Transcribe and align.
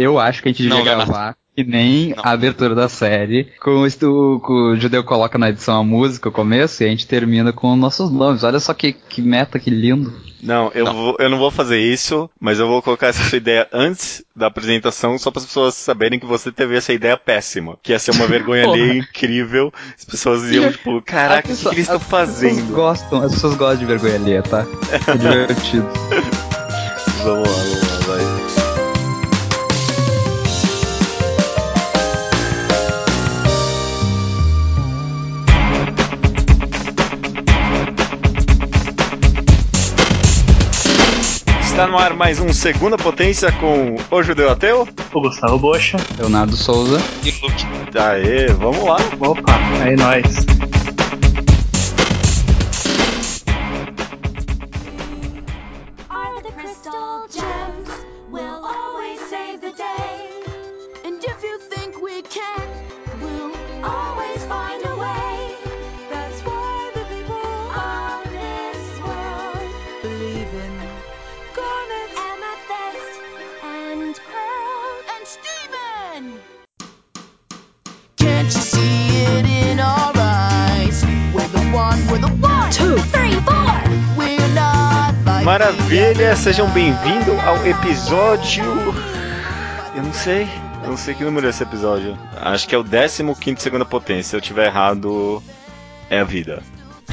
Eu 0.00 0.18
acho 0.18 0.42
que 0.42 0.48
a 0.48 0.52
gente 0.52 0.62
devia 0.62 0.78
Não, 0.78 0.84
gravar 0.84 1.36
que 1.54 1.64
nem 1.64 2.14
Não. 2.14 2.22
a 2.24 2.30
abertura 2.30 2.74
da 2.74 2.88
série, 2.88 3.48
com 3.60 3.84
o, 3.84 4.40
com 4.40 4.52
o 4.72 4.76
Judeu 4.76 5.04
coloca 5.04 5.36
na 5.36 5.50
edição 5.50 5.78
a 5.78 5.84
música, 5.84 6.28
o 6.28 6.32
começo, 6.32 6.82
e 6.82 6.86
a 6.86 6.88
gente 6.88 7.06
termina 7.06 7.52
com 7.52 7.74
nossos 7.76 8.10
nomes. 8.10 8.42
Olha 8.44 8.60
só 8.60 8.72
que, 8.72 8.92
que 8.92 9.20
meta, 9.20 9.58
que 9.58 9.68
lindo. 9.68 10.12
Não, 10.42 10.70
eu, 10.74 10.86
Não. 10.86 10.94
Vou, 10.94 11.16
eu 11.18 11.28
não 11.28 11.38
vou 11.38 11.50
fazer 11.50 11.78
isso, 11.78 12.30
mas 12.40 12.58
eu 12.58 12.66
vou 12.66 12.80
colocar 12.80 13.08
essa 13.08 13.22
sua 13.24 13.36
ideia 13.36 13.68
antes 13.72 14.24
da 14.34 14.46
apresentação, 14.46 15.18
só 15.18 15.30
para 15.30 15.40
as 15.40 15.46
pessoas 15.46 15.74
saberem 15.74 16.18
que 16.18 16.24
você 16.24 16.50
teve 16.50 16.76
essa 16.76 16.94
ideia 16.94 17.16
péssima. 17.16 17.76
Que 17.82 17.92
ia 17.92 17.98
ser 17.98 18.12
uma 18.12 18.26
vergonha 18.26 18.64
ali 18.70 18.98
incrível. 18.98 19.70
As 19.98 20.04
pessoas 20.04 20.50
iam, 20.50 20.72
tipo, 20.72 21.02
caraca, 21.02 21.52
o 21.52 21.56
que, 21.56 21.62
que 21.62 21.68
eles 21.74 21.78
estão 21.80 21.96
As 21.96 22.02
pessoas 22.04 22.10
fazendo? 22.10 22.72
gostam, 22.72 23.22
as 23.22 23.32
pessoas 23.32 23.54
gostam 23.56 23.78
de 23.80 23.84
vergonha 23.84 24.14
alheia, 24.14 24.42
tá? 24.42 24.64
É 25.12 25.16
divertido. 25.16 25.86
Vamos 27.22 27.48
lá, 27.48 27.54
vamos 27.54 27.74
lá, 27.74 27.79
Está 41.80 41.90
no 41.90 41.98
ar 41.98 42.12
mais 42.12 42.38
um 42.38 42.52
Segunda 42.52 42.98
Potência 42.98 43.50
com 43.52 43.96
o 44.14 44.22
Judeu 44.22 44.50
Ateu. 44.50 44.86
O 45.14 45.20
Gustavo 45.22 45.58
Bocha. 45.58 45.96
Leonardo 46.18 46.54
Souza. 46.54 47.00
E 47.24 47.30
o 47.30 47.46
Luke. 47.46 47.98
Aê, 47.98 48.48
vamos 48.48 48.84
lá. 48.84 48.98
Opa, 49.18 49.54
aí 49.82 49.96
nós. 49.96 50.26
Maravilha, 85.44 86.36
sejam 86.36 86.68
bem-vindos 86.70 87.38
ao 87.44 87.66
episódio. 87.66 88.64
Eu 89.96 90.02
não 90.02 90.12
sei, 90.12 90.46
eu 90.82 90.90
não 90.90 90.96
sei 90.96 91.14
que 91.14 91.24
número 91.24 91.46
é 91.46 91.50
esse 91.50 91.62
episódio. 91.62 92.18
Acho 92.36 92.68
que 92.68 92.74
é 92.74 92.78
o 92.78 92.84
15 93.34 93.60
Segunda 93.62 93.84
Potência. 93.84 94.30
Se 94.30 94.36
eu 94.36 94.40
tiver 94.40 94.66
errado, 94.66 95.42
é 96.08 96.20
a 96.20 96.24
vida. 96.24 96.62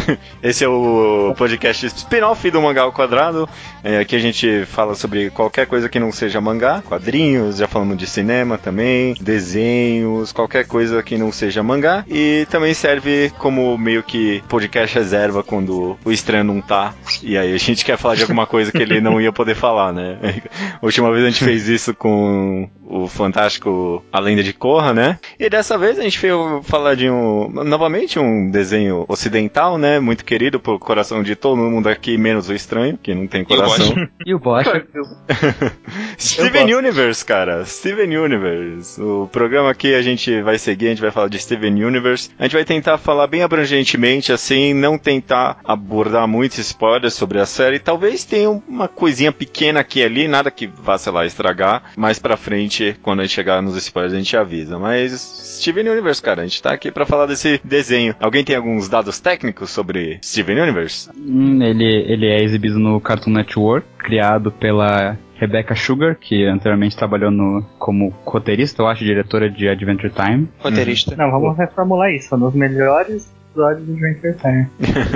Esse 0.42 0.64
é 0.64 0.68
o 0.68 1.34
podcast 1.38 1.86
spin-off 1.86 2.50
do 2.52 2.62
Mangá 2.62 2.84
ao 2.84 2.92
Quadrado. 2.92 3.48
É, 3.84 4.00
aqui 4.00 4.16
a 4.16 4.20
gente 4.20 4.66
fala 4.66 4.96
sobre 4.96 5.30
qualquer 5.30 5.68
coisa 5.68 5.90
que 5.90 6.00
não 6.00 6.12
seja 6.12 6.42
mangá, 6.42 6.82
quadrinhos, 6.82 7.58
já 7.58 7.68
falamos 7.68 7.98
de 7.98 8.08
cinema 8.08 8.58
também, 8.58 9.16
desenhos, 9.20 10.32
qualquer 10.32 10.66
coisa 10.66 11.02
que 11.04 11.18
não 11.18 11.32
seja 11.32 11.64
mangá. 11.64 12.04
E 12.08 12.48
também 12.50 12.74
serve 12.74 13.32
como 13.38 13.78
meio 13.78 14.04
que 14.04 14.44
podcast 14.48 14.96
reserva 14.96 15.44
quando 15.44 15.98
o 16.04 16.12
estranho 16.12 16.44
não 16.44 16.62
tá. 16.62 16.94
E 17.22 17.38
aí 17.38 17.54
a 17.54 17.58
gente 17.58 17.86
quer 17.86 17.98
falar 17.98 18.16
de 18.16 18.24
alguma 18.24 18.46
coisa 18.46 18.72
que 18.72 18.82
ele 18.82 19.02
não 19.02 19.20
ia 19.22 19.32
poder 19.32 19.56
falar, 19.56 19.94
né? 19.94 20.18
A 20.82 20.86
última 20.86 21.12
vez 21.12 21.24
a 21.24 21.30
gente 21.30 21.44
fez 21.44 21.68
isso 21.68 21.94
com 21.94 22.70
o 22.88 23.08
fantástico 23.08 24.04
A 24.12 24.20
Lenda 24.20 24.42
de 24.42 24.54
Korra, 24.54 24.94
né? 24.94 25.20
E 25.38 25.50
dessa 25.50 25.78
vez 25.78 26.00
a 26.00 26.04
gente 26.04 26.20
veio 26.20 26.62
falar 26.64 26.96
de 26.96 27.10
um, 27.10 27.50
novamente, 27.50 28.18
um 28.18 28.50
desenho 28.50 29.06
ocidental, 29.08 29.78
né? 29.78 30.00
Muito 30.00 30.24
querido 30.24 30.60
por 30.60 30.80
coração 30.80 31.22
de 31.22 31.36
todo 31.36 31.58
mundo 31.58 31.88
aqui, 31.88 32.18
menos 32.18 32.50
o 32.50 32.54
estranho, 32.54 32.98
que 32.98 33.14
não 33.14 33.28
tem 33.28 33.44
coração. 33.44 34.08
E 34.26 34.34
o 34.34 34.40
Bocha. 34.40 34.86
Steven 36.18 36.74
Universe, 36.74 37.24
cara. 37.24 37.64
Steven 37.66 38.18
Universe. 38.18 39.00
O 39.02 39.30
programa 39.32 39.70
aqui 39.70 39.94
a 39.94 40.02
gente 40.02 40.42
vai 40.42 40.58
seguir, 40.58 40.88
a 40.88 40.90
gente 40.90 41.02
vai 41.02 41.12
falar 41.12 41.30
de 41.30 41.40
Steven 41.40 41.84
Universe. 41.84 42.30
A 42.40 42.44
gente 42.44 42.54
vai 42.54 42.66
tentar 42.66 42.98
falar 42.98 43.28
bem 43.28 43.44
abrangentemente, 43.44 44.32
assim, 44.32 44.74
não 44.74 44.98
tentar 44.98 45.60
abordar 45.64 46.28
muitos 46.28 46.58
spoilers 46.58 47.14
sobre 47.14 47.40
a 47.40 47.46
série. 47.46 47.80
Talvez 47.80 48.24
tenha 48.24 48.50
uma 48.50 48.88
coisinha 48.88 49.32
pequena 49.32 49.82
aqui 49.82 50.00
e 50.00 50.04
ali, 50.04 50.28
nada 50.28 50.50
que 50.50 50.68
vá, 50.68 50.98
sei 50.98 51.12
lá, 51.12 51.26
estragar. 51.26 51.92
Mais 51.96 52.20
pra 52.20 52.38
frente, 52.38 52.96
quando 53.02 53.20
a 53.20 53.24
gente 53.24 53.36
chegar 53.36 53.62
nos 53.62 53.76
spoilers, 53.76 54.14
a 54.14 54.18
gente 54.18 54.36
avisa. 54.36 54.80
Mas 54.80 55.12
Steven 55.60 55.90
Universe, 55.90 56.22
cara, 56.22 56.42
a 56.42 56.46
gente 56.46 56.62
tá 56.62 56.72
aqui 56.72 56.92
pra 56.92 57.06
falar 57.06 57.26
desse 57.26 57.60
desenho. 57.64 58.16
Alguém 58.20 58.44
tem 58.44 58.56
alguns 58.56 58.90
dados 58.90 59.20
técnicos 59.20 59.70
sobre 59.70 60.20
Steven 60.24 60.62
Universe? 60.62 61.10
Hum, 61.16 61.62
ele, 61.62 62.06
ele 62.08 62.28
é 62.28 62.44
exibido 62.44 62.80
no 62.80 63.00
Cartoon 63.00 63.32
Network, 63.32 63.88
criado 63.98 64.52
pela 64.52 65.18
Rebecca 65.40 65.76
Sugar, 65.76 66.16
que 66.16 66.46
anteriormente 66.46 66.98
trabalhou 66.98 67.32
no, 67.32 67.64
como 67.78 68.14
roteirista, 68.26 68.82
eu 68.82 68.88
acho, 68.88 69.04
diretora 69.04 69.50
de 69.50 69.68
Adventure 69.70 70.12
Time. 70.12 70.48
Roteirista. 70.60 71.16
Não, 71.16 71.30
vamos 71.32 71.58
reformular 71.58 72.12
isso. 72.12 72.36
Nos 72.38 72.54
melhores 72.54 73.32
episódios 73.58 73.86
do 73.86 73.94
Adventure 73.94 74.36
Time. 74.40 74.68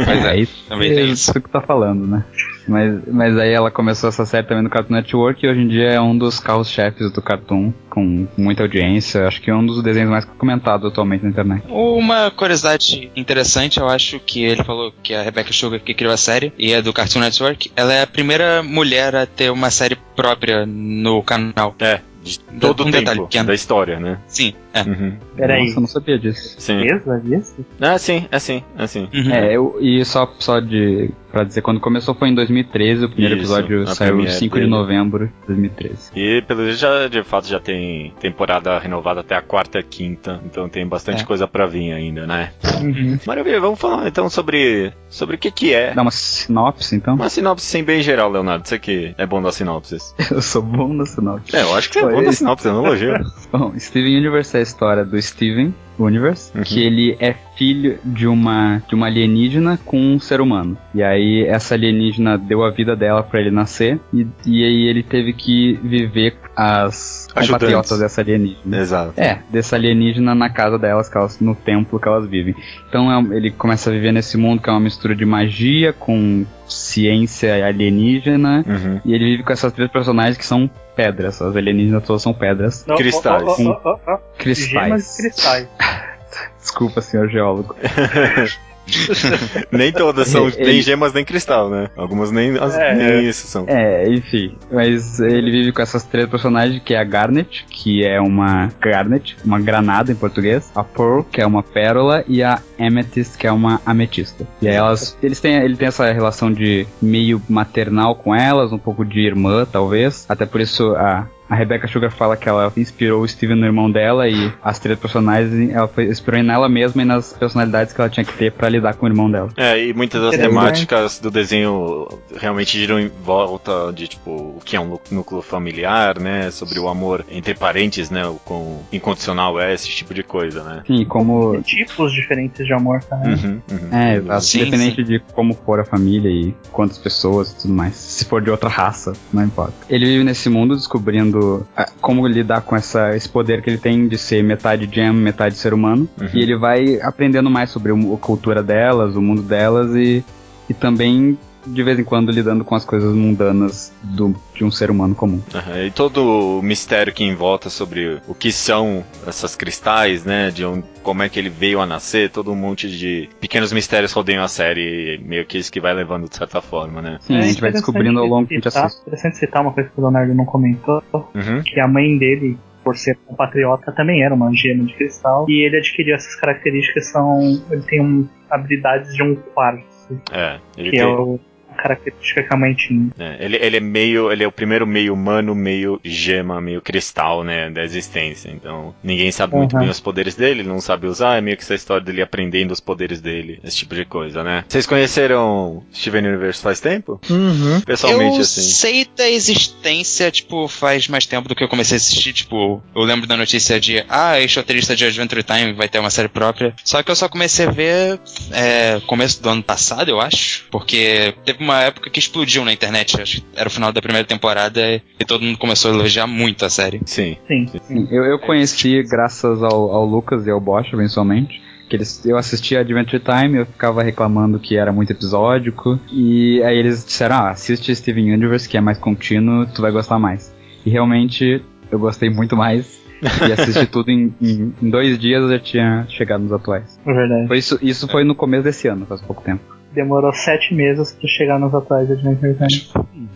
Pois 0.06 0.26
é, 0.26 0.40
isso, 0.40 0.66
também 0.68 0.92
é 0.92 1.02
isso. 1.02 1.34
que 1.34 1.50
tá 1.50 1.62
falando, 1.62 2.08
né? 2.08 2.26
Mas, 2.68 3.02
mas 3.08 3.38
aí 3.38 3.52
ela 3.52 3.72
começou 3.72 4.10
essa 4.10 4.26
série 4.26 4.48
também 4.48 4.64
no 4.64 4.70
Cartoon 4.70 4.94
Network 4.94 5.46
e 5.46 5.50
hoje 5.50 5.62
em 5.62 5.68
dia 5.68 5.90
é 5.90 6.02
um 6.02 6.18
dos 6.18 6.40
carros-chefes 6.40 7.12
do 7.12 7.22
Cartoon, 7.22 7.74
com 7.90 8.28
muita 8.38 8.64
audiência. 8.64 9.28
Acho 9.28 9.42
que 9.42 9.50
é 9.50 9.56
um 9.56 9.66
dos 9.66 9.82
desenhos 9.84 10.10
mais 10.10 10.26
comentados 10.26 10.90
atualmente 10.90 11.24
na 11.24 11.30
internet. 11.30 11.64
Uma 11.70 12.32
curiosidade 12.32 13.12
interessante, 13.16 13.80
eu 13.80 13.88
acho 13.88 14.20
que 14.20 14.44
ele 14.44 14.64
falou 14.64 14.94
que 15.04 15.14
a 15.14 15.22
Rebecca 15.22 15.52
Sugar 15.52 15.80
que 15.80 15.94
criou 15.94 16.14
a 16.14 16.18
série 16.18 16.54
e 16.58 16.72
é 16.72 16.82
do 16.82 16.94
Cartoon 16.94 17.20
Network, 17.20 17.72
ela 17.76 17.94
é 17.94 18.04
a 18.04 18.08
primeira 18.08 18.62
mulher 18.64 19.16
a 19.16 19.26
ter 19.26 19.52
uma 19.52 19.70
série 19.72 19.98
própria 20.16 20.66
no 20.66 21.22
canal. 21.24 21.76
É, 21.80 22.02
de 22.24 22.40
todo 22.40 22.84
um 22.84 22.88
o 22.88 22.92
detalhe 22.92 23.18
tempo 23.18 23.28
pequeno. 23.28 23.48
da 23.48 23.54
história, 23.54 24.00
né? 24.00 24.20
Sim, 24.28 24.54
é. 24.74 24.82
Uhum. 24.82 25.18
Peraí. 25.36 25.66
Nossa, 25.66 25.78
eu 25.78 25.82
não 25.82 25.88
sabia 25.88 26.18
disso. 26.20 26.56
Sim. 26.60 26.80
Certeza 26.88 27.20
disso? 27.24 27.66
Ah, 27.80 27.98
sim, 27.98 28.28
é 28.32 28.40
sim, 28.40 28.64
é 28.78 28.88
sim. 28.88 29.08
Uhum. 29.14 29.32
É, 29.32 29.56
eu, 29.56 29.78
e 29.82 30.04
só, 30.06 30.32
só 30.40 30.60
de. 30.60 31.10
Pra 31.32 31.46
dizer, 31.46 31.62
quando 31.62 31.80
começou 31.80 32.14
foi 32.14 32.28
em 32.28 32.36
2013, 32.36 33.06
o 33.06 33.10
primeiro 33.10 33.36
Isso, 33.36 33.44
episódio 33.56 33.88
saiu 33.88 34.16
premiere 34.16 34.34
5 34.38 34.54
dele. 34.54 34.66
de 34.66 34.70
novembro 34.72 35.28
de 35.28 35.48
2013. 35.48 36.12
E 36.14 36.42
pelo 36.42 36.66
jeito 36.66 36.78
já 36.80 37.08
de 37.08 37.24
fato 37.24 37.48
já 37.48 37.58
tem 37.58 38.14
temporada 38.20 38.78
renovada 38.80 39.22
até 39.22 39.36
a 39.36 39.42
quarta 39.42 39.80
e 39.80 39.84
quinta, 39.84 40.42
então 40.46 40.68
tem 40.68 40.86
bastante 40.86 41.24
É. 41.24 41.26
coisa 41.26 41.48
pra 41.48 41.66
vir 41.66 41.94
ainda, 41.94 42.28
né? 42.28 42.52
Uhum. 42.82 43.18
Maravilha, 43.26 43.62
vamos 43.62 43.80
falar 43.80 44.10
então 44.10 44.30
sobre 44.30 44.92
sobre 45.10 45.38
o 45.38 45.40
que 45.40 45.52
que 45.52 45.74
é. 45.74 45.94
Dá 45.94 46.02
uma 46.02 46.12
sinopse, 46.12 46.96
então? 46.98 47.16
Uma 47.16 47.30
sinopse 47.30 47.66
sim 47.66 47.82
bem 47.82 48.02
geral, 48.02 48.30
Leonardo. 48.30 48.68
Você 48.68 48.78
que 48.78 49.16
é 49.18 49.26
bom 49.26 49.42
das 49.42 49.56
sinopses. 49.56 50.14
Eu 50.30 50.42
sou 50.42 50.62
bom 50.62 50.92
na 50.94 51.06
sinopse. 51.06 51.56
É, 51.56 51.62
eu 51.62 51.74
acho 51.76 51.90
que 51.90 52.00
você 52.00 52.06
é 52.06 52.10
bom 52.10 52.18
das 52.18 52.28
esse- 52.30 52.38
sinopses, 52.40 52.66
eu 52.66 52.74
não 52.74 52.86
elogio. 52.88 53.14
Bom, 53.52 53.74
Steven 53.78 54.18
Universe 54.18 54.58
é 54.58 54.61
a 54.62 54.64
história 54.64 55.04
do 55.04 55.22
Steven 55.22 55.74
Universe, 56.00 56.52
Uhum. 56.58 56.64
que 56.64 56.82
ele 56.82 57.16
é 57.20 57.36
filho 57.56 58.00
de 58.04 58.26
uma, 58.26 58.82
de 58.88 58.96
uma 58.96 59.06
alienígena 59.08 59.78
com 59.86 60.00
um 60.00 60.20
ser 60.20 60.42
humano. 60.42 60.76
E 60.96 61.04
aí 61.04 61.44
essa 61.48 61.76
alienígena 61.76 62.38
deu 62.38 62.64
a 62.64 62.72
vida 62.72 62.96
dela 62.96 63.22
pra 63.22 63.40
ele 63.40 63.52
nascer, 63.52 64.00
e, 64.12 64.26
e 64.46 64.64
aí 64.64 64.88
ele 64.88 65.04
teve 65.04 65.32
que 65.34 65.80
viver 65.84 66.36
as 66.56 67.28
Ajudantes. 67.36 67.48
compatriotas 67.52 68.00
dessa 68.00 68.22
alienígena. 68.22 68.78
Exato. 68.80 69.14
É, 69.20 69.40
dessa 69.52 69.76
alienígena 69.76 70.34
na 70.34 70.50
casa 70.50 70.80
delas, 70.80 71.08
que 71.08 71.18
elas, 71.18 71.40
no 71.40 71.54
templo 71.56 72.00
que 72.00 72.08
elas 72.08 72.28
vivem. 72.28 72.56
Então 72.90 73.12
é- 73.12 73.38
ele 73.38 73.52
começa 73.52 73.90
a 73.90 73.94
viver 73.94 74.12
nesse 74.12 74.38
mundo 74.38 74.62
que 74.62 74.70
é 74.70 74.74
uma 74.74 74.80
mistura 74.80 75.16
de 75.16 75.26
magia 75.26 75.94
com 75.94 76.46
ciência 76.68 77.66
alienígena. 77.66 78.64
Uhum. 78.68 79.02
E 79.06 79.14
ele 79.14 79.26
vive 79.32 79.44
com 79.44 79.54
essas 79.54 79.72
três 79.74 79.90
personagens 79.92 80.38
que 80.38 80.46
são 80.46 80.70
pedras. 80.96 81.42
As 81.42 81.56
alienígenas 81.56 82.04
todas 82.04 82.22
são 82.22 82.34
pedras. 82.34 82.84
Cristais. 82.98 83.44
ó, 83.44 83.82
ó, 83.84 84.00
ó. 84.08 84.18
Cristais. 84.38 84.70
Gemas 84.70 85.20
e 85.20 85.22
cristais. 85.24 85.68
Desculpa, 86.60 87.02
senhor 87.02 87.30
geólogo. 87.30 87.76
nem 89.72 89.92
todas 89.92 90.28
são 90.28 90.48
Ele- 90.48 90.66
nem 90.66 90.82
gemas 90.82 91.14
nem 91.14 91.24
cristal, 91.24 91.70
né? 91.70 91.90
Algumas 91.96 92.32
nem, 92.32 92.58
as, 92.58 92.76
É, 92.76 92.94
nem 92.94 93.28
isso 93.28 93.48
são. 93.48 93.66
É, 93.68 94.08
enfim. 94.10 94.56
Mas 94.72 95.20
ele 95.20 95.52
vive 95.52 95.72
com 95.72 95.82
essas 95.82 96.04
três 96.04 96.28
personagens, 96.30 96.82
que 96.84 96.94
é 96.94 97.00
a 97.00 97.04
Garnet, 97.04 97.66
que 97.70 98.06
é 98.06 98.20
uma 98.20 98.70
Garnet, 98.80 99.36
uma 99.44 99.60
granada 99.60 100.12
em 100.12 100.16
português, 100.16 100.72
a 100.76 100.84
Pearl, 100.84 101.22
que 101.24 101.42
é 101.42 101.46
uma 101.46 101.64
pérola, 101.64 102.24
e 102.28 102.44
a 102.44 102.60
Amethyst, 102.80 103.38
que 103.38 103.48
é 103.48 103.52
uma 103.52 103.82
ametista. 103.86 104.48
E 104.62 104.68
aí 104.68 104.76
elas. 104.76 105.18
Eles 105.22 105.40
têm, 105.40 105.56
ele 105.58 105.76
tem 105.76 105.88
essa 105.88 106.12
relação 106.12 106.52
de 106.52 106.86
meio 107.02 107.42
maternal 107.48 108.16
com 108.16 108.36
elas, 108.36 108.72
um 108.72 108.78
pouco 108.78 109.06
de 109.06 109.20
irmã, 109.20 109.66
talvez. 109.72 110.26
Até 110.28 110.46
por 110.46 110.62
isso 110.62 110.96
a. 110.96 111.28
a 111.52 111.56
Rebecca 111.56 111.86
Sugar 111.86 112.10
fala 112.10 112.38
que 112.38 112.48
ela 112.48 112.72
inspirou 112.78 113.24
o 113.24 113.28
Steven 113.28 113.58
no 113.58 113.66
irmão 113.66 113.92
dela 113.92 114.26
e 114.30 114.54
as 114.64 114.80
três 114.80 114.98
personagens 114.98 115.70
ela 115.70 115.86
foi, 115.86 116.06
inspirou 116.06 116.42
nela 116.42 116.70
mesma 116.70 117.02
e 117.02 117.06
nas 117.06 117.34
personalidades 117.34 117.94
que 117.94 118.00
ela 118.00 118.10
tinha 118.10 118.24
que 118.24 118.32
ter 118.32 118.54
pra 118.54 118.70
lidar 118.70 118.94
com 118.94 119.06
o 119.06 119.10
irmão 119.10 119.30
dela. 119.30 119.50
É, 119.58 119.86
e 119.86 119.94
muitas 119.94 120.22
das 120.22 120.34
Interessante. 120.36 120.56
temáticas 120.56 121.20
do 121.20 121.30
desenho 121.30 122.08
realmente 122.38 122.80
giram 122.80 122.98
em 122.98 123.12
volta 123.22 123.92
de, 123.94 124.08
tipo, 124.08 124.32
o 124.32 124.62
que 124.64 124.78
é 124.78 124.80
um 124.80 124.98
núcleo 125.12 125.42
familiar, 125.42 126.18
né? 126.20 126.50
Sobre 126.52 126.80
o 126.80 126.88
amor 126.88 127.26
entre 127.30 127.54
parentes, 127.54 128.10
né? 128.10 128.26
O 128.26 128.36
quão 128.36 128.80
incondicional 128.90 129.60
é 129.60 129.74
esse 129.74 129.90
tipo 129.90 130.14
de 130.14 130.24
coisa, 130.24 130.64
né? 130.64 130.84
Sim, 130.88 131.04
como. 131.04 131.62
Tipos 131.64 132.14
diferentes 132.14 132.66
de 132.66 132.72
amor 132.72 133.04
também. 133.04 133.34
Uhum, 133.34 133.62
uhum. 133.70 133.98
É, 133.98 134.16
exato. 134.16 134.42
Sim, 134.46 134.62
Independente 134.62 135.04
de 135.04 135.20
como 135.34 135.54
for 135.54 135.82
a 135.82 135.84
família 135.84 136.30
e 136.30 136.56
quantas 136.72 136.98
pessoas 136.98 137.52
e 137.52 137.56
tudo 137.64 137.74
mais. 137.74 137.96
Se 137.96 138.24
for 138.24 138.42
de 138.42 138.50
outra 138.50 138.70
raça, 138.70 139.12
não 139.34 139.44
importa. 139.44 139.74
Ele 139.90 140.06
vive 140.06 140.24
nesse 140.24 140.48
mundo 140.48 140.78
descobrindo 140.78 141.41
ah, 141.76 141.90
como 142.02 142.28
lidar 142.28 142.62
com 142.62 142.76
essa, 142.76 143.16
esse 143.16 143.28
poder 143.30 143.62
que 143.62 143.70
ele 143.70 143.78
tem 143.78 144.08
de 144.08 144.18
ser 144.18 144.44
metade 144.44 144.90
gem, 144.92 145.12
metade 145.14 145.56
ser 145.56 145.74
humano. 145.74 146.08
Uhum. 146.20 146.28
E 146.34 146.40
ele 146.42 146.58
vai 146.58 147.00
aprendendo 147.02 147.50
mais 147.50 147.70
sobre 147.70 147.92
o- 147.92 148.14
a 148.14 148.18
cultura 148.18 148.62
delas, 148.64 149.16
o 149.16 149.22
mundo 149.22 149.42
delas 149.42 149.96
e, 149.96 150.24
e 150.70 150.74
também, 150.74 151.38
de 151.66 151.84
vez 151.84 152.00
em 152.00 152.04
quando, 152.04 152.32
lidando 152.32 152.64
com 152.64 152.76
as 152.76 152.84
coisas 152.86 153.14
mundanas 153.14 153.94
do, 154.04 154.36
de 154.56 154.64
um 154.64 154.72
ser 154.72 154.90
humano 154.92 155.14
comum. 155.16 155.42
Aham, 155.54 155.86
E 155.86 155.92
todo 155.92 156.60
o 156.60 156.62
mistério 156.62 157.14
que 157.14 157.24
envolta 157.24 157.70
sobre 157.70 158.20
o 158.28 158.34
que 158.34 158.52
são 158.52 159.04
essas 159.28 159.56
cristais, 159.56 160.26
né? 160.26 160.50
De 160.52 160.66
onde, 160.66 160.84
como 161.04 161.24
é 161.24 161.30
que 161.30 161.40
ele 161.40 161.50
veio 161.50 161.80
a 161.80 161.86
nascer, 161.86 162.30
todo 162.30 162.52
um 162.52 162.56
monte 162.56 162.90
de 162.90 163.30
pequenos 163.40 163.72
mistérios 163.72 164.12
rodeiam 164.12 164.44
a 164.44 164.48
série, 164.48 165.20
meio 165.24 165.46
que 165.46 165.58
isso 165.58 165.72
que 165.72 165.80
vai 165.80 165.94
levando 165.94 166.28
de 166.30 166.36
certa 166.36 166.62
forma, 166.62 167.02
né? 167.02 167.18
Sim, 167.22 167.38
a 167.38 167.42
gente 167.42 167.62
vai 167.62 167.72
descobrindo 167.72 168.20
ao 168.20 168.26
longo 168.26 168.48
que 168.48 168.56
a 168.56 168.58
gente 168.58 168.68
assiste. 168.68 169.02
Interessante 169.02 169.38
citar 169.38 169.62
uma 169.62 169.72
coisa 169.72 169.90
que 169.90 170.00
o 170.00 170.02
Leonardo 170.02 170.34
não 170.34 170.46
comentou, 170.46 171.02
Uhum. 171.34 171.62
que 171.64 171.80
a 171.80 171.88
mãe 171.88 172.18
dele, 172.18 172.58
por 172.84 172.98
ser 172.98 173.18
compatriota, 173.26 173.92
também 173.92 174.24
era 174.24 174.34
uma 174.34 174.52
gema 174.54 174.84
de 174.86 174.94
cristal. 174.94 175.46
E 175.50 175.66
ele 175.66 175.78
adquiriu 175.78 176.16
essas 176.16 176.36
características, 176.36 177.12
são. 177.12 177.62
Ele 177.70 177.82
tem 177.84 178.02
um, 178.02 178.28
habilidades 178.50 179.14
de 179.16 179.24
um 179.24 179.36
quartzo, 179.36 180.20
É, 180.32 180.60
ele 180.78 180.90
que 180.92 180.98
tem, 180.98 181.00
é 181.02 181.08
o, 181.08 181.40
característica 181.82 182.44
que 182.44 182.54
a 182.54 182.58
mãe 182.58 182.74
tinha. 182.74 183.10
É, 183.18 183.38
ele, 183.46 183.58
ele 183.58 183.78
é 183.78 183.80
meio. 183.80 184.32
Ele 184.32 184.44
é 184.44 184.48
o 184.48 184.52
primeiro 184.52 184.86
meio 184.86 185.14
humano, 185.14 185.56
meio 185.56 186.00
gema, 186.04 186.62
meio 186.62 186.82
cristal, 186.82 187.44
né? 187.44 187.70
Da 187.70 187.84
existência. 187.84 188.50
Então, 188.50 188.94
ninguém 189.04 189.32
sabe 189.32 189.56
muito 189.56 189.74
Uhum. 189.74 189.80
bem 189.82 189.90
os 189.90 190.00
poderes 190.00 190.36
dele, 190.36 190.62
ele 190.62 190.70
não 190.70 190.82
sabe 190.82 191.08
usar, 191.08 191.38
é 191.38 191.42
meio 191.42 191.56
que 191.56 191.64
essa 191.64 191.74
história 191.76 192.04
dele 192.04 192.22
aprendendo 192.22 192.72
os 192.72 192.80
poderes 192.80 193.22
dele, 193.22 193.60
esse 193.64 193.78
tipo 193.78 193.96
de 193.96 194.04
coisa, 194.06 194.44
né? 194.44 194.66
Vocês 194.68 194.86
conheceram 194.86 195.84
Steven 195.94 196.28
Universe 196.28 196.62
faz 196.62 196.80
tempo? 196.80 197.20
Uhum. 197.30 197.80
Pessoalmente, 197.82 198.36
eu 198.36 198.42
assim. 198.42 198.62
sei 198.62 199.08
da 199.16 199.30
existência, 199.30 200.30
tipo, 200.32 200.68
faz 200.68 201.08
mais 201.08 201.26
tempo 201.26 201.48
do 201.48 201.56
que 201.56 201.64
eu 201.64 201.68
comecei 201.70 201.96
a 201.96 201.98
assistir, 201.98 202.34
tipo, 202.34 202.82
eu 202.96 203.02
lembro 203.04 203.28
da 203.28 203.38
notícia 203.38 203.80
de, 203.80 204.04
ah, 204.10 204.40
ex-roteirista 204.40 204.96
de 204.96 205.06
Adventure 205.06 205.44
Time 205.44 205.74
vai 205.74 205.88
ter 205.88 206.00
uma 206.00 206.10
série 206.10 206.28
própria. 206.30 206.74
Só 206.84 207.02
que 207.04 207.12
eu 207.12 207.16
só 207.16 207.30
comecei 207.30 207.66
a 207.68 207.72
ver 207.72 208.20
é, 208.52 209.00
começo 209.08 209.42
do 209.42 209.50
ano 209.50 209.64
passado, 209.64 210.10
eu 210.10 210.20
acho, 210.20 210.66
porque 210.72 211.34
teve 211.46 211.64
uma 211.64 211.71
época 211.80 212.10
que 212.10 212.20
explodiu 212.20 212.66
na 212.66 212.74
internet, 212.74 213.22
acho 213.22 213.38
que 213.42 213.48
era 213.56 213.68
o 213.68 213.72
final 213.72 213.92
da 213.94 214.02
primeira 214.02 214.28
temporada 214.28 214.82
e 215.20 215.26
todo 215.26 215.44
mundo 215.44 215.58
começou 215.58 215.92
a 215.92 215.94
elogiar 215.94 216.28
muito 216.28 216.66
a 216.66 216.70
série. 216.70 217.00
Sim. 217.06 217.38
Sim. 217.48 217.68
Sim, 217.88 218.08
eu, 218.12 218.24
eu 218.26 218.40
conheci 218.40 219.02
graças 219.04 219.64
ao, 219.64 219.92
ao 219.92 220.06
Lucas 220.06 220.46
e 220.46 220.50
ao 220.50 220.60
Bosch, 220.60 220.92
eventualmente. 220.94 221.62
Que 221.90 221.98
eles, 221.98 222.26
eu 222.26 222.38
assistia 222.38 222.80
Adventure 222.80 223.22
Time, 223.22 223.58
eu 223.60 223.66
ficava 223.66 224.02
reclamando 224.02 224.60
que 224.60 224.78
era 224.78 224.92
muito 224.92 225.12
episódico. 225.12 226.00
E 226.12 226.62
aí 226.64 226.78
eles 226.78 227.06
disseram: 227.06 227.36
ah, 227.36 227.50
assiste 227.50 227.94
Steven 227.94 228.34
Universe, 228.34 228.68
que 228.68 228.78
é 228.78 228.82
mais 228.82 228.98
contínuo, 228.98 229.66
tu 229.66 229.82
vai 229.82 229.92
gostar 229.92 230.18
mais. 230.18 230.56
E 230.86 230.90
realmente 230.90 231.62
eu 231.92 232.00
gostei 232.00 232.30
muito 232.30 232.56
mais. 232.56 233.02
e 233.48 233.52
assisti 233.52 233.86
tudo 233.92 234.10
em, 234.10 234.34
em, 234.42 234.74
em 234.82 234.90
dois 234.90 235.20
dias 235.20 235.44
eu 235.44 235.50
já 235.50 235.60
tinha 235.60 236.06
chegado 236.10 236.42
nos 236.42 236.54
atuais. 236.54 236.98
É 237.06 237.14
verdade. 237.14 237.48
Foi 237.48 237.58
isso, 237.58 237.78
isso 237.82 238.08
foi 238.08 238.24
no 238.24 238.34
começo 238.34 238.64
desse 238.64 238.88
ano, 238.88 239.06
faz 239.06 239.22
pouco 239.22 239.44
tempo. 239.44 239.81
Demorou 239.94 240.34
sete 240.34 240.74
meses 240.74 241.12
pra 241.14 241.28
chegar 241.28 241.60
nos 241.60 241.74
atuais 241.74 242.08
de 242.08 242.14
Adventure 242.14 242.56
Time. 242.56 243.30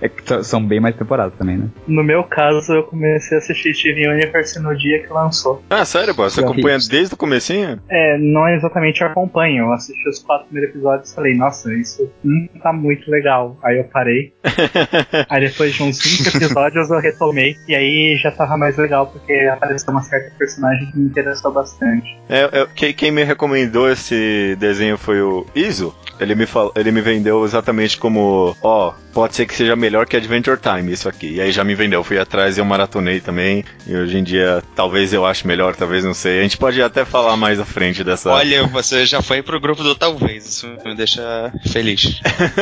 É 0.00 0.08
que 0.08 0.42
são 0.42 0.64
bem 0.66 0.80
mais 0.80 0.96
temporadas 0.96 1.32
também, 1.38 1.56
né? 1.56 1.68
No 1.86 2.02
meu 2.02 2.24
caso, 2.24 2.72
eu 2.72 2.82
comecei 2.82 3.36
a 3.36 3.40
assistir 3.40 3.72
Steven 3.72 4.08
Universe 4.08 4.58
no 4.60 4.76
dia 4.76 5.00
que 5.00 5.12
lançou. 5.12 5.62
Ah, 5.70 5.84
sério, 5.84 6.12
pô? 6.12 6.28
Você 6.28 6.40
Eu 6.40 6.44
acompanha 6.44 6.76
vi. 6.78 6.88
desde 6.88 7.14
o 7.14 7.16
comecinho? 7.16 7.80
É, 7.88 8.18
não 8.18 8.46
é 8.48 8.56
exatamente 8.56 9.04
acompanho. 9.04 9.66
Eu 9.66 9.72
assisti 9.72 10.08
os 10.08 10.18
quatro 10.18 10.46
primeiros 10.46 10.74
episódios 10.74 11.12
e 11.12 11.14
falei, 11.14 11.36
nossa, 11.36 11.72
isso 11.74 12.10
não 12.24 12.48
tá 12.60 12.72
muito 12.72 13.08
legal. 13.08 13.56
Aí 13.62 13.78
eu 13.78 13.84
parei. 13.84 14.32
aí 15.28 15.40
depois 15.40 15.72
de 15.72 15.82
uns 15.84 16.02
20 16.02 16.36
episódios 16.36 16.90
eu 16.90 16.98
retomei. 16.98 17.56
E 17.68 17.74
aí 17.74 18.16
já 18.16 18.32
tava 18.32 18.56
mais 18.56 18.76
legal, 18.76 19.06
porque 19.06 19.32
apareceu 19.52 19.92
uma 19.92 20.02
certa 20.02 20.34
personagem 20.36 20.90
que 20.90 20.98
me 20.98 21.06
interessou 21.06 21.52
bastante. 21.52 22.18
É, 22.28 22.62
é, 22.62 22.66
quem, 22.74 22.92
quem 22.92 23.10
me 23.12 23.22
recomendou 23.22 23.88
esse 23.88 24.56
desenho 24.58 24.98
foi 24.98 25.20
o 25.20 25.46
Iso. 25.54 25.91
Ele 26.20 26.34
me, 26.34 26.46
ele 26.76 26.92
me 26.92 27.00
vendeu 27.00 27.44
exatamente 27.44 27.98
como: 27.98 28.56
ó, 28.62 28.92
pode 29.12 29.34
ser 29.34 29.46
que 29.46 29.54
seja 29.54 29.74
melhor 29.74 30.06
que 30.06 30.16
Adventure 30.16 30.58
Time 30.58 30.92
isso 30.92 31.08
aqui. 31.08 31.34
E 31.34 31.40
aí 31.40 31.52
já 31.52 31.64
me 31.64 31.74
vendeu. 31.74 32.04
Fui 32.04 32.18
atrás 32.18 32.56
e 32.56 32.60
eu 32.60 32.64
maratonei 32.64 33.20
também. 33.20 33.64
E 33.86 33.94
hoje 33.94 34.18
em 34.18 34.22
dia, 34.22 34.62
talvez 34.74 35.12
eu 35.12 35.26
ache 35.26 35.46
melhor, 35.46 35.74
talvez 35.74 36.04
não 36.04 36.14
sei. 36.14 36.40
A 36.40 36.42
gente 36.42 36.56
pode 36.56 36.80
até 36.80 37.04
falar 37.04 37.36
mais 37.36 37.58
à 37.58 37.64
frente 37.64 38.04
dessa. 38.04 38.30
Olha, 38.30 38.66
você 38.66 39.04
já 39.04 39.20
foi 39.20 39.42
pro 39.42 39.60
grupo 39.60 39.82
do 39.82 39.94
talvez, 39.94 40.46
isso 40.46 40.66
me 40.84 40.94
deixa 40.94 41.52
feliz. 41.70 42.20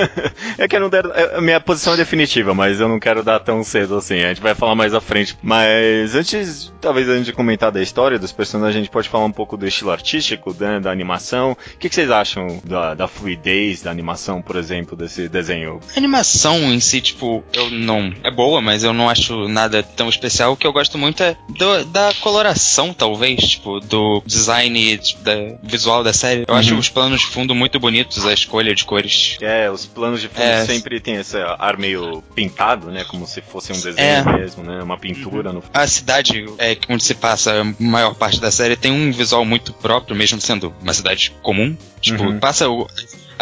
é 0.59 0.67
que 0.67 0.77
eu 0.77 0.81
não 0.81 0.89
deram. 0.89 1.13
é, 1.15 1.41
minha 1.41 1.61
posição 1.61 1.95
é 1.95 1.97
definitiva, 1.97 2.55
mas 2.55 2.81
eu 2.81 2.89
não 2.89 2.99
quero 2.99 3.23
dar 3.23 3.41
tão 3.41 3.63
cedo 3.63 3.97
assim. 3.97 4.21
A 4.21 4.29
gente 4.29 4.41
vai 4.41 4.55
falar 4.55 4.75
mais 4.75 4.95
à 4.95 5.01
frente. 5.01 5.37
Mas 5.43 6.15
antes, 6.15 6.73
talvez 6.81 7.09
antes 7.09 7.27
de 7.27 7.33
comentar 7.33 7.71
da 7.71 7.83
história 7.83 8.19
dos 8.19 8.33
personagens, 8.33 8.77
a 8.77 8.79
gente 8.79 8.91
pode 8.91 9.09
falar 9.09 9.25
um 9.25 9.33
pouco 9.33 9.57
do 9.57 9.67
estilo 9.67 9.91
artístico, 9.91 10.57
né, 10.59 10.81
da 10.81 10.91
animação. 10.91 11.53
O 11.53 11.79
que, 11.79 11.89
que 11.89 11.95
vocês 11.95 12.11
acham 12.11 12.61
da, 12.65 12.95
da 12.95 13.09
fluidez 13.21 13.83
da 13.83 13.91
animação, 13.91 14.41
por 14.41 14.57
exemplo, 14.57 14.97
desse 14.97 15.29
desenho? 15.29 15.81
A 15.95 15.99
animação 15.99 16.57
em 16.73 16.81
si, 16.81 17.01
tipo, 17.01 17.45
eu 17.53 17.71
não. 17.71 18.13
É 18.25 18.31
boa, 18.31 18.61
mas 18.61 18.83
eu 18.83 18.93
não 18.93 19.09
acho 19.11 19.47
nada 19.49 19.83
tão 19.83 20.09
especial. 20.09 20.53
O 20.53 20.57
que 20.57 20.67
eu 20.67 20.73
gosto 20.73 20.97
muito 20.97 21.23
é 21.23 21.37
do- 21.51 21.85
da 21.85 22.13
coloração, 22.21 22.93
talvez, 22.95 23.41
tipo, 23.51 23.79
do 23.81 24.23
design 24.27 24.97
tipo, 24.99 25.23
da, 25.23 25.33
visual 25.63 26.03
da 26.03 26.13
série. 26.13 26.45
Eu 26.49 26.55
acho 26.55 26.73
Uhum. 26.73 26.79
os 26.81 26.89
planos 26.89 27.21
de 27.21 27.27
fundo 27.27 27.55
muito 27.55 27.79
bonitos, 27.79 28.25
a 28.27 28.33
escolha 28.33 28.75
de 28.75 28.85
cores. 28.85 29.37
É, 29.41 29.71
os 29.71 29.85
planos 29.87 30.21
de 30.21 30.29
fundo 30.29 30.41
É. 30.43 30.65
sempre 30.65 30.99
tem 31.01 31.17
esse 31.17 31.37
ar 31.37 31.77
meio 31.77 32.23
pintado, 32.35 32.91
né? 32.91 33.05
Como 33.05 33.27
se 33.27 33.41
fosse 33.43 33.73
um 33.73 33.81
desenho 33.81 33.99
É. 33.99 34.39
mesmo, 34.39 34.63
né? 34.65 34.83
Uma 34.83 34.97
pintura 34.99 35.53
no 35.53 35.63
A 35.75 35.87
cidade 35.87 36.47
é, 36.59 36.77
onde 36.89 37.05
se 37.05 37.15
passa 37.15 37.61
a 37.61 37.65
maior 37.83 38.15
parte 38.15 38.41
da 38.41 38.51
série 38.51 38.77
tem 38.77 38.91
um 38.93 39.13
visual 39.13 39.45
muito 39.45 39.73
próprio, 39.75 40.17
mesmo 40.17 40.41
sendo 40.41 40.73
uma 40.83 40.95
cidade 40.95 41.33
comum. 41.43 41.77
Tipo, 42.01 42.23
Uhum. 42.25 42.39
passa 42.39 42.69
o- 42.69 42.87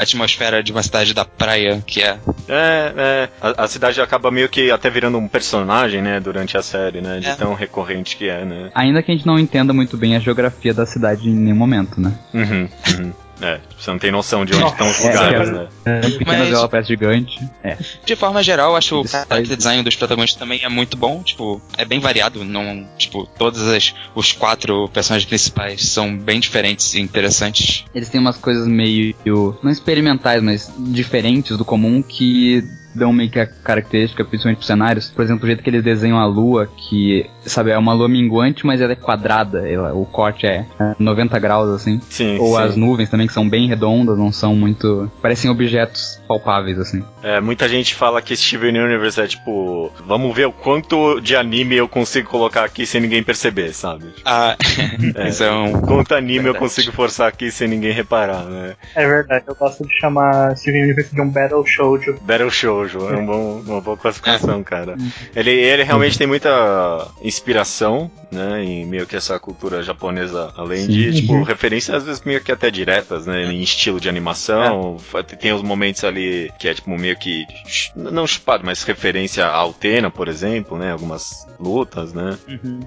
atmosfera 0.02 0.62
de 0.62 0.72
uma 0.72 0.82
cidade 0.82 1.12
da 1.14 1.24
praia, 1.24 1.82
que 1.86 2.02
é. 2.02 2.18
É, 2.48 2.92
é. 2.96 3.28
A, 3.40 3.64
a 3.64 3.68
cidade 3.68 4.00
acaba 4.00 4.30
meio 4.30 4.48
que 4.48 4.70
até 4.70 4.88
virando 4.90 5.18
um 5.18 5.28
personagem, 5.28 6.00
né? 6.02 6.20
Durante 6.20 6.56
a 6.56 6.62
série, 6.62 7.00
né? 7.00 7.18
De 7.20 7.28
É. 7.28 7.34
tão 7.34 7.54
recorrente 7.54 8.16
que 8.16 8.28
é, 8.28 8.44
né? 8.44 8.70
Ainda 8.74 9.02
que 9.02 9.10
a 9.10 9.14
gente 9.14 9.26
não 9.26 9.38
entenda 9.38 9.72
muito 9.72 9.96
bem 9.96 10.16
a 10.16 10.18
geografia 10.18 10.72
da 10.72 10.86
cidade 10.86 11.28
em 11.28 11.34
nenhum 11.34 11.56
momento, 11.56 12.00
né? 12.00 12.12
Uhum, 12.32 12.68
uhum. 12.98 13.12
É, 13.40 13.60
você 13.78 13.90
não 13.90 13.98
tem 13.98 14.10
noção 14.10 14.44
de 14.44 14.54
onde 14.54 14.66
estão 14.66 14.90
os 14.90 15.00
é, 15.04 15.08
lugares, 15.08 15.48
é. 15.48 15.52
né? 15.52 16.00
Pequena 16.18 16.38
Mas- 16.38 16.48
vela 16.48 16.68
parece 16.68 16.88
gigante. 16.88 17.40
É. 17.62 17.76
De 18.04 18.16
forma 18.16 18.42
geral, 18.42 18.76
acho 18.76 18.96
o 18.96 19.02
Isso 19.02 19.12
character 19.12 19.56
design 19.56 19.82
dos 19.82 19.96
protagonistas 19.96 20.38
também 20.38 20.60
é 20.62 20.68
muito 20.68 20.96
bom. 20.96 21.22
Tipo, 21.22 21.60
é 21.76 21.84
bem 21.84 22.00
variado. 22.00 22.44
Não, 22.44 22.86
tipo, 22.96 23.26
todos 23.38 23.66
as, 23.68 23.94
os 24.14 24.32
quatro 24.32 24.88
personagens 24.88 25.28
principais 25.28 25.86
são 25.86 26.16
bem 26.16 26.40
diferentes 26.40 26.94
e 26.94 27.00
interessantes. 27.00 27.84
Eles 27.94 28.08
têm 28.08 28.20
umas 28.20 28.36
coisas 28.36 28.66
meio. 28.66 29.14
não 29.62 29.70
experimentais, 29.70 30.42
mas 30.42 30.72
diferentes 30.78 31.56
do 31.56 31.64
comum 31.64 32.02
que 32.02 32.64
dão 32.98 33.12
meio 33.12 33.30
que 33.30 33.38
a 33.40 33.46
característica, 33.46 34.24
principalmente 34.24 34.58
pros 34.58 34.66
cenários. 34.66 35.10
Por 35.10 35.22
exemplo, 35.24 35.44
o 35.44 35.46
jeito 35.46 35.62
que 35.62 35.70
eles 35.70 35.82
desenham 35.82 36.18
a 36.18 36.26
lua, 36.26 36.66
que, 36.76 37.24
sabe, 37.42 37.70
é 37.70 37.78
uma 37.78 37.92
lua 37.92 38.08
minguante, 38.08 38.66
mas 38.66 38.80
ela 38.80 38.92
é 38.92 38.96
quadrada. 38.96 39.68
ela- 39.68 39.94
o 39.94 40.04
corte 40.04 40.46
é 40.46 40.66
é 40.80 40.94
90 40.98 41.38
graus, 41.38 41.68
assim. 41.70 42.00
Sim, 42.10 42.38
Ou 42.38 42.56
sim. 42.56 42.62
as 42.62 42.76
nuvens 42.76 43.08
também, 43.08 43.26
que 43.26 43.32
são 43.32 43.48
bem 43.48 43.68
redondas, 43.68 44.18
não 44.18 44.32
são 44.32 44.54
muito. 44.54 45.10
parecem 45.22 45.50
objetos 45.50 46.20
palpáveis, 46.26 46.78
assim. 46.78 47.02
É, 47.22 47.40
muita 47.40 47.68
gente 47.68 47.94
fala 47.94 48.20
que 48.20 48.36
Steven 48.36 48.78
Universe 48.78 49.20
é 49.20 49.26
tipo, 49.26 49.92
vamos 50.06 50.34
ver 50.34 50.46
o 50.46 50.52
quanto 50.52 51.20
de 51.20 51.36
anime 51.36 51.76
eu 51.76 51.88
consigo 51.88 52.28
colocar 52.28 52.64
aqui 52.64 52.84
sem 52.86 53.00
ninguém 53.00 53.22
perceber, 53.22 53.72
sabe? 53.72 54.06
Ah, 54.24 54.56
É, 55.14 55.28
isso 55.28 55.42
é 55.44 55.52
um. 55.52 55.80
Quanto 55.82 56.14
anime 56.14 56.38
eu 56.38 56.42
Verdade. 56.52 56.58
consigo 56.58 56.92
forçar 56.92 57.28
aqui 57.28 57.50
sem 57.50 57.68
ninguém 57.68 57.92
reparar, 57.92 58.44
né? 58.44 58.74
É 58.94 59.06
verdade, 59.06 59.44
eu 59.46 59.54
gosto 59.54 59.86
de 59.86 59.98
chamar 59.98 60.56
Steven 60.56 60.82
Universe 60.84 61.14
de 61.14 61.20
um 61.20 61.28
Battle 61.28 61.64
Shoujo. 61.66 62.16
Battle 62.22 62.50
Shoujo 62.88 63.14
é 63.14 63.16
um 63.18 63.26
bom, 63.26 63.62
uma 63.66 63.80
boa 63.80 63.96
classificação, 63.96 64.62
cara. 64.64 64.96
Ele, 65.36 65.50
ele 65.50 65.82
realmente 65.84 66.18
tem 66.18 66.26
muita 66.26 67.06
inspiração 67.22 68.10
né? 68.30 68.62
Em 68.62 68.84
meio 68.84 69.06
que 69.06 69.16
essa 69.16 69.38
cultura 69.40 69.82
japonesa, 69.82 70.52
além 70.54 70.80
Sim. 70.84 70.92
de, 70.92 71.20
tipo, 71.22 71.32
Uhum. 71.32 71.42
referências 71.44 71.96
às 71.96 72.04
vezes 72.04 72.22
meio 72.26 72.42
que 72.42 72.52
até 72.52 72.70
diretas, 72.70 73.24
né? 73.24 73.44
Em 73.44 73.62
estilo 73.62 73.98
de 73.98 74.06
animação. 74.06 74.98
Fa- 74.98 75.22
Tem 75.22 75.50
os 75.54 75.62
momentos 75.62 76.04
ali 76.04 76.52
que 76.58 76.68
é, 76.68 76.74
tipo, 76.74 76.90
meio 76.90 77.16
que. 77.16 77.46
Não 77.96 78.26
chupado, 78.26 78.66
mas 78.66 78.82
referência 78.82 79.46
a 79.46 79.54
Altena, 79.56 80.10
por 80.10 80.28
exemplo, 80.28 80.76
né? 80.76 80.92
Algumas 80.92 81.46
lutas, 81.58 82.12
né? 82.12 82.36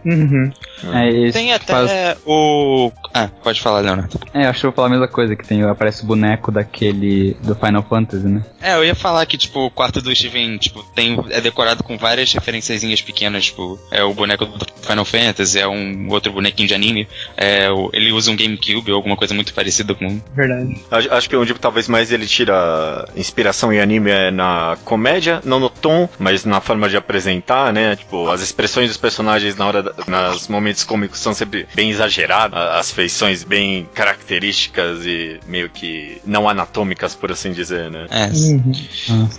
Uhum. 0.05 0.51
É, 0.93 1.09
esse 1.09 1.33
Tem 1.39 1.53
até 1.53 1.73
faz- 1.73 2.17
o. 2.23 2.91
Ah, 3.11 3.27
pode 3.43 3.59
falar, 3.61 3.79
Leonardo. 3.79 4.19
É, 4.35 4.45
acho 4.45 4.59
que 4.61 4.65
eu 4.67 4.69
vou 4.71 4.75
falar 4.75 4.87
a 4.89 4.91
mesma 4.91 5.07
coisa, 5.07 5.35
que 5.35 5.47
tem, 5.47 5.63
aparece 5.63 6.03
o 6.03 6.05
boneco 6.07 6.51
daquele 6.51 7.33
do 7.41 7.55
Final 7.55 7.81
Fantasy, 7.83 8.27
né? 8.27 8.45
É, 8.61 8.75
eu 8.75 8.85
ia 8.85 8.93
falar 8.95 9.25
que, 9.25 9.37
tipo, 9.39 9.59
o 9.65 9.71
quarto 9.91 10.01
do 10.01 10.15
Steven, 10.15 10.57
tipo, 10.57 10.83
tem, 10.95 11.17
é 11.29 11.41
decorado 11.41 11.83
com 11.83 11.97
várias 11.97 12.31
referenciazinhas 12.31 13.01
pequenas, 13.01 13.45
tipo, 13.45 13.77
é 13.91 14.01
o 14.03 14.13
boneco 14.13 14.45
do 14.45 14.65
Final 14.81 15.03
Fantasy, 15.05 15.59
é 15.59 15.67
um 15.67 16.07
outro 16.09 16.31
bonequinho 16.31 16.67
de 16.67 16.73
anime, 16.73 17.07
é, 17.35 17.69
o- 17.69 17.89
ele 17.93 18.11
usa 18.11 18.31
um 18.31 18.35
GameCube 18.35 18.91
ou 18.91 18.95
alguma 18.97 19.17
coisa 19.17 19.33
muito 19.33 19.53
parecida 19.53 19.93
com... 19.93 20.21
Verdade. 20.33 20.77
Acho, 20.89 21.13
acho 21.13 21.29
que 21.29 21.35
onde 21.35 21.53
talvez 21.55 21.87
mais 21.89 22.11
ele 22.11 22.25
tira 22.25 23.07
inspiração 23.15 23.71
em 23.73 23.79
anime 23.81 24.09
é 24.09 24.31
na 24.31 24.77
comédia, 24.85 25.41
não 25.43 25.59
no 25.59 25.69
tom, 25.69 26.07
mas 26.17 26.45
na 26.45 26.61
forma 26.61 26.87
de 26.89 26.95
apresentar, 26.95 27.73
né? 27.73 27.95
Tipo, 27.95 28.29
as 28.29 28.41
expressões 28.41 28.87
dos 28.87 28.97
personagens 28.97 29.55
na 29.57 29.65
hora 29.67 29.83
da, 29.83 29.93
nos 30.31 30.47
momentos 30.47 30.83
cômicos 30.83 31.19
são 31.19 31.33
sempre 31.33 31.67
bem 31.75 31.89
exageradas, 31.89 32.57
as 32.57 32.91
feições 32.91 33.43
bem 33.43 33.87
características 33.93 35.05
e 35.05 35.39
meio 35.47 35.69
que 35.69 36.21
não 36.25 36.47
anatômicas, 36.47 37.13
por 37.13 37.31
assim 37.31 37.51
dizer, 37.51 37.91
né? 37.91 38.05
É, 38.09 38.31
Uhum. 38.31 38.71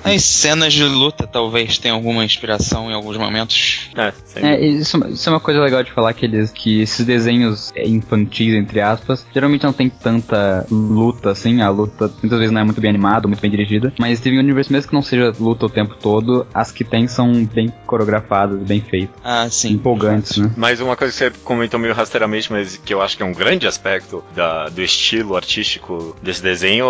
as 0.04 0.22
cenas 0.32 0.72
de 0.72 0.84
luta 0.84 1.26
talvez 1.26 1.78
tenham 1.78 1.96
alguma 1.96 2.24
inspiração 2.24 2.90
em 2.90 2.94
alguns 2.94 3.16
momentos. 3.16 3.90
É, 3.96 4.12
É, 4.36 4.60
isso, 4.66 4.98
isso 5.08 5.28
é 5.28 5.32
uma 5.32 5.40
coisa 5.40 5.60
legal 5.60 5.82
de 5.82 5.92
falar 5.92 6.12
que 6.12 6.24
eles 6.24 6.50
que 6.50 6.80
esses 6.82 7.04
desenhos 7.04 7.70
é, 7.74 7.86
infantis, 7.86 8.54
entre 8.54 8.80
aspas, 8.80 9.26
geralmente 9.32 9.64
não 9.64 9.72
tem 9.72 9.88
tanta 9.88 10.66
luta 10.70 11.30
assim, 11.30 11.60
a 11.60 11.68
luta 11.70 12.10
muitas 12.22 12.38
vezes 12.38 12.52
não 12.52 12.60
é 12.60 12.64
muito 12.64 12.80
bem 12.80 12.90
animada, 12.90 13.26
muito 13.28 13.40
bem 13.40 13.50
dirigida, 13.50 13.92
mas 13.98 14.18
Steven 14.18 14.38
Universe, 14.38 14.72
mesmo 14.72 14.88
que 14.88 14.94
não 14.94 15.02
seja 15.02 15.32
luta 15.38 15.66
o 15.66 15.70
tempo 15.70 15.94
todo, 16.00 16.46
as 16.54 16.70
que 16.72 16.84
tem 16.84 17.06
são 17.06 17.44
bem 17.44 17.72
coreografadas, 17.86 18.58
bem 18.60 18.80
feitas, 18.80 19.14
Ah, 19.24 19.48
sim. 19.50 19.72
empolgantes, 19.72 20.38
né? 20.38 20.50
Mas 20.56 20.80
uma 20.80 20.96
coisa 20.96 21.12
que 21.12 21.18
você 21.18 21.30
comentou 21.44 21.78
meio 21.78 21.94
rasteiramente, 21.94 22.50
mas 22.50 22.76
que 22.76 22.92
eu 22.94 23.02
acho 23.02 23.16
que 23.16 23.22
é 23.22 23.26
um 23.26 23.32
grande 23.34 23.66
aspecto 23.66 24.24
da- 24.34 24.68
do 24.68 24.82
estilo 24.82 25.36
artístico 25.36 26.16
desse 26.22 26.42
desenho 26.42 26.86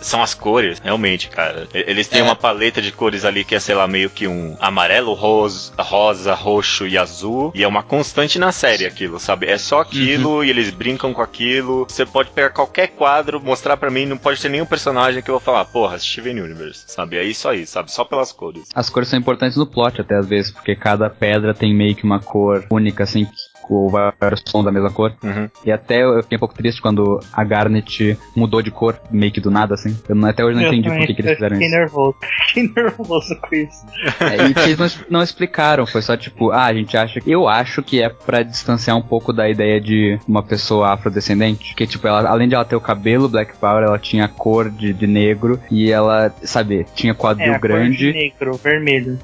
são 0.00 0.22
as 0.22 0.34
cores, 0.34 0.78
realmente, 0.82 1.28
cara. 1.28 1.66
Eles 1.74 2.08
têm 2.08 2.20
É. 2.20 2.22
uma 2.22 2.36
paleta 2.46 2.80
de 2.80 2.92
cores 2.92 3.24
ali 3.24 3.44
que 3.44 3.56
é, 3.56 3.58
sei 3.58 3.74
lá, 3.74 3.88
meio 3.88 4.08
que 4.08 4.28
um 4.28 4.56
amarelo, 4.60 5.14
rosa, 5.14 5.72
rosa, 5.76 6.32
roxo 6.32 6.86
e 6.86 6.96
azul. 6.96 7.50
E 7.52 7.64
é 7.64 7.66
uma 7.66 7.82
constante 7.82 8.38
na 8.38 8.52
série 8.52 8.86
aquilo, 8.86 9.18
sabe? 9.18 9.48
É 9.48 9.58
só 9.58 9.80
aquilo 9.80 10.44
e 10.44 10.50
eles 10.50 10.70
brincam 10.70 11.12
com 11.12 11.20
aquilo. 11.20 11.86
Você 11.88 12.06
pode 12.06 12.30
pegar 12.30 12.50
qualquer 12.50 12.86
quadro, 12.90 13.40
mostrar 13.40 13.76
pra 13.76 13.90
mim, 13.90 14.06
não 14.06 14.16
pode 14.16 14.40
ter 14.40 14.48
nenhum 14.48 14.64
personagem 14.64 15.20
que 15.24 15.28
eu 15.28 15.34
vou 15.34 15.40
falar, 15.40 15.64
porra, 15.64 15.98
Steven 15.98 16.40
Universe, 16.40 16.84
sabe? 16.86 17.16
É 17.16 17.24
isso 17.24 17.48
aí, 17.48 17.66
sabe? 17.66 17.90
Só 17.90 18.04
pelas 18.04 18.30
cores. 18.30 18.68
As 18.72 18.88
cores 18.88 19.08
são 19.08 19.18
importantes 19.18 19.56
no 19.56 19.66
plot 19.66 20.00
até 20.00 20.14
às 20.14 20.28
vezes, 20.28 20.52
porque 20.52 20.76
cada 20.76 21.10
pedra 21.10 21.52
tem 21.52 21.74
meio 21.74 21.96
que 21.96 22.04
uma 22.04 22.20
cor 22.20 22.64
única, 22.70 23.02
assim, 23.02 23.26
com 23.66 23.88
vários 23.88 24.40
tons 24.42 24.64
da 24.64 24.70
mesma 24.72 24.90
cor. 24.90 25.12
Uhum. 25.22 25.48
E 25.64 25.72
até 25.72 26.02
eu 26.04 26.22
fiquei 26.22 26.36
um 26.36 26.38
pouco 26.38 26.54
triste 26.54 26.80
quando 26.80 27.20
a 27.32 27.42
Garnet 27.44 28.18
mudou 28.34 28.62
de 28.62 28.70
cor, 28.70 28.98
meio 29.10 29.32
que 29.32 29.40
do 29.40 29.50
nada, 29.50 29.74
assim. 29.74 29.96
Eu 30.08 30.14
não- 30.14 30.28
até 30.28 30.44
hoje 30.44 30.56
não 30.56 30.62
Eu 30.62 30.68
entendi 30.72 30.88
por 30.88 30.98
que, 31.06 31.14
que 31.14 31.20
eles 31.22 31.34
fizeram 31.34 31.56
fiquei 31.56 31.68
isso. 31.68 31.76
nervoso. 31.76 32.16
Fiquei 32.48 32.72
nervoso 32.74 33.36
com 33.40 33.54
isso. 33.54 33.86
É, 34.20 34.46
e 34.48 34.54
que 34.54 34.60
eles 34.60 34.78
não, 34.78 34.88
não 35.18 35.22
explicaram, 35.22 35.86
foi 35.86 36.00
só 36.02 36.16
tipo, 36.16 36.50
ah, 36.50 36.64
a 36.66 36.74
gente 36.74 36.96
acha. 36.96 37.20
Eu 37.26 37.48
acho 37.48 37.82
que 37.82 38.00
é 38.02 38.08
pra 38.08 38.42
distanciar 38.42 38.96
um 38.96 39.02
pouco 39.02 39.32
da 39.32 39.48
ideia 39.48 39.80
de 39.80 40.18
uma 40.28 40.42
pessoa 40.42 40.92
afrodescendente. 40.92 41.74
Que, 41.74 41.86
tipo, 41.86 42.06
ela, 42.06 42.28
além 42.28 42.48
de 42.48 42.54
ela 42.54 42.64
ter 42.64 42.76
o 42.76 42.80
cabelo 42.80 43.28
Black 43.28 43.56
Power, 43.56 43.84
ela 43.84 43.98
tinha 43.98 44.24
a 44.24 44.28
cor 44.28 44.70
de, 44.70 44.92
de 44.92 45.06
negro 45.06 45.60
e 45.70 45.90
ela, 45.90 46.32
sabe, 46.42 46.86
tinha 46.94 47.12
É, 47.12 47.14
quadril 47.14 47.52
de 47.52 47.58
grande. 47.58 48.12
negro, 48.12 48.54
vermelho. 48.56 49.18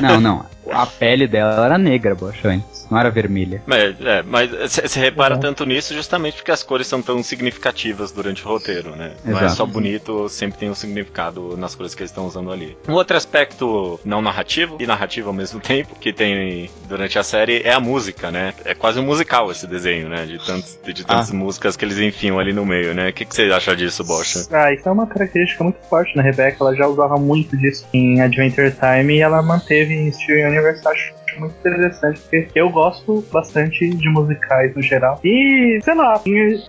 Não, 0.00 0.20
não. 0.20 0.46
A 0.70 0.84
pele 0.86 1.26
dela 1.26 1.64
era 1.64 1.78
negra, 1.78 2.14
bocha, 2.14 2.48
antes. 2.48 2.86
Não 2.90 2.98
era 2.98 3.10
vermelha. 3.10 3.62
Mas, 3.66 3.87
é, 4.00 4.22
mas 4.22 4.50
você 4.50 5.00
repara 5.00 5.34
Uhum. 5.34 5.40
tanto 5.40 5.64
nisso 5.66 5.94
justamente 5.94 6.36
porque 6.36 6.50
as 6.50 6.62
cores 6.62 6.86
são 6.86 7.00
tão 7.02 7.22
significativas 7.22 8.10
durante 8.12 8.44
o 8.44 8.48
roteiro, 8.48 8.94
né? 8.96 9.12
Não 9.24 9.34
é 9.38 9.44
Exato. 9.44 9.54
só 9.56 9.66
bonito, 9.66 10.28
sempre 10.28 10.58
tem 10.58 10.70
um 10.70 10.74
significado 10.74 11.56
nas 11.56 11.74
cores 11.74 11.94
que 11.94 12.02
eles 12.02 12.10
estão 12.10 12.26
usando 12.26 12.50
ali. 12.52 12.76
Um 12.88 12.92
outro 12.94 13.16
aspecto 13.16 13.98
não 14.04 14.20
narrativo 14.22 14.76
e 14.80 14.86
narrativo 14.86 15.28
ao 15.28 15.34
mesmo 15.34 15.60
tempo 15.60 15.94
que 15.98 16.12
tem 16.12 16.70
durante 16.88 17.18
a 17.18 17.22
série 17.22 17.62
é 17.62 17.72
a 17.72 17.80
música, 17.80 18.30
né? 18.30 18.54
É 18.64 18.74
quase 18.74 18.98
um 18.98 19.04
musical 19.04 19.50
esse 19.50 19.66
desenho, 19.66 20.08
né? 20.08 20.24
De, 20.26 20.38
tantos, 20.44 20.78
de 20.84 21.04
tantas 21.04 21.30
músicas 21.30 21.76
que 21.76 21.84
eles 21.84 21.98
enfiam 21.98 22.38
ali 22.38 22.52
no 22.52 22.64
meio, 22.64 22.94
né? 22.94 23.08
O 23.10 23.12
que, 23.12 23.24
que 23.24 23.34
você 23.34 23.42
acha 23.52 23.74
disso, 23.76 24.04
Bocha? 24.04 24.46
Ah, 24.52 24.72
isso 24.72 24.88
é 24.88 24.92
uma 24.92 25.06
característica 25.06 25.62
muito 25.64 25.78
forte 25.88 26.16
na 26.16 26.22
Rebecca. 26.22 26.56
Ela 26.60 26.74
já 26.74 26.86
usava 26.86 27.16
muito 27.16 27.56
disso 27.56 27.86
em 27.92 28.20
Adventure 28.20 28.72
Time 28.72 29.14
e 29.16 29.20
ela 29.20 29.42
manteve 29.42 29.94
em 29.94 30.10
Steven 30.12 30.46
Universe. 30.46 30.86
Acho 30.86 31.12
muito 31.38 31.54
interessante, 31.60 32.20
porque 32.20 32.50
eu 32.54 32.68
gosto 32.70 33.24
bastante 33.32 33.88
de 33.90 34.08
musicais 34.10 34.74
no 34.74 34.82
geral. 34.82 35.20
E, 35.24 35.78
sei 35.82 35.94
lá, 35.94 36.20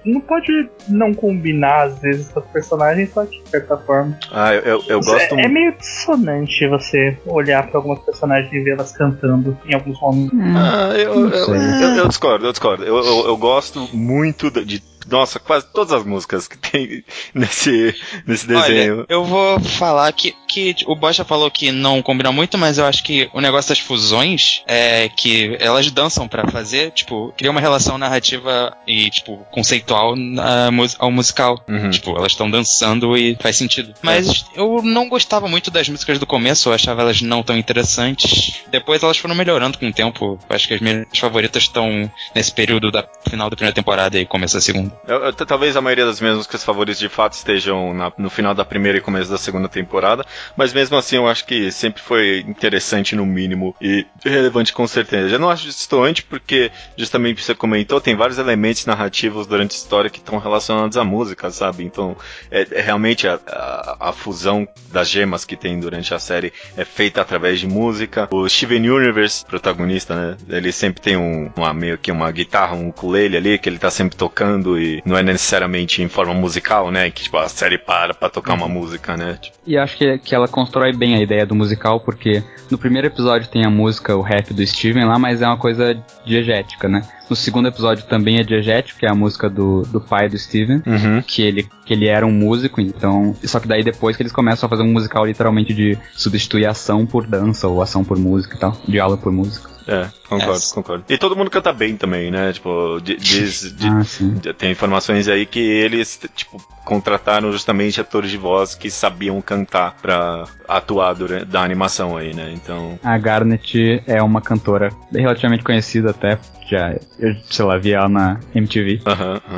não 0.06 0.22
pode 0.22 0.70
não 0.88 1.14
combinar 1.14 1.84
às 1.88 2.00
vezes 2.00 2.30
com 2.30 2.40
os 2.40 2.46
personagens, 2.48 3.12
só 3.14 3.26
que 3.26 3.42
de 3.44 3.50
certa 3.50 3.78
forma. 3.78 4.18
Ah, 4.32 4.54
eu, 4.54 4.62
eu, 4.62 4.84
eu 4.88 5.00
gosto 5.02 5.36
é, 5.36 5.46
é 5.46 5.48
meio 5.48 5.74
dissonante 5.78 6.68
você 6.68 7.18
olhar 7.26 7.68
pra 7.68 7.80
algumas 7.80 8.00
personagens 8.00 8.52
e 8.54 8.60
vê-las 8.62 8.92
cantando 8.92 9.58
em 9.66 9.74
alguns 9.74 10.00
momentos. 10.00 10.40
Ah, 10.56 10.92
eu, 10.96 11.30
eu, 11.30 11.56
eu- 11.56 11.96
eu 11.96 12.08
discordo, 12.08 12.46
eu 12.46 12.52
discordo. 12.52 12.84
Eu, 12.84 12.98
eu, 12.98 13.28
eu 13.28 13.38
gosto 13.38 13.88
muito 13.94 14.50
de- 14.52 14.82
Nossa, 15.10 15.40
quase 15.40 15.66
todas 15.74 15.94
as 15.94 16.06
músicas 16.06 16.48
que 16.48 16.58
tem 16.58 17.04
nesse, 17.34 17.96
nesse 18.26 18.48
desenho. 18.48 19.00
Olha, 19.00 19.06
eu 19.10 19.24
vou 19.24 19.60
falar 19.60 20.12
que, 20.12 20.36
que 20.48 20.76
o 20.86 20.96
Bocha 20.96 21.24
falou 21.24 21.50
que 21.52 21.72
não 21.72 22.02
combina 22.02 22.32
muito, 22.32 22.58
mas 22.58 22.78
eu 22.78 22.86
acho 22.86 23.04
que 23.04 23.30
o 23.34 23.42
negócio 23.42 23.70
das 23.70 23.80
fusões 23.80 24.64
é 24.68 25.10
que 25.10 25.58
elas 25.60 25.90
dançam 25.92 26.28
pra 26.28 26.48
fazer, 26.48 26.92
tipo, 26.92 27.34
cria 27.38 27.52
uma 27.52 27.62
relação 27.62 27.98
narrativa 27.98 28.76
e, 28.88 29.10
tipo, 29.10 29.46
conceitual 29.52 30.16
na 30.16 30.70
ao 30.98 31.12
musical. 31.12 31.64
Uhum. 31.68 31.90
Tipo, 31.90 32.18
elas 32.18 32.32
estão 32.32 32.50
dançando 32.50 33.18
e 33.18 33.36
faz 33.40 33.58
sentido. 33.58 33.94
Mas 34.02 34.46
eu 34.56 34.82
não 34.84 35.10
gostava 35.10 35.48
muito 35.48 35.72
das 35.72 35.90
músicas 35.90 36.20
do 36.20 36.26
começo, 36.26 36.70
eu 36.70 36.74
achava 36.74 37.02
elas 37.02 37.22
não 37.22 37.44
tão 37.44 37.58
interessantes. 37.58 38.62
Depois 38.70 39.04
elas 39.04 39.18
foram 39.18 39.36
melhorando 39.36 39.78
com 39.78 39.88
o 39.88 39.94
tempo. 39.94 40.40
Eu 40.50 40.56
acho 40.56 40.68
que 40.68 40.74
as 40.74 40.82
minhas 40.82 41.06
favoritas 41.18 41.64
estão 41.64 42.12
nesse 42.34 42.52
período 42.52 42.92
da 42.92 43.06
final 43.28 43.50
da 43.50 43.56
primeira 43.56 43.76
temporada 43.76 44.18
e 44.18 44.26
começo 44.26 44.56
da 44.56 44.62
segunda. 44.62 44.99
Eu- 45.08 45.24
eu- 45.26 45.34
talvez 45.34 45.76
a 45.76 45.82
maioria 45.82 46.06
das 46.06 46.20
minhas 46.22 46.36
músicas 46.38 46.64
favoritas 46.64 47.00
de 47.00 47.10
fato 47.10 47.34
estejam 47.34 47.94
na- 47.94 48.12
no 48.18 48.30
final 48.30 48.54
da 48.54 48.64
primeira 48.66 48.98
e 48.98 49.02
começo 49.02 49.30
da 49.32 49.38
segunda 49.38 49.68
temporada, 49.68 50.26
mas 50.56 50.74
mesmo 50.74 50.98
assim 50.98 51.16
eu 51.16 51.28
acho 51.28 51.46
que 51.46 51.72
sempre 51.72 52.02
foi 52.02 52.40
interessante 52.48 53.16
no 53.16 53.26
mínimo 53.26 53.76
e 53.82 54.06
relevante 54.24 54.74
com 54.74 54.88
certeza. 54.88 55.34
Eu 55.36 55.40
não 55.40 55.50
acho 55.50 55.66
distoante 55.66 56.24
porque, 56.24 56.72
justamente 56.98 57.44
você 57.44 57.56
comentou, 57.56 58.00
tem 58.02 58.16
vários 58.16 58.38
elementos 58.38 58.86
narrativos 58.86 59.48
durante 59.48 59.72
a 59.72 59.78
história 59.80 60.10
que 60.10 60.20
estão 60.20 60.38
relacionados 60.38 60.98
à 60.98 61.04
música, 61.04 61.50
sabe? 61.52 61.84
Então, 61.84 62.16
é, 62.52 62.68
é 62.72 62.82
realmente 62.82 63.28
a, 63.28 63.40
a- 63.48 63.98
a 64.10 64.14
fusão 64.14 64.68
das 64.92 65.10
gemas 65.10 65.46
que 65.46 65.56
tem 65.56 65.80
durante 65.80 66.14
a 66.14 66.20
série 66.20 66.54
é 66.78 66.86
feita 66.86 67.22
através 67.22 67.60
de 67.60 67.68
música. 67.68 68.28
O 68.32 68.48
Steven 68.48 68.90
Universe, 68.90 69.46
protagonista, 69.46 70.16
né? 70.16 70.38
Ele 70.50 70.72
sempre 70.72 71.02
tem 71.02 71.18
um, 71.18 71.52
uma, 71.56 71.74
meio 71.74 71.98
que 71.98 72.12
uma 72.12 72.32
guitarra, 72.32 72.76
um 72.76 72.90
ukulele 72.90 73.38
ali, 73.38 73.58
que 73.58 73.68
ele 73.70 73.78
tá 73.80 73.90
sempre 73.90 74.16
tocando 74.18 74.79
e 74.80 75.02
não 75.06 75.18
é 75.18 75.24
necessariamente 75.24 76.02
em 76.02 76.08
forma 76.08 76.34
musical, 76.34 76.92
né? 76.92 77.10
Que 77.12 77.24
tipo, 77.24 77.38
a 77.38 77.48
série 77.50 77.78
para 77.78 78.14
pra 78.14 78.30
tocar 78.30 78.54
uma 78.54 78.68
música, 78.68 79.16
né? 79.18 79.38
Tipo, 79.42 79.58
E 79.66 79.78
acho 79.78 79.98
que, 79.98 80.18
que 80.20 80.34
ela 80.34 80.48
constrói 80.48 80.94
bem 80.94 81.16
a 81.16 81.22
ideia 81.22 81.46
do 81.46 81.56
musical, 81.56 82.00
porque 82.00 82.44
no 82.70 82.78
primeiro 82.78 83.08
episódio 83.08 83.50
tem 83.50 83.66
a 83.66 83.70
música, 83.70 84.16
o 84.16 84.22
rap 84.22 84.54
do 84.54 84.66
Steven 84.66 85.06
lá, 85.06 85.20
mas 85.20 85.42
é 85.42 85.48
uma 85.48 85.58
coisa 85.58 85.98
diegética, 86.26 86.88
né? 86.88 87.02
No 87.30 87.36
segundo 87.36 87.68
episódio 87.68 88.06
também 88.06 88.40
é 88.40 88.44
diegético, 88.44 89.00
que 89.00 89.06
é 89.06 89.10
a 89.10 89.14
música 89.16 89.50
do, 89.50 89.84
do 89.84 90.02
pai 90.02 90.28
do 90.28 90.38
Steven, 90.38 90.82
uhum. 90.86 91.22
que 91.22 91.42
ele, 91.44 91.70
que 91.86 91.94
ele 91.94 92.08
era 92.08 92.26
um 92.26 92.32
músico, 92.32 92.82
então. 92.82 93.36
Só 93.44 93.60
que 93.60 93.68
daí 93.68 93.84
depois 93.84 94.18
que 94.18 94.24
eles 94.24 94.32
começam 94.34 94.66
a 94.66 94.70
fazer 94.70 94.82
um 94.84 94.92
musical 94.92 95.26
literalmente 95.26 95.74
de 95.74 95.98
substituir 96.16 96.66
ação 96.66 97.06
por 97.06 97.28
dança, 97.28 97.68
ou 97.68 97.82
ação 97.82 98.04
por 98.04 98.18
música 98.18 98.56
e 98.56 98.60
tal, 98.60 98.76
diálogo 98.88 99.22
por 99.22 99.32
música. 99.32 99.70
É, 99.88 100.08
concordo, 100.28 100.54
É. 100.64 100.74
concordo. 100.76 101.04
E 101.10 101.18
todo 101.18 101.36
mundo 101.36 101.50
canta 101.50 101.74
bem 101.74 101.96
também, 101.98 102.30
né? 102.30 102.54
Tipo, 102.54 103.00
di- 103.02 103.16
diz, 103.18 103.74
di- 103.76 103.88
Ah, 103.88 104.04
sim. 104.04 104.36
tem 104.58 104.72
informações 104.72 105.28
aí 105.28 105.48
que 105.48 105.60
eles, 105.60 106.20
tipo, 106.36 106.62
contrataram 106.90 107.52
justamente 107.52 108.02
atores 108.02 108.32
de 108.32 108.38
voz 108.38 108.74
que 108.74 108.90
sabiam 108.90 109.40
cantar 109.42 109.96
pra 110.02 110.46
atuar 110.68 111.14
durante, 111.14 111.46
da 111.46 111.62
animação 111.62 112.18
aí, 112.18 112.34
né? 112.34 112.52
Então, 112.52 112.98
A 113.04 113.16
Garnet 113.16 114.02
é 114.08 114.24
uma 114.24 114.42
cantora 114.42 114.90
relativamente 115.14 115.64
conhecida 115.64 116.10
até, 116.10 116.40
já, 116.68 116.96
eu, 117.20 117.36
sei 117.48 117.64
lá, 117.64 117.78
vi 117.78 117.94
ela 117.94 118.10
na 118.10 118.40
MTV. 118.56 119.02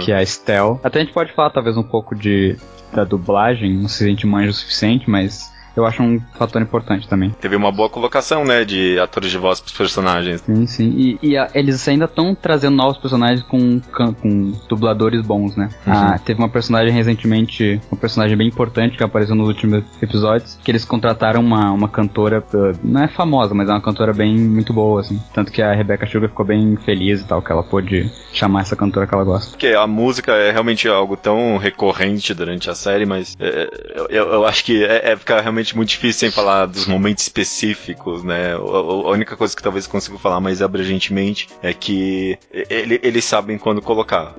que 0.01 0.11
é 0.11 0.15
a 0.15 0.21
Estel. 0.21 0.81
Até 0.83 0.99
a 0.99 1.03
gente 1.03 1.13
pode 1.13 1.31
falar 1.31 1.51
talvez 1.51 1.77
um 1.77 1.83
pouco 1.83 2.13
de 2.13 2.57
da 2.93 3.05
dublagem, 3.05 3.77
não 3.77 3.87
sei 3.87 3.97
se 3.99 4.03
a 4.03 4.09
gente 4.09 4.27
manja 4.27 4.49
o 4.49 4.53
suficiente, 4.53 5.09
mas 5.09 5.49
eu 5.75 5.85
acho 5.85 6.01
um 6.03 6.19
fator 6.37 6.61
importante 6.61 7.07
também. 7.07 7.29
Teve 7.31 7.55
uma 7.55 7.71
boa 7.71 7.89
colocação, 7.89 8.43
né, 8.45 8.63
de 8.65 8.99
atores 8.99 9.31
de 9.31 9.37
voz 9.37 9.59
pros 9.59 9.75
personagens. 9.75 10.41
Sim, 10.41 10.65
sim. 10.67 10.89
E, 10.95 11.19
e 11.21 11.37
a- 11.37 11.49
eles 11.53 11.87
ainda 11.87 12.05
estão 12.05 12.35
trazendo 12.35 12.75
novos 12.75 12.97
personagens 12.97 13.41
com, 13.43 13.79
com 14.21 14.51
dubladores 14.69 15.21
bons, 15.21 15.55
né? 15.55 15.69
Ah, 15.85 16.19
teve 16.23 16.39
uma 16.39 16.49
personagem 16.49 16.91
recentemente, 16.93 17.81
uma 17.91 17.97
personagem 17.99 18.37
bem 18.37 18.47
importante 18.47 18.97
que 18.97 19.03
apareceu 19.03 19.35
nos 19.35 19.47
últimos 19.47 19.83
episódios, 20.01 20.57
que 20.63 20.71
eles 20.71 20.85
contrataram 20.85 21.41
uma, 21.41 21.71
uma 21.71 21.87
cantora, 21.89 22.43
eh, 22.53 22.73
não 22.83 23.03
é 23.03 23.07
famosa, 23.07 23.53
mas 23.53 23.69
é 23.69 23.71
uma 23.71 23.81
cantora 23.81 24.13
bem 24.13 24.35
muito 24.37 24.73
boa, 24.73 25.01
assim. 25.01 25.19
Tanto 25.33 25.51
que 25.51 25.61
a 25.61 25.73
Rebecca 25.73 26.05
Sugar 26.05 26.29
ficou 26.29 26.45
bem 26.45 26.75
feliz 26.77 27.21
e 27.21 27.25
tal, 27.27 27.41
que 27.41 27.51
ela 27.51 27.63
pôde 27.63 28.09
chamar 28.33 28.61
essa 28.61 28.75
cantora 28.75 29.07
que 29.07 29.13
ela 29.13 29.23
gosta. 29.23 29.51
Porque 29.51 29.67
a 29.67 29.85
música 29.87 30.31
é 30.33 30.51
realmente 30.51 30.87
algo 30.87 31.15
tão 31.17 31.57
recorrente 31.57 32.33
durante 32.33 32.69
a 32.69 32.75
série, 32.75 33.05
mas 33.05 33.35
é, 33.39 33.69
eu, 33.95 34.07
eu- 34.09 34.33
eu 34.33 34.45
acho 34.45 34.63
que 34.63 34.83
é, 34.83 35.11
é 35.11 35.17
ficar 35.17 35.41
realmente 35.41 35.60
muito 35.75 35.89
difícil 35.89 36.19
sem 36.19 36.31
falar 36.31 36.65
dos 36.65 36.85
momentos 36.87 37.23
específicos, 37.23 38.23
né? 38.23 38.53
A 38.53 39.09
única 39.11 39.35
coisa 39.35 39.55
que 39.55 39.61
talvez 39.63 39.85
eu 39.85 39.91
consiga 39.91 40.17
falar 40.17 40.39
mais 40.39 40.61
abrangentemente 40.61 41.47
é 41.61 41.73
que 41.73 42.37
ele- 42.69 42.99
eles 43.03 43.23
sabem 43.25 43.57
quando 43.57 43.81
colocar. 43.81 44.33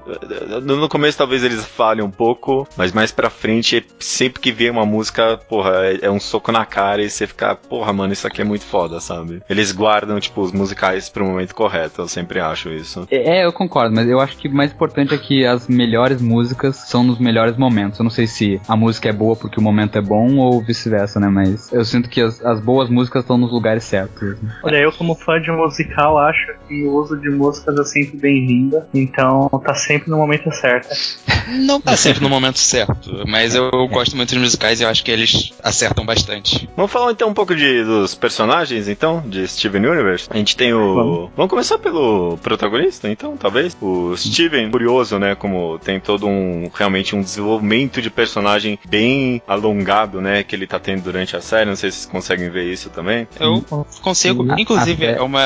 No 0.62 0.88
começo 0.88 1.19
talvez 1.19 1.43
eles 1.45 1.64
falhem 1.64 2.05
um 2.05 2.11
pouco, 2.11 2.67
mas 2.76 2.93
mais 2.93 3.12
pra 3.12 3.31
frente, 3.31 3.85
sempre 3.99 4.41
que 4.41 4.52
vem 4.52 4.71
uma 4.71 4.85
música, 4.87 5.37
porra, 5.49 5.73
é, 5.87 5.99
é 6.07 6.11
um 6.11 6.21
soco 6.21 6.50
na 6.52 6.64
cara 6.64 7.02
e 7.02 7.11
você 7.11 7.26
fica, 7.26 7.55
porra, 7.55 7.93
mano, 7.93 8.12
isso 8.12 8.26
aqui 8.26 8.41
é 8.41 8.45
muito 8.45 8.64
foda, 8.64 9.00
sabe? 9.00 9.43
Eles 9.49 9.73
guardam, 9.73 10.19
tipo, 10.21 10.41
os 10.41 10.52
musicais 10.52 11.09
pro 11.09 11.25
momento 11.25 11.55
correto, 11.55 12.02
eu 12.02 12.09
sempre 12.09 12.41
acho 12.41 12.71
isso. 12.71 13.07
É, 13.11 13.45
eu 13.45 13.52
concordo, 13.52 13.95
mas 13.95 14.09
eu 14.09 14.21
acho 14.21 14.37
que 14.37 14.49
o 14.49 14.52
mais 14.55 14.73
importante 14.73 15.14
é 15.14 15.19
que 15.19 15.45
as 15.47 15.69
melhores 15.69 16.21
músicas 16.21 16.76
são 16.76 17.02
nos 17.05 17.19
melhores 17.19 17.57
momentos. 17.57 17.99
Eu 17.99 18.05
não 18.05 18.11
sei 18.11 18.26
se 18.26 18.61
a 18.69 18.76
música 18.76 19.09
é 19.09 19.12
boa 19.12 19.37
porque 19.37 19.59
o 19.59 19.62
momento 19.62 19.97
é 19.97 20.00
bom 20.00 20.37
ou 20.37 20.61
vice-versa, 20.62 21.12
né? 21.19 21.28
Mas 21.28 21.73
eu 21.73 21.85
sinto 21.85 22.09
que 22.09 22.21
as, 22.21 22.45
as 22.45 22.61
boas 22.61 22.88
músicas 22.88 23.23
estão 23.23 23.37
nos 23.37 23.52
lugares 23.52 23.85
certos. 23.85 24.38
Olha, 24.62 24.76
eu 24.76 24.92
como 24.92 25.14
fã 25.14 25.40
de 25.40 25.50
musical 25.50 26.19
acho 26.19 26.54
que 26.69 26.85
o 26.85 26.95
uso 26.95 27.16
de 27.16 27.31
músicas 27.31 27.78
é 27.78 27.85
sempre 27.85 28.19
bem-vinda, 28.19 28.87
então 28.95 29.49
tá 29.64 29.75
sempre 29.75 30.11
no 30.11 30.16
momento 30.16 30.50
certo. 30.52 30.88
Não 31.49 31.81
tá 31.81 31.97
sempre 31.97 32.23
no 32.23 32.28
momento 32.28 32.59
certo, 32.59 33.25
mas 33.26 33.54
eu 33.54 33.71
gosto 33.88 34.16
muito 34.16 34.31
dos 34.31 34.42
musicais 34.42 34.81
e 34.81 34.85
eu 34.85 34.88
acho 34.88 35.04
que 35.04 35.11
eles 35.11 35.52
acertam 35.62 36.04
bastante. 36.04 36.69
Vamos 36.76 36.92
falar 36.92 37.12
então 37.12 37.28
um 37.28 37.35
pouco 37.35 37.54
de, 37.54 37.83
dos 37.85 38.14
personagens, 38.14 38.88
então, 38.88 39.23
de 39.26 39.47
Steven 39.49 39.87
Universe. 39.87 40.28
A 40.31 40.37
gente 40.37 40.57
tem 40.57 40.73
o. 40.73 40.95
Vamos. 40.95 41.31
Vamos 41.37 41.50
começar 41.50 41.78
pelo 41.78 42.38
protagonista, 42.38 43.09
então, 43.09 43.37
talvez. 43.37 43.76
O 43.81 44.16
Steven, 44.16 44.71
curioso, 44.71 45.19
né? 45.19 45.35
Como 45.35 45.78
tem 45.78 45.99
todo 45.99 46.26
um. 46.26 46.71
Realmente 46.73 47.16
um 47.16 47.21
desenvolvimento 47.21 48.00
de 48.00 48.11
personagem 48.11 48.78
bem 48.88 49.42
alongado, 49.47 50.21
né? 50.21 50.42
Que 50.42 50.54
ele 50.54 50.66
tá 50.66 50.78
tendo 50.78 51.01
durante 51.02 51.37
a 51.37 51.40
série. 51.40 51.68
Não 51.68 51.76
sei 51.76 51.90
se 51.90 51.99
vocês 51.99 52.11
conseguem 52.11 52.49
ver 52.50 52.64
isso 52.73 52.88
também. 52.90 53.26
Eu 53.38 53.62
consigo. 54.00 54.47
Inclusive, 54.59 55.06
Até- 55.06 55.18
é 55.18 55.23
uma, 55.23 55.40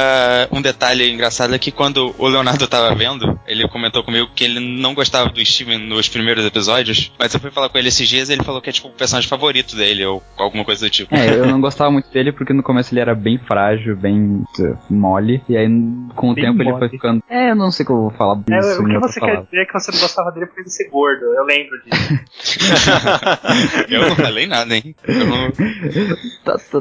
um 0.53 0.61
detalhe 0.63 1.11
engraçado 1.13 1.55
é 1.55 1.59
que 1.59 1.71
quando 1.73 2.15
o 2.19 2.29
Leonardo 2.29 2.67
tava 2.67 2.95
vendo, 2.95 3.39
ele 3.47 3.67
comentou 3.69 4.03
comigo 4.05 4.29
que 4.35 4.45
ele 4.45 4.61
não 4.61 4.95
gostava 4.95 5.31
do 5.31 5.45
Steven 5.45 5.79
nos 5.79 6.09
primeiros 6.09 6.45
episódios, 6.45 7.13
mas 7.19 7.33
eu 7.35 7.41
fui 7.41 7.51
falar 7.51 7.69
com 7.69 7.79
ele 7.79 7.89
esses 7.89 8.09
dias 8.09 8.29
e 8.29 8.33
ele 8.33 8.45
falou 8.45 8.61
que 8.61 8.71
é 8.71 8.73
tipo 8.73 8.89
o 8.89 8.93
personagem 8.93 9.29
favorito 9.29 9.75
dele, 9.77 10.05
ou 10.05 10.23
alguma 10.37 10.65
coisa 10.65 10.87
do 10.87 10.91
tipo. 10.91 11.15
É, 11.15 11.31
eu 11.39 11.47
não 11.49 11.61
gostava 11.61 11.91
muito 11.91 12.11
dele 12.11 12.33
porque 12.33 12.53
no 12.53 12.63
começo 12.63 12.93
ele 12.93 13.01
era 13.01 13.15
bem 13.15 13.39
frágil, 13.39 13.97
bem 13.97 14.45
uh, 14.61 14.77
mole. 14.91 15.43
E 15.49 15.57
aí 15.57 15.67
com 16.15 16.31
o 16.31 16.35
Bem 16.35 16.45
tempo 16.45 16.63
ele 16.63 16.71
mole. 16.71 16.81
foi 16.81 16.89
ficando. 16.91 17.23
É, 17.29 17.51
eu 17.51 17.55
não 17.57 17.71
sei 17.71 17.85
como 17.87 17.99
eu 17.99 18.03
vou 18.03 18.11
falar 18.13 18.39
É, 18.51 18.59
isso 18.59 18.83
o 18.83 18.87
que 18.87 18.99
você 18.99 19.21
quer 19.21 19.43
dizer 19.43 19.63
é 19.63 19.65
que 19.65 19.73
você 19.73 19.91
não 19.93 20.01
gostava 20.01 20.31
dele 20.33 20.47
por 20.47 20.61
ele 20.61 20.69
ser 20.71 20.89
gordo, 20.91 21.25
eu 21.25 21.45
lembro 21.45 21.77
disso. 21.85 22.77
Eu 23.89 24.09
não 24.09 24.17
falei 24.17 24.47
nada, 24.47 24.75
hein? 24.77 24.95
Eu 25.07 25.27
não- 25.27 25.46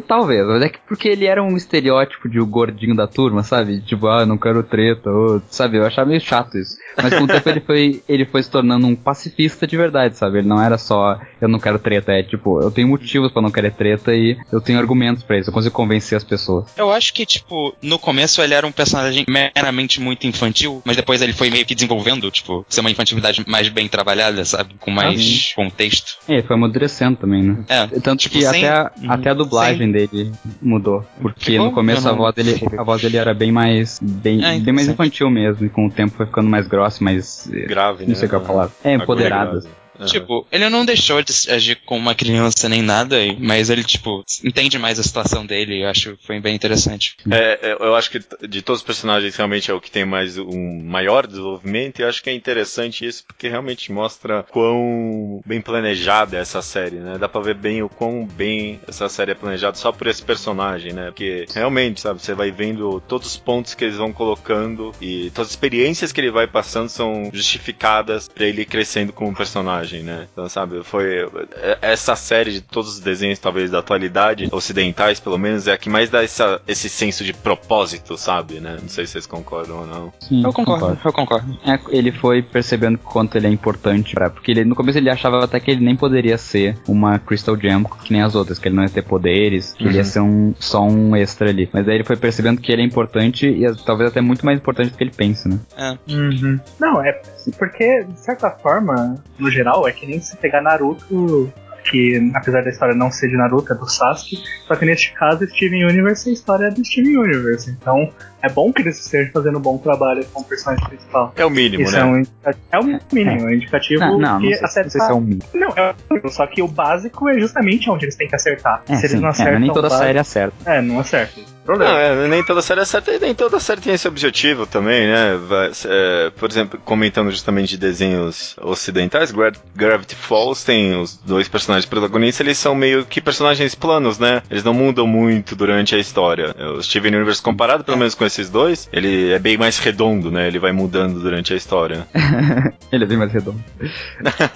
Talvez, 0.07 0.45
mas 0.45 0.61
é 0.61 0.69
que 0.69 0.79
porque 0.87 1.07
ele 1.07 1.25
era 1.25 1.43
um 1.43 1.55
estereótipo 1.57 2.29
de 2.29 2.39
o 2.39 2.45
gordinho 2.45 2.95
da 2.95 3.07
turma, 3.07 3.43
sabe? 3.43 3.81
Tipo, 3.81 4.07
ah, 4.07 4.25
não 4.25 4.37
quero 4.37 4.63
treta, 4.63 5.09
ou, 5.09 5.41
sabe? 5.49 5.77
Eu 5.77 5.85
achava 5.85 6.07
meio 6.09 6.21
chato 6.21 6.57
isso. 6.57 6.77
Mas 7.01 7.13
com 7.13 7.23
o 7.23 7.27
tempo 7.27 7.49
ele 7.49 7.59
foi, 7.59 8.03
ele 8.07 8.25
foi 8.25 8.43
se 8.43 8.49
tornando 8.49 8.87
um 8.87 8.95
pacifista 8.95 9.65
de 9.67 9.75
verdade, 9.77 10.17
sabe? 10.17 10.39
Ele 10.39 10.47
não 10.47 10.61
era 10.61 10.77
só, 10.77 11.19
eu 11.41 11.47
não 11.47 11.59
quero 11.59 11.79
treta, 11.79 12.11
é 12.11 12.23
tipo, 12.23 12.61
eu 12.61 12.71
tenho 12.71 12.87
motivos 12.87 13.31
pra 13.31 13.41
não 13.41 13.51
querer 13.51 13.71
treta 13.71 14.13
e 14.13 14.37
eu 14.51 14.61
tenho 14.61 14.79
argumentos 14.79 15.23
pra 15.23 15.37
isso, 15.37 15.49
eu 15.49 15.53
consigo 15.53 15.73
convencer 15.73 16.17
as 16.17 16.23
pessoas. 16.23 16.65
Eu 16.77 16.91
acho 16.91 17.13
que, 17.13 17.25
tipo, 17.25 17.75
no 17.81 17.99
começo 17.99 18.41
ele 18.41 18.53
era 18.53 18.65
um 18.65 18.71
personagem 18.71 19.25
meramente 19.27 19.99
muito 19.99 20.27
infantil, 20.27 20.81
mas 20.85 20.95
depois 20.95 21.21
ele 21.21 21.33
foi 21.33 21.49
meio 21.49 21.65
que 21.65 21.75
desenvolvendo, 21.75 22.29
tipo, 22.31 22.65
ser 22.69 22.81
uma 22.81 22.91
infantilidade 22.91 23.43
mais 23.47 23.67
bem 23.69 23.87
trabalhada, 23.87 24.43
sabe? 24.45 24.75
Com 24.79 24.91
mais 24.91 25.53
contexto. 25.55 26.17
É, 26.27 26.33
ele 26.35 26.43
foi 26.43 26.55
amadurecendo 26.55 27.17
também, 27.17 27.43
né? 27.43 27.65
É. 27.67 27.87
Tanto 27.99 28.21
Tipo, 28.21 28.39
que 28.39 28.45
sem- 28.59 28.65
até, 28.67 28.77
a, 28.77 28.91
Uhum. 29.01 29.11
até 29.11 29.29
a 29.29 29.33
dublagem 29.33 29.91
dele 29.91 30.31
mudou. 30.61 31.05
Porque 31.21 31.51
Ficou? 31.51 31.65
no 31.67 31.71
começo 31.71 32.05
Eu 32.07 32.09
a 32.09 32.11
não- 32.11 32.17
voz 32.17 32.35
dele, 32.35 32.55
a 32.77 32.83
voz 32.83 33.01
dele 33.01 33.17
era 33.17 33.33
bem 33.33 33.51
mais, 33.51 33.99
bem, 34.01 34.43
Ah, 34.43 34.57
bem 34.59 34.73
mais 34.73 34.87
infantil 34.87 35.29
mesmo, 35.29 35.65
e 35.65 35.69
com 35.69 35.87
o 35.87 35.91
tempo 35.91 36.13
foi 36.15 36.25
ficando 36.25 36.49
mais 36.49 36.67
grossa, 36.67 37.03
mais, 37.03 37.49
Grave, 37.67 38.03
né? 38.03 38.09
não 38.09 38.15
sei 38.15 38.27
qual 38.27 38.41
é 38.41 38.43
a 38.43 38.47
palavra. 38.47 38.73
É, 38.83 38.93
empoderada. 38.93 39.61
Aham. 39.99 40.07
Tipo, 40.07 40.47
ele 40.51 40.69
não 40.69 40.85
deixou 40.85 41.21
de 41.21 41.33
agir 41.49 41.79
como 41.85 42.01
uma 42.01 42.15
criança 42.15 42.67
nem 42.67 42.81
nada, 42.81 43.17
mas 43.39 43.69
ele, 43.69 43.83
tipo, 43.83 44.23
entende 44.43 44.77
mais 44.77 44.99
a 44.99 45.03
situação 45.03 45.45
dele 45.45 45.77
e 45.77 45.81
eu 45.83 45.89
acho 45.89 46.17
que 46.17 46.25
foi 46.25 46.39
bem 46.39 46.55
interessante. 46.55 47.15
É, 47.29 47.59
é, 47.61 47.73
eu 47.79 47.95
acho 47.95 48.09
que 48.11 48.19
de 48.47 48.61
todos 48.61 48.81
os 48.81 48.85
personagens 48.85 49.35
realmente 49.35 49.71
é 49.71 49.73
o 49.73 49.81
que 49.81 49.91
tem 49.91 50.05
mais 50.05 50.37
um 50.37 50.81
maior 50.83 51.25
desenvolvimento 51.27 51.99
e 51.99 52.03
eu 52.03 52.09
acho 52.09 52.21
que 52.21 52.29
é 52.29 52.33
interessante 52.33 53.05
isso 53.05 53.23
porque 53.25 53.47
realmente 53.47 53.91
mostra 53.91 54.43
quão 54.43 55.41
bem 55.45 55.61
planejada 55.61 56.37
é 56.37 56.41
essa 56.41 56.61
série, 56.61 56.97
né? 56.97 57.17
Dá 57.17 57.27
pra 57.27 57.41
ver 57.41 57.55
bem 57.55 57.81
o 57.81 57.89
quão 57.89 58.25
bem 58.25 58.79
essa 58.87 59.07
série 59.09 59.31
é 59.31 59.35
planejada 59.35 59.77
só 59.77 59.91
por 59.91 60.07
esse 60.07 60.21
personagem, 60.23 60.93
né? 60.93 61.07
Porque 61.07 61.45
realmente, 61.53 62.01
sabe, 62.01 62.21
você 62.21 62.33
vai 62.33 62.51
vendo 62.51 63.01
todos 63.01 63.27
os 63.27 63.37
pontos 63.37 63.73
que 63.73 63.83
eles 63.83 63.97
vão 63.97 64.11
colocando 64.11 64.91
e 65.01 65.29
todas 65.31 65.47
as 65.47 65.53
experiências 65.53 66.11
que 66.11 66.19
ele 66.19 66.31
vai 66.31 66.47
passando 66.47 66.89
são 66.89 67.29
justificadas 67.33 68.27
pra 68.27 68.45
ele 68.45 68.65
crescendo 68.65 69.13
como 69.13 69.35
personagem, 69.35 69.84
né? 69.93 70.27
Então, 70.31 70.47
sabe, 70.49 70.83
foi 70.83 71.27
é- 71.57 71.77
essa 71.81 72.15
série 72.15 72.51
de 72.51 72.61
todos 72.61 72.95
os 72.95 72.99
desenhos 72.99 73.39
talvez 73.39 73.69
da 73.71 73.79
atualidade, 73.79 74.47
ocidentais 74.51 75.19
pelo 75.19 75.37
menos, 75.37 75.67
é 75.67 75.73
a 75.73 75.77
que 75.77 75.89
mais 75.89 76.09
dá 76.09 76.23
essa, 76.23 76.61
esse 76.67 76.89
senso 76.89 77.23
de 77.23 77.33
propósito, 77.33 78.17
sabe, 78.17 78.59
né? 78.59 78.77
Não 78.81 78.89
sei 78.89 79.05
se 79.05 79.13
vocês 79.13 79.25
concordam 79.25 79.79
ou 79.81 79.87
não. 79.87 80.13
Sim, 80.19 80.43
Eu 80.43 80.53
concordo, 80.53 80.97
eu 81.03 81.13
concordo. 81.13 81.57
É, 81.65 81.79
ele 81.89 82.11
foi 82.11 82.41
percebendo 82.41 82.97
quanto 82.97 83.35
ele 83.37 83.47
é 83.47 83.49
importante 83.49 84.13
pra. 84.13 84.29
Porque 84.29 84.51
ele, 84.51 84.63
no 84.65 84.75
começo 84.75 84.97
ele 84.97 85.09
achava 85.09 85.43
até 85.43 85.59
que 85.59 85.71
ele 85.71 85.83
nem 85.83 85.95
poderia 85.95 86.37
ser 86.37 86.77
uma 86.87 87.19
Crystal 87.19 87.57
Gem 87.59 87.83
que 88.03 88.11
nem 88.13 88.21
as 88.21 88.35
outras, 88.35 88.59
que 88.59 88.67
ele 88.67 88.75
não 88.75 88.83
ia 88.83 88.89
ter 88.89 89.01
poderes, 89.03 89.73
que 89.73 89.83
ele 89.83 89.93
ia 89.95 89.99
Uhum. 89.99 90.05
ser 90.05 90.19
um, 90.21 90.53
só 90.59 90.81
um 90.83 91.15
extra 91.15 91.49
ali. 91.49 91.69
Mas 91.73 91.87
aí 91.87 91.95
ele 91.95 92.03
foi 92.03 92.15
percebendo 92.15 92.61
que 92.61 92.71
ele 92.71 92.81
é 92.81 92.85
importante 92.85 93.45
e 93.47 93.65
talvez 93.85 94.09
até 94.09 94.21
muito 94.21 94.45
mais 94.45 94.57
importante 94.59 94.91
do 94.91 94.97
que 94.97 95.03
ele 95.03 95.11
pensa, 95.15 95.49
né? 95.49 95.59
É. 95.77 95.97
Uhum. 96.13 96.59
Não, 96.79 97.03
é 97.03 97.21
porque, 97.57 98.03
de 98.03 98.19
certa 98.19 98.49
forma, 98.51 99.23
no 99.37 99.49
geral, 99.51 99.74
é 99.87 99.91
que 99.91 100.05
nem 100.05 100.19
se 100.21 100.37
pegar 100.37 100.61
Naruto, 100.61 101.51
que 101.89 102.31
apesar 102.33 102.63
da 102.63 102.69
história 102.69 102.95
não 102.95 103.11
ser 103.11 103.29
de 103.29 103.37
Naruto, 103.37 103.73
é 103.73 103.75
do 103.75 103.87
Sasuke, 103.87 104.37
só 104.67 104.75
que 104.75 104.85
neste 104.85 105.13
caso, 105.13 105.45
Steven 105.47 105.85
Universe, 105.85 106.29
a 106.29 106.33
história 106.33 106.67
é 106.67 106.71
do 106.71 106.83
Steven 106.83 107.17
Universe. 107.17 107.69
Então, 107.69 108.11
é 108.45 108.49
bom 108.49 108.71
que 108.71 108.81
eles 108.81 108.99
estejam 109.03 109.31
fazendo 109.33 109.57
um 109.57 109.61
bom 109.61 109.77
trabalho 109.77 110.25
com 110.33 110.41
o 110.41 110.43
personagem 110.43 110.85
principal. 110.87 111.33
É 111.35 111.45
o 111.45 111.49
mínimo, 111.49 111.83
Isso 111.83 111.93
né? 111.93 111.99
é 111.99 112.05
um 112.05 112.23
é 112.71 112.79
um 112.79 112.99
mínimo, 113.11 113.41
é 113.41 113.43
um 113.45 113.51
indicativo 113.51 113.99
Não, 114.01 114.19
não, 114.19 114.39
que 114.39 114.49
não 114.61 114.67
sei, 114.69 114.83
não 114.83 114.89
sei 114.89 115.01
se 115.01 115.09
é 115.11 115.13
um 115.13 115.21
mínimo. 115.21 115.43
Não, 115.53 115.69
é 115.75 115.91
um 115.91 116.13
mínimo, 116.13 116.29
só 116.31 116.45
que 116.47 116.61
o 116.61 116.67
básico 116.67 117.27
é 117.29 117.39
justamente 117.39 117.89
onde 117.89 118.05
eles 118.05 118.15
têm 118.15 118.27
que 118.27 118.35
acertar. 118.35 118.83
É, 118.87 118.95
se 118.95 119.01
eles 119.01 119.11
sim, 119.11 119.17
não 119.19 119.27
é, 119.27 119.31
acertam. 119.31 119.59
nem 119.59 119.73
toda 119.73 119.87
o 119.87 119.89
básico- 119.89 120.05
série 120.05 120.19
acerta. 120.19 120.55
É, 120.71 120.81
não 120.81 120.99
acertam. 120.99 121.43
Problema. 121.65 121.93
Não, 121.93 121.99
é, 121.99 122.27
nem 122.27 122.43
toda 122.45 122.61
série 122.61 122.81
é 122.81 122.85
certa 122.85 123.11
e 123.11 123.19
nem 123.19 123.33
toda 123.33 123.59
série 123.59 123.81
tem 123.81 123.93
esse 123.95 124.07
objetivo 124.07 124.67
também, 124.67 125.07
né? 125.07 125.35
Vai- 125.47 125.71
é, 125.85 126.29
por 126.37 126.47
exemplo, 126.47 126.79
comentando 126.85 127.31
justamente 127.31 127.69
de 127.69 127.77
desenhos 127.77 128.55
ocidentais, 128.61 129.31
Gra- 129.31 129.51
Gravity 129.75 130.13
Falls 130.15 130.63
tem 130.63 130.95
os 130.95 131.17
dois 131.17 131.47
personagens 131.47 131.87
protagonistas, 131.87 132.45
eles 132.45 132.59
são 132.59 132.75
meio 132.75 133.03
que 133.03 133.19
personagens 133.19 133.73
planos, 133.73 134.19
né? 134.19 134.43
Eles 134.47 134.63
não 134.63 134.75
mudam 134.75 135.07
muito 135.07 135.55
durante 135.55 135.95
a 135.95 135.97
história. 135.97 136.55
O 136.77 136.83
Steven 136.83 137.15
Universe, 137.15 137.41
comparado 137.41 137.83
pelo 137.83 137.97
menos 137.97 138.13
com 138.13 138.23
esses 138.35 138.49
dois, 138.49 138.89
ele 138.91 139.31
é 139.31 139.39
bem 139.39 139.57
mais 139.57 139.79
redondo, 139.79 140.29
né? 140.29 140.47
Ele 140.47 140.59
vai 140.59 140.71
mudando 140.71 141.19
durante 141.21 141.53
a 141.53 141.55
história. 141.55 142.05
ele 142.91 143.03
é 143.03 143.07
bem 143.07 143.17
mais 143.17 143.31
redondo. 143.31 143.63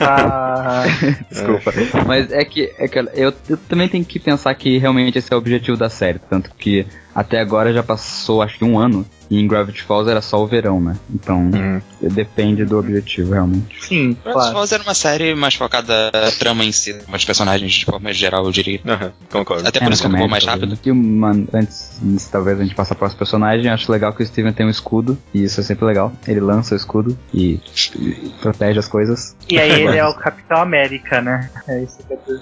Ah, 0.02 0.84
Desculpa. 1.30 1.72
Mas 2.06 2.32
é 2.32 2.44
que, 2.44 2.74
é 2.78 2.88
que 2.88 3.00
eu, 3.00 3.34
eu 3.48 3.58
também 3.58 3.88
tenho 3.88 4.04
que 4.04 4.20
pensar 4.20 4.54
que 4.56 4.78
realmente 4.78 5.18
esse 5.18 5.32
é 5.32 5.36
o 5.36 5.40
objetivo 5.40 5.78
da 5.78 5.90
série. 5.90 6.20
Tanto 6.20 6.52
que 6.56 6.86
até 7.14 7.40
agora 7.40 7.74
já 7.74 7.84
passou 7.84 8.42
acho 8.42 8.58
que 8.58 8.66
um 8.66 8.78
ano. 8.80 9.06
E 9.32 9.40
em 9.40 9.48
Gravity 9.48 9.84
Falls 9.84 10.10
era 10.10 10.24
só 10.24 10.42
o 10.44 10.48
verão, 10.48 10.82
né? 10.82 10.96
Então 11.14 11.38
Uhum. 11.54 11.80
depende 12.02 12.66
do 12.66 12.80
objetivo, 12.80 13.34
realmente. 13.34 13.76
Sim, 13.86 14.14
Gravity 14.14 14.24
claro. 14.34 14.54
Falls 14.54 14.74
era 14.74 14.82
uma 14.82 14.96
série 14.96 15.36
mais 15.36 15.54
focada 15.54 16.10
na 16.12 16.32
trama 16.32 16.66
em 16.66 16.72
si, 16.72 16.98
mas 17.08 17.24
personagens 17.24 17.72
de 17.72 17.86
forma 17.86 18.12
geral, 18.12 18.44
eu 18.46 18.52
diria. 18.52 18.80
Aham, 18.88 19.12
concordo. 19.32 19.68
Até 19.68 19.80
por 19.80 19.90
É, 19.90 19.94
isso 19.94 20.02
que 20.02 20.08
comédia, 20.10 20.28
mais 20.28 20.44
rápido. 20.46 20.80
E 20.84 20.90
uma, 20.92 21.30
antes, 21.54 22.00
antes, 22.04 22.26
talvez 22.28 22.60
a 22.60 22.64
gente 22.64 22.74
passe 22.74 22.96
para 22.96 23.08
os 23.08 23.14
personagens, 23.14 23.68
acho 23.68 23.92
legal 23.92 24.12
que 24.14 24.24
o 24.24 24.26
Steven 24.26 24.52
tem 24.52 24.66
um 24.66 24.70
escudo, 24.72 25.16
e 25.32 25.44
isso 25.44 25.60
é 25.60 25.64
sempre 25.64 25.86
legal. 25.86 26.12
Ele 26.28 26.40
lança 26.40 26.74
o 26.74 26.78
escudo 26.78 27.16
e, 27.32 27.60
e 28.00 28.34
protege 28.42 28.80
as 28.80 28.88
coisas. 28.88 29.36
E 29.48 29.60
aí 29.60 29.84
ele 29.84 29.98
é 29.98 30.08
o 30.08 30.14
Capitão 30.18 30.58
América, 30.60 31.22
né? 31.22 31.52
É 31.68 31.84
isso 31.84 32.00
que 32.08 32.14
eu 32.14 32.18
tô. 32.18 32.34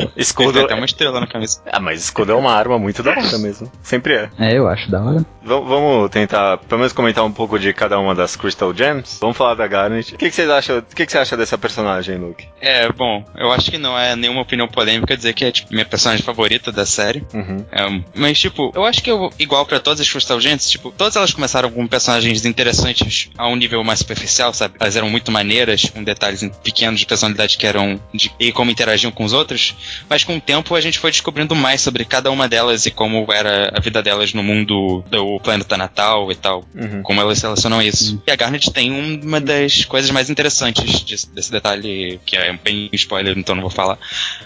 É, 0.00 0.08
Escudo. 0.16 0.52
tem 0.54 0.64
até 0.64 0.74
uma 0.74 0.86
estrela 0.86 1.20
na 1.20 1.26
camisa. 1.26 1.60
Ah, 1.70 1.78
mas 1.80 2.00
escudo 2.04 2.32
é 2.32 2.34
uma 2.34 2.52
arma 2.54 2.78
muito 2.78 3.02
da 3.02 3.10
hora 3.10 3.38
mesmo. 3.38 3.53
Sempre 3.82 4.14
é. 4.14 4.30
é, 4.38 4.58
eu 4.58 4.68
acho 4.68 4.90
da 4.90 5.02
hora. 5.02 5.18
V- 5.18 5.26
vamos 5.42 6.10
tentar, 6.10 6.58
pelo 6.58 6.78
menos, 6.78 6.92
comentar 6.92 7.24
um 7.24 7.32
pouco 7.32 7.58
de 7.58 7.72
cada 7.72 7.98
uma 7.98 8.14
das 8.14 8.34
Crystal 8.36 8.74
Gems. 8.74 9.18
Vamos 9.20 9.36
falar 9.36 9.54
da 9.54 9.66
Garnet. 9.66 10.14
O 10.14 10.18
que, 10.18 10.28
que 10.30 10.34
vocês 10.34 10.48
acham? 10.48 10.78
O 10.78 10.82
que, 10.82 11.04
que 11.06 11.12
você 11.12 11.18
acha 11.18 11.36
dessa 11.36 11.56
personagem, 11.58 12.16
Luke? 12.16 12.46
É, 12.60 12.90
bom, 12.92 13.24
eu 13.36 13.52
acho 13.52 13.70
que 13.70 13.78
não 13.78 13.98
é 13.98 14.16
nenhuma 14.16 14.40
opinião 14.42 14.66
polêmica 14.68 15.16
dizer 15.16 15.34
que 15.34 15.44
é, 15.44 15.52
tipo, 15.52 15.72
minha 15.72 15.84
personagem 15.84 16.24
favorita 16.24 16.72
da 16.72 16.86
série. 16.86 17.24
Uhum. 17.34 17.64
É, 17.70 18.00
mas, 18.14 18.38
tipo, 18.40 18.72
eu 18.74 18.84
acho 18.84 19.02
que 19.02 19.10
eu, 19.10 19.30
igual 19.38 19.66
pra 19.66 19.78
todas 19.80 20.00
as 20.00 20.10
Crystal 20.10 20.40
Gents, 20.40 20.70
tipo, 20.70 20.90
todas 20.96 21.16
elas 21.16 21.32
começaram 21.32 21.70
com 21.70 21.86
personagens 21.86 22.44
interessantes 22.44 23.30
a 23.36 23.46
um 23.48 23.56
nível 23.56 23.82
mais 23.84 23.98
superficial, 23.98 24.52
sabe? 24.54 24.74
Elas 24.80 24.96
eram 24.96 25.10
muito 25.10 25.30
maneiras, 25.30 25.84
com 25.84 26.02
detalhes 26.02 26.42
pequenos 26.62 26.98
de 27.00 27.06
personalidade 27.06 27.56
que 27.58 27.66
eram 27.66 28.00
de, 28.12 28.32
e 28.40 28.50
como 28.52 28.70
interagiam 28.70 29.12
com 29.12 29.24
os 29.24 29.32
outros, 29.32 29.74
mas 30.08 30.24
com 30.24 30.36
o 30.36 30.40
tempo 30.40 30.74
a 30.74 30.80
gente 30.80 30.98
foi 30.98 31.10
descobrindo 31.10 31.54
mais 31.54 31.80
sobre 31.80 32.04
cada 32.04 32.30
uma 32.30 32.48
delas 32.48 32.86
e 32.86 32.90
como 32.90 33.26
era 33.32 33.43
a 33.48 33.80
vida 33.80 34.02
delas 34.02 34.32
no 34.34 34.42
mundo 34.42 35.04
do 35.10 35.38
planeta 35.40 35.76
natal 35.76 36.30
e 36.30 36.34
tal. 36.34 36.64
Uhum. 36.74 37.02
Como 37.02 37.20
elas 37.20 37.38
se 37.38 37.44
relacionam 37.44 37.78
a 37.78 37.84
isso. 37.84 38.22
E 38.26 38.30
a 38.30 38.36
Garnet 38.36 38.70
tem 38.72 38.90
uma 38.90 39.40
das 39.40 39.84
coisas 39.84 40.10
mais 40.10 40.30
interessantes 40.30 41.00
disso- 41.04 41.30
desse 41.32 41.50
detalhe, 41.50 42.20
que 42.24 42.36
é 42.36 42.52
bem 42.52 42.88
spoiler, 42.92 43.36
então 43.38 43.54
não 43.54 43.62
vou 43.62 43.70
falar. 43.70 43.98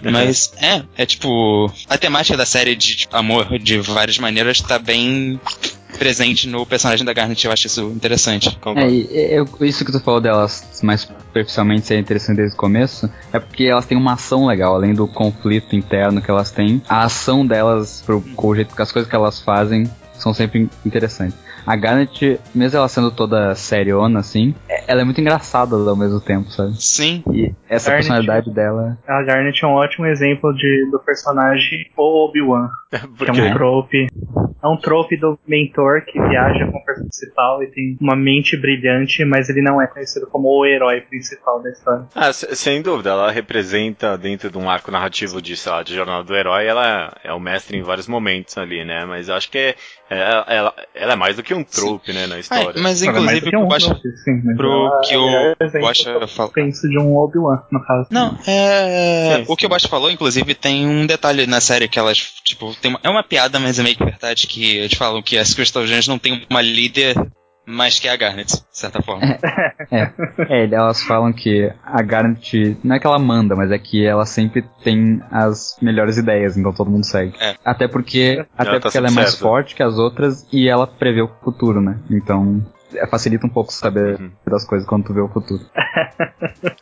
Mas 0.03 0.53
é, 0.61 0.83
é 0.97 1.07
tipo. 1.07 1.73
A 1.89 1.99
temática 1.99 2.37
da 2.37 2.47
série 2.47 2.75
de 2.77 2.97
tipo, 2.97 3.17
amor 3.17 3.59
de 3.59 3.79
várias 3.79 4.19
maneiras 4.19 4.61
tá 4.61 4.79
bem 4.79 5.41
presente 5.99 6.49
no 6.49 6.65
personagem 6.65 7.05
da 7.05 7.13
Garnet, 7.13 7.45
eu 7.45 7.53
acho 7.53 7.67
isso 7.67 7.83
interessante. 7.95 8.57
É, 9.11 9.39
eu- 9.39 9.49
isso 9.61 9.85
que 9.85 9.93
tu 9.93 10.01
falou 10.01 10.21
delas 10.21 10.65
mais 10.83 11.03
superficialmente 11.03 11.87
ser 11.87 11.99
interessante 11.99 12.37
desde 12.37 12.55
o 12.55 12.59
começo, 12.59 13.11
é 13.33 13.39
porque 13.39 13.65
elas 13.65 13.85
têm 13.87 13.99
uma 13.99 14.13
ação 14.15 14.47
legal, 14.47 14.75
além 14.75 14.95
do 14.95 15.07
conflito 15.09 15.75
interno 15.77 16.23
que 16.23 16.31
elas 16.31 16.51
têm, 16.51 16.81
a 16.89 17.05
ação 17.05 17.47
delas, 17.47 18.03
pro, 18.07 18.21
com 18.37 18.49
o 18.49 18.55
jeito 18.55 18.75
que 18.75 18.83
as 18.83 18.93
coisas 18.93 19.09
que 19.09 19.17
elas 19.17 19.41
fazem, 19.41 19.91
são 20.19 20.33
sempre 20.35 20.69
interessantes. 20.85 21.37
A 21.69 21.77
Garnet, 21.77 22.41
mesmo 22.55 22.79
ela 22.79 22.89
sendo 22.89 23.11
toda 23.11 23.55
seriona, 23.55 24.21
assim, 24.21 24.55
é- 24.69 24.85
ela 24.89 25.03
é 25.03 25.05
muito 25.05 25.21
engraçada 25.21 25.77
ao 25.77 25.95
mesmo 25.97 26.19
tempo, 26.21 26.49
sabe? 26.51 26.73
Sim, 26.83 27.23
E 27.31 27.53
essa 27.69 27.91
Garnet- 27.91 28.09
personalidade 28.09 28.51
dela. 28.55 28.97
A 29.07 29.23
Garnet 29.23 29.63
é 29.63 29.67
um 29.69 29.73
ótimo 29.73 30.07
exemplo 30.07 30.53
de, 30.55 30.89
do 30.91 30.99
personagem 30.99 31.91
o 31.97 32.25
Obi-Wan, 32.27 32.71
Por 33.19 33.27
que 33.27 33.31
é 33.33 33.35
quê? 33.35 33.41
um 33.43 33.53
trope. 33.53 34.07
É 34.63 34.67
um 34.67 34.77
trope 34.77 35.17
do 35.17 35.39
mentor 35.47 36.03
que 36.05 36.19
viaja 36.21 36.67
com 36.67 36.79
o 36.79 36.85
personagem 36.85 37.09
principal 37.11 37.63
e 37.63 37.67
tem 37.69 37.97
uma 38.01 38.17
mente 38.17 38.57
brilhante, 38.57 39.25
mas 39.25 39.49
ele 39.49 39.63
não 39.63 39.81
é 39.81 39.87
conhecido 39.87 40.27
como 40.27 40.49
o 40.49 40.67
herói 40.67 41.01
principal 41.03 41.63
da 41.63 41.71
história. 41.71 42.05
Ah, 42.15 42.33
se- 42.33 42.57
sem 42.57 42.83
dúvida, 42.83 43.11
ela 43.11 43.31
representa 43.31 44.17
dentro 44.19 44.51
de 44.51 44.59
um 44.59 44.69
arco 44.69 44.91
narrativo 44.91 45.41
de, 45.41 45.57
sei 45.57 45.71
lá, 45.71 45.83
de 45.85 45.95
Jornada 45.95 46.25
do 46.25 46.35
Herói, 46.35 46.67
ela 46.67 47.13
é 47.23 47.33
o 47.33 47.39
mestre 47.39 47.77
em 47.79 47.83
vários 47.83 48.09
momentos 48.09 48.57
ali, 48.59 48.85
né? 48.85 49.05
Mas 49.05 49.29
eu 49.29 49.35
acho 49.37 49.49
que 49.51 49.59
é, 49.59 49.75
é- 50.11 50.45
ela, 50.57 50.75
ela 50.95 51.13
é 51.13 51.17
mais 51.17 51.37
do 51.37 51.43
que 51.43 51.55
um 51.55 51.58
trope, 51.65 52.13
né, 52.13 52.27
na 52.27 52.39
história. 52.39 52.73
Ah, 52.77 52.81
mas 52.81 53.03
inclusive 53.03 53.41
que 53.41 53.51
pro 53.51 53.61
um 53.61 53.69
Guaxa, 53.69 53.87
trope, 53.95 54.09
sim, 54.19 54.41
mas 54.45 54.57
pro 54.57 55.01
que 55.03 55.15
é 55.15 55.19
o 55.19 55.55
exemplo 55.65 55.87
Guaxa 55.89 56.19
que 56.21 56.27
fala. 56.29 56.49
eu 56.49 56.53
penso 56.53 56.89
de 56.89 56.99
um 56.99 57.17
Obi-Wan, 57.17 57.63
no 57.71 57.83
caso. 57.85 58.09
Não, 58.11 58.37
é. 58.47 59.45
O 59.49 59.57
que 59.57 59.67
o 59.67 59.69
Bosch 59.69 59.87
falou, 59.89 60.11
inclusive, 60.11 60.55
tem 60.55 60.87
um 60.87 61.07
detalhe 61.07 61.47
na 61.47 61.61
série 61.61 61.89
que 61.89 61.99
elas, 61.99 62.19
tipo, 62.45 62.75
tem 62.81 62.91
uma- 62.91 63.01
é 63.03 63.09
uma 63.09 63.23
piada, 63.23 63.59
mas 63.59 63.79
é 63.79 63.83
meio 63.83 63.97
que 63.97 64.05
verdade, 64.05 64.47
que 64.47 64.77
eles 64.79 64.97
falam 64.97 65.23
que 65.23 65.37
as 65.39 65.55
Crystal 65.55 65.87
Gems 65.87 66.09
não 66.09 66.19
tem 66.19 66.45
uma 66.51 66.61
líder 66.63 67.15
mais 67.69 68.01
que 68.01 68.09
a 68.09 68.17
Garnet, 68.17 68.49
de 68.49 68.63
certa 68.73 69.03
forma. 69.03 69.39
É, 69.91 70.65
elas 70.73 71.03
falam 71.03 71.33
que 71.33 71.73
a 71.85 72.03
Garnet, 72.03 72.77
não 72.83 72.97
é 72.97 72.99
que 72.99 73.07
ela 73.07 73.19
manda, 73.19 73.55
mas 73.57 73.71
é 73.71 73.79
que 73.79 74.05
ela 74.05 74.25
sempre 74.25 74.65
tem 74.83 75.21
as 75.31 75.77
melhores 75.81 76.17
ideias, 76.17 76.57
então 76.57 76.73
todo 76.73 76.91
mundo 76.91 77.05
segue. 77.05 77.35
É. 77.41 77.57
Até 77.65 77.89
porque, 77.89 78.45
até 78.57 78.73
tá 78.73 78.81
porque 78.81 78.99
ela 78.99 79.09
é 79.09 79.11
mais 79.11 79.31
certa. 79.31 79.45
forte 79.45 79.75
que 79.75 79.83
as 79.83 79.99
outras 79.99 80.47
e 80.53 80.69
ela 80.69 80.87
prevê 80.87 81.23
o 81.23 81.31
futuro, 81.43 81.81
né? 81.81 81.99
Então, 82.11 82.65
é, 82.65 82.78
facilita 83.11 83.47
um 83.47 83.51
pouco 83.51 83.73
saber 83.73 84.21
Uhum. 84.21 84.31
das 84.47 84.65
coisas 84.65 84.87
quando 84.89 85.05
tu 85.05 85.15
vê 85.15 85.21
o 85.21 85.29
futuro. 85.29 85.63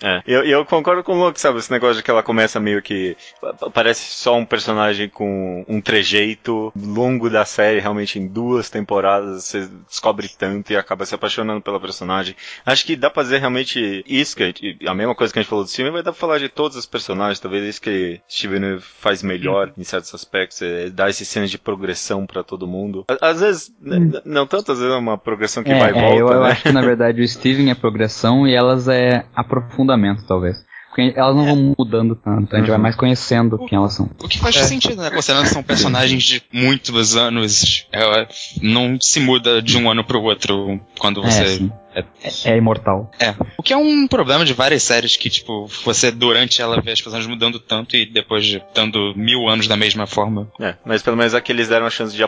É, 0.03 0.23
eu, 0.27 0.45
eu 0.45 0.65
concordo 0.65 1.03
com 1.03 1.13
o 1.13 1.25
Luke, 1.27 1.41
sabe? 1.41 1.59
Esse 1.59 1.71
negócio 1.71 1.97
de 1.97 2.03
que 2.03 2.11
ela 2.11 2.23
começa 2.23 2.61
meio 2.61 2.81
que. 2.83 3.17
pa- 3.41 3.55
Parece 3.73 4.13
só 4.13 4.37
um 4.37 4.45
personagem 4.45 5.09
com 5.09 5.65
um 5.69 5.81
trejeito 5.81 6.73
longo 6.77 7.29
da 7.29 7.45
série, 7.45 7.81
realmente 7.81 8.19
em 8.19 8.27
duas 8.27 8.71
temporadas 8.71 9.45
você 9.45 9.69
descobre 9.89 10.29
tanto 10.29 10.73
e 10.73 10.77
acaba 10.77 11.05
se 11.07 11.15
apaixonando 11.15 11.61
pela 11.61 11.81
personagem. 11.81 12.35
Acho 12.65 12.85
que 12.85 12.97
dá 12.97 13.11
pra 13.11 13.23
fazer 13.23 13.39
realmente 13.39 14.05
isso, 14.07 14.37
que 14.37 14.43
a, 14.43 14.47
gente- 14.47 14.79
a 14.87 14.95
mesma 14.95 15.15
coisa 15.15 15.33
que 15.33 15.39
a 15.39 15.43
gente 15.43 15.49
falou 15.51 15.65
do 15.65 15.71
filme, 15.71 15.91
vai 15.91 16.03
dar 16.03 16.13
pra 16.13 16.21
falar 16.21 16.39
de 16.39 16.49
todos 16.49 16.77
os 16.77 16.87
personagens, 16.87 17.41
talvez 17.41 17.65
isso 17.65 17.81
que 17.81 18.21
Steven 18.29 18.79
faz 18.81 19.23
melhor 19.23 19.73
em 19.77 19.85
certos 19.85 20.15
aspectos, 20.15 20.61
é 20.63 20.89
dar 20.91 21.11
esses 21.11 21.27
cenas 21.29 21.51
de 21.51 21.59
progressão 21.59 22.27
pra 22.27 22.43
todo 22.43 22.67
mundo. 22.67 23.05
À- 23.09 23.29
Às 23.31 23.41
vezes, 23.41 23.73
n- 23.83 24.21
não 24.25 24.47
tanto, 24.47 24.73
às 24.73 24.79
vezes 24.79 24.93
é 24.95 24.97
uma 24.99 25.19
progressão 25.19 25.63
que 25.63 25.73
é, 25.73 25.79
vai 25.79 25.93
e 25.97 25.99
é, 25.99 26.19
volta, 26.19 26.35
eu, 26.35 26.39
eu 26.39 26.43
né? 26.43 26.51
acho 26.51 26.63
que 26.63 26.73
na 26.73 26.81
verdade 26.83 27.23
o 27.23 27.29
Steven 27.29 27.71
é 27.71 27.75
progressão 27.75 28.47
e 28.47 28.55
elas 28.55 28.89
é 28.89 29.25
aprofundamento, 29.35 30.27
talvez. 30.27 30.65
Porque 30.97 31.13
elas 31.15 31.37
não 31.37 31.45
vão 31.45 31.75
mudando 31.79 32.17
tanto, 32.17 32.57
a 32.57 32.59
gente 32.59 32.69
vai 32.69 32.77
Uhum. 32.79 32.83
mais 32.83 32.97
conhecendo 32.97 33.59
quem 33.67 33.77
elas 33.77 33.93
são. 33.93 34.09
O 34.19 34.27
que 34.27 34.39
faz 34.39 34.57
sentido, 34.57 35.03
né? 35.03 35.11
Considerando 35.11 35.45
que 35.45 35.53
são 35.53 35.63
personagens 35.63 36.23
de 36.23 36.43
muitos 36.51 37.15
anos, 37.17 37.87
ela 37.93 38.27
não 38.63 38.97
se 38.99 39.21
muda 39.21 39.61
de 39.61 39.77
um 39.77 39.91
ano 39.91 40.03
pro 40.03 40.23
outro 40.23 40.81
quando 40.99 41.23
É, 41.23 41.31
você. 41.31 41.47
sim. 41.59 41.73
É, 41.95 42.05
é 42.53 42.57
imortal. 42.59 43.11
É. 43.19 43.35
O 43.57 43.63
que 43.63 43.73
é 43.73 43.77
um 43.77 44.07
problema 44.07 44.45
de 44.45 44.53
várias 44.53 44.83
séries 44.83 45.17
que, 45.17 45.31
tipo, 45.31 45.67
você 45.83 46.11
durante 46.11 46.61
ela 46.61 46.79
vê 46.83 46.91
as 46.93 47.01
personagens 47.01 47.27
mudando 47.27 47.59
tanto 47.59 47.97
e 47.97 48.05
depois 48.05 48.45
de 48.45 48.63
dando 48.75 49.15
mil 49.17 49.49
anos 49.49 49.67
da 49.67 49.79
mesma 49.79 50.07
forma. 50.07 50.47
É, 50.61 50.75
mas 50.85 51.01
pelo 51.03 51.17
menos 51.17 51.33
aqui 51.35 51.53
eles 51.53 51.69
deram 51.69 51.87
a 51.87 51.91
chance 51.91 52.15
de 52.15 52.23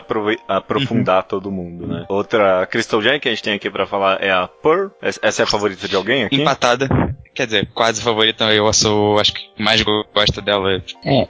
aprofundar 0.47 1.21
todo 1.23 1.51
mundo, 1.51 1.85
né? 1.85 2.03
Outra 2.09 2.65
Crystal 2.65 2.99
Gem 3.01 3.19
que 3.19 3.27
a 3.27 3.31
gente 3.31 3.43
tem 3.43 3.53
aqui 3.53 3.69
pra 3.69 3.85
falar 3.85 4.21
é 4.23 4.31
a 4.31 4.47
Pearl. 4.47 4.87
Essa 5.01 5.19
essa 5.21 5.41
é 5.41 5.43
a 5.43 5.47
favorita 5.47 5.87
de 5.87 5.95
alguém 5.95 6.23
aqui? 6.23 6.35
Empatada. 6.41 6.87
Quer 7.39 7.45
dizer, 7.45 7.69
quase 7.73 8.01
favorita, 8.01 8.53
eu 8.53 8.71
sou, 8.73 9.17
acho 9.17 9.33
que 9.33 9.49
mais 9.57 9.81
gosto 9.81 10.41
dela. 10.41 10.83
É, 11.05 11.19
é, 11.21 11.25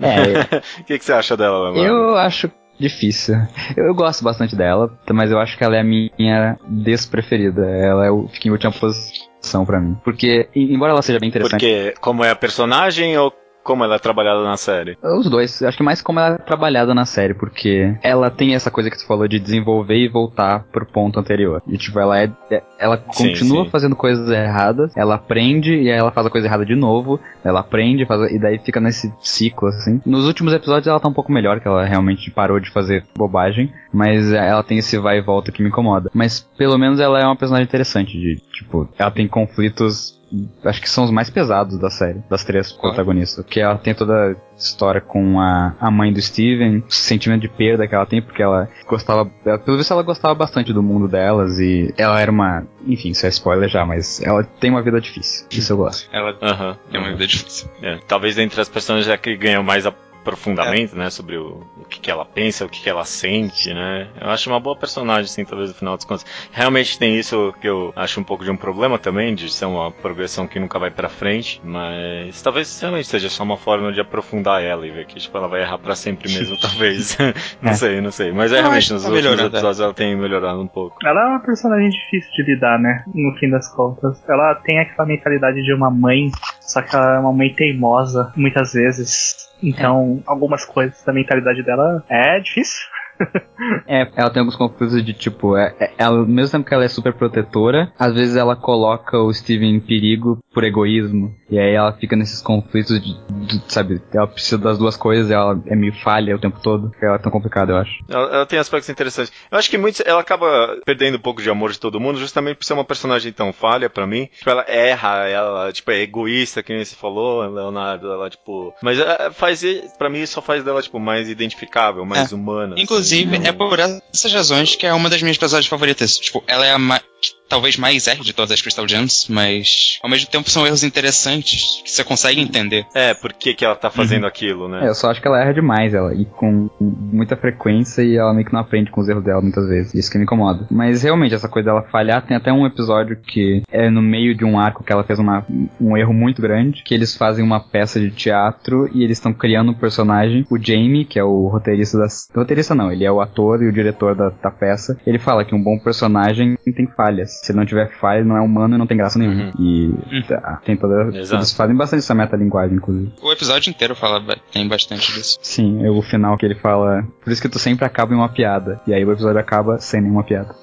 O 0.82 0.84
que, 0.84 0.98
que 0.98 1.06
você 1.06 1.14
acha 1.14 1.38
dela, 1.38 1.70
Leonardo? 1.70 1.88
Eu 1.88 2.18
acho 2.18 2.52
difícil. 2.80 3.36
Eu, 3.78 3.86
eu 3.86 3.94
gosto 3.94 4.24
bastante 4.24 4.56
dela, 4.56 4.92
mas 5.12 5.30
eu 5.30 5.38
acho 5.38 5.56
que 5.56 5.64
ela 5.64 5.76
é 5.76 5.82
a 5.82 5.84
minha 5.84 6.58
despreferida. 6.68 7.64
Ela 7.64 8.08
é 8.08 8.10
o, 8.10 8.28
fica 8.28 8.48
em 8.48 8.52
última 8.52 8.72
posição 8.72 9.64
pra 9.68 9.80
mim. 9.80 9.96
Porque, 10.04 10.50
embora 10.56 10.94
ela 10.94 11.04
seja 11.04 11.20
bem 11.20 11.30
interessante. 11.30 11.60
Porque 11.60 11.94
como 12.02 12.24
é 12.24 12.32
a 12.32 12.36
personagem 12.36 13.16
ou 13.16 13.32
como 13.70 13.84
ela 13.84 13.98
é 13.98 14.00
trabalhada 14.00 14.42
na 14.44 14.58
série? 14.58 14.98
Os 15.04 15.30
dois, 15.30 15.62
acho 15.62 15.78
que 15.78 15.84
mais 15.84 16.02
como 16.02 16.20
ela 16.20 16.34
é 16.36 16.38
trabalhada 16.40 16.96
na 16.96 17.06
série, 17.06 17.36
porque 17.36 17.96
ela 18.02 18.32
tem 18.32 18.56
essa 18.56 18.72
coisa 18.72 18.90
que 18.90 18.98
tu 18.98 19.06
falou 19.06 19.28
de 19.28 19.40
desenvolver 19.40 19.96
e 19.96 20.08
voltar 20.10 20.64
pro 20.72 20.88
ponto 20.88 21.20
anterior. 21.20 21.62
E 21.68 21.78
tipo, 21.78 22.00
ela 22.00 22.20
é. 22.20 22.32
é- 22.50 22.64
Ela 22.80 22.98
Sim, 23.12 23.28
continua 23.28 23.66
sim. 23.66 23.70
fazendo 23.70 23.96
coisas 23.96 24.28
erradas, 24.30 24.92
ela 24.98 25.16
aprende 25.16 25.72
e 25.76 25.92
aí 25.92 25.98
ela 26.00 26.12
faz 26.12 26.26
a 26.26 26.30
coisa 26.32 26.48
errada 26.48 26.66
de 26.66 26.76
novo, 26.76 27.20
ela 27.44 27.60
aprende, 27.60 28.06
faz, 28.08 28.32
e 28.32 28.40
daí 28.40 28.58
fica 28.58 28.80
nesse 28.80 29.14
ciclo, 29.20 29.68
assim. 29.68 30.02
Nos 30.06 30.26
últimos 30.26 30.52
episódios 30.52 30.88
ela 30.88 31.00
tá 31.00 31.08
um 31.08 31.14
pouco 31.14 31.32
melhor, 31.32 31.60
que 31.60 31.68
ela 31.68 31.86
realmente 31.86 32.32
parou 32.32 32.60
de 32.60 32.72
fazer 32.72 33.06
bobagem, 33.16 33.72
mas 33.94 34.34
ela 34.34 34.64
tem 34.64 34.80
esse 34.80 34.98
vai 34.98 35.20
e 35.20 35.22
volta 35.22 35.52
que 35.52 35.62
me 35.62 35.70
incomoda. 35.70 36.10
Mas 36.14 36.40
pelo 36.58 36.78
menos 36.78 37.00
ela 37.00 37.20
é 37.20 37.26
uma 37.26 37.36
personagem 37.36 37.66
interessante, 37.68 38.18
de, 38.18 38.38
tipo, 38.52 38.90
ela 38.98 39.12
tem 39.12 39.28
conflitos 39.28 40.19
acho 40.64 40.82
que 40.82 40.90
são 40.90 41.04
os 41.04 41.12
mais 41.12 41.30
pesados 41.30 41.78
da 41.80 41.90
série, 41.90 42.20
das 42.30 42.44
três 42.44 42.72
protagonistas. 42.72 43.46
Que 43.46 43.60
ela 43.60 43.78
tem 43.78 43.94
toda 43.94 44.14
a 44.32 44.36
história 44.58 45.02
com 45.02 45.40
a, 45.40 45.74
a 45.80 45.90
mãe 45.92 46.12
do 46.14 46.22
Steven, 46.22 46.84
o 46.88 46.92
sentimento 46.94 47.42
de 47.42 47.50
perda 47.50 47.88
que 47.88 47.96
ela 47.96 48.06
tem, 48.06 48.22
porque 48.22 48.42
ela 48.44 48.68
gostava. 48.88 49.30
ela- 49.46 49.58
Pelo 49.60 49.78
visto, 49.78 49.92
ela 49.94 50.04
gostava 50.04 50.36
bastante 50.36 50.72
do 50.74 50.84
mundo 50.84 51.08
delas 51.08 51.60
e 51.60 51.94
ela 51.98 52.20
era 52.20 52.32
uma. 52.32 52.66
Enfim, 52.86 53.10
isso 53.10 53.26
é 53.26 53.30
spoiler 53.30 53.70
já, 53.70 53.86
mas 53.86 54.22
ela 54.22 54.44
tem 54.44 54.70
uma 54.70 54.82
vida 54.82 55.00
difícil. 55.02 55.48
Isso 55.52 55.74
eu 55.74 55.78
gosto. 55.78 56.10
Ela 56.14 56.36
Aham. 56.42 56.78
tem 56.92 57.00
uma 57.00 57.10
vida 57.12 57.26
difícil. 57.28 57.70
É, 57.82 57.98
talvez 58.08 58.38
entre 58.38 58.60
as 58.62 58.70
personagens 58.70 59.10
é 59.12 59.18
que 59.18 59.36
ganham 59.36 59.64
mais 59.64 59.86
a 59.86 59.94
aprofundamento, 60.22 60.96
né, 60.96 61.10
sobre 61.10 61.38
o, 61.38 61.64
o 61.78 61.86
que, 61.90 62.00
que 62.00 62.12
ela 62.12 62.26
pensa, 62.26 62.66
o 62.66 62.70
que, 62.70 62.82
que 62.82 62.90
ela 62.90 63.06
sente, 63.06 63.74
né. 63.74 64.08
Eu 64.20 64.30
acho 64.30 64.50
uma 64.50 64.60
boa 64.60 64.76
personagem, 64.76 65.26
sim, 65.28 65.46
talvez 65.46 65.70
no 65.70 65.76
final 65.76 65.96
das 65.96 66.06
contas. 66.06 66.26
Realmente 66.52 66.98
tem 67.00 67.18
isso 67.18 67.54
que 67.62 67.68
eu 67.68 67.92
acho 67.96 68.20
um 68.20 68.24
pouco 68.24 68.44
de 68.44 68.52
um 68.52 68.58
problema 68.58 68.98
também, 69.00 69.34
de 69.34 69.52
ser 69.52 69.66
uma 69.66 69.92
progressão 69.92 70.48
que 70.48 70.60
nunca 70.60 70.78
vai 70.78 70.92
pra 70.92 71.10
frente, 71.10 71.62
mas 71.64 72.42
talvez 72.42 72.80
realmente 72.80 73.08
seja 73.08 73.30
só 73.30 73.44
uma 73.44 73.58
forma 73.58 73.92
de 73.92 74.00
aprofundar 74.02 74.62
ela 74.64 74.86
e 74.86 74.92
ver 74.92 75.06
que 75.06 75.16
tipo, 75.20 75.38
ela 75.38 75.48
vai 75.48 75.62
errar 75.62 75.78
pra 75.78 75.96
sempre 75.96 76.32
mesmo, 76.32 76.58
talvez. 76.62 77.18
não 77.62 77.72
É. 77.72 77.74
sei, 77.74 78.02
não 78.02 78.12
sei. 78.12 78.32
Mas 78.32 78.52
é 78.52 78.60
realmente 78.62 78.92
nos 78.94 79.04
tá 79.04 79.10
últimos 79.10 79.40
é. 79.40 79.46
episódios 79.46 79.80
ela 79.80 79.94
tem 79.94 80.16
melhorado 80.16 80.62
um 80.62 80.68
pouco. 80.68 80.98
Ela 81.06 81.22
é 81.22 81.26
uma 81.28 81.40
personagem 81.40 81.90
difícil 81.90 82.32
de 82.34 82.44
lidar, 82.54 82.78
né? 82.80 83.04
No 83.14 83.36
fim 83.38 83.50
das 83.50 83.68
contas. 83.74 84.22
Ela 84.30 84.56
tem 84.56 84.80
aquela 84.80 85.08
mentalidade 85.08 85.64
de 85.64 85.74
uma 85.74 85.90
mãe, 85.90 86.30
só 86.70 86.84
que 86.84 86.96
ela 86.96 87.16
é 87.16 87.20
uma 87.20 87.34
mãe 87.34 87.52
teimosa, 87.52 88.32
muitas 88.36 88.74
vezes. 88.74 89.50
Então, 89.62 90.22
algumas 90.26 90.64
coisas 90.64 91.04
da 91.04 91.12
mentalidade 91.12 91.64
dela 91.64 92.04
é 92.08 92.40
difícil. 92.40 92.80
É, 93.88 94.08
ela 94.16 94.30
tem 94.30 94.40
alguns 94.40 94.56
conflitos 94.56 95.04
de 95.04 95.14
tipo, 95.14 95.58
é, 95.58 95.76
é- 95.80 95.94
ela, 95.98 96.20
ao 96.20 96.26
mesmo 96.26 96.52
tempo 96.52 96.68
que 96.68 96.74
ela 96.74 96.86
é 96.86 96.88
super 96.88 97.14
protetora, 97.14 97.92
às 98.00 98.14
vezes 98.14 98.36
ela 98.36 98.56
coloca 98.56 99.18
o 99.20 99.34
Steven 99.34 99.76
em 99.76 99.80
perigo 99.80 100.40
por 100.54 100.64
egoísmo. 100.64 101.36
E 101.50 101.60
aí 101.60 101.74
ela 101.74 101.92
fica 101.94 102.16
nesses 102.16 102.42
conflitos 102.42 103.02
de, 103.02 103.14
de, 103.46 103.62
sabe, 103.68 104.02
ela 104.14 104.28
precisa 104.28 104.58
das 104.58 104.78
duas 104.78 104.96
coisas 104.96 105.30
e 105.30 105.34
ela 105.34 105.62
é 105.68 105.76
meio 105.76 105.94
falha 105.94 106.36
o 106.36 106.40
tempo 106.40 106.60
todo. 106.62 106.92
Ela 107.02 107.16
é 107.16 107.20
tão 107.20 107.32
complicada, 107.32 107.74
eu 107.74 107.78
acho. 107.78 108.04
Ela, 108.08 108.36
ela 108.36 108.46
tem 108.46 108.58
aspectos 108.60 108.90
interessantes. 108.90 109.32
Eu 109.52 109.58
acho 109.58 109.70
que 109.70 109.78
muitos, 109.78 110.02
ela 110.06 110.22
acaba 110.22 110.78
perdendo 110.86 111.16
um 111.18 111.22
pouco 111.22 111.42
de 111.42 111.50
amor 111.50 111.72
de 111.72 111.80
todo 111.80 112.00
mundo, 112.00 112.18
justamente 112.20 112.58
por 112.58 112.64
ser 112.66 112.74
uma 112.74 112.86
personagem 112.86 113.32
tão 113.34 113.52
falha 113.52 113.90
pra 113.90 114.08
mim. 114.08 114.30
Tipo, 114.38 114.50
ela 114.52 114.66
erra, 114.68 115.28
ela, 115.28 115.72
tipo, 115.74 115.92
é 115.92 116.02
egoísta, 116.02 116.64
que 116.64 116.74
nem 116.74 116.86
você 116.86 116.96
falou, 116.96 117.42
Leonardo, 117.50 118.12
ela, 118.12 118.30
tipo... 118.30 118.74
Mas 118.82 119.00
é, 119.00 119.32
faz, 119.32 119.64
pra 119.98 120.10
mim, 120.10 120.20
isso 120.20 120.34
só 120.34 120.42
faz 120.42 120.64
dela, 120.64 120.82
tipo, 120.82 121.00
mais 121.00 121.30
identificável, 121.30 122.06
mais 122.06 122.32
É. 122.32 122.36
humana. 122.36 122.76
assim. 122.76 122.84
Inclusive, 123.16 123.48
é 123.48 123.52
por 123.52 123.80
essas 123.80 124.34
razões 124.34 124.76
que 124.76 124.86
é 124.86 124.94
uma 124.94 125.10
das 125.10 125.22
minhas 125.22 125.38
personagens 125.38 125.70
favoritas. 125.70 126.18
Tipo, 126.18 126.44
ela 126.48 126.66
é 126.66 126.72
a 126.72 126.78
ma- 126.80 127.02
talvez 127.50 127.78
mais 127.78 128.08
erre 128.08 128.22
de 128.24 128.34
todas 128.34 128.52
as 128.52 128.62
Crystal 128.62 128.88
Gems, 128.88 129.28
mas 129.30 130.00
ao 130.02 130.10
mesmo 130.10 130.30
tempo 130.30 130.50
são 130.50 130.66
erros 130.66 130.84
interessantes 130.84 131.82
que 131.84 131.92
você 131.92 132.04
consegue 132.04 132.40
entender. 132.40 132.86
É, 132.94 133.14
por 133.14 133.34
que 133.34 133.54
que 133.54 133.66
ela 133.66 133.76
tá 133.76 133.90
fazendo 133.90 134.26
aquilo, 134.26 134.68
É, 134.68 134.82
né? 134.82 134.88
eu 134.90 134.96
só 134.96 135.10
acho 135.10 135.22
que 135.22 135.28
ela 135.28 135.42
erra 135.42 135.54
demais, 135.54 135.94
ela, 135.94 136.14
e 136.14 136.26
com 136.26 136.70
muita 136.80 137.36
frequência, 137.36 138.02
e 138.04 138.16
ela 138.16 138.34
meio 138.34 138.46
que 138.46 138.54
não 138.54 138.60
aprende 138.60 138.92
com 138.92 139.02
os 139.02 139.10
erros 139.10 139.24
dela 139.24 139.42
muitas 139.42 139.68
vezes. 139.68 139.94
Isso 139.94 140.12
que 140.12 140.18
me 140.18 140.24
incomoda. 140.24 140.68
Mas 140.70 141.04
realmente, 141.04 141.34
essa 141.36 141.50
coisa 141.50 141.70
dela 141.70 141.82
falhar, 141.92 142.26
tem 142.26 142.38
até 142.38 142.52
um 142.54 142.66
episódio 142.66 143.18
que 143.18 143.64
é 143.72 143.90
no 143.90 144.02
meio 144.02 144.36
de 144.36 144.46
um 144.46 144.60
arco 144.60 144.84
que 144.84 144.92
ela 144.94 145.04
fez 145.04 145.20
uma, 145.20 145.46
um 145.80 145.98
erro 145.98 146.14
muito 146.14 146.42
grande, 146.42 146.84
que 146.84 146.94
eles 146.94 147.16
fazem 147.16 147.44
uma 147.44 147.60
peça 147.60 148.00
de 148.00 148.12
teatro 148.12 148.90
e 148.94 149.04
eles 149.04 149.18
estão 149.18 149.34
criando 149.34 149.72
um 149.72 149.74
personagem, 149.74 150.46
o 150.50 150.58
Jamie, 150.58 151.06
que 151.06 151.18
é 151.20 151.24
o 151.24 151.48
roteirista 151.48 151.98
das. 151.98 152.28
Roteirista 152.36 152.76
não, 152.76 152.92
ele 152.92 153.06
é 153.06 153.12
o 153.12 153.22
ator 153.22 153.62
e 153.64 153.68
o 153.68 153.72
diretor 153.74 154.16
da, 154.16 154.30
da 154.30 154.52
peça. 154.52 154.98
Ele 155.06 155.18
fala 155.20 155.44
que 155.44 155.56
um 155.56 155.64
bom 155.64 155.78
personagem 155.80 156.58
tem 156.76 156.88
falhas. 156.88 157.39
Se 157.42 157.54
não 157.54 157.66
tiver 157.66 157.90
falhas, 158.00 158.26
não 158.26 158.36
é 158.36 158.42
humano 158.42 158.76
e 158.76 158.78
não 158.78 158.86
tem 158.86 158.98
graça 158.98 159.18
nenhuma. 159.18 159.54
E 159.60 159.94
tá, 160.28 160.62
tem 160.66 160.76
toda. 160.76 161.18
Exato. 161.18 161.36
Eles 161.36 161.54
fazem 161.54 161.76
bastante 161.76 162.00
essa 162.00 162.14
metalinguagem, 162.14 162.78
inclusive. 162.78 163.12
O 163.22 163.32
episódio 163.32 163.70
inteiro 163.70 163.96
fala, 163.96 164.22
tem 164.52 164.68
bastante 164.68 165.14
disso. 165.14 165.40
Sim, 165.42 165.86
é 165.86 165.90
o 165.90 166.02
final 166.02 166.38
que 166.38 166.46
ele 166.46 166.56
fala. 166.56 167.04
Por 167.24 167.32
isso 167.32 167.42
que 167.42 167.50
tu 167.50 167.58
sempre 167.58 167.86
acaba 167.86 168.14
em 168.14 168.18
uma 168.18 168.30
piada. 168.30 168.80
E 168.86 168.94
aí 168.94 169.04
o 169.04 169.12
episódio 169.12 169.40
acaba 169.40 169.78
sem 169.80 170.02
nenhuma 170.02 170.24
piada. 170.24 170.54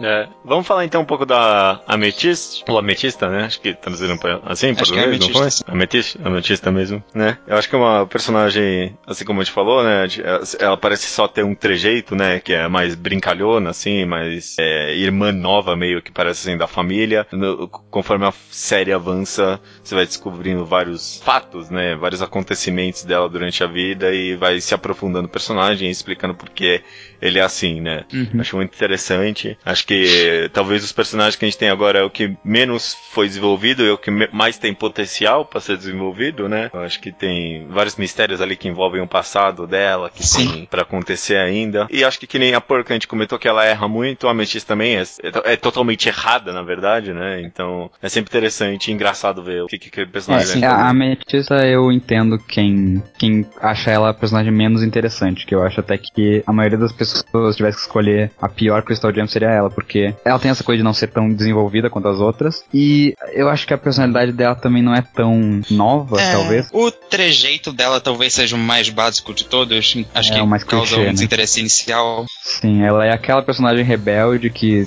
É. 0.00 0.28
Vamos 0.44 0.66
falar 0.66 0.84
então 0.84 1.02
um 1.02 1.04
pouco 1.04 1.24
da 1.24 1.80
Ametista, 1.86 2.70
ou 2.70 2.78
Ametista, 2.78 3.28
né? 3.28 3.44
Acho 3.44 3.60
que 3.60 3.74
traduziram 3.74 4.16
pra, 4.16 4.40
assim 4.44 4.70
Acho 4.70 4.94
é 4.94 5.06
português, 5.06 5.18
não 5.20 5.28
foi? 5.28 5.48
Ametista. 5.72 6.28
Ametista, 6.28 6.70
mesmo, 6.72 7.02
né? 7.14 7.38
Eu 7.46 7.56
acho 7.56 7.68
que 7.68 7.74
é 7.74 7.78
uma 7.78 8.06
personagem, 8.06 8.96
assim 9.06 9.24
como 9.24 9.40
a 9.40 9.44
gente 9.44 9.52
falou, 9.52 9.82
né? 9.84 10.06
Ela 10.58 10.76
parece 10.76 11.06
só 11.06 11.28
ter 11.28 11.44
um 11.44 11.54
trejeito, 11.54 12.14
né? 12.16 12.40
Que 12.40 12.52
é 12.54 12.68
mais 12.68 12.94
brincalhona, 12.94 13.70
assim, 13.70 14.04
mais 14.04 14.56
é, 14.58 14.94
irmã 14.96 15.30
nova, 15.32 15.76
meio 15.76 16.02
que 16.02 16.10
parece 16.10 16.48
assim, 16.48 16.58
da 16.58 16.66
família. 16.66 17.26
No- 17.32 17.68
conforme 17.68 18.26
a 18.26 18.32
série 18.50 18.92
avança, 18.92 19.60
você 19.82 19.94
vai 19.94 20.06
descobrindo 20.06 20.64
vários 20.64 21.20
fatos, 21.24 21.70
né? 21.70 21.94
Vários 21.94 22.20
acontecimentos 22.22 23.04
dela 23.04 23.28
durante 23.28 23.62
a 23.62 23.66
vida 23.66 24.12
e 24.12 24.34
vai 24.36 24.60
se 24.60 24.74
aprofundando 24.74 25.22
no 25.22 25.28
personagem 25.28 25.88
explicando 25.88 26.34
por 26.34 26.50
que 26.50 26.82
ele 27.20 27.38
é 27.38 27.42
assim, 27.42 27.80
né? 27.80 28.04
Uhum. 28.12 28.40
Acho 28.40 28.56
muito 28.56 28.74
interessante. 28.74 29.56
Acho 29.64 29.83
que 29.84 30.50
talvez 30.52 30.84
os 30.84 30.92
personagens 30.92 31.36
que 31.36 31.44
a 31.44 31.48
gente 31.48 31.58
tem 31.58 31.68
agora 31.68 32.00
é 32.00 32.02
o 32.02 32.10
que 32.10 32.36
menos 32.44 32.94
foi 33.10 33.26
desenvolvido 33.26 33.82
e 33.82 33.88
é 33.88 33.92
o 33.92 33.98
que 33.98 34.10
mais 34.10 34.58
tem 34.58 34.74
potencial 34.74 35.44
para 35.44 35.60
ser 35.60 35.76
desenvolvido, 35.76 36.48
né? 36.48 36.70
Eu 36.72 36.80
acho 36.80 37.00
que 37.00 37.12
tem 37.12 37.66
vários 37.68 37.96
mistérios 37.96 38.40
ali 38.40 38.56
que 38.56 38.68
envolvem 38.68 39.00
o 39.00 39.06
passado 39.06 39.66
dela, 39.66 40.10
que 40.10 40.26
Sim. 40.26 40.50
tem 40.50 40.66
para 40.66 40.82
acontecer 40.82 41.36
ainda. 41.36 41.86
E 41.90 42.04
acho 42.04 42.18
que 42.18 42.26
que 42.26 42.38
nem 42.38 42.54
a 42.54 42.60
que 42.60 42.92
a 42.92 42.94
gente 42.94 43.06
comentou 43.06 43.38
que 43.38 43.46
ela 43.46 43.64
erra 43.64 43.86
muito, 43.86 44.26
a 44.26 44.32
Amethyst 44.32 44.66
também 44.66 44.96
é, 44.96 45.02
é, 45.02 45.52
é 45.52 45.56
totalmente 45.56 46.08
errada, 46.08 46.52
na 46.52 46.62
verdade, 46.62 47.12
né? 47.12 47.40
Então 47.42 47.90
é 48.02 48.08
sempre 48.08 48.30
interessante 48.30 48.90
e 48.90 48.94
engraçado 48.94 49.42
ver 49.42 49.62
o 49.62 49.66
que, 49.66 49.78
que 49.78 49.88
aquele 49.88 50.06
personagem 50.06 50.56
É, 50.56 50.68
vai 50.68 50.68
a. 50.68 50.88
Ametista 50.88 51.66
eu 51.66 51.92
entendo 51.92 52.38
quem, 52.38 53.02
quem 53.18 53.46
acha 53.60 53.90
ela 53.90 54.10
a 54.10 54.14
personagem 54.14 54.52
menos 54.52 54.82
interessante, 54.82 55.46
que 55.46 55.54
eu 55.54 55.62
acho 55.62 55.80
até 55.80 55.96
que 55.96 56.42
a 56.46 56.52
maioria 56.52 56.78
das 56.78 56.92
pessoas 56.92 57.56
tivesse 57.56 57.78
que 57.78 57.84
escolher 57.84 58.30
a 58.40 58.48
pior 58.48 58.82
Crystal 58.82 59.12
Gem 59.12 59.26
seria 59.26 59.50
ela, 59.50 59.70
porque 59.74 60.14
ela 60.24 60.38
tem 60.38 60.50
essa 60.50 60.64
coisa 60.64 60.78
de 60.78 60.84
não 60.84 60.94
ser 60.94 61.08
tão 61.08 61.32
desenvolvida 61.32 61.90
quanto 61.90 62.08
as 62.08 62.18
outras, 62.20 62.64
e 62.72 63.14
eu 63.32 63.48
acho 63.48 63.66
que 63.66 63.74
a 63.74 63.78
personalidade 63.78 64.32
dela 64.32 64.54
também 64.54 64.82
não 64.82 64.94
é 64.94 65.02
tão 65.02 65.60
nova, 65.70 66.20
É, 66.20 66.32
talvez. 66.32 66.68
O 66.72 66.90
trejeito 66.90 67.72
dela 67.72 68.00
talvez 68.00 68.32
seja 68.34 68.56
o 68.56 68.58
mais 68.58 68.88
básico 68.88 69.34
de 69.34 69.44
todos. 69.44 69.76
Acho 70.14 70.32
É, 70.32 70.34
que 70.36 70.40
o 70.40 70.46
mais 70.46 70.64
causa 70.64 70.86
clichê, 70.86 71.00
um 71.02 71.04
né? 71.06 71.12
desinteresse 71.12 71.60
inicial. 71.60 72.26
Sim, 72.44 72.82
ela 72.82 73.06
é 73.06 73.10
aquela 73.10 73.42
personagem 73.42 73.82
rebelde 73.82 74.50
que 74.50 74.84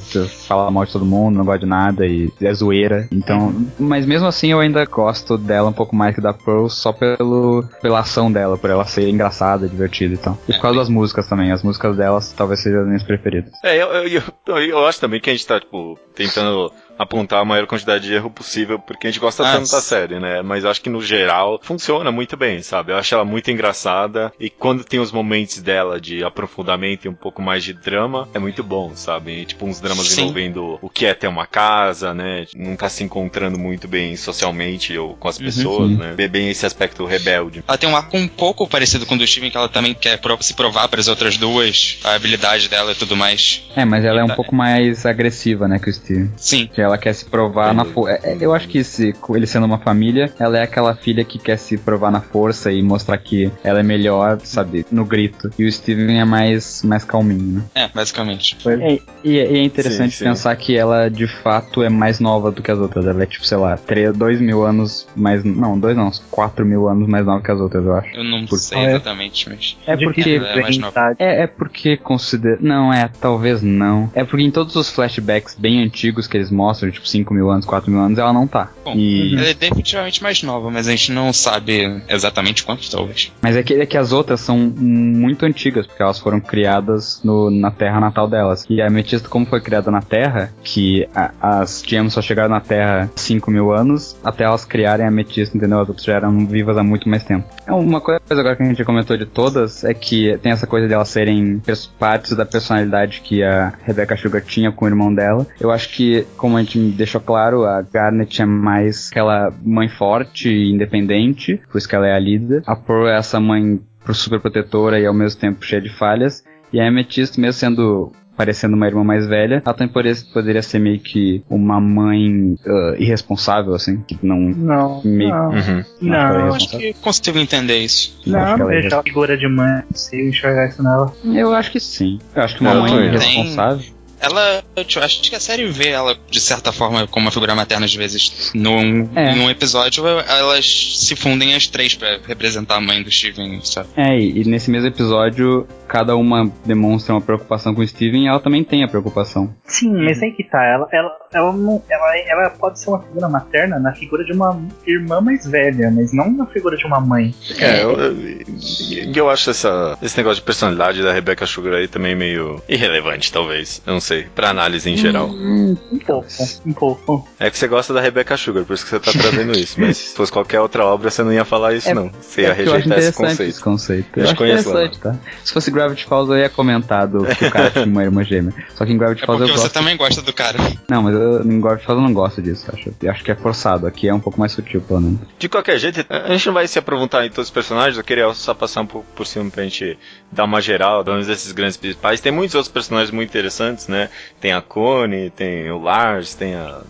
fala 0.48 0.70
mal 0.70 0.86
de 0.86 0.94
todo 0.94 1.04
mundo, 1.04 1.38
não 1.38 1.44
gosta 1.44 1.62
de 1.62 1.66
nada 1.66 2.06
e 2.06 2.32
é 2.40 2.54
zoeira. 2.54 3.08
Então, 3.12 3.52
mas 3.80 4.06
mesmo 4.06 4.28
assim 4.28 4.52
eu 4.52 4.60
ainda 4.60 4.86
gosto 4.86 5.40
dela 5.40 5.70
um 5.70 5.74
pouco 5.74 5.96
mais 5.96 6.14
que 6.14 6.22
da 6.22 6.34
Pearl 6.34 6.68
só 6.68 6.94
pelo, 6.94 7.64
pela 7.82 8.02
ação 8.02 8.32
dela, 8.32 8.60
por 8.60 8.70
ela 8.70 8.86
ser 8.86 9.10
engraçada, 9.10 9.68
divertida 9.68 10.14
e 10.14 10.18
tal. 10.18 10.38
E 10.48 10.54
por 10.54 10.62
causa 10.62 10.78
das 10.78 10.90
músicas 10.90 11.28
também, 11.28 11.52
as 11.52 11.64
músicas 11.64 11.98
delas 11.98 12.32
talvez 12.32 12.62
sejam 12.62 12.82
as 12.82 12.88
minhas 12.88 13.04
preferidas. 13.04 13.52
É, 13.64 13.82
eu, 13.82 13.88
eu, 13.88 14.22
eu, 14.46 14.58
eu 14.58 14.86
acho 14.86 15.00
também 15.00 15.20
que 15.20 15.32
a 15.32 15.34
gente 15.34 15.48
tá, 15.48 15.60
tipo, 15.60 15.98
tentando 16.14 16.72
apontar 16.98 17.42
a 17.42 17.46
maior 17.46 17.66
quantidade 17.68 18.06
de 18.08 18.14
erro 18.14 18.30
possível, 18.30 18.80
porque 18.80 19.08
a 19.08 19.12
gente 19.12 19.20
gosta 19.20 19.48
Ah, 19.48 19.54
tanto 19.54 19.72
da 19.72 19.82
série, 19.82 20.20
né? 20.20 20.42
Mas 20.42 20.66
acho 20.66 20.82
que 20.82 20.90
no 20.90 21.02
geral 21.02 21.60
funciona 21.64 22.12
muito 22.12 22.36
bem, 22.38 22.62
sabe? 22.62 22.92
Eu 22.92 22.98
acho 22.98 23.14
ela 23.14 23.26
muito 23.26 23.50
engraçada 23.52 24.32
e 24.40 24.50
quando 24.50 24.84
tem 24.84 25.00
os 25.00 25.12
momentos 25.12 25.62
dela 25.62 26.00
de 26.00 26.24
aprofundamento 26.24 27.06
e 27.06 27.10
um 27.10 27.14
pouco 27.14 27.42
mais 27.42 27.64
de 27.64 27.74
drama, 27.74 28.28
é 28.34 28.40
muito 28.40 28.64
bom, 28.64 28.92
sabe? 28.96 29.42
E, 29.42 29.46
tipo, 29.46 29.66
uns 29.66 29.80
dramas 29.80 30.08
Sim. 30.08 30.22
envolvendo 30.24 30.80
o 30.82 30.90
que 30.90 31.06
é 31.06 31.14
ter 31.14 31.28
uma 31.28 31.46
casa, 31.46 32.14
né? 32.14 32.46
Não 32.56 32.76
tá 32.76 32.90
se 32.90 33.04
encontrando 33.04 33.58
muito 33.58 33.88
bem 33.88 34.16
socialmente 34.16 34.98
ou 34.98 35.16
com 35.16 35.28
as 35.28 35.38
Uhum. 35.40 35.46
pessoas, 35.46 35.90
Sim. 35.90 35.98
né? 35.98 36.14
Bem- 36.16 36.28
Bem 36.28 36.50
esse 36.50 36.66
aspecto 36.66 37.06
rebelde. 37.06 37.64
Ela 37.68 37.78
tem 37.78 37.90
um 37.90 37.96
arco 37.96 38.18
um 38.18 38.28
pouco 38.28 38.68
parecido 38.68 39.06
com 39.06 39.16
o 39.16 39.18
do 39.18 39.26
Steven, 39.26 39.50
que 39.50 39.56
ela 39.58 39.70
também 39.70 39.94
quer 39.94 40.20
se 40.42 40.54
provar 40.54 40.88
para 40.90 41.00
as 41.00 41.08
outras 41.08 41.38
duas, 41.38 41.98
a 42.04 42.14
habilidade 42.16 42.68
dela 42.68 42.92
e 42.92 42.96
tudo 42.96 43.16
mais. 43.16 43.64
É, 43.76 43.86
mas 43.86 44.04
ela 44.04 44.20
é 44.20 44.24
um 44.24 44.28
Tá. 44.28 44.36
pouco 44.36 44.54
mais 44.54 45.06
agressiva, 45.06 45.68
né, 45.70 45.80
que 45.80 45.90
o 45.90 45.94
Steve. 45.94 46.30
Sim. 46.36 46.68
Que 46.72 46.82
ela 46.88 46.98
quer 46.98 47.14
se 47.14 47.26
provar 47.26 47.74
na 47.74 47.86
força. 47.86 48.20
Eu 48.40 48.54
acho 48.54 48.68
que 48.68 48.84
se, 48.84 49.14
ele 49.30 49.46
sendo 49.48 49.66
uma 49.66 49.78
família, 49.78 50.32
ela 50.40 50.58
é 50.58 50.64
aquela 50.64 50.96
filha 50.96 51.24
que 51.24 51.38
quer 51.40 51.58
se 51.58 51.78
provar 51.78 52.12
na 52.12 52.22
força 52.22 52.72
e 52.72 52.82
mostrar 52.82 53.18
que 53.18 53.52
ela 53.64 53.80
é 53.80 53.84
melhor, 53.84 54.40
sabe, 54.44 54.86
no 54.92 55.06
grito. 55.06 55.50
E 55.58 55.66
o 55.66 55.72
Steven 55.72 56.20
é 56.20 56.26
mais, 56.26 56.84
mais 56.84 57.04
calminho, 57.04 57.58
né? 57.58 57.64
É, 57.76 57.88
basicamente. 57.88 58.58
É, 58.66 58.94
e, 58.94 59.02
e 59.24 59.40
é 59.40 59.64
interessante 59.64 60.12
Sim, 60.12 60.18
sim. 60.20 60.24
pensar 60.26 60.56
que 60.56 60.76
ela 60.78 61.10
de 61.10 61.28
fato 61.28 61.84
é 61.84 61.90
mais 61.90 62.20
nova 62.20 62.52
do 62.52 62.62
que 62.62 62.72
as 62.72 62.80
outras. 62.80 63.06
Ela 63.06 63.24
é 63.24 63.26
tipo, 63.26 63.46
sei 63.46 63.58
lá, 63.58 63.78
3, 63.78 64.16
2 64.16 64.40
mil 64.42 64.64
anos 64.66 65.08
mais. 65.16 65.44
Não, 65.44 65.78
2 65.80 65.96
não, 65.96 66.12
4 66.32 66.66
mil 66.66 66.88
anos 66.88 67.08
mais 67.08 67.26
nova 67.26 67.42
que 67.44 67.52
as 67.52 67.60
outras, 67.60 67.84
eu 67.86 67.94
acho. 67.96 68.16
Eu 68.16 68.24
não 68.24 68.46
Por- 68.46 68.58
sei 68.58 68.78
é? 68.80 68.90
exatamente, 68.92 69.50
mas. 69.50 69.78
É 69.86 69.96
porque. 69.98 70.22
ela 70.30 70.48
é 70.50 70.62
mais 70.62 70.76
de 70.76 70.82
nova. 70.82 70.92
idade. 70.92 71.16
É, 71.20 71.42
é 71.44 71.48
porque 71.48 71.98
considera. 71.98 72.58
Não, 72.62 72.92
é, 72.94 73.10
talvez 73.20 73.62
não. 73.62 74.10
É 74.14 74.24
porque 74.24 74.44
em 74.44 74.52
todos 74.52 74.76
os 74.76 74.90
flashbacks 74.90 75.56
bem 75.58 75.84
antigos 75.84 76.28
que 76.28 76.38
eles 76.38 76.52
mostram, 76.52 76.77
tipo 76.92 77.08
5 77.08 77.34
mil 77.34 77.50
anos, 77.50 77.66
4 77.66 77.90
mil 77.92 78.00
anos, 78.00 78.18
ela 78.18 78.34
não 78.34 78.48
tá. 78.48 78.70
Bom, 78.84 78.94
E... 78.96 79.34
Ela 79.36 79.48
é 79.50 79.54
definitivamente 79.54 80.22
mais 80.24 80.42
nova, 80.44 80.70
mas 80.70 80.88
a 80.88 80.92
gente 80.92 81.12
não 81.12 81.32
sabe 81.34 82.02
exatamente 82.08 82.64
quanto, 82.64 82.90
talvez. 82.90 83.32
Mas 83.42 83.56
é 83.56 83.64
que, 83.64 83.74
é 83.74 83.86
que 83.86 83.98
as 83.98 84.12
outras 84.12 84.42
são 84.42 84.58
muito 84.58 85.46
antigas, 85.46 85.86
porque 85.88 86.02
elas 86.04 86.20
foram 86.20 86.40
criadas 86.40 87.22
no- 87.24 87.50
na 87.50 87.72
terra 87.72 88.00
natal 88.00 88.28
delas. 88.28 88.66
E 88.70 88.82
a 88.82 88.88
Ametista, 88.88 89.28
como 89.30 89.46
foi 89.46 89.62
criada 89.62 89.90
na 89.92 90.02
Terra, 90.02 90.52
que 90.64 91.08
a- 91.16 91.32
as 91.42 91.84
gems 91.86 92.14
só 92.14 92.22
chegaram 92.22 92.50
na 92.50 92.60
Terra 92.62 93.10
5 93.16 93.50
mil 93.52 93.72
anos, 93.72 94.16
até 94.24 94.44
elas 94.44 94.66
criarem 94.66 95.06
a 95.06 95.10
Ametista, 95.10 95.56
entendeu? 95.58 95.80
As 95.80 95.88
outras 95.90 96.06
já 96.06 96.14
eram 96.16 96.46
vivas 96.46 96.78
há 96.78 96.84
muito 96.84 97.08
mais 97.10 97.24
tempo. 97.24 97.46
É 97.66 97.72
uma 97.72 98.00
coisa 98.02 98.20
agora 98.30 98.56
que 98.56 98.64
a 98.64 98.66
gente 98.66 98.84
comentou 98.84 99.18
de 99.18 99.26
todas, 99.26 99.84
é 99.84 99.94
que 99.94 100.38
tem 100.42 100.52
essa 100.52 100.66
coisa 100.68 100.88
de 100.88 100.94
elas 100.94 101.10
serem 101.10 101.62
partes 102.00 102.36
da 102.36 102.46
personalidade 102.46 103.22
que 103.24 103.44
a 103.44 103.74
Rebecca 103.84 104.16
Sugar 104.18 104.42
tinha 104.42 104.72
com 104.72 104.86
o 104.86 104.88
irmão 104.88 105.14
dela. 105.14 105.46
Eu 105.60 105.72
acho 105.72 105.90
que, 105.90 106.26
como 106.38 106.58
a 106.58 106.62
gente 106.68 106.80
deixou 106.96 107.22
claro, 107.22 107.64
a 107.66 107.82
Garnet 107.82 108.42
é 108.42 108.46
mais 108.46 109.10
aquela 109.12 109.52
mãe 109.64 109.88
forte 109.90 110.50
e 110.50 110.72
independente, 110.72 111.60
por 111.72 111.78
isso 111.78 111.88
que 111.88 111.96
ela 111.96 112.08
é 112.08 112.14
a 112.14 112.20
líder. 112.20 112.64
A 112.66 112.76
Pearl 112.76 113.08
é 113.08 113.18
essa 113.18 113.40
mãe 113.40 113.80
super 114.14 114.40
protetora 114.40 115.00
e 115.00 115.06
ao 115.06 115.14
mesmo 115.14 115.40
tempo 115.40 115.64
cheia 115.66 115.82
de 115.82 115.90
falhas. 115.98 116.44
E 116.72 116.80
a 116.80 116.88
Amethyst, 116.88 117.38
mesmo 117.38 117.54
sendo 117.54 118.12
parecendo 118.36 118.76
uma 118.76 118.86
irmã 118.86 119.04
mais 119.04 119.26
velha, 119.26 119.64
ela 119.66 119.74
também 119.74 119.92
poderia, 119.92 120.16
poderia 120.32 120.62
ser 120.62 120.78
meio 120.78 121.00
que 121.00 121.44
uma 121.50 121.82
mãe 121.82 122.54
uh, 122.54 122.96
irresponsável, 123.00 123.74
assim, 123.74 123.98
que 124.08 124.16
não... 124.22 124.40
Não, 124.40 125.02
Meio- 125.04 125.30
não, 125.32 125.50
Uhum. 125.50 125.84
não, 126.02 126.30
Eu 126.40 126.46
Não, 126.48 126.54
acho 126.54 126.70
que 126.70 126.94
consigo 127.02 127.40
entender 127.40 127.80
isso. 127.80 128.16
Eu 128.20 128.24
que 128.26 128.30
não, 128.30 128.40
ela 128.42 128.74
é 128.76 128.82
vejo 128.82 128.94
ela 128.94 129.02
figura 129.04 129.36
de 129.36 129.48
mãe, 129.48 129.82
não 129.90 129.96
sei 129.98 130.30
enxergar 130.30 130.68
isso 130.68 130.84
nela. 130.84 131.12
Eu 131.26 131.52
acho 131.56 131.72
que 131.72 131.80
sim. 131.80 132.20
Eu 132.36 132.44
acho 132.44 132.56
que 132.58 132.62
uma 132.62 132.76
Não, 132.76 132.82
mãe 132.82 133.06
irresponsável... 133.08 133.97
Ela, 134.20 134.64
eu 134.76 135.04
acho 135.04 135.22
que 135.30 135.36
a 135.36 135.40
série 135.40 135.66
vê 135.68 135.90
ela, 135.90 136.18
de 136.30 136.40
certa 136.42 136.72
forma, 136.72 137.08
como 137.08 137.26
uma 137.26 137.32
figura 137.32 137.54
materna, 137.56 137.86
às 137.86 137.94
vezes, 137.96 138.52
num, 138.54 139.10
É. 139.16 139.36
num 139.36 139.50
episódio, 139.50 140.04
elas 140.08 140.96
se 140.98 141.16
fundem 141.16 141.54
as 141.56 141.68
três 141.68 141.96
pra 141.96 142.20
representar 142.28 142.76
a 142.78 142.82
mãe 142.82 143.02
do 143.04 143.12
Steven, 143.12 143.60
sabe? 143.64 143.90
É, 143.96 144.18
e, 144.18 144.42
e 144.42 144.46
nesse 144.46 144.72
mesmo 144.72 144.88
episódio, 144.88 145.68
cada 145.88 146.16
uma 146.16 146.52
demonstra 146.66 147.14
uma 147.14 147.22
preocupação 147.22 147.74
com 147.76 147.82
o 147.82 147.88
Steven 147.88 148.24
e 148.24 148.28
ela 148.28 148.40
também 148.40 148.64
tem 148.64 148.84
a 148.84 148.88
preocupação. 148.88 149.54
Sim, 149.66 149.94
mas 150.04 150.22
aí 150.22 150.32
que 150.32 150.44
tá, 150.44 150.64
ela, 150.64 150.88
ela, 150.92 151.12
ela, 151.34 151.54
não, 151.54 151.82
ela, 151.90 152.18
ela 152.18 152.50
pode 152.50 152.80
ser 152.80 152.90
uma 152.90 153.02
figura 153.02 153.30
materna 153.30 153.80
na 153.80 153.94
figura 153.94 154.24
de 154.24 154.34
uma 154.34 154.60
irmã 154.86 155.22
mais 155.22 155.46
velha, 155.46 155.92
mas 155.92 156.12
não 156.14 156.32
na 156.32 156.46
figura 156.48 156.76
de 156.76 156.86
uma 156.86 157.00
mãe. 157.00 157.34
É, 157.60 157.84
eu, 157.84 157.92
eu, 158.00 159.14
eu 159.16 159.30
acho 159.30 159.50
essa, 159.50 159.98
esse 160.02 160.18
negócio 160.18 160.38
de 160.38 160.46
personalidade 160.46 161.02
da 161.04 161.14
Rebecca 161.14 161.46
Sugar 161.46 161.74
aí 161.74 161.88
também 161.88 162.16
meio 162.16 162.62
irrelevante, 162.68 163.32
talvez. 163.32 163.82
Eu 163.86 163.94
não 163.94 164.00
sei, 164.02 164.07
pra 164.36 164.50
análise 164.50 164.90
em 164.90 164.98
geral. 164.98 165.30
Um 165.30 165.76
pouco, 166.06 166.28
um 166.66 166.74
pouco. 166.74 167.28
É 167.40 167.50
que 167.50 167.58
você 167.58 167.68
gosta 167.68 167.94
da 167.94 168.02
Rebecca 168.02 168.36
Sugar, 168.38 168.64
por 168.66 168.74
isso 168.74 168.84
que 168.86 168.90
você 168.92 169.00
tá 169.00 169.12
trazendo 169.12 169.58
isso. 169.58 169.80
Mas 169.82 169.98
se 169.98 170.16
fosse 170.16 170.32
qualquer 170.32 170.60
outra 170.62 170.86
obra, 170.86 171.10
você 171.10 171.24
não 171.24 171.32
ia 171.34 171.46
falar 171.46 171.74
isso, 171.74 171.90
É- 171.90 171.94
não. 171.94 172.10
Você 172.22 172.42
ia 172.42 172.48
É 172.50 172.54
porque 172.56 172.70
eu 172.70 172.74
acho 172.74 172.90
rejeitar 172.90 173.00
esse 173.00 173.10
interessante 173.10 173.30
conceito. 173.30 173.50
esse 173.50 173.62
conceito. 173.64 174.08
Eu 174.16 174.24
Eu 174.24 174.30
acho 174.30 174.36
conheço 174.36 174.70
interessante, 174.70 175.00
tá? 175.00 175.16
Se 175.44 175.54
fosse 175.54 175.72
Gravity 175.72 176.06
Falls, 176.06 176.32
eu 176.32 176.38
ia 176.38 176.50
comentar 176.50 177.08
do 177.08 177.26
que 177.26 177.46
o 177.46 177.52
cara 177.52 177.70
tinha 177.72 177.86
uma 177.86 178.04
irmã 178.04 178.24
gêmea. 178.24 178.54
Só 178.76 178.86
que 178.86 178.92
em 178.94 178.98
Gravity 178.98 179.24
É 179.24 179.26
Falls 179.26 179.40
porque 179.42 179.52
eu 179.52 179.58
você 179.58 179.64
gosto. 179.68 179.74
também 179.74 179.98
gosta 179.98 180.22
do 180.22 180.34
cara. 180.34 180.58
Não, 180.90 181.04
mas 181.04 181.14
eu, 181.16 181.42
em 181.44 181.60
Gravity 181.62 181.86
Falls 181.86 182.02
eu 182.02 182.08
não 182.08 182.14
gosto 182.14 182.42
disso. 182.42 182.66
Acho, 182.74 182.94
eu 183.02 183.12
acho 183.12 183.24
que 183.24 183.32
é 183.32 183.36
forçado. 183.36 183.88
Aqui 183.88 184.08
é 184.08 184.14
um 184.14 184.20
pouco 184.20 184.40
mais 184.40 184.52
sutil, 184.52 184.82
pelo 184.82 185.02
menos. 185.02 185.20
De 185.38 185.50
qualquer 185.50 185.78
jeito, 185.80 186.06
a 186.10 186.30
gente 186.32 186.48
não 186.48 186.54
vai 186.54 186.68
se 186.68 186.80
aprofundar 186.80 187.26
em 187.26 187.30
todos 187.30 187.48
os 187.48 187.52
personagens, 187.52 187.98
eu 187.98 188.04
queria 188.04 188.32
só 188.34 188.54
passar 188.54 188.82
um 188.82 188.86
pouco 188.86 189.08
por 189.16 189.26
cima 189.26 189.50
pra 189.50 189.64
gente 189.64 189.98
dar 190.32 190.44
uma 190.44 190.62
geral, 190.62 191.04
pelo 191.04 191.16
menos 191.16 191.28
desses 191.28 191.52
grandes 191.52 191.78
principais. 191.78 192.22
Tem 192.22 192.32
muitos 192.32 192.56
outros 192.56 192.72
personagens 192.72 193.12
muito 193.12 193.30
interessantes, 193.30 193.88
né? 193.88 194.10
Tem 194.40 194.52
a 194.52 194.62
Connie, 194.62 195.30
tem 195.30 195.72
o 195.72 195.80
Lars, 195.80 196.36
tem 196.36 196.56
a, 196.56 196.82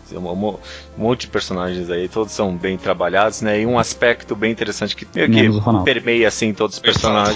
um, 0.97 1.03
monte 1.03 1.21
de 1.21 1.27
personagens 1.27 1.89
aí, 1.89 2.07
todos 2.07 2.33
são 2.33 2.55
bem 2.55 2.77
trabalhados, 2.77 3.41
né? 3.41 3.61
E 3.61 3.65
um 3.65 3.77
aspecto 3.77 4.35
bem 4.35 4.51
interessante 4.51 4.95
que 4.95 5.07
meio 5.15 5.61
que 5.61 5.83
permeia 5.83 6.27
assim 6.27 6.53
todos 6.53 6.75
os 6.77 6.81
personagens. 6.81 7.35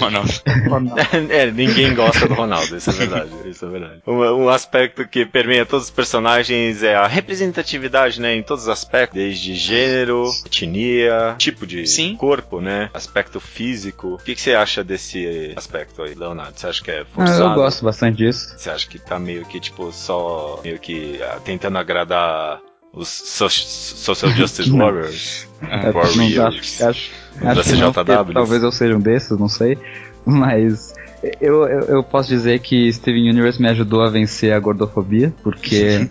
Ronaldo. 0.68 0.94
é, 1.30 1.50
ninguém 1.50 1.94
gosta 1.94 2.26
do 2.26 2.34
Ronaldo, 2.34 2.76
isso 2.76 2.90
é 2.90 2.92
verdade, 2.92 3.30
isso 3.46 3.64
é 3.64 3.68
verdade. 3.68 4.02
Um, 4.06 4.18
um 4.18 4.48
aspecto 4.48 5.06
que 5.06 5.24
permeia 5.24 5.64
todos 5.66 5.86
os 5.86 5.90
personagens 5.90 6.82
é 6.82 6.94
a 6.94 7.06
representatividade, 7.06 8.20
né, 8.20 8.34
em 8.34 8.42
todos 8.42 8.64
os 8.64 8.68
aspectos, 8.68 9.18
desde 9.18 9.54
gênero, 9.54 10.24
etnia, 10.46 11.34
tipo 11.38 11.66
de 11.66 11.86
Sim. 11.86 12.16
corpo, 12.16 12.60
né, 12.60 12.90
aspecto 12.94 13.40
físico. 13.40 14.14
O 14.14 14.18
que, 14.18 14.34
que 14.34 14.40
você 14.40 14.54
acha 14.54 14.82
desse 14.82 15.52
aspecto 15.56 16.02
aí, 16.02 16.14
Leonardo? 16.14 16.58
Você 16.58 16.66
acha 16.66 16.82
que 16.82 16.90
é 16.90 17.00
Ah, 17.00 17.06
forçado? 17.12 17.42
eu 17.44 17.54
gosto 17.54 17.84
bastante 17.84 18.18
disso. 18.18 18.54
Você 18.56 18.70
acha 18.70 18.88
que 18.88 18.98
tá 18.98 19.18
meio 19.18 19.44
que, 19.44 19.60
tipo, 19.60 19.92
só 19.92 20.60
meio 20.62 20.78
que 20.78 21.20
ah, 21.22 21.38
tentando 21.44 21.78
agradar 21.78 22.60
os 22.92 23.08
so 23.08 23.48
Social 23.48 24.30
Justice. 24.36 24.70
Warriors? 24.70 25.48
É, 25.62 25.90
Warriors. 25.92 26.80
acho, 26.80 26.84
acho, 26.88 27.10
Da 27.54 27.60
acho 27.60 27.76
não, 27.76 27.92
porque 27.92 28.12
CJW. 28.12 28.32
talvez 28.34 28.62
eu 28.62 28.72
seja 28.72 28.96
um 28.96 29.00
desses, 29.00 29.38
não 29.38 29.48
sei. 29.48 29.78
Mas 30.24 30.94
eu, 31.40 31.66
eu, 31.68 31.80
eu 31.96 32.02
posso 32.02 32.28
dizer 32.28 32.58
que 32.60 32.92
Steven 32.92 33.30
Universe 33.30 33.60
me 33.60 33.68
ajudou 33.68 34.02
a 34.02 34.10
vencer 34.10 34.52
a 34.52 34.58
gordofobia, 34.58 35.32
porque, 35.42 36.08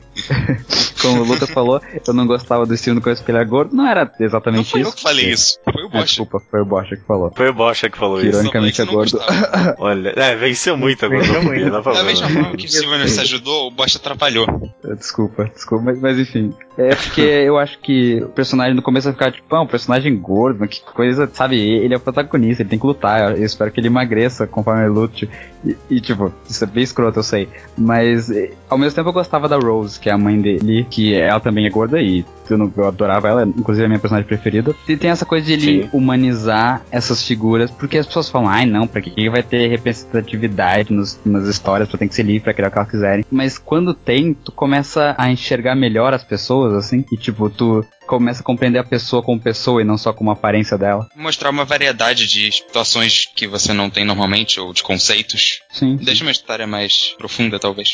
como 1.01 1.21
o 1.21 1.25
Lucas 1.25 1.49
falou, 1.49 1.81
eu 2.07 2.13
não 2.13 2.25
gostava 2.25 2.65
do 2.65 2.75
Steven 2.77 2.95
no 2.95 3.01
começo 3.01 3.21
porque 3.21 3.31
ele 3.31 3.39
era 3.39 3.47
gordo. 3.47 3.75
Não 3.75 3.87
era 3.87 4.05
Não 4.05 4.25
exatamente 4.25 4.71
foi 4.71 4.81
eu 4.81 4.87
isso. 4.87 4.95
que 4.95 5.01
falei 5.03 5.29
isso. 5.29 5.59
Foi 5.63 5.83
o 5.83 5.89
Bosch. 5.89 6.05
desculpa, 6.05 6.41
foi 6.49 6.61
o 6.61 6.65
Bocha 6.65 6.95
que 6.95 7.03
falou. 7.05 7.31
Foi 7.35 7.49
o 7.49 7.53
Bocha 7.53 7.89
que 7.89 7.97
falou 7.97 8.17
Que 8.19 8.27
isso. 8.27 8.35
ironicamente 8.37 8.81
é 8.81 8.85
gordo. 8.85 9.19
Olha, 9.79 10.13
é, 10.15 10.35
venceu 10.35 10.77
muito 10.77 11.05
a 11.05 11.09
gordofobia, 11.09 11.69
Da 11.69 12.03
mesma 12.03 12.29
forma 12.29 12.55
que 12.55 12.65
o 12.65 12.69
Steven 12.69 13.07
se 13.07 13.19
ajudou, 13.21 13.67
o 13.67 13.71
Bosch 13.71 13.95
atrapalhou. 13.95 14.47
Desculpa, 14.97 15.45
desculpa, 15.53 15.83
mas, 15.85 15.99
mas 15.99 16.19
enfim. 16.19 16.53
É 16.77 16.95
porque 16.95 17.21
eu 17.21 17.57
acho 17.57 17.79
que 17.79 18.21
o 18.23 18.29
personagem 18.29 18.73
no 18.73 18.81
começo 18.81 19.05
vai 19.05 19.13
ficar 19.13 19.31
tipo, 19.31 19.53
ah, 19.55 19.61
um 19.61 19.67
personagem 19.67 20.15
gordo, 20.17 20.65
que 20.67 20.81
coisa, 20.81 21.29
sabe? 21.33 21.57
Ele 21.59 21.93
é 21.93 21.97
o 21.97 21.99
protagonista, 21.99 22.63
ele 22.63 22.69
tem 22.69 22.79
que 22.79 22.85
lutar. 22.85 23.37
Eu 23.37 23.43
espero 23.45 23.71
que 23.71 23.79
ele 23.79 23.87
emagreça 23.87 24.47
conforme 24.47 24.81
ele 24.83 24.89
E, 25.63 25.77
e, 25.89 26.01
tipo, 26.01 26.33
isso 26.49 26.63
é 26.63 26.67
bem 26.67 26.83
escroto, 26.83 27.19
eu 27.19 27.23
sei. 27.23 27.47
Mas 27.77 28.29
eh, 28.31 28.51
ao 28.69 28.77
mesmo 28.77 28.95
tempo 28.95 29.09
eu 29.09 29.13
gostava 29.13 29.47
da 29.47 29.57
Rose, 29.57 29.99
que 29.99 30.09
é 30.09 30.13
a 30.13 30.17
mãe 30.17 30.39
dele, 30.39 30.85
que 30.89 31.13
ela 31.13 31.39
também 31.39 31.65
é 31.65 31.69
gorda 31.69 32.01
e 32.01 32.25
eu, 32.49 32.57
não, 32.57 32.71
eu 32.75 32.87
adorava 32.87 33.29
ela, 33.29 33.43
inclusive 33.43 33.83
é 33.83 33.85
a 33.85 33.89
minha 33.89 33.99
personagem 33.99 34.27
preferida. 34.27 34.75
E 34.87 34.97
tem 34.97 35.09
essa 35.09 35.25
coisa 35.25 35.45
de 35.45 35.53
ele 35.53 35.83
Sim. 35.83 35.89
humanizar 35.93 36.81
essas 36.91 37.23
figuras, 37.25 37.71
porque 37.71 37.97
as 37.97 38.05
pessoas 38.05 38.29
falam, 38.29 38.49
ai 38.49 38.65
não, 38.65 38.87
pra 38.87 39.01
que 39.01 39.29
vai 39.29 39.43
ter 39.43 39.67
representatividade 39.67 40.91
nos, 40.93 41.19
nas 41.23 41.47
histórias, 41.47 41.87
tu 41.87 41.97
tem 41.97 42.07
que 42.07 42.15
ser 42.15 42.23
livre 42.23 42.41
pra 42.41 42.53
criar 42.53 42.67
o 42.67 42.71
que 42.71 42.77
elas 42.77 42.89
quiserem. 42.89 43.25
Mas 43.31 43.57
quando 43.57 43.93
tem, 43.93 44.33
tu 44.33 44.51
começa 44.51 45.15
a 45.17 45.31
enxergar 45.31 45.75
melhor 45.75 46.13
as 46.13 46.23
pessoas, 46.23 46.73
assim, 46.73 47.05
e 47.11 47.17
tipo, 47.17 47.49
tu 47.49 47.85
começa 48.11 48.41
a 48.41 48.43
compreender 48.43 48.77
a 48.77 48.83
pessoa 48.83 49.23
como 49.23 49.39
pessoa 49.39 49.81
e 49.81 49.85
não 49.85 49.97
só 49.97 50.11
como 50.11 50.29
a 50.29 50.33
aparência 50.33 50.77
dela. 50.77 51.07
Mostrar 51.15 51.49
uma 51.49 51.63
variedade 51.63 52.27
de 52.27 52.51
situações 52.51 53.25
que 53.35 53.47
você 53.47 53.71
não 53.73 53.89
tem 53.89 54.03
normalmente, 54.03 54.59
ou 54.59 54.73
de 54.73 54.83
conceitos. 54.83 55.61
Sim. 55.71 55.95
Deixa 55.95 56.23
uma 56.25 56.31
história 56.31 56.67
mais 56.67 57.15
profunda, 57.17 57.57
talvez. 57.57 57.89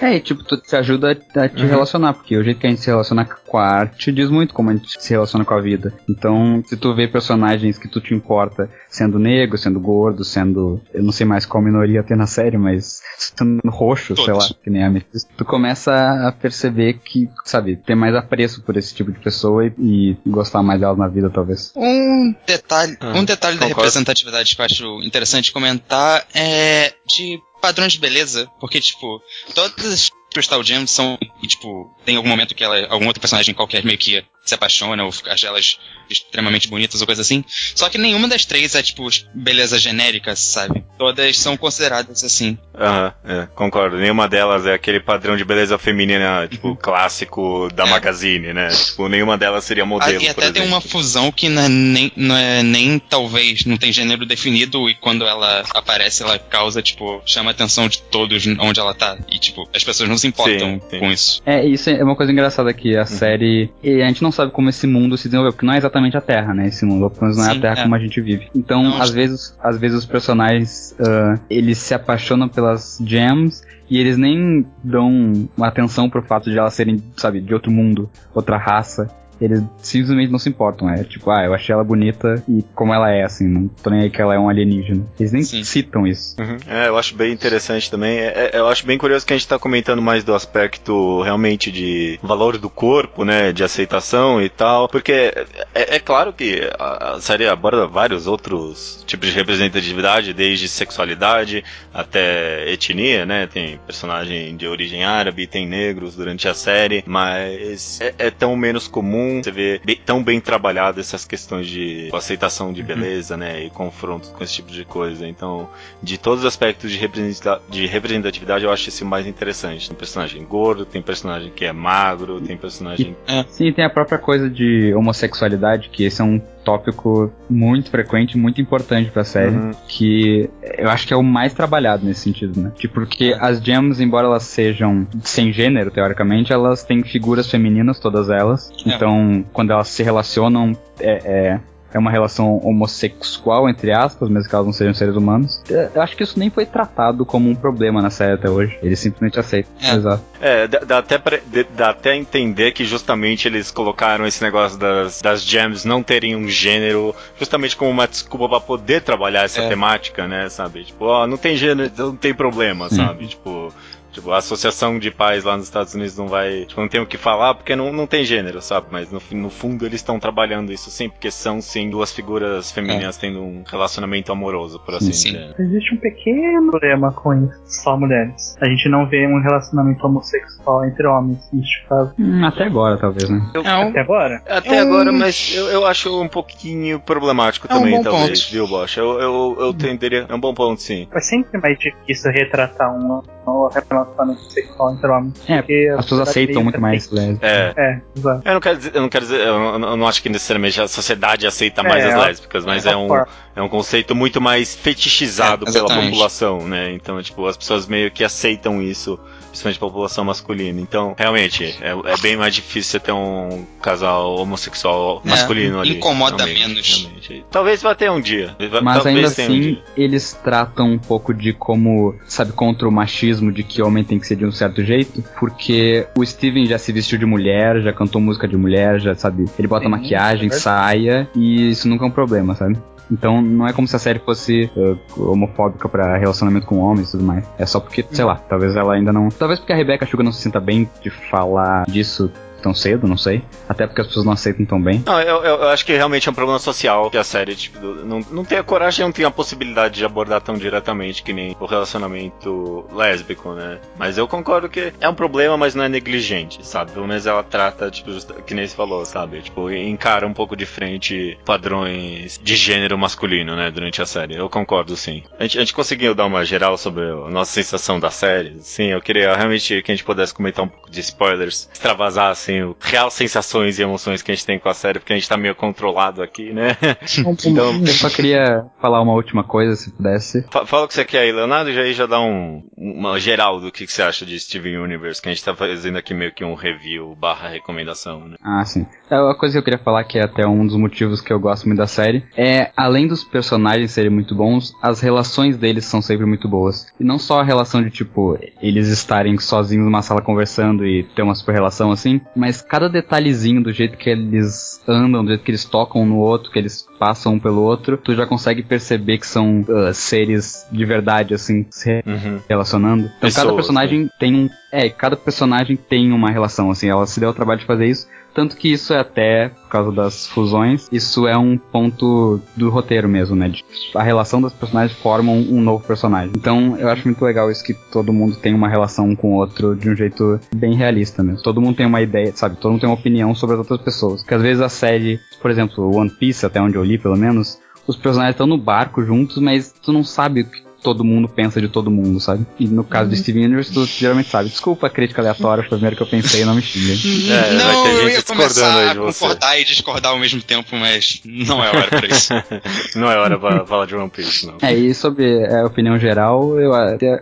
É, 0.00 0.16
e 0.16 0.20
tipo, 0.20 0.42
tu 0.42 0.56
te 0.56 0.74
ajuda 0.74 1.10
a, 1.10 1.48
te 1.48 1.62
Uhum. 1.62 1.68
relacionar, 1.68 2.14
porque 2.14 2.36
o 2.36 2.42
jeito 2.42 2.60
que 2.60 2.66
a 2.66 2.70
gente 2.70 2.80
se 2.80 2.86
relaciona 2.86 3.24
com 3.24 3.58
a 3.58 3.66
arte 3.66 4.10
diz 4.10 4.30
muito 4.30 4.54
como 4.54 4.70
a 4.70 4.72
gente 4.74 4.88
se 4.98 5.10
relaciona 5.10 5.44
com 5.44 5.54
a 5.54 5.60
vida. 5.60 5.92
Então, 6.08 6.62
se 6.66 6.76
tu 6.76 6.94
vê 6.94 7.06
personagens 7.06 7.76
que 7.78 7.88
tu 7.88 8.00
te 8.00 8.14
importa 8.14 8.70
sendo 8.88 9.18
negro, 9.18 9.58
sendo 9.58 9.78
gordo, 9.78 10.24
sendo. 10.24 10.80
Eu 10.94 11.02
não 11.02 11.12
sei 11.12 11.26
mais 11.26 11.44
qual 11.44 11.62
minoria 11.62 12.02
tem 12.02 12.16
na 12.16 12.26
série, 12.26 12.56
mas 12.56 13.02
sendo 13.18 13.60
roxo, 13.68 14.16
sei 14.16 14.32
lá, 14.32 14.40
Todos. 14.40 14.58
que 14.62 14.70
nem 14.70 14.84
a 14.84 14.90
tu 15.36 15.44
começa 15.44 15.92
a 16.26 16.32
perceber 16.32 16.94
que, 17.04 17.28
sabe, 17.44 17.76
ter 17.76 17.94
mais 17.94 18.14
apreço 18.14 18.62
por 18.62 18.76
esse 18.76 18.94
tipo 18.94 19.12
de 19.12 19.18
pessoa 19.18 19.57
e, 19.62 19.72
e 19.78 20.16
gostar 20.26 20.62
mais 20.62 20.80
delas 20.80 20.98
na 20.98 21.08
vida, 21.08 21.30
talvez. 21.30 21.72
Um 21.76 22.34
detalhe, 22.46 22.96
Ah, 23.00 23.12
um 23.14 23.24
detalhe 23.24 23.58
da 23.58 23.66
representatividade 23.66 24.54
que 24.54 24.60
eu 24.60 24.66
acho 24.66 25.02
interessante 25.02 25.52
comentar 25.52 26.26
é 26.34 26.94
de 27.06 27.40
padrões 27.60 27.92
de 27.92 27.98
beleza, 27.98 28.48
porque, 28.60 28.80
tipo, 28.80 29.20
todas 29.54 29.86
as 29.86 30.10
Crystal 30.32 30.62
Gems 30.62 30.90
são, 30.90 31.18
tipo, 31.46 31.90
tem 32.04 32.16
algum 32.16 32.28
momento 32.28 32.54
que 32.54 32.62
ela, 32.62 32.86
algum 32.88 33.06
outro 33.06 33.20
personagem 33.20 33.54
qualquer 33.54 33.84
meio 33.84 33.98
que 33.98 34.22
se 34.48 34.54
apaixona 34.54 35.04
ou 35.04 35.12
acha 35.26 35.46
elas 35.46 35.78
extremamente 36.10 36.68
bonitas 36.68 37.00
ou 37.00 37.06
coisa 37.06 37.20
assim. 37.22 37.44
Só 37.74 37.88
que 37.90 37.98
nenhuma 37.98 38.26
das 38.28 38.44
três 38.46 38.74
é, 38.74 38.82
tipo, 38.82 39.06
beleza 39.34 39.78
genérica, 39.78 40.34
sabe? 40.34 40.82
Todas 40.98 41.38
são 41.38 41.56
consideradas 41.56 42.24
assim. 42.24 42.56
Aham, 42.74 43.12
é, 43.24 43.46
concordo. 43.54 43.96
Nenhuma 43.98 44.26
delas 44.26 44.64
é 44.66 44.72
aquele 44.74 45.00
padrão 45.00 45.36
de 45.36 45.44
beleza 45.44 45.76
feminina, 45.78 46.40
Uhum. 46.42 46.48
tipo, 46.48 46.76
clássico 46.76 47.68
da 47.74 47.84
É. 47.86 47.90
Magazine, 47.90 48.52
né? 48.52 48.68
Tipo, 48.68 49.08
nenhuma 49.08 49.36
delas 49.36 49.64
seria 49.64 49.84
modelo, 49.84 50.10
Ah, 50.18 50.22
e 50.22 50.26
por 50.26 50.30
até 50.30 50.40
tem 50.52 50.62
exemplo. 50.62 50.68
uma 50.68 50.80
fusão 50.80 51.30
que 51.30 51.48
não 51.48 51.62
é, 51.62 51.68
nem, 51.68 52.12
não 52.16 52.36
é 52.36 52.62
nem 52.62 52.98
talvez 52.98 53.64
não 53.66 53.76
tem 53.76 53.92
gênero 53.92 54.24
definido 54.26 54.88
e 54.88 54.94
quando 54.94 55.26
ela 55.26 55.62
aparece 55.74 56.22
ela 56.22 56.38
causa 56.38 56.80
tipo 56.82 57.20
chama 57.26 57.50
a 57.50 57.52
atenção 57.52 57.88
de 57.88 58.00
todos 58.02 58.46
onde 58.58 58.80
ela 58.80 58.94
tá 58.94 59.16
e 59.30 59.38
tipo 59.38 59.68
as 59.74 59.84
pessoas 59.84 60.08
não 60.08 60.16
se 60.18 60.26
importam 60.26 60.80
Sim, 60.80 60.82
sim. 60.90 60.98
com 60.98 61.10
isso. 61.12 61.42
É, 61.44 61.64
isso 61.66 61.90
é 61.90 62.02
uma 62.02 62.16
coisa 62.16 62.32
engraçada 62.32 62.72
que 62.72 62.96
a 62.96 63.04
série. 63.06 63.70
E 63.82 64.02
a 64.02 64.06
gente 64.08 64.22
não 64.22 64.32
sabe 64.38 64.52
como 64.52 64.68
esse 64.68 64.86
mundo 64.86 65.16
se 65.16 65.24
desenvolveu, 65.24 65.52
porque 65.52 65.66
não 65.66 65.74
é 65.74 65.78
exatamente 65.78 66.16
a 66.16 66.20
Terra, 66.20 66.54
né? 66.54 66.66
Esse 66.68 66.84
mundo, 66.84 67.10
pelo 67.10 67.22
menos 67.22 67.36
não 67.36 67.44
é 67.44 67.50
Sim, 67.52 67.58
a 67.58 67.60
Terra 67.60 67.80
é. 67.80 67.82
como 67.82 67.94
a 67.94 67.98
gente 67.98 68.20
vive. 68.20 68.48
Então, 68.54 68.82
Não, 68.82 69.00
às 69.00 69.10
vezes, 69.10 69.56
às 69.62 69.78
vezes 69.78 69.98
os 69.98 70.06
personagens 70.06 70.94
ah, 71.00 71.34
eles 71.50 71.78
se 71.78 71.94
apaixonam 71.94 72.48
pelas 72.48 72.98
gems 73.04 73.62
e 73.90 73.98
eles 73.98 74.16
nem 74.16 74.66
dão 74.82 75.48
atenção 75.60 76.08
pro 76.08 76.22
fato 76.22 76.50
de 76.50 76.58
elas 76.58 76.74
serem, 76.74 77.02
sabe, 77.16 77.40
de 77.40 77.54
outro 77.54 77.70
mundo, 77.70 78.10
outra 78.34 78.56
raça. 78.56 79.08
Eles 79.40 79.62
simplesmente 79.78 80.30
não 80.30 80.38
se 80.38 80.48
importam, 80.48 80.90
é 80.90 81.04
tipo, 81.04 81.30
ah, 81.30 81.44
eu 81.44 81.54
achei 81.54 81.72
ela 81.72 81.84
bonita 81.84 82.42
e 82.48 82.64
como 82.74 82.92
ela 82.92 83.10
é, 83.10 83.22
assim, 83.22 83.46
não 83.46 83.68
tô 83.68 83.90
nem 83.90 84.02
aí 84.02 84.10
que 84.10 84.20
ela 84.20 84.34
é 84.34 84.38
um 84.38 84.48
alienígena. 84.48 85.04
Eles 85.18 85.32
nem 85.32 85.42
Sim. 85.42 85.64
citam 85.64 86.06
isso. 86.06 86.36
Uhum. 86.40 86.56
É, 86.66 86.88
eu 86.88 86.98
acho 86.98 87.14
bem 87.14 87.32
interessante 87.32 87.90
também. 87.90 88.18
É, 88.18 88.50
é, 88.54 88.58
eu 88.58 88.68
acho 88.68 88.86
bem 88.86 88.98
curioso 88.98 89.26
que 89.26 89.32
a 89.32 89.36
gente 89.36 89.48
tá 89.48 89.58
comentando 89.58 90.02
mais 90.02 90.24
do 90.24 90.34
aspecto 90.34 91.22
realmente 91.22 91.70
de 91.70 92.18
valor 92.22 92.58
do 92.58 92.68
corpo, 92.68 93.24
né? 93.24 93.52
De 93.52 93.62
aceitação 93.62 94.42
e 94.42 94.48
tal. 94.48 94.88
Porque 94.88 95.32
é, 95.74 95.96
é 95.96 95.98
claro 95.98 96.32
que 96.32 96.68
a, 96.78 97.14
a 97.14 97.20
série 97.20 97.46
aborda 97.46 97.86
vários 97.86 98.26
outros 98.26 99.04
tipos 99.06 99.28
de 99.28 99.34
representatividade, 99.34 100.32
desde 100.32 100.68
sexualidade 100.68 101.64
até 101.92 102.70
etnia, 102.72 103.24
né? 103.24 103.46
Tem 103.46 103.78
personagem 103.86 104.56
de 104.56 104.66
origem 104.66 105.04
árabe, 105.04 105.46
tem 105.46 105.66
negros 105.66 106.16
durante 106.16 106.48
a 106.48 106.54
série, 106.54 107.02
mas 107.06 108.00
é, 108.00 108.14
é 108.18 108.30
tão 108.30 108.56
menos 108.56 108.88
comum 108.88 109.27
tão, 109.34 109.42
você 109.44 109.50
vê, 109.50 109.80
bem- 109.84 110.00
tão 110.04 110.22
bem 110.22 110.40
trabalhado 110.40 111.00
essas 111.00 111.24
questões 111.24 111.66
de 111.66 112.08
aceitação 112.12 112.72
de 112.72 112.82
beleza, 112.82 113.36
né, 113.36 113.64
e 113.64 113.70
confronto 113.70 114.28
com 114.30 114.42
esse 114.44 114.54
tipo 114.54 114.70
de 114.70 114.84
coisa. 114.84 115.26
Então, 115.26 115.68
de 116.02 116.18
todos 116.18 116.40
os 116.40 116.46
aspectos 116.46 116.90
de, 116.90 116.98
representa- 116.98 117.60
de 117.68 117.86
representatividade, 117.86 118.64
eu 118.64 118.72
acho 118.72 118.88
esse 118.88 119.02
o 119.02 119.06
mais 119.06 119.26
interessante. 119.26 119.88
Tem 119.88 119.96
personagem 119.96 120.44
gordo, 120.44 120.84
tem 120.84 121.02
personagem 121.02 121.50
que 121.54 121.64
é 121.64 121.72
magro, 121.72 122.40
tem 122.40 122.56
personagem... 122.56 123.16
Sim, 123.48 123.72
tem 123.72 123.84
a 123.84 123.90
própria 123.90 124.18
coisa 124.18 124.48
de 124.48 124.92
homossexualidade, 124.94 125.88
que 125.90 126.04
esse 126.04 126.20
é 126.20 126.24
um 126.24 126.40
tópico 126.68 127.32
muito 127.48 127.90
frequente, 127.90 128.36
muito 128.36 128.60
importante 128.60 129.10
pra 129.10 129.24
série, 129.24 129.56
Uhum. 129.56 129.70
que 129.88 130.50
eu 130.76 130.90
acho 130.90 131.06
que 131.06 131.14
é 131.14 131.16
o 131.16 131.22
mais 131.22 131.54
trabalhado 131.54 132.04
nesse 132.04 132.20
sentido, 132.20 132.60
né? 132.60 132.70
Tipo, 132.76 132.94
porque 132.94 133.34
as 133.40 133.58
gems, 133.62 134.00
embora 134.00 134.26
elas 134.26 134.42
sejam 134.42 135.06
sem 135.22 135.50
gênero, 135.50 135.90
teoricamente, 135.90 136.52
elas 136.52 136.82
têm 136.82 137.02
figuras 137.02 137.50
femininas, 137.50 137.98
todas 137.98 138.28
elas. 138.28 138.70
É. 138.84 138.90
Então, 138.94 139.44
quando 139.52 139.72
elas 139.72 139.88
se 139.88 140.02
relacionam, 140.02 140.72
é, 141.00 141.10
é, 141.24 141.60
é 141.92 141.98
uma 141.98 142.10
relação 142.10 142.58
homossexual, 142.58 143.68
entre 143.68 143.92
aspas, 143.92 144.28
mesmo 144.28 144.48
que 144.48 144.54
elas 144.54 144.66
não 144.66 144.72
sejam 144.72 144.94
seres 144.94 145.16
humanos. 145.16 145.62
Eu 145.94 146.02
acho 146.02 146.16
que 146.16 146.22
isso 146.22 146.38
nem 146.38 146.50
foi 146.50 146.66
tratado 146.66 147.24
como 147.24 147.48
um 147.48 147.54
problema 147.54 148.02
na 148.02 148.10
série 148.10 148.32
até 148.32 148.48
hoje. 148.50 148.78
Eles 148.82 148.98
simplesmente 149.00 149.38
aceitam. 149.38 149.70
É. 149.82 149.94
Exato. 149.94 150.22
É, 150.40 150.68
dá, 150.68 150.78
dá 150.80 150.98
até 150.98 151.18
pra, 151.18 151.38
dá 151.76 151.90
até 151.90 152.14
entender 152.14 152.72
que 152.72 152.84
justamente 152.84 153.48
eles 153.48 153.70
colocaram 153.70 154.26
esse 154.26 154.42
negócio 154.42 154.78
das, 154.78 155.20
das 155.20 155.42
gems 155.42 155.84
não 155.84 156.02
terem 156.02 156.36
um 156.36 156.48
gênero, 156.48 157.14
justamente 157.38 157.76
como 157.76 157.90
uma 157.90 158.06
desculpa 158.06 158.48
pra 158.48 158.60
poder 158.60 159.02
trabalhar 159.02 159.44
essa 159.44 159.62
É. 159.62 159.68
temática, 159.68 160.28
né, 160.28 160.48
sabe? 160.48 160.84
Tipo, 160.84 161.06
ó, 161.06 161.26
não 161.26 161.36
tem 161.36 161.56
gênero, 161.56 161.90
então 161.92 162.08
não 162.08 162.16
tem 162.16 162.34
problema, 162.34 162.88
sabe? 162.90 163.26
Tipo, 163.26 163.72
tipo, 164.12 164.30
a 164.30 164.38
associação 164.38 164.98
de 164.98 165.10
pais 165.10 165.44
lá 165.44 165.56
nos 165.56 165.66
Estados 165.66 165.94
Unidos 165.94 166.16
não 166.16 166.28
vai, 166.28 166.64
tipo, 166.64 166.80
não 166.80 166.88
tem 166.88 167.00
o 167.00 167.06
que 167.06 167.16
falar 167.16 167.54
porque 167.54 167.74
não, 167.76 167.92
não 167.92 168.06
tem 168.06 168.24
gênero, 168.24 168.60
sabe? 168.60 168.86
Mas 168.90 169.10
no, 169.10 169.20
no 169.32 169.50
fundo 169.50 169.84
eles 169.86 170.00
estão 170.00 170.18
trabalhando 170.18 170.72
isso 170.72 170.90
sim, 170.90 171.08
porque 171.08 171.30
são 171.30 171.60
sim 171.60 171.90
duas 171.90 172.12
figuras 172.12 172.70
femininas 172.72 173.16
tendo 173.16 173.40
um 173.42 173.62
relacionamento 173.66 174.32
amoroso, 174.32 174.78
por 174.80 174.94
assim 174.94 175.12
Sim. 175.12 175.32
dizer. 175.32 175.54
Existe 175.58 175.94
um 175.94 175.98
pequeno 175.98 176.70
problema 176.70 177.12
com 177.12 177.34
isso, 177.34 177.60
só 177.82 177.96
mulheres. 177.96 178.56
A 178.60 178.68
gente 178.68 178.88
não 178.88 179.06
vê 179.08 179.26
um 179.26 179.40
relacionamento 179.40 180.04
homossexual 180.06 180.84
entre 180.84 181.06
homens. 181.06 181.48
Neste 181.52 181.84
caso. 181.88 182.14
Hum, 182.18 182.44
até 182.44 182.64
agora, 182.64 182.96
talvez, 182.98 183.28
né? 183.28 183.40
É 183.54 183.58
um, 183.58 183.88
Até 183.88 184.00
agora? 184.00 184.42
Até 184.48 184.76
É 184.78 184.84
um- 184.84 184.88
agora, 184.88 185.12
mas 185.12 185.52
eu, 185.54 185.66
eu 185.68 185.86
acho 185.86 186.20
um 186.22 186.28
pouquinho 186.28 187.00
problemático 187.00 187.66
É 187.68 187.74
um 187.74 187.78
também, 187.78 187.96
bom 187.96 188.02
talvez, 188.02 188.42
ponto. 188.44 188.52
viu, 188.52 188.66
Bosch? 188.66 188.96
Eu, 188.96 189.20
eu, 189.20 189.56
eu 189.60 189.74
tenderia. 189.74 190.26
É 190.28 190.34
um 190.34 190.40
bom 190.40 190.54
ponto, 190.54 190.80
sim. 190.80 191.08
É 191.14 191.20
sempre 191.20 191.60
mais 191.60 191.78
difícil 191.78 192.30
retratar 192.32 192.94
um, 192.94 193.22
um 193.48 193.68
relacionamento 193.68 194.52
sexual 194.52 194.92
entre 194.94 195.08
homens. 195.10 195.34
É, 195.48 195.90
As 195.90 196.04
pessoas 196.04 196.28
aceitam 196.28 196.62
muito 196.62 196.80
mais 196.80 197.10
lésbicas. 197.10 197.48
É. 197.50 197.74
É, 197.76 198.00
exato. 198.16 198.42
Eu 198.48 198.54
não 198.54 198.60
quero 198.60 198.76
dizer, 198.78 198.94
eu 198.94 199.00
não 199.02 199.08
quero 199.08 199.24
dizer, 199.24 199.40
eu 199.40 199.58
não, 199.78 199.90
eu 199.90 199.96
não 199.96 200.06
acho 200.08 200.22
que 200.22 200.28
necessariamente 200.28 200.80
a 200.80 200.88
sociedade 200.88 201.46
aceita 201.46 201.82
mais 201.82 202.04
É, 202.04 202.08
as 202.08 202.12
ela- 202.14 202.26
lésbicas, 202.26 202.64
mas 202.64 202.86
É 202.86 202.96
um, 202.96 203.08
forma. 203.08 203.28
É 203.58 203.62
um 203.62 203.68
conceito 203.68 204.14
muito 204.14 204.40
mais 204.40 204.74
fetichizado 204.76 205.68
É, 205.68 205.72
pela 205.72 205.88
população, 205.88 206.66
né? 206.66 206.92
Então, 206.92 207.20
tipo, 207.20 207.44
as 207.46 207.56
pessoas 207.56 207.88
meio 207.88 208.08
que 208.08 208.22
aceitam 208.22 208.80
isso, 208.80 209.18
principalmente 209.48 209.76
a 209.78 209.80
população 209.80 210.24
masculina. 210.24 210.80
Então, 210.80 211.14
realmente, 211.18 211.76
é, 211.80 211.90
é 211.90 212.16
bem 212.22 212.36
mais 212.36 212.54
difícil 212.54 212.92
você 212.92 213.00
ter 213.00 213.12
um 213.12 213.64
casal 213.82 214.36
homossexual 214.36 215.20
É, 215.24 215.28
masculino 215.30 215.80
ali. 215.80 215.96
incomoda 215.96 216.44
realmente, 216.44 216.68
menos. 216.68 217.02
realmente. 217.02 217.44
Talvez 217.50 217.82
vá 217.82 217.94
ter 217.96 218.10
um 218.10 218.20
dia. 218.20 218.54
Mas 218.80 219.02
Talvez 219.02 219.06
ainda 219.06 219.30
tenha 219.32 219.48
um 219.48 219.52
assim, 219.52 219.60
dia. 219.60 219.82
eles 219.96 220.38
tratam 220.44 220.92
um 220.92 220.98
pouco 220.98 221.34
de 221.34 221.52
como, 221.52 222.14
sabe, 222.26 222.52
contra 222.52 222.86
o 222.88 222.92
machismo 222.92 223.50
de 223.50 223.64
que 223.64 223.82
homem 223.82 224.04
tem 224.04 224.20
que 224.20 224.26
ser 224.28 224.36
de 224.36 224.46
um 224.46 224.52
certo 224.52 224.84
jeito, 224.84 225.20
porque 225.40 226.06
o 226.16 226.24
Steven 226.24 226.64
já 226.66 226.78
se 226.78 226.92
vestiu 226.92 227.18
de 227.18 227.26
mulher, 227.26 227.82
já 227.82 227.92
cantou 227.92 228.20
música 228.20 228.46
de 228.46 228.56
mulher, 228.56 229.00
já 229.00 229.16
sabe, 229.16 229.46
ele 229.58 229.66
bota 229.66 229.84
Sim, 229.86 229.90
maquiagem, 229.90 230.46
é 230.48 230.52
saia, 230.52 231.28
e 231.34 231.70
isso 231.70 231.88
nunca 231.88 232.04
é 232.04 232.08
um 232.08 232.12
problema, 232.12 232.54
sabe? 232.54 232.78
Então 233.10 233.40
não 233.40 233.66
é 233.66 233.72
como 233.72 233.88
se 233.88 233.96
a 233.96 233.98
série 233.98 234.18
fosse 234.18 234.70
uh, 234.76 235.30
homofóbica 235.30 235.88
pra 235.88 236.16
relacionamento 236.16 236.66
com 236.66 236.78
homens 236.78 237.08
e 237.08 237.12
tudo 237.12 237.24
mais. 237.24 237.44
É 237.58 237.66
só 237.66 237.80
porque, 237.80 238.04
sei 238.10 238.24
lá, 238.24 238.36
talvez 238.36 238.76
ela 238.76 238.94
ainda 238.94 239.12
não. 239.12 239.28
Talvez 239.30 239.58
porque 239.58 239.72
a 239.72 239.76
Rebecca 239.76 240.06
Sugar 240.06 240.24
não 240.24 240.32
se 240.32 240.42
sinta 240.42 240.60
bem 240.60 240.88
de 241.02 241.10
falar 241.10 241.84
disso 241.88 242.30
tão 242.62 242.74
cedo, 242.74 243.06
não 243.06 243.16
sei. 243.16 243.42
Até 243.68 243.86
porque 243.86 244.00
as 244.00 244.06
pessoas 244.06 244.24
não 244.26 244.32
aceitam 244.32 244.64
tão 244.66 244.80
bem. 244.80 245.02
Não, 245.06 245.20
eu, 245.20 245.42
eu- 245.44 245.68
acho 245.68 245.84
que 245.84 245.92
realmente 245.94 246.28
é 246.28 246.30
um 246.30 246.34
problema 246.34 246.58
social 246.58 247.10
que 247.10 247.16
a 247.18 247.24
série, 247.24 247.54
tipo, 247.54 247.78
não, 247.80 248.20
não 248.30 248.44
tem 248.44 248.58
a 248.58 248.62
coragem, 248.62 249.04
não 249.04 249.12
tem 249.12 249.24
a 249.24 249.30
possibilidade 249.30 249.96
de 249.96 250.04
abordar 250.04 250.40
tão 250.40 250.56
diretamente 250.56 251.22
que 251.22 251.32
nem 251.32 251.56
o 251.60 251.66
relacionamento 251.66 252.84
lésbico, 252.92 253.52
né? 253.52 253.78
Mas 253.98 254.16
eu 254.18 254.26
concordo 254.26 254.68
que 254.68 254.92
é 255.00 255.08
um 255.08 255.14
problema, 255.14 255.56
mas 255.56 255.74
não 255.74 255.84
é 255.84 255.88
negligente, 255.88 256.66
sabe? 256.66 256.92
Pelo 256.92 257.06
menos 257.06 257.26
ela 257.26 257.42
trata, 257.42 257.90
tipo, 257.90 258.10
que 258.42 258.54
nem 258.54 258.66
você 258.66 258.74
falou, 258.74 259.04
sabe? 259.04 259.40
Tipo, 259.42 259.70
encara 259.70 260.26
um 260.26 260.32
pouco 260.34 260.56
de 260.56 260.66
frente 260.66 261.38
padrões 261.44 262.40
de 262.42 262.56
gênero 262.56 262.96
masculino, 262.98 263.54
né? 263.56 263.70
Durante 263.70 264.00
a 264.02 264.06
série. 264.06 264.34
Eu 264.36 264.48
concordo, 264.48 264.96
sim. 264.96 265.22
A 265.38 265.42
gente, 265.42 265.58
a 265.58 265.60
gente 265.60 265.74
conseguiu 265.74 266.14
dar 266.14 266.26
uma 266.26 266.44
geral 266.44 266.76
sobre 266.78 267.04
a 267.04 267.30
nossa 267.30 267.52
sensação 267.52 268.00
da 268.00 268.10
série. 268.10 268.56
Sim, 268.60 268.86
eu 268.86 269.00
queria 269.00 269.34
realmente 269.36 269.82
que 269.82 269.90
a 269.90 269.94
gente 269.94 270.04
pudesse 270.04 270.32
comentar 270.34 270.64
um 270.64 270.68
pouco 270.68 270.90
de 270.90 271.00
spoilers, 271.00 271.68
extravasar, 271.72 272.34
assim, 272.48 272.62
o 272.62 272.76
real 272.80 273.10
sensações 273.10 273.78
e 273.78 273.82
emoções 273.82 274.22
que 274.22 274.30
a 274.30 274.34
gente 274.34 274.46
tem 274.46 274.58
com 274.58 274.68
a 274.68 274.74
série, 274.74 274.98
porque 274.98 275.12
a 275.12 275.16
gente 275.16 275.28
tá 275.28 275.36
meio 275.36 275.54
controlado 275.54 276.22
aqui, 276.22 276.52
né? 276.52 276.76
Então- 277.46 277.74
Eu 277.80 277.86
só 277.88 278.08
queria 278.08 278.64
falar 278.80 279.00
uma 279.02 279.12
última 279.12 279.44
coisa, 279.44 279.76
se 279.76 279.90
pudesse. 279.90 280.44
Fa- 280.50 280.64
Fala 280.66 280.84
o 280.84 280.88
que 280.88 280.94
você 280.94 281.04
quer 281.04 281.20
aí, 281.20 281.32
Leonardo, 281.32 281.70
e 281.70 281.74
já 281.74 281.82
aí 281.82 281.92
já 281.92 282.06
dá 282.06 282.20
um, 282.20 282.62
uma 282.76 283.18
geral 283.18 283.60
do 283.60 283.70
que, 283.70 283.86
que 283.86 283.92
você 283.92 284.02
acha 284.02 284.24
de 284.24 284.38
Steven 284.38 284.78
Universe, 284.78 285.20
que 285.20 285.28
a 285.28 285.32
gente 285.32 285.44
tá 285.44 285.54
fazendo 285.54 285.96
aqui 285.98 286.14
meio 286.14 286.32
que 286.32 286.44
um 286.44 286.54
review 286.54 287.14
barra 287.16 287.48
recomendação, 287.48 288.28
né? 288.28 288.36
Ah, 288.42 288.64
sim. 288.64 288.86
É, 289.10 289.14
A 289.16 289.34
coisa 289.34 289.52
que 289.54 289.58
eu 289.58 289.62
queria 289.62 289.78
falar, 289.78 290.04
que 290.04 290.18
é 290.18 290.22
até 290.24 290.46
um 290.46 290.66
dos 290.66 290.76
motivos 290.76 291.20
que 291.20 291.32
eu 291.32 291.40
gosto 291.40 291.66
muito 291.66 291.78
da 291.78 291.86
série, 291.86 292.24
é, 292.36 292.70
além 292.76 293.06
dos 293.06 293.24
personagens 293.24 293.90
serem 293.92 294.10
muito 294.10 294.34
bons, 294.34 294.72
as 294.82 295.00
relações 295.00 295.56
deles 295.56 295.84
são 295.84 296.00
sempre 296.02 296.26
muito 296.26 296.48
boas. 296.48 296.86
E 296.98 297.04
não 297.04 297.18
só 297.18 297.40
a 297.40 297.44
relação 297.44 297.82
de, 297.82 297.90
tipo, 297.90 298.38
eles 298.60 298.88
estarem 298.88 299.38
sozinhos 299.38 299.84
numa 299.84 300.02
sala 300.02 300.20
conversando 300.22 300.86
e 300.86 301.02
ter 301.14 301.22
uma 301.22 301.34
super 301.34 301.52
relação 301.52 301.90
assim, 301.90 302.20
mas 302.38 302.62
cada 302.62 302.88
detalhezinho 302.88 303.62
do 303.62 303.72
jeito 303.72 303.98
que 303.98 304.08
eles 304.08 304.80
andam, 304.86 305.24
do 305.24 305.28
jeito 305.30 305.42
que 305.42 305.50
eles 305.50 305.64
tocam 305.64 306.02
um 306.02 306.06
no 306.06 306.16
outro, 306.18 306.50
que 306.52 306.58
eles 306.58 306.86
passam 306.98 307.34
um 307.34 307.38
pelo 307.38 307.60
outro, 307.62 307.96
tu 307.98 308.14
já 308.14 308.26
consegue 308.26 308.62
perceber 308.62 309.18
que 309.18 309.26
são 309.26 309.64
ah, 309.68 309.92
seres 309.92 310.66
de 310.70 310.84
verdade, 310.84 311.34
assim, 311.34 311.66
se 311.70 312.02
Uhum. 312.06 312.40
relacionando. 312.48 313.04
Então 313.06 313.20
Pessoas, 313.20 313.44
cada 313.44 313.54
personagem 313.56 314.10
tem 314.18 314.34
um. 314.34 314.48
É, 314.70 314.88
cada 314.88 315.16
personagem 315.16 315.76
tem 315.76 316.12
uma 316.12 316.30
relação, 316.30 316.70
assim, 316.70 316.88
ela 316.88 317.06
se 317.06 317.18
deu 317.18 317.30
o 317.30 317.34
trabalho 317.34 317.60
de 317.60 317.66
fazer 317.66 317.86
isso. 317.86 318.06
Tanto 318.38 318.56
que 318.56 318.68
isso 318.72 318.94
é 318.94 319.00
até, 319.00 319.48
por 319.48 319.68
causa 319.68 319.90
das 319.90 320.28
fusões, 320.28 320.86
isso 320.92 321.26
é 321.26 321.36
um 321.36 321.58
ponto 321.58 322.40
do 322.56 322.70
roteiro 322.70 323.08
mesmo, 323.08 323.34
né? 323.34 323.48
De, 323.48 323.64
a 323.96 324.00
relação 324.00 324.40
das 324.40 324.52
personagens 324.52 324.96
formam 324.96 325.34
um 325.34 325.60
novo 325.60 325.84
personagem. 325.84 326.30
Então 326.36 326.76
eu 326.78 326.88
acho 326.88 327.02
muito 327.04 327.20
legal 327.24 327.50
isso 327.50 327.64
que 327.64 327.74
todo 327.74 328.12
mundo 328.12 328.36
tem 328.36 328.54
uma 328.54 328.68
relação 328.68 329.16
com 329.16 329.32
o 329.32 329.38
outro 329.38 329.74
de 329.74 329.90
um 329.90 329.96
jeito 329.96 330.38
bem 330.54 330.76
realista 330.76 331.20
mesmo. 331.20 331.42
Todo 331.42 331.60
mundo 331.60 331.74
tem 331.74 331.86
uma 331.86 332.00
ideia, 332.00 332.30
sabe? 332.32 332.54
Todo 332.58 332.70
mundo 332.70 332.80
tem 332.82 332.88
uma 332.88 332.94
opinião 332.94 333.34
sobre 333.34 333.54
as 333.54 333.58
outras 333.58 333.80
pessoas. 333.80 334.22
Porque 334.22 334.34
às 334.34 334.42
vezes 334.42 334.62
a 334.62 334.68
série, 334.68 335.18
por 335.42 335.50
exemplo, 335.50 335.96
One 335.96 336.08
Piece, 336.08 336.46
até 336.46 336.60
onde 336.60 336.76
eu 336.76 336.84
li 336.84 336.96
pelo 336.96 337.16
menos, 337.16 337.58
os 337.88 337.96
personagens 337.96 338.34
estão 338.34 338.46
no 338.46 338.56
barco 338.56 339.02
juntos, 339.02 339.38
mas 339.38 339.72
tu 339.72 339.92
não 339.92 340.04
sabe 340.04 340.42
o 340.42 340.44
que 340.44 340.67
todo 340.88 341.04
mundo 341.04 341.28
pensa 341.28 341.60
de 341.60 341.68
todo 341.68 341.90
mundo, 341.90 342.18
sabe? 342.18 342.46
E 342.58 342.66
no 342.66 342.82
caso 342.82 343.10
de 343.10 343.16
Steven 343.18 343.44
Universe, 343.44 343.70
tu 343.70 343.84
geralmente 343.84 344.30
sabe. 344.30 344.48
Desculpa 344.48 344.86
a 344.86 344.90
crítica 344.90 345.20
aleatória, 345.20 345.62
foi 345.62 345.76
o 345.76 345.80
primeiro 345.80 345.96
que 345.96 346.02
eu 346.02 346.06
pensei, 346.06 346.46
não 346.46 346.54
me 346.54 346.62
xingue. 346.62 347.28
É, 347.28 347.40
vai 347.40 347.48
ter 347.50 347.54
não, 347.58 347.86
eu 347.86 348.08
ia 348.08 348.16
discordando 348.16 348.42
começar 348.42 348.78
aí 348.78 348.88
a 348.88 348.94
concordar 348.94 349.60
e 349.60 349.64
discordar 349.64 350.12
ao 350.12 350.18
mesmo 350.18 350.40
tempo, 350.40 350.76
mas 350.76 351.20
não 351.26 351.62
é 351.62 351.68
hora 351.68 351.88
pra 351.88 352.06
isso. 352.06 352.32
Não 352.96 353.10
é 353.10 353.18
hora 353.18 353.38
pra 353.38 353.66
falar 353.66 353.86
de 353.86 353.94
One 353.94 354.08
Piece, 354.08 354.46
não. 354.46 354.56
É, 354.62 354.74
e 354.74 354.94
sobre 354.94 355.44
a 355.46 355.66
opinião 355.66 355.98
geral, 355.98 356.58
eu 356.58 356.72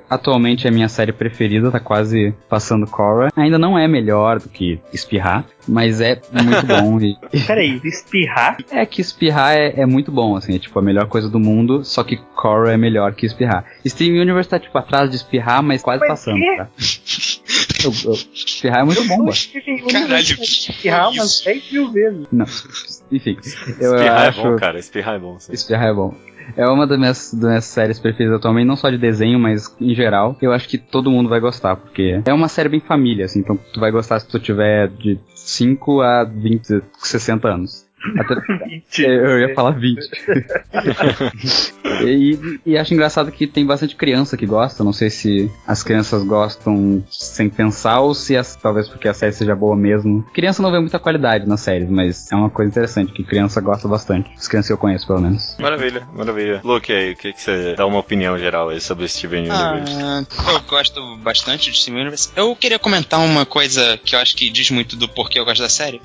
atualmente 0.09 0.67
é 0.67 0.71
a 0.71 0.73
minha 0.73 0.89
série 0.89 1.13
preferida, 1.13 1.71
tá 1.71 1.81
quase 1.81 2.33
passando 2.49 2.87
Korra. 2.87 3.29
Ainda 3.37 3.59
não 3.59 3.79
é 3.79 3.89
melhor 3.89 4.39
do 4.39 4.49
que 4.49 4.79
Espirrar, 4.93 5.45
mas 5.67 6.01
é 6.01 6.21
muito 6.33 6.65
bom. 6.67 7.01
E, 7.01 7.41
Peraí, 7.41 7.81
espirrar? 7.85 8.57
é 8.71 8.87
que 8.87 9.01
Espirrar 9.01 9.55
é, 9.55 9.81
é 9.81 9.87
muito 9.87 10.11
bom, 10.13 10.37
assim, 10.37 10.55
é 10.55 10.59
tipo 10.59 10.79
a 10.79 10.83
melhor 10.83 11.07
coisa 11.09 11.29
do 11.29 11.39
mundo, 11.41 11.85
só 11.85 12.05
que 12.05 12.17
Korra 12.35 12.73
é 12.73 12.77
melhor 12.77 13.13
que 13.15 13.27
Espirrar. 13.27 13.56
Steam 13.87 14.21
Universe 14.21 14.49
tá 14.49 14.59
tipo 14.59 14.77
atrás 14.79 15.11
de 15.11 15.17
Espirrar, 15.17 15.63
mas 15.63 15.83
quase 15.83 16.01
Mas 16.01 16.09
passando, 16.09 16.39
quê? 16.41 16.57
tá? 16.57 16.69
Eu- 17.85 17.93
eu- 18.11 18.19
espirrar 18.33 18.81
é 18.81 18.85
muito 18.85 19.05
bom, 19.07 19.19
mano. 19.19 19.33
Caralho, 19.93 20.23
Espirrar 20.23 21.11
que 21.13 21.19
umas 21.19 21.41
10 21.45 21.73
mil 21.73 21.93
vezes. 21.93 22.27
Não, 22.33 22.47
enfim. 23.13 23.37
Eu 23.81 23.95
Espirrar 23.95 24.29
acho... 24.29 24.41
é 24.41 24.43
bom, 24.43 24.57
cara. 24.57 24.79
Espirrar 24.79 25.15
é 25.15 25.19
bom. 25.19 25.39
sim. 25.39 25.53
Espirrar 25.53 25.87
é 25.89 25.95
bom. 25.95 26.15
É 26.57 26.65
uma 26.69 26.87
das 26.87 26.99
minhas, 26.99 27.35
das 27.35 27.43
minhas 27.49 27.65
séries 27.65 27.99
preferidas 27.99 28.37
atualmente, 28.37 28.67
não 28.67 28.77
só 28.77 28.89
de 28.89 28.97
desenho, 28.99 29.39
mas 29.39 29.75
em 29.81 29.95
geral. 29.95 30.37
Eu 30.41 30.53
acho 30.53 30.69
que 30.69 30.79
todo 30.79 31.11
mundo 31.11 31.29
vai 31.29 31.41
gostar, 31.41 31.75
porque 31.77 32.23
é 32.25 32.33
uma 32.33 32.49
série 32.49 32.69
bem 32.69 32.79
família, 32.81 33.25
assim, 33.25 33.41
então 33.41 33.59
tu 33.73 33.81
vai 33.81 33.91
gostar 33.91 34.21
se 34.21 34.29
tu 34.29 34.39
tiver 34.39 34.89
de 34.89 35.19
5 35.35 36.01
a 36.03 36.23
20, 36.25 36.83
60 36.99 37.49
anos. 37.49 37.86
Até, 38.19 39.07
eu 39.07 39.41
ia 39.41 39.55
falar 39.55 39.73
20. 39.73 40.01
e, 42.05 42.61
e 42.65 42.79
acho 42.79 42.95
engraçado 42.95 43.33
que 43.33 43.47
tem 43.47 43.67
bastante 43.67 43.97
criança 43.97 44.37
que 44.37 44.47
gosta. 44.47 44.85
Não 44.85 44.93
sei 44.93 45.11
se 45.11 45.51
as 45.67 45.83
crianças 45.83 46.23
gostam 46.23 47.03
sem 47.11 47.49
pensar 47.49 48.01
ou 48.01 48.15
se 48.15 48.37
as, 48.37 48.57
talvez 48.57 48.89
porque 48.89 49.09
a 49.09 49.15
série 49.15 49.33
seja 49.33 49.55
boa 49.55 49.77
mesmo. 49.77 50.25
Criança 50.33 50.63
não 50.63 50.71
vê 50.71 50.79
muita 50.79 50.99
qualidade 50.99 51.47
nas 51.47 51.61
séries, 51.61 51.89
mas 51.89 52.31
é 52.31 52.37
uma 52.37 52.51
coisa 52.51 52.71
interessante 52.71 53.13
que 53.13 53.25
criança 53.25 53.61
gosta 53.61 53.89
bastante. 53.89 54.31
As 54.37 54.49
crianças 54.49 54.69
que 54.69 54.73
eu 54.73 54.79
conheço, 54.79 55.07
pelo 55.07 55.21
menos. 55.21 55.57
Maravilha, 55.59 56.07
maravilha. 56.13 56.61
Luke, 56.63 56.93
aí, 56.93 57.13
o 57.13 57.17
que, 57.17 57.33
que 57.33 57.41
você 57.41 57.75
dá 57.75 57.87
uma 57.87 57.99
opinião 57.99 58.39
geral 58.39 58.69
aí 58.69 58.81
sobre 58.81 59.09
Steven 59.09 59.51
Universe? 59.51 60.03
Ah, 60.03 60.25
eu 60.53 60.61
gosto 60.61 61.17
bastante 61.19 61.71
de 61.71 61.79
Steven 61.79 62.03
Universe. 62.03 62.31
Eu 62.37 62.55
queria 62.55 62.79
comentar 62.79 63.21
uma 63.21 63.47
coisa 63.47 63.99
que 64.05 64.15
eu 64.15 64.19
acho 64.19 64.37
que 64.37 64.51
diz 64.51 64.71
muito 64.71 64.97
do 64.97 65.09
porquê 65.09 65.39
eu 65.39 65.45
gosto 65.45 65.63
da 65.63 65.69
série. 65.69 66.01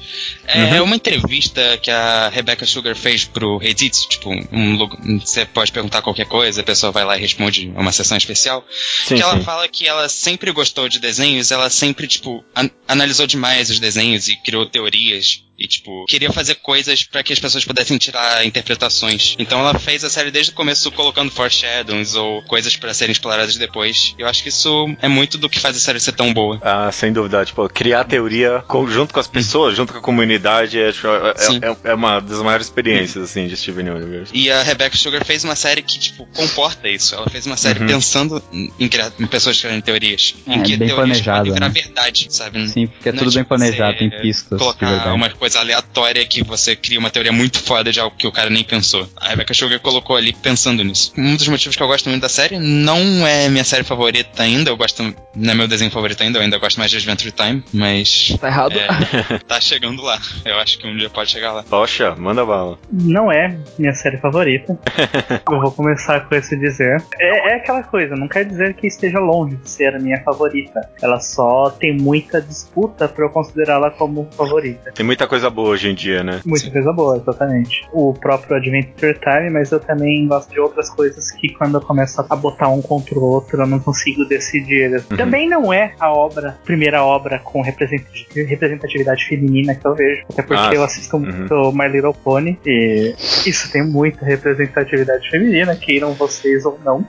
É 0.45 0.81
uma 0.81 0.95
entrevista 0.95 1.61
que 1.81 1.90
a 1.91 2.29
Rebecca 2.29 2.65
Sugar 2.65 2.95
fez 2.95 3.25
pro 3.25 3.57
Reddit, 3.57 4.07
tipo, 4.09 4.29
um, 4.51 5.19
você 5.19 5.45
pode 5.45 5.71
perguntar 5.71 6.01
qualquer 6.01 6.25
coisa, 6.25 6.61
a 6.61 6.63
pessoa 6.63 6.91
vai 6.91 7.03
lá 7.05 7.17
e 7.17 7.21
responde 7.21 7.71
uma 7.75 7.91
sessão 7.91 8.17
especial. 8.17 8.65
Sim, 9.05 9.15
que 9.15 9.21
ela 9.21 9.37
sim. 9.37 9.43
fala 9.43 9.67
que 9.67 9.87
ela 9.87 10.07
sempre 10.09 10.51
gostou 10.51 10.87
de 10.89 10.99
desenhos, 10.99 11.51
ela 11.51 11.69
sempre, 11.69 12.07
tipo, 12.07 12.43
an- 12.55 12.69
analisou 12.87 13.27
demais 13.27 13.69
os 13.69 13.79
desenhos 13.79 14.27
e 14.27 14.35
criou 14.37 14.65
teorias. 14.65 15.43
E, 15.61 15.67
tipo, 15.67 16.05
queria 16.07 16.31
fazer 16.31 16.55
coisas 16.55 17.03
pra 17.03 17.21
que 17.23 17.31
as 17.33 17.39
pessoas 17.39 17.63
pudessem 17.65 17.97
tirar 17.97 18.45
interpretações. 18.45 19.35
Então 19.37 19.59
ela 19.59 19.77
fez 19.77 20.03
a 20.03 20.09
série 20.09 20.31
desde 20.31 20.51
o 20.51 20.55
começo 20.55 20.91
colocando 20.91 21.31
foreshadows 21.31 22.15
ou 22.15 22.41
coisas 22.43 22.75
pra 22.75 22.93
serem 22.93 23.11
exploradas 23.11 23.55
depois. 23.57 24.15
Eu 24.17 24.27
acho 24.27 24.41
que 24.43 24.49
isso 24.49 24.87
é 25.01 25.07
muito 25.07 25.37
do 25.37 25.49
que 25.49 25.59
faz 25.59 25.75
a 25.75 25.79
série 25.79 25.99
ser 25.99 26.13
tão 26.13 26.33
boa. 26.33 26.59
Ah, 26.63 26.91
sem 26.91 27.11
dúvida. 27.13 27.45
Tipo, 27.45 27.67
criar 27.69 28.03
teoria 28.05 28.63
com- 28.67 28.87
junto 28.87 29.13
com 29.13 29.19
as 29.19 29.27
pessoas, 29.27 29.75
junto 29.75 29.93
com 29.93 29.99
a 29.99 30.01
comunidade, 30.01 30.79
é, 30.79 30.89
é- 30.89 30.91
é- 30.91 31.91
é 31.91 31.93
uma 31.93 32.19
das 32.19 32.41
maiores 32.41 32.67
experiências, 32.67 33.23
assim, 33.23 33.47
de 33.47 33.55
Steven 33.57 33.89
Universe. 33.89 34.31
E 34.35 34.49
a 34.51 34.63
Rebecca 34.63 34.95
Sugar 34.97 35.23
fez 35.25 35.43
uma 35.43 35.55
série 35.55 35.81
que, 35.81 35.99
tipo, 35.99 36.25
comporta 36.27 36.87
isso. 36.89 37.13
Ela 37.15 37.29
fez 37.29 37.45
uma 37.45 37.57
série 37.57 37.79
Uhum. 37.81 37.87
pensando 37.87 38.41
em, 38.79 38.87
criar- 38.87 39.11
em 39.19 39.27
pessoas 39.27 39.59
criarem 39.59 39.81
teorias. 39.81 40.35
É, 40.47 40.53
em 40.55 40.63
que 40.63 40.77
bem 40.77 40.87
teorias 40.87 40.95
planejada, 40.95 41.37
podem 41.39 41.53
virar 41.53 41.67
né? 41.69 41.73
verdade, 41.73 42.27
sabe? 42.29 42.67
Sim, 42.69 42.87
porque 42.87 43.09
é 43.09 43.11
Não 43.11 43.19
tudo 43.19 43.31
bem 43.33 43.43
tipo 43.43 43.49
planejado, 43.49 43.97
tem 43.97 44.09
pistas 44.09 44.57
de 44.57 44.63
Colocar 44.63 44.89
verdade. 44.89 45.15
uma 45.15 45.29
coisa 45.29 45.50
aleatória 45.55 46.25
que 46.25 46.43
você 46.43 46.75
cria 46.75 46.99
uma 46.99 47.09
teoria 47.09 47.31
muito 47.31 47.59
foda 47.59 47.91
de 47.91 47.99
algo 47.99 48.15
que 48.15 48.27
o 48.27 48.31
cara 48.31 48.49
nem 48.49 48.63
pensou. 48.63 49.07
A 49.15 49.29
Rebecca 49.29 49.53
Sugar 49.53 49.79
colocou 49.79 50.15
ali 50.15 50.33
pensando 50.33 50.83
nisso. 50.83 51.13
Um 51.17 51.35
dos 51.35 51.47
motivos 51.47 51.75
que 51.75 51.83
eu 51.83 51.87
gosto 51.87 52.09
muito 52.09 52.21
da 52.21 52.29
série 52.29 52.59
não 52.59 53.25
é 53.25 53.49
minha 53.49 53.63
série 53.63 53.83
favorita 53.83 54.43
ainda, 54.43 54.69
eu 54.69 54.77
gosto. 54.77 55.01
Não 55.35 55.51
é 55.51 55.55
meu 55.55 55.67
desenho 55.67 55.91
favorito 55.91 56.21
ainda, 56.21 56.37
eu 56.39 56.43
ainda 56.43 56.57
gosto 56.57 56.77
mais 56.77 56.91
de 56.91 56.97
Adventure 56.97 57.31
Time, 57.31 57.63
mas. 57.73 58.35
Tá 58.39 58.47
errado. 58.47 58.73
É, 58.77 59.37
tá 59.47 59.59
chegando 59.59 60.01
lá. 60.01 60.19
Eu 60.45 60.57
acho 60.57 60.77
que 60.77 60.87
um 60.87 60.95
dia 60.95 61.09
pode 61.09 61.31
chegar 61.31 61.51
lá. 61.51 61.63
Poxa, 61.63 62.15
manda 62.15 62.45
bala. 62.45 62.77
Não 62.91 63.31
é 63.31 63.57
minha 63.77 63.93
série 63.93 64.17
favorita. 64.17 64.77
Eu 65.49 65.61
vou 65.61 65.71
começar 65.71 66.21
com 66.27 66.35
esse 66.35 66.55
dizer. 66.57 67.03
É, 67.19 67.51
é 67.51 67.55
aquela 67.55 67.83
coisa, 67.83 68.15
não 68.15 68.27
quer 68.27 68.45
dizer 68.45 68.73
que 68.75 68.87
esteja 68.87 69.19
longe 69.19 69.55
de 69.55 69.69
ser 69.69 69.95
a 69.95 69.99
minha 69.99 70.21
favorita. 70.23 70.81
Ela 71.01 71.19
só 71.19 71.69
tem 71.69 71.95
muita 71.95 72.41
disputa 72.41 73.07
pra 73.07 73.25
eu 73.25 73.29
considerá-la 73.29 73.91
como 73.91 74.29
favorita. 74.31 74.91
Tem 74.91 75.05
muita 75.05 75.27
coisa 75.27 75.40
boa 75.49 75.69
hoje 75.69 75.89
em 75.89 75.95
dia, 75.95 76.23
né? 76.23 76.41
Muita 76.45 76.69
coisa 76.71 76.91
boa, 76.93 77.17
exatamente. 77.17 77.87
O 77.91 78.13
próprio 78.13 78.55
Adventure 78.57 79.17
Time, 79.19 79.49
mas 79.49 79.71
eu 79.71 79.79
também 79.79 80.27
gosto 80.27 80.51
de 80.51 80.59
outras 80.59 80.89
coisas 80.89 81.31
que 81.31 81.49
quando 81.49 81.75
eu 81.75 81.81
começo 81.81 82.23
a 82.29 82.35
botar 82.35 82.69
um 82.69 82.81
contra 82.81 83.17
o 83.17 83.23
outro, 83.23 83.61
eu 83.61 83.67
não 83.67 83.79
consigo 83.79 84.25
decidir. 84.25 85.01
Também 85.17 85.47
não 85.49 85.71
é 85.73 85.93
a 85.99 86.11
obra, 86.11 86.57
primeira 86.63 87.03
obra 87.03 87.39
com 87.39 87.61
representati- 87.61 88.27
representatividade 88.43 89.25
feminina 89.25 89.75
que 89.75 89.85
eu 89.85 89.95
vejo. 89.95 90.23
Até 90.31 90.41
porque 90.43 90.61
Ah, 90.61 90.73
eu 90.73 90.83
assisto 90.83 91.15
uhum. 91.17 91.23
muito 91.23 91.71
My 91.73 91.87
Little 91.87 92.13
Pony 92.13 92.59
e 92.65 93.13
isso 93.45 93.71
tem 93.71 93.83
muita 93.83 94.25
representatividade 94.25 95.29
feminina, 95.29 95.75
queiram 95.75 96.13
vocês 96.13 96.65
ou 96.65 96.79
não. 96.83 97.05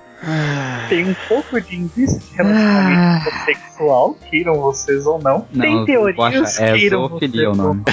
Tem 0.88 1.08
um 1.08 1.14
pouco 1.28 1.60
de 1.60 1.76
indício 1.76 2.18
de 2.20 2.36
relacionamento 2.36 3.30
sexual, 3.44 4.16
queiram 4.30 4.54
vocês 4.54 5.06
ou 5.06 5.20
não. 5.20 5.46
Não, 5.52 5.62
tem 5.62 5.84
teorias, 5.84 6.60
é 6.60 6.72
queiram 6.72 7.08
zoofilia 7.08 7.50
o 7.50 7.54
vocês 7.54 7.58
ou 7.58 7.66
nome. 7.66 7.84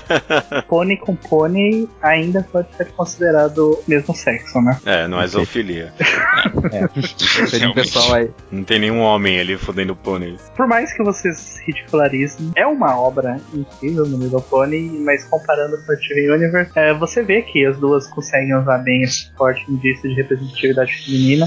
pônei 0.68 0.96
com 0.96 1.16
pônei 1.16 1.88
ainda 2.02 2.46
pode 2.50 2.68
ser 2.76 2.86
considerado 2.92 3.82
mesmo 3.88 4.14
sexo, 4.14 4.60
né? 4.60 4.78
É, 4.86 5.08
não 5.08 5.20
é 5.20 5.26
zoofilia. 5.26 5.92
Tem 7.50 7.66
um 7.66 7.74
pessoal 7.74 8.14
aí. 8.14 8.30
Não 8.50 8.64
tem 8.64 8.78
nenhum 8.78 9.00
homem 9.00 9.40
ali 9.40 9.56
fodendo 9.56 9.96
pôneis. 9.96 10.40
Por 10.56 10.66
mais 10.66 10.92
que 10.92 11.02
vocês 11.02 11.58
ridicularizem, 11.66 12.52
é 12.56 12.66
uma 12.66 12.98
obra 12.98 13.40
incrível 13.52 14.06
no 14.06 14.18
Little 14.18 14.40
Pony, 14.42 15.00
mas 15.00 15.24
comparando 15.24 15.76
com 15.84 15.92
o 15.92 15.96
Steven 15.96 16.30
Universe, 16.30 16.72
é, 16.76 16.94
você 16.94 17.22
vê 17.22 17.42
que 17.42 17.64
as 17.64 17.78
duas 17.78 18.06
conseguem 18.08 18.54
usar 18.54 18.78
bem 18.78 19.02
esse 19.02 19.32
forte 19.36 19.64
indício 19.70 20.08
de 20.08 20.16
representatividade 20.16 20.92
feminina, 21.04 21.46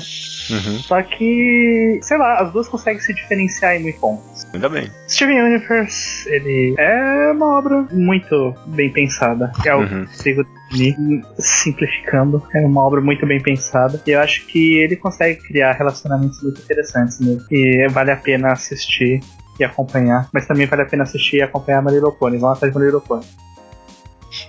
Uhum, 0.50 0.80
só 0.80 1.02
que, 1.02 2.00
sei 2.02 2.18
lá, 2.18 2.42
as 2.42 2.54
duas 2.54 2.70
conseguem 2.70 3.02
se 3.02 3.14
diferenciar 3.14 3.76
em 3.76 3.82
muitos 3.84 4.00
pontos. 4.00 4.46
ainda 4.54 4.70
bem. 4.70 4.90
Steven 5.10 5.42
Universe, 5.42 6.28
ele 6.30 6.74
é 6.78 7.32
uma 7.34 7.58
obra 7.58 7.86
muito 7.92 8.56
bem 8.68 8.90
pensada. 8.92 9.52
É 9.66 9.76
o 9.76 9.80
Uhum. 9.80 10.06
consigo 10.06 10.46
definir, 10.72 11.22
simplificando. 11.38 12.42
É 12.56 12.66
uma 12.66 12.82
obra 12.84 13.02
muito 13.02 13.26
bem 13.26 13.42
pensada. 13.42 14.02
E 14.08 14.12
eu 14.12 14.20
acho 14.22 14.46
que 14.48 14.78
ele 14.80 14.96
consegue 14.96 15.42
criar 15.42 15.74
relacionamentos 15.74 16.42
muito 16.42 16.62
interessantes 16.62 17.20
mesmo. 17.20 17.44
E 17.52 17.88
vale 17.90 18.12
a 18.12 18.18
pena 18.18 18.54
assistir 18.54 19.20
e 19.60 19.64
acompanhar. 19.66 20.30
Mas 20.34 20.48
também 20.48 20.66
vale 20.66 20.84
a 20.84 20.86
pena 20.86 21.04
assistir 21.04 21.38
e 21.38 21.42
acompanhar 21.42 21.80
a 21.80 21.82
Pony. 22.12 22.38
Vão 22.38 22.52
atrás 22.52 22.72
de 22.74 22.80
Pony. 23.02 23.26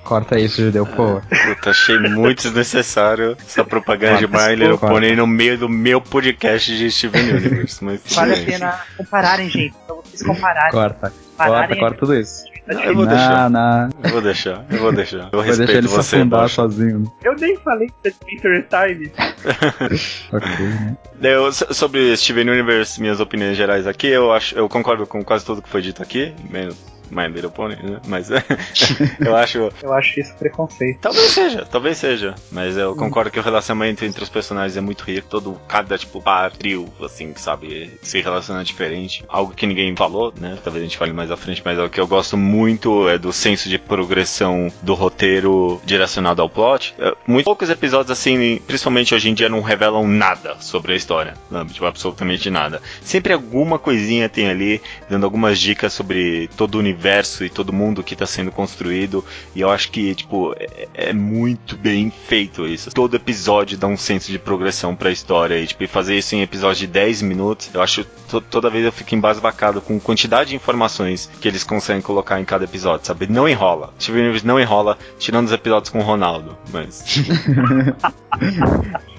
Corta 0.08 0.40
isso, 0.40 0.62
judeu, 0.62 0.86
favor. 0.86 1.22
Puta, 1.28 1.68
achei 1.68 1.98
muito 1.98 2.42
desnecessário 2.44 3.36
essa 3.46 3.62
propaganda 3.62 4.16
de 4.16 4.26
Corta, 4.26 4.48
My 4.48 4.54
Little 4.54 4.78
corta. 4.78 4.94
Pony 4.94 5.14
no 5.14 5.26
meio 5.26 5.58
do 5.58 5.68
meu 5.68 6.00
podcast 6.00 6.74
de 6.74 6.90
Steven 6.90 7.28
Universe. 7.30 7.84
Mas 7.84 8.00
Vale 8.14 8.32
a 8.32 8.42
pena 8.42 8.80
compararem, 8.96 9.50
gente. 9.50 9.74
Pra 9.86 9.96
vocês 9.96 10.22
compararem. 10.22 10.70
Corta. 10.72 10.98
Corta, 11.00 11.14
compararem 11.36 11.78
corta 11.78 11.98
tudo 11.98 12.14
isso. 12.14 12.44
Não, 12.66 12.80
eu 12.82 12.94
vou 12.94 13.04
não, 13.04 13.12
deixar. 13.14 13.50
não. 13.50 13.90
Eu 14.02 14.10
vou 14.10 14.20
deixar, 14.22 14.64
eu 14.70 14.78
vou 14.78 14.92
deixar. 14.92 15.28
Eu 15.30 15.42
Vai 15.42 15.56
deixar 15.56 15.72
ele 15.74 15.88
se 15.88 15.94
você, 15.94 16.16
afundar 16.16 16.40
Bocha. 16.40 16.54
sozinho. 16.54 17.12
Eu 17.22 17.34
nem 17.36 17.56
falei 17.58 17.88
que 18.02 18.08
é 18.08 18.10
Twitter 18.10 18.66
Time. 18.66 19.12
Ok, 20.32 20.48
né? 20.66 20.96
Eu, 21.22 21.52
so- 21.52 21.72
sobre 21.74 22.16
Steven 22.16 22.48
Universe, 22.50 23.00
minhas 23.00 23.20
opiniões 23.20 23.56
gerais 23.56 23.86
aqui, 23.86 24.06
eu 24.08 24.32
acho, 24.32 24.54
eu 24.56 24.68
concordo 24.68 25.06
com 25.06 25.22
quase 25.24 25.44
tudo 25.44 25.62
que 25.62 25.68
foi 25.68 25.80
dito 25.82 26.02
aqui, 26.02 26.34
menos 26.50 26.76
My 27.10 27.26
Little 27.26 27.50
Pony, 27.50 27.76
né? 27.76 28.00
Mas 28.06 28.28
eu 29.20 29.36
acho, 29.36 29.70
Eu 29.82 29.92
acho 29.92 30.20
isso 30.20 30.34
preconceito. 30.34 30.98
talvez 31.00 31.30
seja, 31.30 31.66
talvez 31.70 31.98
seja, 31.98 32.34
mas 32.52 32.76
eu 32.76 32.94
concordo 32.94 33.30
que 33.30 33.38
o 33.38 33.42
relacionamento 33.42 34.04
entre 34.04 34.22
os 34.22 34.28
personagens 34.28 34.76
é 34.76 34.80
muito 34.80 35.02
rico, 35.02 35.28
todo 35.28 35.60
cada 35.66 35.96
tipo 35.96 36.20
par, 36.20 36.50
trio, 36.52 36.88
assim, 37.02 37.32
sabe, 37.36 37.98
se 38.02 38.20
relaciona 38.20 38.62
diferente, 38.64 39.24
algo 39.28 39.52
que 39.54 39.66
ninguém 39.66 39.94
falou, 39.96 40.32
né? 40.38 40.58
Talvez 40.62 40.82
a 40.84 40.86
gente 40.86 40.98
fale 40.98 41.12
mais 41.12 41.30
à 41.30 41.36
frente, 41.36 41.62
mas 41.64 41.78
é 41.78 41.82
o 41.82 41.90
que 41.90 42.00
eu 42.00 42.06
gosto 42.06 42.36
muito 42.36 43.08
é 43.08 43.18
do 43.18 43.32
senso 43.32 43.68
de 43.68 43.78
progressão 43.78 44.70
do 44.82 44.94
roteiro 44.94 45.80
direcionado 45.84 46.42
ao 46.42 46.48
plot. 46.48 46.94
É, 46.98 47.14
Muito 47.26 47.44
poucos 47.44 47.70
episódios 47.70 48.10
assim, 48.10 48.60
principalmente 48.66 49.14
hoje 49.14 49.30
em 49.30 49.34
dia, 49.34 49.48
não 49.48 49.60
revelam 49.62 50.06
nada 50.06 50.56
sobre 50.60 50.92
a 50.92 50.96
história, 50.96 51.34
sabe? 51.50 51.72
Tipo, 51.72 51.86
absolutamente 51.86 52.50
nada. 52.50 52.80
Sempre 53.02 53.32
alguma 53.32 53.78
coisinha 53.78 54.28
tem 54.28 54.48
ali, 54.48 54.80
dando 55.08 55.24
algumas 55.24 55.58
dicas 55.58 55.92
sobre 55.92 56.48
todo 56.56 56.74
o 56.74 56.78
universo 56.78 56.97
e 57.44 57.48
todo 57.50 57.72
mundo 57.72 58.02
que 58.02 58.14
está 58.14 58.26
sendo 58.26 58.50
construído. 58.50 59.24
E 59.54 59.60
eu 59.60 59.70
acho 59.70 59.90
que, 59.90 60.14
tipo, 60.14 60.54
é, 60.58 60.88
é 60.94 61.12
muito 61.12 61.76
bem 61.76 62.12
feito 62.26 62.66
isso. 62.66 62.90
Todo 62.90 63.16
episódio 63.16 63.78
dá 63.78 63.86
um 63.86 63.96
senso 63.96 64.30
de 64.30 64.38
progressão 64.38 64.94
pra 64.94 65.10
história. 65.10 65.58
E, 65.58 65.66
tipo, 65.66 65.86
fazer 65.88 66.16
isso 66.18 66.34
em 66.34 66.42
episódio 66.42 66.80
de 66.80 66.86
10 66.88 67.22
minutos, 67.22 67.70
eu 67.72 67.82
acho 67.82 68.04
to- 68.28 68.40
toda 68.40 68.70
vez 68.70 68.84
eu 68.84 68.92
fico 68.92 69.14
embasbacado 69.14 69.80
com 69.80 69.96
a 69.96 70.00
quantidade 70.00 70.50
de 70.50 70.56
informações 70.56 71.30
que 71.40 71.48
eles 71.48 71.64
conseguem 71.64 72.02
colocar 72.02 72.40
em 72.40 72.44
cada 72.44 72.64
episódio, 72.64 73.06
sabe? 73.06 73.26
Não 73.26 73.48
enrola. 73.48 73.92
Steven 74.00 74.22
Universe 74.22 74.46
não 74.46 74.60
enrola, 74.60 74.98
tirando 75.18 75.46
os 75.46 75.52
episódios 75.52 75.90
com 75.90 75.98
o 76.00 76.02
Ronaldo. 76.02 76.56
Mas. 76.72 77.04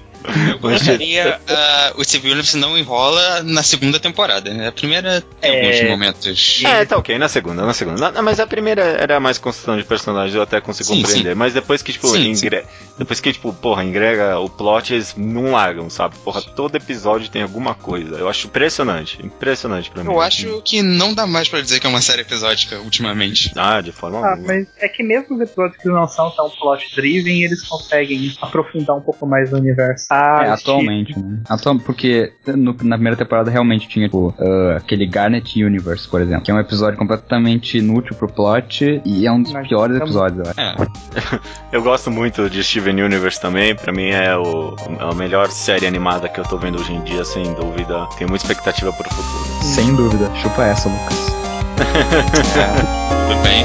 Eu 0.50 0.58
gostaria. 0.58 1.40
ah, 1.48 1.92
o 1.96 2.04
Civil 2.04 2.32
Universe 2.32 2.56
não 2.56 2.76
enrola 2.76 3.42
na 3.42 3.62
segunda 3.62 3.98
temporada. 3.98 4.52
né? 4.52 4.68
A 4.68 4.72
primeira 4.72 5.22
tem 5.40 5.50
É. 5.50 5.64
alguns 5.64 5.90
momentos. 5.90 6.62
É, 6.64 6.84
tá 6.84 6.96
ok, 6.96 7.18
na 7.18 7.28
segunda, 7.28 7.64
na 7.64 7.72
segunda. 7.72 8.10
Na- 8.10 8.22
mas 8.22 8.38
a 8.40 8.46
primeira 8.46 8.82
era 8.82 9.18
mais 9.20 9.38
construção 9.38 9.76
de 9.76 9.84
personagens, 9.84 10.34
eu 10.34 10.42
até 10.42 10.60
consigo 10.60 10.88
Sim, 10.88 11.02
compreender. 11.02 11.34
Mas 11.34 11.52
depois 11.54 11.82
que, 11.82 11.92
tipo, 11.92 12.08
Sim, 12.08 12.30
ingre- 12.30 12.64
depois 12.98 13.20
que, 13.20 13.32
tipo, 13.32 13.52
porra, 13.52 13.82
engrega 13.84 14.38
o 14.38 14.48
plot, 14.48 14.92
eles 14.94 15.14
não 15.16 15.52
largam, 15.52 15.88
sabe? 15.90 16.14
Porra, 16.24 16.42
todo 16.42 16.76
episódio 16.76 17.28
tem 17.30 17.42
alguma 17.42 17.74
coisa. 17.74 18.16
Eu 18.16 18.28
acho 18.28 18.46
impressionante, 18.46 19.18
impressionante 19.24 19.90
pra 19.90 20.04
mim. 20.04 20.10
Eu 20.10 20.20
acho 20.20 20.60
que 20.62 20.82
não 20.82 21.14
dá 21.14 21.26
mais 21.26 21.48
pra 21.48 21.60
dizer 21.60 21.80
que 21.80 21.86
é 21.86 21.90
uma 21.90 22.02
série 22.02 22.22
episódica 22.22 22.78
ultimamente. 22.80 23.52
Ah, 23.56 23.80
de 23.80 23.92
forma 23.92 24.18
Ah, 24.20 24.32
alguma. 24.32 24.46
mas 24.48 24.66
é 24.78 24.88
que 24.88 25.02
mesmo 25.02 25.34
os 25.36 25.40
episódios 25.40 25.76
que 25.80 25.88
não 25.88 26.06
são 26.08 26.30
tão 26.30 26.50
plot 26.50 26.94
driven, 26.94 27.42
eles 27.44 27.62
conseguem 27.62 28.34
aprofundar 28.40 28.96
um 28.96 29.00
pouco 29.00 29.26
mais 29.26 29.52
o 29.52 29.56
universo. 29.56 30.06
Ah, 30.10 30.40
É, 30.44 30.50
atualmente, 30.50 31.16
né? 31.18 31.38
Atual, 31.48 31.78
porque 31.78 32.32
no- 32.48 32.76
na 32.82 32.96
primeira 32.96 33.16
temporada 33.16 33.50
realmente 33.50 33.86
tinha 33.88 34.06
tipo, 34.06 34.34
ah, 34.38 34.76
aquele 34.78 35.06
Garnet 35.06 35.62
Universe, 35.62 36.08
por 36.08 36.20
exemplo, 36.20 36.42
que 36.42 36.50
é 36.50 36.54
um 36.54 36.58
episódio 36.58 36.98
completamente 36.98 37.78
inútil 37.78 38.16
pro 38.16 38.26
plot 38.26 39.00
e 39.04 39.26
é 39.26 39.30
um 39.32 39.42
dos 39.42 39.52
Mas 39.52 39.68
piores 39.68 39.96
episódios, 39.96 40.44
eu 40.44 40.50
acho. 40.50 40.60
É. 40.60 41.40
Eu 41.72 41.82
gosto 41.82 42.10
muito 42.10 42.50
de 42.50 42.64
Steven 42.64 43.02
Universe 43.04 43.40
também. 43.40 43.74
Pra 43.76 43.92
mim 43.92 44.08
é 44.10 44.36
o, 44.36 44.74
a 44.98 45.14
melhor 45.14 45.48
série 45.50 45.86
animada 45.86 46.28
que 46.28 46.40
eu 46.40 46.44
tô 46.44 46.56
vendo 46.58 46.80
hoje 46.80 46.92
em 46.92 47.00
dia, 47.04 47.24
sem 47.24 47.44
dúvida. 47.54 48.08
Tenho 48.18 48.28
muita 48.28 48.44
expectativa 48.44 48.92
pro 48.92 49.08
futuro. 49.08 49.44
Sem 49.62 49.94
dúvida. 49.94 50.28
Chupa 50.34 50.64
essa, 50.64 50.88
Lucas. 50.88 51.30
Tudo 53.28 53.42
bem. 53.42 53.64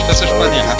As 0.00 0.06
pessoas 0.06 0.30
podem 0.30 0.58
errar. 0.58 0.76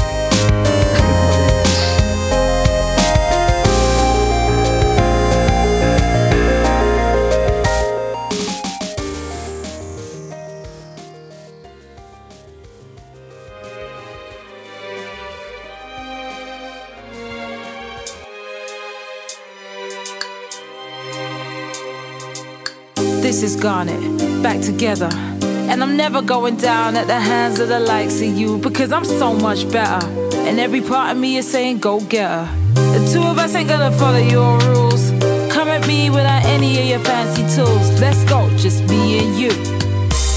This 23.29 23.43
is 23.43 23.57
Garnet, 23.57 24.43
back 24.43 24.63
together. 24.63 25.11
And 25.13 25.83
I'm 25.83 25.99
never 25.99 26.23
going 26.23 26.57
down 26.57 26.97
at 26.97 27.09
the 27.09 27.21
hands 27.21 27.61
of 27.61 27.69
the 27.69 27.79
likes 27.79 28.23
of 28.23 28.39
you 28.39 28.57
because 28.57 28.91
I'm 28.91 29.05
so 29.05 29.35
much 29.35 29.71
better. 29.71 30.07
And 30.49 30.59
every 30.59 30.81
part 30.81 31.11
of 31.13 31.19
me 31.19 31.37
is 31.37 31.47
saying, 31.47 31.81
go 31.81 32.01
get 32.01 32.27
her. 32.27 32.49
The 32.73 33.11
two 33.13 33.23
of 33.23 33.37
us 33.37 33.55
ain't 33.55 33.69
gonna 33.69 33.95
follow 33.99 34.17
your 34.17 34.59
rules. 34.61 35.11
Come 35.53 35.69
at 35.69 35.87
me 35.87 36.09
without 36.09 36.47
any 36.47 36.81
of 36.81 36.87
your 36.87 37.01
fancy 37.01 37.43
tools. 37.55 38.01
Let's 38.01 38.25
go, 38.25 38.49
just 38.57 38.89
me 38.89 39.19
and 39.19 39.39
you. 39.39 39.78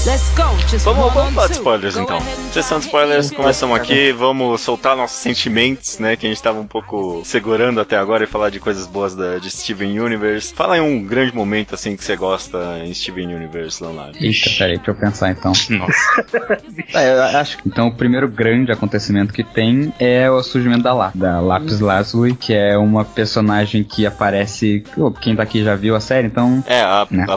Vamos, 0.04 1.14
vamos 1.14 1.32
falar 1.32 1.46
de 1.46 1.52
spoilers 1.52 1.96
então. 1.96 2.18
Sessão 2.52 2.80
de 2.80 2.86
spoilers, 2.86 3.30
começamos 3.30 3.76
aqui, 3.76 4.10
vamos 4.10 4.60
soltar 4.60 4.96
nossos 4.96 5.18
sentimentos, 5.18 6.00
né? 6.00 6.16
Que 6.16 6.26
a 6.26 6.28
gente 6.28 6.42
tava 6.42 6.58
um 6.58 6.66
pouco 6.66 7.22
segurando 7.24 7.80
até 7.80 7.96
agora 7.96 8.24
e 8.24 8.26
falar 8.26 8.50
de 8.50 8.58
coisas 8.58 8.84
boas 8.88 9.14
da, 9.14 9.38
de 9.38 9.48
Steven 9.48 10.00
Universe. 10.00 10.52
Fala 10.54 10.76
em 10.76 10.80
um 10.80 11.04
grande 11.04 11.32
momento 11.32 11.76
assim 11.76 11.94
que 11.96 12.02
você 12.02 12.16
gosta 12.16 12.80
em 12.84 12.92
Steven 12.92 13.32
Universe, 13.32 13.80
Leonardo. 13.80 14.18
Eita, 14.20 14.50
peraí, 14.58 14.76
deixa 14.76 14.90
eu 14.90 14.94
pensar 14.96 15.30
então. 15.30 15.52
Nossa. 15.70 16.24
Tá, 16.92 17.02
eu 17.04 17.22
acho 17.38 17.58
que 17.58 17.68
então 17.68 17.86
o 17.86 17.94
primeiro 17.94 18.26
grande 18.26 18.72
acontecimento 18.72 19.32
que 19.32 19.44
tem 19.44 19.94
é 20.00 20.28
o 20.28 20.42
surgimento 20.42 20.82
da 20.82 20.92
Lápis, 20.92 21.20
da 21.20 21.40
Lapis 21.40 21.78
Lazuli, 21.78 22.34
que 22.34 22.52
é 22.52 22.76
uma 22.76 23.04
personagem 23.04 23.84
que 23.84 24.04
aparece. 24.04 24.82
oh, 24.96 25.12
Quem 25.12 25.36
tá 25.36 25.44
aqui 25.44 25.62
já 25.62 25.76
viu 25.76 25.94
a 25.94 26.00
série, 26.00 26.26
então. 26.26 26.64
É, 26.66 26.80
a, 26.80 27.06
Né? 27.08 27.24
a 27.28 27.36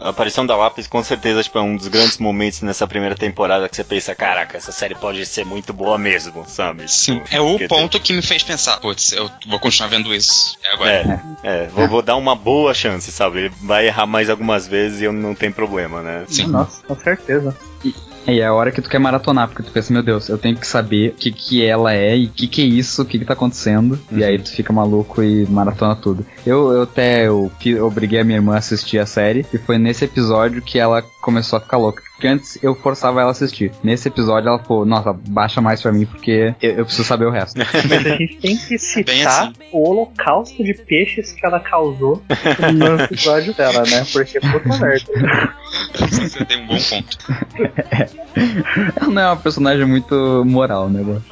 a 0.00 0.10
aparição 0.10 0.46
da 0.46 0.56
Lápis 0.56 0.86
com 0.86 1.02
certeza 1.02 1.42
tipo, 1.42 1.58
é 1.58 1.62
um 1.62 1.76
dos 1.76 1.88
grandes 1.88 2.05
momentos 2.18 2.62
nessa 2.62 2.86
primeira 2.86 3.14
temporada 3.14 3.68
que 3.68 3.76
você 3.76 3.84
pensa, 3.84 4.14
caraca, 4.14 4.56
essa 4.56 4.72
série 4.72 4.94
pode 4.94 5.24
ser 5.26 5.44
muito 5.44 5.72
boa 5.72 5.98
mesmo, 5.98 6.44
sabe? 6.46 6.90
Sim. 6.90 7.20
Tipo, 7.20 7.34
É 7.34 7.40
o 7.40 7.50
porque 7.50 7.68
tem- 7.68 7.78
ponto 7.78 8.00
que 8.00 8.12
me 8.12 8.22
fez 8.22 8.42
pensar, 8.42 8.78
putz, 8.78 9.12
eu 9.12 9.30
vou 9.48 9.58
continuar 9.58 9.88
vendo 9.88 10.14
isso. 10.14 10.56
É 10.62 10.72
agora. 10.72 11.22
É, 11.42 11.64
é 11.64 11.66
vou, 11.68 11.88
vou 11.88 12.02
dar 12.02 12.16
uma 12.16 12.34
boa 12.36 12.72
chance, 12.72 13.10
sabe? 13.10 13.38
Ele 13.40 13.54
vai 13.62 13.86
errar 13.86 14.06
mais 14.06 14.30
algumas 14.30 14.66
vezes 14.66 15.00
e 15.00 15.04
eu 15.04 15.12
não 15.12 15.34
tem 15.34 15.50
problema, 15.50 16.02
né? 16.02 16.24
Sim. 16.28 16.46
Nossa, 16.46 16.82
com 16.86 16.96
certeza. 16.96 17.56
E 17.84 17.94
é 18.26 18.44
a 18.44 18.52
hora 18.52 18.70
que 18.72 18.82
tu 18.82 18.88
quer 18.88 18.98
maratonar, 18.98 19.48
porque 19.48 19.62
tu 19.62 19.70
pensa, 19.70 19.92
meu 19.92 20.02
Deus, 20.02 20.28
eu 20.28 20.38
tenho 20.38 20.56
que 20.56 20.66
saber 20.66 21.10
o 21.10 21.14
que 21.14 21.30
que 21.30 21.64
ela 21.64 21.92
é 21.94 22.16
e 22.16 22.26
o 22.26 22.30
que 22.30 22.46
que 22.48 22.62
é 22.62 22.64
isso, 22.64 23.02
o 23.02 23.04
que 23.04 23.18
que 23.18 23.24
tá 23.24 23.34
acontecendo. 23.34 23.98
E 24.10 24.24
aí 24.24 24.38
tu 24.38 24.50
fica 24.50 24.72
maluco 24.72 25.22
e 25.22 25.46
maratona 25.46 25.94
tudo. 25.94 26.26
Eu, 26.44 26.72
eu 26.72 26.82
até 26.82 27.26
eu, 27.26 27.50
fi- 27.60 27.78
obriguei 27.78 28.20
a 28.20 28.24
minha 28.24 28.38
irmã 28.38 28.54
a 28.54 28.58
assistir 28.58 28.98
a 28.98 29.06
série, 29.06 29.46
e 29.52 29.58
foi 29.58 29.78
nesse 29.78 30.04
episódio 30.04 30.62
que 30.62 30.78
ela 30.78 31.02
começou 31.20 31.56
a 31.56 31.60
ficar 31.60 31.76
louca. 31.78 32.02
Porque 32.16 32.28
antes 32.28 32.58
eu 32.62 32.74
forçava 32.74 33.20
ela 33.20 33.28
a 33.28 33.32
assistir. 33.32 33.70
Nesse 33.84 34.08
episódio 34.08 34.48
ela 34.48 34.58
falou, 34.58 34.86
nossa, 34.86 35.12
baixa 35.12 35.60
mais 35.60 35.82
pra 35.82 35.92
mim, 35.92 36.06
porque 36.06 36.54
eu, 36.62 36.70
eu 36.72 36.84
preciso 36.86 37.04
saber 37.06 37.26
o 37.26 37.30
resto. 37.30 37.58
Mas 37.60 38.06
a 38.06 38.16
gente 38.16 38.36
tem 38.38 38.56
que 38.56 38.68
Bem 38.70 38.78
citar 38.78 39.42
assim. 39.48 39.52
o 39.70 39.86
holocausto 39.90 40.64
de 40.64 40.72
peixes 40.72 41.32
que 41.32 41.44
ela 41.44 41.60
causou 41.60 42.22
no 42.74 43.00
episódio 43.04 43.52
dela, 43.52 43.82
né? 43.82 44.06
Porque 44.10 44.40
puta 44.40 44.78
merda. 44.78 45.52
Você 45.98 46.44
tem 46.46 46.62
um 46.62 46.66
bom 46.66 46.78
ponto. 46.78 47.18
Ela 48.96 49.10
não 49.10 49.22
é 49.22 49.26
uma 49.26 49.36
personagem 49.36 49.86
muito 49.86 50.42
moral, 50.46 50.88
né, 50.88 51.02
mano? 51.02 51.24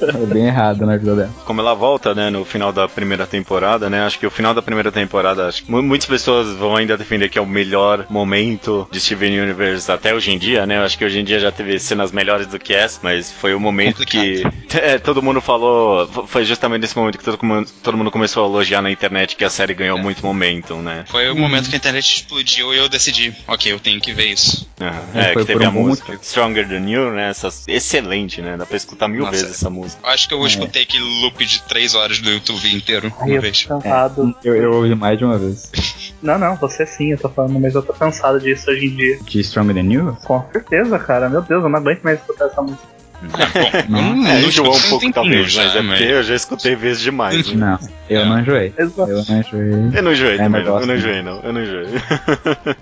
É 0.00 0.26
bem 0.26 0.46
errado 0.46 0.84
na 0.86 0.96
vida 0.96 1.14
dela. 1.14 1.30
Como 1.44 1.60
ela 1.60 1.74
volta, 1.74 2.14
né, 2.14 2.30
no 2.30 2.44
final 2.44 2.72
da 2.72 2.88
primeira 2.88 3.26
temporada, 3.26 3.88
né? 3.88 4.02
Acho 4.04 4.18
que 4.18 4.26
o 4.26 4.30
final 4.30 4.52
da 4.54 4.62
primeira 4.62 4.90
temporada, 4.92 5.46
acho 5.48 5.64
que 5.64 5.70
mu- 5.70 5.82
muitas 5.82 6.06
pessoas 6.08 6.48
vão 6.56 6.76
ainda 6.76 6.96
defender 6.96 7.28
que 7.28 7.38
é 7.38 7.42
o 7.42 7.46
melhor 7.46 8.06
momento 8.10 8.86
de 8.90 9.00
Steven 9.00 9.40
Universe 9.40 9.90
até 9.90 10.14
hoje 10.14 10.30
em 10.32 10.38
dia, 10.38 10.66
né? 10.66 10.78
Eu 10.78 10.82
acho 10.82 10.98
que 10.98 11.04
hoje 11.04 11.18
em 11.20 11.24
dia 11.24 11.38
já 11.40 11.50
teve 11.50 11.78
cenas 11.78 12.12
melhores 12.12 12.46
do 12.46 12.58
que 12.58 12.74
essa, 12.74 13.00
mas 13.02 13.30
foi 13.32 13.54
o 13.54 13.60
momento 13.60 14.04
que 14.04 14.42
é, 14.74 14.98
todo 14.98 15.22
mundo 15.22 15.40
falou, 15.40 16.06
foi 16.26 16.44
justamente 16.44 16.82
nesse 16.82 16.96
momento 16.96 17.18
que 17.18 17.24
todo, 17.24 17.38
mundo- 17.44 17.70
todo 17.82 17.96
mundo 17.96 18.10
começou 18.10 18.44
a 18.44 18.48
elogiar 18.48 18.82
na 18.82 18.90
internet 18.90 19.36
que 19.36 19.44
a 19.44 19.50
série 19.50 19.74
ganhou 19.74 19.98
muito 19.98 20.24
momentum, 20.24 20.82
né? 20.82 21.04
Foi 21.08 21.28
o 21.30 21.36
momento 21.36 21.68
que 21.68 21.74
a 21.76 21.78
internet 21.78 22.04
explodiu 22.16 22.74
e 22.74 22.78
eu 22.78 22.88
decidi, 22.88 23.34
ok, 23.46 23.72
eu 23.72 23.80
tenho 23.80 24.00
que 24.00 24.12
ver 24.12 24.26
isso. 24.26 24.68
Aham. 24.80 25.02
É, 25.14 25.20
É, 25.30 25.32
foi 25.32 25.42
que 25.42 25.46
teve 25.46 25.58
por 25.58 25.62
um 25.62 25.68
a 25.68 25.72
música 25.72 26.12
motivo. 26.12 26.24
Stronger 26.28 26.68
Than 26.68 26.88
You, 26.88 27.10
né? 27.12 27.30
Essa, 27.30 27.48
excelente, 27.68 28.40
né? 28.42 28.56
Dá 28.58 28.66
pra 28.66 28.76
escutar 28.76 29.08
mil 29.08 29.20
Nossa. 29.20 29.32
vezes 29.32 29.50
essa 29.52 29.70
música. 29.70 30.00
Eu 30.04 30.10
acho 30.10 30.28
que 30.28 30.34
eu 30.34 30.46
escutei 30.46 30.82
aquele 30.82 31.04
loop 31.22 31.44
de 31.44 31.62
3 31.62 31.94
horas 31.94 32.18
do 32.18 32.28
YouTube 32.28 32.74
inteiro 32.74 33.12
uma 33.20 33.28
eu 33.28 33.40
vez. 33.40 33.64
tô 33.64 33.78
cansado. 33.78 34.34
Eu, 34.44 34.56
eu 34.56 34.72
ouvi 34.72 34.94
mais 34.94 35.16
de 35.16 35.24
uma 35.24 35.38
vez. 35.38 35.70
Não, 36.20 36.36
não, 36.36 36.56
você 36.56 36.84
sim, 36.84 37.12
eu 37.12 37.18
tô 37.18 37.28
falando, 37.28 37.60
mas 37.60 37.76
eu 37.76 37.82
tô 37.82 37.92
cansado 37.92 38.40
disso 38.40 38.68
hoje 38.68 38.86
em 38.86 38.96
dia. 38.96 39.18
De 39.22 39.40
Stronger 39.40 39.72
Than 39.72 39.92
You? 39.92 40.16
Com 40.24 40.44
certeza, 40.50 40.98
cara. 40.98 41.28
Meu 41.28 41.42
Deus, 41.42 41.62
eu 41.62 41.68
não 41.68 41.78
aguento 41.78 42.02
mais 42.02 42.18
escutar 42.18 42.46
essa 42.46 42.60
música. 42.60 42.82
É, 43.20 43.26
bom, 43.26 43.70
Não. 43.88 44.00
hum, 44.00 44.26
É, 44.26 44.40
não 44.40 44.48
enjoou 44.48 44.76
um 44.76 44.80
pouco 44.80 45.12
talvez, 45.12 45.54
mas 45.56 45.74
é 45.76 45.82
porque 45.82 46.04
eu 46.04 46.22
já 46.22 46.34
escutei 46.36 46.76
vezes 46.76 47.02
demais. 47.02 47.52
né? 47.52 47.78
Não, 47.80 47.88
eu 48.08 48.20
É. 48.20 48.24
não 48.24 48.38
enjoei. 48.40 48.72
Exato. 48.78 49.10
Eu 49.10 49.24
não 49.28 49.40
enjoei. 49.40 49.72
Eu 49.98 50.02
não 50.02 50.12
enjoei 50.12 50.34
É, 50.34 50.38
também, 50.38 50.64
não. 50.64 50.80
Eu 50.80 50.86
não 50.86 50.94
enjoei, 50.96 51.22
não. 51.22 51.40
Eu 51.40 51.52
não 51.52 51.62
enjoei. 51.62 51.86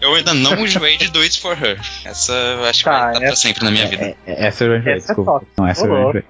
Eu 0.00 0.14
ainda 0.14 0.34
não 0.34 0.58
enjoei 0.64 0.96
de 0.98 1.10
Do 1.10 1.20
It 1.20 1.40
For 1.40 1.56
Her. 1.62 1.80
Essa 2.04 2.32
eu 2.32 2.64
acho 2.64 2.78
que 2.80 2.84
Tá, 2.90 3.00
vai 3.04 3.12
estar 3.14 3.26
pra 3.26 3.36
sempre 3.36 3.64
na 3.64 3.70
minha 3.70 3.86
vida. 3.88 4.04
É, 4.04 4.16
é, 4.26 4.46
essa 4.46 4.64
eu 4.64 4.70
já 4.72 4.78
enjoei, 4.78 4.94
Essa 4.96 5.06
desculpa. 5.06 5.42
Não, 5.58 5.66
essa 5.66 5.82
Ô, 5.82 5.86
eu 5.86 5.92
já 5.94 6.08
enjoei. 6.10 6.24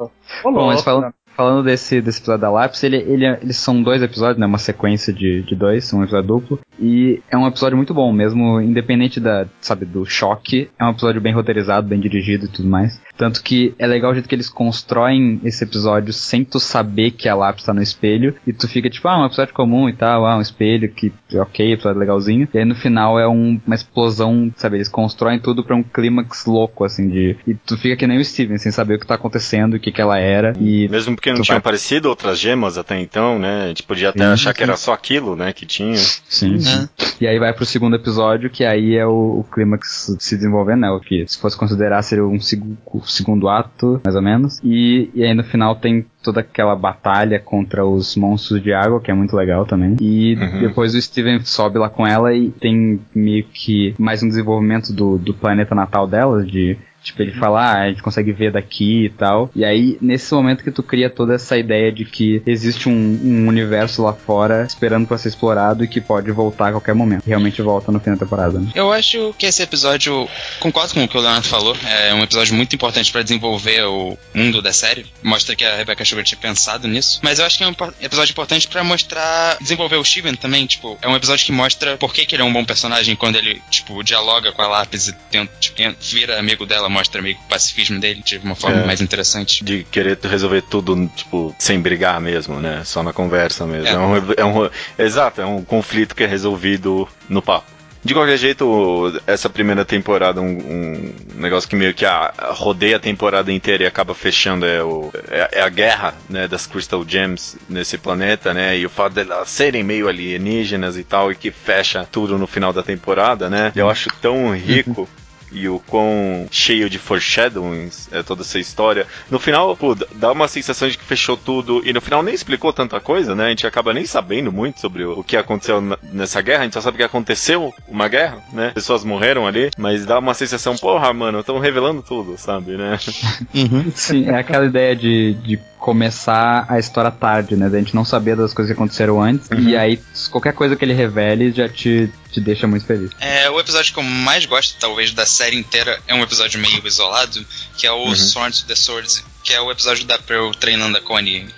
Bom, 0.44 0.66
mas 0.66 0.82
falando. 0.82 1.12
Falando 1.36 1.64
desse, 1.64 2.00
desse 2.00 2.18
episódio 2.20 2.40
da 2.40 2.50
Lápis, 2.50 2.82
ele, 2.82 2.96
ele, 2.96 3.26
eles 3.26 3.56
são 3.56 3.82
dois 3.82 4.02
episódios, 4.02 4.38
né? 4.38 4.46
Uma 4.46 4.58
sequência 4.58 5.12
de, 5.12 5.42
de 5.42 5.54
dois, 5.54 5.92
um 5.92 6.02
episódio 6.02 6.26
duplo. 6.28 6.60
E 6.80 7.20
é 7.30 7.36
um 7.36 7.46
episódio 7.46 7.76
muito 7.76 7.94
bom, 7.94 8.12
mesmo 8.12 8.60
independente 8.60 9.18
da, 9.20 9.46
sabe, 9.60 9.84
do 9.84 10.04
choque. 10.04 10.68
É 10.78 10.84
um 10.84 10.90
episódio 10.90 11.20
bem 11.20 11.32
roteirizado, 11.32 11.86
bem 11.88 12.00
dirigido 12.00 12.46
e 12.46 12.48
tudo 12.48 12.68
mais. 12.68 13.00
Tanto 13.16 13.42
que 13.42 13.74
é 13.78 13.86
legal 13.86 14.10
o 14.10 14.14
jeito 14.14 14.28
que 14.28 14.34
eles 14.34 14.48
constroem 14.50 15.40
esse 15.42 15.64
episódio 15.64 16.12
sem 16.12 16.44
tu 16.44 16.60
saber 16.60 17.12
que 17.12 17.28
a 17.28 17.34
Lápis 17.34 17.64
tá 17.64 17.72
no 17.72 17.82
espelho. 17.82 18.34
E 18.46 18.52
tu 18.52 18.68
fica 18.68 18.90
tipo, 18.90 19.08
ah, 19.08 19.22
um 19.22 19.26
episódio 19.26 19.54
comum 19.54 19.88
e 19.88 19.92
tal, 19.94 20.26
ah, 20.26 20.36
um 20.36 20.40
espelho 20.42 20.88
que, 20.90 21.10
ok, 21.34 21.72
episódio 21.72 21.98
legalzinho. 21.98 22.46
E 22.52 22.58
aí 22.58 22.64
no 22.64 22.74
final 22.74 23.18
é 23.18 23.26
um- 23.26 23.58
uma 23.66 23.74
explosão, 23.74 24.52
sabe? 24.56 24.76
Eles 24.76 24.88
constroem 24.88 25.38
tudo 25.38 25.64
pra 25.64 25.74
um 25.74 25.82
clímax 25.82 26.44
louco, 26.46 26.84
assim, 26.84 27.08
de. 27.08 27.36
E 27.46 27.54
tu 27.54 27.76
fica 27.78 27.96
que 27.96 28.06
nem 28.06 28.18
o 28.18 28.24
Steven, 28.24 28.58
sem 28.58 28.70
saber 28.70 28.94
o 28.96 28.98
que 29.00 29.06
tá 29.06 29.14
acontecendo, 29.14 29.74
o 29.74 29.80
que 29.80 29.90
que 29.90 30.00
ela 30.00 30.18
era. 30.18 30.52
E 30.60 30.86
Mesmo 30.88 31.16
porque 31.26 31.38
não 31.38 31.42
tinham 31.42 31.58
aparecido 31.58 32.08
outras 32.08 32.38
gemas 32.38 32.78
até 32.78 33.00
então, 33.00 33.38
né? 33.38 33.64
A 33.64 33.68
gente 33.68 33.82
podia 33.82 34.10
até 34.10 34.24
Sim, 34.24 34.32
achar 34.32 34.52
que 34.52 34.58
sim. 34.58 34.64
era 34.64 34.76
só 34.76 34.92
aquilo, 34.92 35.34
né? 35.36 35.52
Que 35.52 35.66
tinha. 35.66 35.96
Sim, 35.96 36.58
sim. 36.60 36.88
E 37.20 37.26
aí 37.26 37.38
vai 37.38 37.52
pro 37.52 37.64
segundo 37.64 37.96
episódio, 37.96 38.48
que 38.50 38.64
aí 38.64 38.94
é 38.96 39.06
o, 39.06 39.40
o 39.40 39.44
clímax 39.50 40.14
se 40.18 40.36
desenvolvendo, 40.36 40.80
né? 40.80 40.90
O 40.90 41.00
que 41.00 41.26
se 41.26 41.38
fosse 41.38 41.56
considerar 41.56 42.02
seria 42.02 42.24
um 42.24 42.40
segu- 42.40 42.76
segundo 43.04 43.48
ato, 43.48 44.00
mais 44.04 44.14
ou 44.14 44.22
menos. 44.22 44.60
E, 44.62 45.10
e 45.14 45.24
aí 45.24 45.34
no 45.34 45.42
final 45.44 45.74
tem 45.76 46.06
toda 46.22 46.40
aquela 46.40 46.74
batalha 46.76 47.38
contra 47.40 47.84
os 47.86 48.16
monstros 48.16 48.62
de 48.62 48.72
água, 48.72 49.00
que 49.00 49.10
é 49.10 49.14
muito 49.14 49.34
legal 49.36 49.64
também. 49.66 49.96
E 50.00 50.34
Uhum. 50.36 50.60
depois 50.60 50.94
o 50.94 51.00
Steven 51.00 51.40
sobe 51.44 51.78
lá 51.78 51.88
com 51.88 52.06
ela 52.06 52.34
e 52.34 52.50
tem 52.50 53.00
meio 53.14 53.44
que 53.44 53.94
mais 53.98 54.22
um 54.22 54.28
desenvolvimento 54.28 54.92
do, 54.92 55.18
do 55.18 55.32
planeta 55.32 55.74
natal 55.74 56.06
dela, 56.06 56.44
de 56.44 56.76
Tipo, 57.06 57.22
ele 57.22 57.32
fala, 57.32 57.60
ah, 57.60 57.82
a 57.82 57.88
gente 57.88 58.02
consegue 58.02 58.32
ver 58.32 58.50
daqui 58.50 59.04
e 59.04 59.10
tal. 59.10 59.48
E 59.54 59.64
aí, 59.64 59.96
nesse 60.00 60.34
momento 60.34 60.64
que 60.64 60.72
tu 60.72 60.82
cria 60.82 61.08
toda 61.08 61.36
essa 61.36 61.56
ideia 61.56 61.92
de 61.92 62.04
que 62.04 62.42
existe 62.44 62.88
um, 62.88 62.92
um 62.92 63.46
universo 63.46 64.02
lá 64.02 64.12
fora 64.12 64.64
esperando 64.64 65.06
pra 65.06 65.16
ser 65.16 65.28
explorado 65.28 65.84
e 65.84 65.88
que 65.88 66.00
pode 66.00 66.32
voltar 66.32 66.68
a 66.68 66.72
qualquer 66.72 66.96
momento. 66.96 67.24
Realmente 67.24 67.62
volta 67.62 67.92
no 67.92 68.00
fim 68.00 68.10
da 68.10 68.16
temporada, 68.16 68.58
né? 68.58 68.72
Eu 68.74 68.92
acho 68.92 69.32
que 69.38 69.46
esse 69.46 69.62
episódio, 69.62 70.28
concordo 70.58 70.94
com 70.94 71.04
o 71.04 71.08
que 71.08 71.16
o 71.16 71.20
Leonardo 71.20 71.46
falou, 71.46 71.76
é 71.86 72.12
um 72.12 72.24
episódio 72.24 72.56
muito 72.56 72.74
importante 72.74 73.12
pra 73.12 73.22
desenvolver 73.22 73.84
o 73.84 74.18
mundo 74.34 74.60
da 74.60 74.72
série. 74.72 75.06
Mostra 75.22 75.54
que 75.54 75.64
a 75.64 75.76
Rebecca 75.76 76.04
Stewart 76.04 76.26
tinha 76.26 76.40
pensado 76.40 76.88
nisso. 76.88 77.20
Mas 77.22 77.38
eu 77.38 77.46
acho 77.46 77.56
que 77.56 77.62
é 77.62 77.68
um 77.68 77.74
episódio 78.02 78.32
importante 78.32 78.66
pra 78.66 78.82
mostrar, 78.82 79.58
desenvolver 79.60 79.96
o 79.96 80.04
Steven 80.04 80.34
também, 80.34 80.66
tipo, 80.66 80.98
é 81.00 81.06
um 81.06 81.14
episódio 81.14 81.46
que 81.46 81.52
mostra 81.52 81.96
por 81.98 82.12
que, 82.12 82.26
que 82.26 82.34
ele 82.34 82.42
é 82.42 82.44
um 82.44 82.52
bom 82.52 82.64
personagem 82.64 83.14
quando 83.14 83.36
ele, 83.36 83.62
tipo, 83.70 84.02
dialoga 84.02 84.50
com 84.50 84.62
a 84.62 84.66
lápis 84.66 85.06
e 85.06 85.12
tenta, 85.30 85.52
tipo, 85.60 85.76
vira 86.00 86.38
amigo 86.38 86.66
dela, 86.66 86.88
mostra 86.96 87.20
meio 87.20 87.34
que 87.36 87.42
o 87.42 87.48
pacifismo 87.48 88.00
dele 88.00 88.22
de 88.24 88.38
uma 88.38 88.54
forma 88.54 88.80
É. 88.82 88.86
mais 88.86 89.00
interessante. 89.00 89.62
De 89.64 89.84
querer 89.90 90.18
resolver 90.22 90.62
tudo, 90.62 91.10
tipo, 91.14 91.54
sem 91.58 91.78
brigar 91.78 92.20
mesmo, 92.20 92.58
né? 92.60 92.82
Só 92.84 93.02
na 93.02 93.12
conversa 93.12 93.66
mesmo. 93.66 93.88
É. 93.88 93.92
É, 93.92 93.98
um, 93.98 94.16
é 94.36 94.44
um- 94.44 94.70
exato, 94.98 95.40
é 95.40 95.46
um 95.46 95.62
conflito 95.62 96.14
que 96.14 96.24
é 96.24 96.26
resolvido 96.26 97.06
no 97.28 97.42
papo. 97.42 97.76
De 98.04 98.14
qualquer 98.14 98.36
jeito, 98.38 99.20
essa 99.26 99.50
primeira 99.50 99.84
temporada, 99.84 100.40
um, 100.40 100.46
um 100.46 101.12
negócio 101.40 101.68
que 101.68 101.74
meio 101.74 101.92
que 101.92 102.06
a, 102.06 102.32
rodeia 102.50 102.96
a 102.98 103.00
temporada 103.00 103.50
inteira 103.52 103.82
e 103.82 103.86
acaba 103.86 104.14
fechando 104.14 104.64
é, 104.64 104.80
o, 104.80 105.10
é, 105.28 105.48
é 105.58 105.60
a 105.62 105.68
guerra 105.68 106.14
né, 106.30 106.46
das 106.46 106.68
Crystal 106.68 107.04
Gems 107.06 107.56
nesse 107.68 107.98
planeta, 107.98 108.54
né? 108.54 108.78
E 108.78 108.86
o 108.86 108.88
fato 108.90 109.14
delas 109.14 109.48
serem 109.50 109.82
meio 109.82 110.06
alienígenas 110.08 110.96
e 110.96 111.02
tal, 111.02 111.32
e 111.32 111.34
que 111.34 111.50
fecha 111.50 112.06
tudo 112.10 112.38
no 112.38 112.46
final 112.46 112.72
da 112.72 112.82
temporada, 112.82 113.50
né? 113.50 113.72
Eu 113.74 113.90
acho 113.90 114.08
tão 114.22 114.54
rico. 114.54 115.08
E 115.52 115.68
o 115.68 115.78
quão 115.86 116.46
cheio 116.50 116.90
de 116.90 116.98
foreshadowings 116.98 118.08
é 118.12 118.22
toda 118.22 118.42
essa 118.42 118.58
história. 118.58 119.06
No 119.30 119.38
final, 119.38 119.76
pô, 119.76 119.94
dá 119.94 120.32
uma 120.32 120.48
sensação 120.48 120.88
de 120.88 120.98
que 120.98 121.04
fechou 121.04 121.36
tudo. 121.36 121.82
E 121.84 121.92
no 121.92 122.00
final 122.00 122.22
nem 122.22 122.34
explicou 122.34 122.72
tanta 122.72 123.00
coisa, 123.00 123.34
né? 123.34 123.46
A 123.46 123.48
gente 123.50 123.66
acaba 123.66 123.94
nem 123.94 124.04
sabendo 124.04 124.52
muito 124.52 124.80
sobre 124.80 125.04
o, 125.04 125.22
que 125.22 125.36
aconteceu 125.36 125.80
nessa 126.12 126.40
guerra. 126.40 126.60
A 126.60 126.64
gente 126.64 126.74
só 126.74 126.80
sabe 126.80 126.98
que 126.98 127.02
aconteceu 127.02 127.72
uma 127.88 128.08
guerra, 128.08 128.38
né? 128.52 128.70
Pessoas 128.74 129.04
morreram 129.04 129.46
ali. 129.46 129.70
Mas 129.78 130.04
dá 130.04 130.18
uma 130.18 130.34
sensação, 130.34 130.76
porra, 130.76 131.12
mano, 131.12 131.40
estão 131.40 131.58
revelando 131.58 132.02
tudo, 132.02 132.36
sabe, 132.36 132.76
né? 132.76 132.98
Sim, 133.94 134.28
é 134.28 134.38
aquela 134.38 134.66
ideia 134.66 134.94
de, 134.94 135.34
de 135.34 135.58
começar 135.78 136.66
a 136.68 136.78
história 136.78 137.10
tarde, 137.10 137.56
né? 137.56 137.68
Da 137.68 137.78
gente 137.78 137.94
não 137.94 138.04
saber 138.04 138.36
das 138.36 138.52
coisas 138.52 138.74
que 138.74 138.78
aconteceram 138.78 139.22
antes. 139.22 139.48
Uhum. 139.50 139.60
E 139.60 139.76
aí, 139.76 140.00
qualquer 140.30 140.52
coisa 140.52 140.74
que 140.74 140.84
ele 140.84 140.94
revele 140.94 141.52
já 141.52 141.68
te, 141.68 142.10
te 142.36 142.40
deixa 142.40 142.66
muito 142.66 142.84
feliz. 142.84 143.10
É, 143.18 143.48
o 143.48 143.58
episódio 143.58 143.92
que 143.94 143.98
eu 143.98 144.02
mais 144.02 144.44
gosto, 144.44 144.76
talvez, 144.78 145.10
da 145.12 145.24
série 145.24 145.56
inteira 145.56 145.98
é 146.06 146.14
um 146.14 146.22
episódio 146.22 146.60
meio 146.60 146.86
isolado, 146.86 147.44
que 147.78 147.86
é 147.86 147.92
o 147.92 148.04
Uhum. 148.08 148.14
Swords 148.14 148.60
to 148.60 148.66
the 148.66 148.76
Swords, 148.76 149.24
que 149.42 149.54
é 149.54 149.60
o 149.60 149.70
episódio 149.70 150.04
da 150.04 150.18
Pearl 150.18 150.50
treinando 150.50 150.98
a 150.98 151.00
Connie 151.00 151.48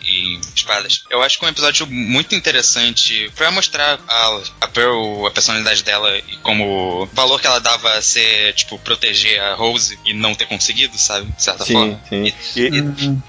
em 0.47 0.55
espadas. 0.55 1.03
Eu 1.11 1.23
acho 1.23 1.39
que 1.39 1.45
é 1.45 1.49
um 1.49 1.51
episódio 1.51 1.87
muito 1.87 2.35
interessante 2.35 3.31
pra 3.35 3.51
mostrar 3.51 3.99
a, 4.07 4.41
a 4.63 4.69
Pearl, 4.69 5.27
a 5.27 5.31
personalidade 5.31 5.83
dela 5.83 6.17
e 6.17 6.37
como 6.43 7.03
o 7.03 7.07
valor 7.07 7.41
que 7.41 7.47
ela 7.47 7.59
dava 7.61 7.93
a 7.95 8.03
ser, 8.03 8.53
tipo, 8.55 8.79
proteger 8.79 9.41
a 9.41 9.55
Rose 9.55 9.99
e 10.05 10.15
não 10.15 10.35
ter 10.35 10.47
conseguido, 10.47 10.97
sabe? 10.99 11.31
De 11.33 11.43
certa 11.43 11.65
Sim, 11.65 11.73
forma. 11.73 12.01
sim. 12.09 12.25
E, 12.25 12.35
E- 12.61 12.79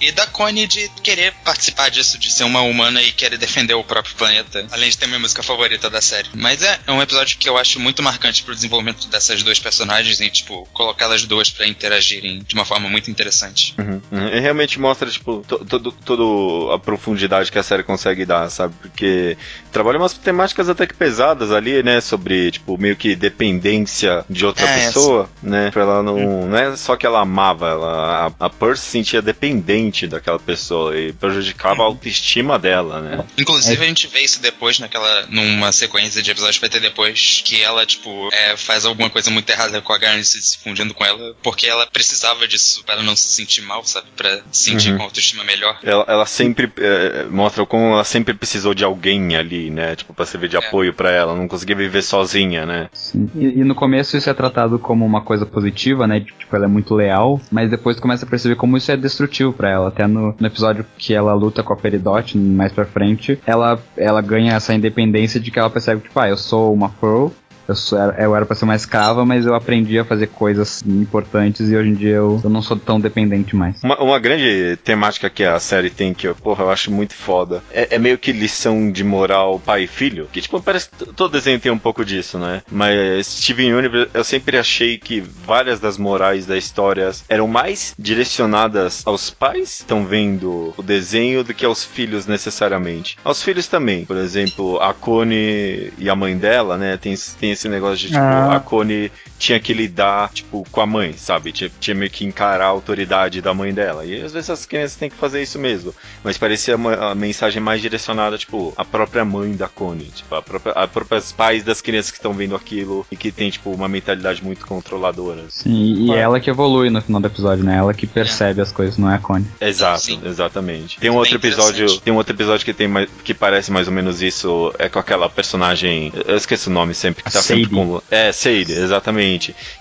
e- 0.01 0.07
e 0.07 0.11
da 0.11 0.25
Connie 0.27 0.67
de 0.67 0.89
querer 1.03 1.33
participar 1.43 1.89
disso, 1.89 2.17
de 2.17 2.29
ser 2.31 2.43
uma 2.43 2.61
humana 2.61 3.01
e 3.01 3.11
querer 3.11 3.37
defender 3.37 3.73
o 3.73 3.83
próprio 3.83 4.15
planeta, 4.15 4.67
além 4.71 4.89
de 4.89 4.97
ter 4.97 5.07
minha 5.07 5.19
música 5.19 5.43
favorita 5.43 5.89
da 5.89 6.01
série. 6.01 6.29
Mas 6.33 6.61
é, 6.63 6.79
é 6.87 6.91
um 6.91 7.01
episódio 7.01 7.37
que 7.37 7.47
eu 7.47 7.57
acho 7.57 7.79
muito 7.79 8.01
marcante 8.03 8.43
pro 8.43 8.55
desenvolvimento 8.55 9.07
dessas 9.07 9.43
duas 9.43 9.59
personagens 9.59 10.19
e, 10.19 10.29
tipo, 10.29 10.67
colocar 10.73 11.05
elas 11.05 11.25
duas 11.25 11.49
pra 11.49 11.67
interagirem 11.67 12.39
de 12.43 12.53
uma 12.53 12.65
forma 12.65 12.89
muito 12.89 13.09
interessante. 13.11 13.73
Uhum, 13.77 14.01
uhum. 14.11 14.27
E 14.29 14.39
realmente 14.39 14.79
mostra, 14.79 15.09
tipo, 15.09 15.43
to- 15.47 15.65
todo, 15.65 15.91
todo 15.91 16.71
a 16.73 16.79
profundidade 16.99 17.51
que 17.51 17.57
a 17.57 17.63
série 17.63 17.81
consegue 17.83 18.25
dar, 18.25 18.49
sabe? 18.49 18.73
Porque 18.81 19.37
trabalha 19.71 19.97
umas 19.97 20.13
temáticas 20.13 20.67
até 20.69 20.85
que 20.85 20.93
pesadas 20.93 21.51
ali, 21.51 21.81
né? 21.81 22.01
Sobre, 22.01 22.51
tipo, 22.51 22.77
meio 22.77 22.95
que 22.95 23.15
dependência 23.15 24.25
de 24.29 24.45
outra 24.45 24.65
É, 24.67 24.85
pessoa, 24.85 25.29
né? 25.41 25.71
Pra 25.71 25.83
ela 25.83 26.03
não. 26.03 26.47
Não 26.47 26.57
é 26.57 26.75
só 26.75 26.95
que 26.95 27.05
ela 27.05 27.21
amava, 27.21 27.69
ela, 27.69 28.33
a, 28.39 28.45
a 28.45 28.49
Percy 28.49 28.83
se 28.83 28.89
sentia 28.91 29.21
dependente 29.21 30.07
daquela 30.07 30.39
pessoa 30.39 30.97
e 30.97 31.13
prejudicava 31.13 31.81
a 31.81 31.85
autoestima 31.85 32.59
dela, 32.59 33.01
né? 33.01 33.25
Inclusive, 33.37 33.83
a 33.83 33.87
gente 33.87 34.07
vê 34.07 34.19
isso 34.21 34.41
depois 34.41 34.79
naquela. 34.79 35.25
numa 35.29 35.71
sequência 35.71 36.21
de 36.21 36.29
episódios 36.31 36.57
que 36.57 36.61
vai 36.61 36.69
ter 36.69 36.81
depois, 36.81 37.41
que 37.45 37.61
ela, 37.63 37.85
tipo, 37.85 38.29
é, 38.33 38.57
faz 38.57 38.85
alguma 38.85 39.09
coisa 39.09 39.31
muito 39.31 39.49
errada 39.49 39.81
com 39.81 39.93
a 39.93 39.97
Garnet 39.97 40.25
se 40.27 40.39
se 40.41 40.57
fundindo 40.59 40.93
com 40.93 41.05
ela, 41.05 41.35
porque 41.43 41.67
ela 41.67 41.85
precisava 41.87 42.47
disso 42.47 42.83
para 42.85 43.01
não 43.03 43.15
se 43.15 43.27
sentir 43.29 43.61
mal, 43.61 43.83
sabe? 43.85 44.07
Pra 44.17 44.37
se 44.51 44.63
sentir 44.65 44.89
Uhum. 44.91 44.97
com 44.97 45.03
autoestima 45.03 45.43
melhor. 45.43 45.77
Ela, 45.83 46.05
ela 46.07 46.25
sempre 46.25 46.71
é, 46.89 47.25
mostra 47.29 47.65
como 47.65 47.93
ela 47.93 48.03
sempre 48.03 48.33
precisou 48.33 48.73
de 48.73 48.83
alguém 48.83 49.35
ali, 49.35 49.69
né? 49.69 49.95
Tipo, 49.95 50.13
pra 50.13 50.25
servir 50.25 50.49
de 50.49 50.57
É. 50.57 50.59
apoio 50.59 50.93
pra 50.93 51.11
ela, 51.11 51.35
não 51.35 51.47
conseguia 51.47 51.75
viver 51.75 52.01
sozinha, 52.01 52.65
né? 52.65 52.87
Sim. 52.93 53.29
E, 53.35 53.59
e 53.59 53.63
no 53.63 53.75
começo 53.75 54.17
isso 54.17 54.29
é 54.29 54.33
tratado 54.33 54.77
como 54.79 55.05
uma 55.05 55.21
coisa 55.21 55.45
positiva, 55.45 56.07
né? 56.07 56.19
de, 56.19 56.33
Tipo, 56.39 56.55
ela 56.55 56.65
é 56.65 56.69
muito 56.69 56.95
leal, 56.95 57.39
mas 57.51 57.69
depois 57.69 57.95
tu 57.95 58.01
começa 58.01 58.25
a 58.25 58.29
perceber 58.29 58.55
como 58.55 58.75
isso 58.77 58.91
é 58.91 58.97
destrutivo 58.97 59.53
pra 59.53 59.69
ela. 59.69 59.89
Até 59.89 60.07
no, 60.07 60.35
no 60.39 60.47
episódio 60.47 60.85
que 60.97 61.13
ela 61.13 61.33
luta 61.33 61.61
com 61.61 61.73
a 61.73 61.75
Peridot, 61.75 62.37
mais 62.37 62.71
pra 62.71 62.85
frente, 62.85 63.39
ela, 63.45 63.79
ela 63.95 64.21
ganha 64.21 64.53
essa 64.53 64.73
independência 64.73 65.39
de 65.39 65.51
que 65.51 65.59
ela 65.59 65.69
percebe, 65.69 66.01
tipo, 66.01 66.19
ah, 66.19 66.27
eu 66.29 66.37
sou 66.37 66.73
uma 66.73 66.89
Pearl, 66.89 67.27
eu, 67.69 67.75
sou, 67.75 67.99
eu 67.99 68.35
era 68.35 68.45
pra 68.45 68.55
ser 68.55 68.65
uma 68.65 68.75
escrava, 68.75 69.23
mas 69.23 69.45
eu 69.45 69.53
aprendi 69.53 69.99
a 69.99 70.03
fazer 70.03 70.27
coisas 70.27 70.81
importantes 70.85 71.69
e 71.69 71.75
hoje 71.75 71.89
em 71.89 71.93
dia 71.93 72.15
eu, 72.15 72.41
eu 72.43 72.49
não 72.49 72.61
sou 72.61 72.75
tão 72.75 72.99
dependente 72.99 73.55
mais. 73.55 73.81
Uma, 73.83 73.97
uma 74.01 74.19
grande 74.19 74.77
temática 74.83 75.29
que 75.29 75.43
a 75.43 75.59
série 75.59 75.89
tem 75.89 76.13
que 76.13 76.27
eu, 76.27 76.33
porra, 76.33 76.63
eu 76.63 76.71
acho 76.71 76.91
muito 76.91 77.13
foda. 77.13 77.61
É, 77.71 77.95
é 77.95 77.99
meio 77.99 78.17
que 78.17 78.31
lição 78.31 78.91
de 78.91 79.03
moral 79.03 79.59
pai 79.59 79.83
e 79.83 79.87
filho. 79.87 80.27
Que, 80.31 80.41
tipo, 80.41 80.59
parece 80.61 80.89
que 80.89 81.13
todo 81.13 81.31
desenho 81.31 81.59
tem 81.59 81.71
um 81.71 81.77
pouco 81.77 82.03
disso, 82.03 82.39
né? 82.39 82.63
Mas 82.71 83.27
Steven 83.27 83.73
Universe, 83.73 84.09
eu 84.13 84.23
sempre 84.23 84.57
achei 84.57 84.97
que 84.97 85.21
várias 85.21 85.79
das 85.79 85.97
morais 85.97 86.47
da 86.47 86.57
história 86.57 87.11
eram 87.27 87.47
mais 87.47 87.93
direcionadas 87.99 89.05
aos 89.05 89.29
pais 89.29 89.77
que 89.77 89.83
estão 89.83 90.05
vendo 90.05 90.73
o 90.75 90.81
desenho 90.81 91.43
do 91.43 91.53
que 91.53 91.65
aos 91.65 91.83
filhos 91.83 92.25
necessariamente. 92.25 93.17
Aos 93.23 93.43
filhos 93.43 93.67
também. 93.67 94.05
Por 94.05 94.17
exemplo, 94.17 94.79
a 94.81 94.93
Connie 94.93 95.93
e 95.99 96.09
a 96.09 96.15
mãe 96.15 96.35
dela, 96.35 96.77
né? 96.77 96.97
Tem, 96.97 97.13
tem 97.39 97.51
esse 97.59 97.67
negócio 97.69 97.97
de, 97.97 98.07
tipo, 98.07 98.19
Ah. 98.19 98.55
a 98.55 98.59
Connie 98.61 99.11
tinha 99.39 99.59
que 99.59 99.73
lidar, 99.73 100.29
tipo, 100.33 100.67
com 100.69 100.81
a 100.81 100.85
mãe, 100.85 101.13
sabe? 101.13 101.53
Tinha, 101.53 101.71
tinha 101.79 101.95
meio 101.95 102.11
que 102.11 102.25
encarar 102.25 102.65
a 102.65 102.67
autoridade 102.67 103.41
da 103.41 103.53
mãe 103.53 103.73
dela. 103.73 104.05
E 104.05 104.21
às 104.21 104.33
vezes 104.33 104.49
as 104.49 104.65
crianças 104.65 104.97
têm 104.97 105.09
que 105.09 105.15
fazer 105.15 105.41
isso 105.41 105.57
mesmo. 105.57 105.95
Mas 106.23 106.37
parecia 106.37 106.75
uma, 106.75 107.11
a 107.11 107.15
mensagem 107.15 107.61
mais 107.61 107.81
direcionada, 107.81 108.37
tipo, 108.37 108.73
a 108.75 108.83
própria 108.83 109.23
mãe 109.23 109.55
da 109.55 109.69
Connie. 109.69 110.11
Tipo, 110.13 110.35
a 110.35 110.41
própria, 110.41 110.73
a 110.73 110.87
próprios 110.87 111.31
pais 111.31 111.63
das 111.63 111.79
crianças 111.81 112.11
que 112.11 112.17
estão 112.17 112.33
vendo 112.33 112.55
aquilo 112.55 113.07
e 113.09 113.15
que 113.15 113.31
tem, 113.31 113.49
tipo, 113.49 113.71
uma 113.71 113.87
mentalidade 113.87 114.43
muito 114.43 114.67
controladora. 114.67 115.45
Sim, 115.49 116.09
e, 116.09 116.11
ela 116.11 116.39
que 116.39 116.49
evolui 116.49 116.89
no 116.89 117.01
final 117.01 117.21
do 117.21 117.27
episódio, 117.27 117.63
né? 117.63 117.77
Ela 117.77 117.93
que 117.93 118.05
percebe 118.05 118.61
as 118.61 118.73
coisas, 118.73 118.97
não 118.97 119.09
é 119.09 119.15
a 119.15 119.19
Connie. 119.19 119.47
Exato, 119.61 120.01
Sim. 120.01 120.19
exatamente. 120.25 120.99
Tem 120.99 121.09
um 121.09 121.15
outro 121.15 121.35
episódio, 121.35 121.99
tem 122.01 122.13
um 122.13 122.17
outro 122.17 122.35
episódio 122.35 122.65
que 122.65 122.73
tem 122.73 122.89
mais, 122.89 123.09
que 123.23 123.33
parece 123.33 123.71
mais 123.71 123.87
ou 123.87 123.93
menos 123.93 124.21
isso, 124.21 124.73
é 124.77 124.89
com 124.89 124.99
aquela 124.99 125.29
personagem, 125.29 126.11
eu 126.25 126.35
esqueço 126.35 126.69
o 126.69 126.73
nome 126.73 126.93
sempre, 126.93 127.23
que 127.23 127.29
A 127.29 127.31
tá 127.31 127.41
sempre 127.41 127.63
Sadie. 127.63 127.75
com 127.75 128.01
É, 128.11 128.31
Sadie, 128.33 128.73
exatamente. 128.73 129.28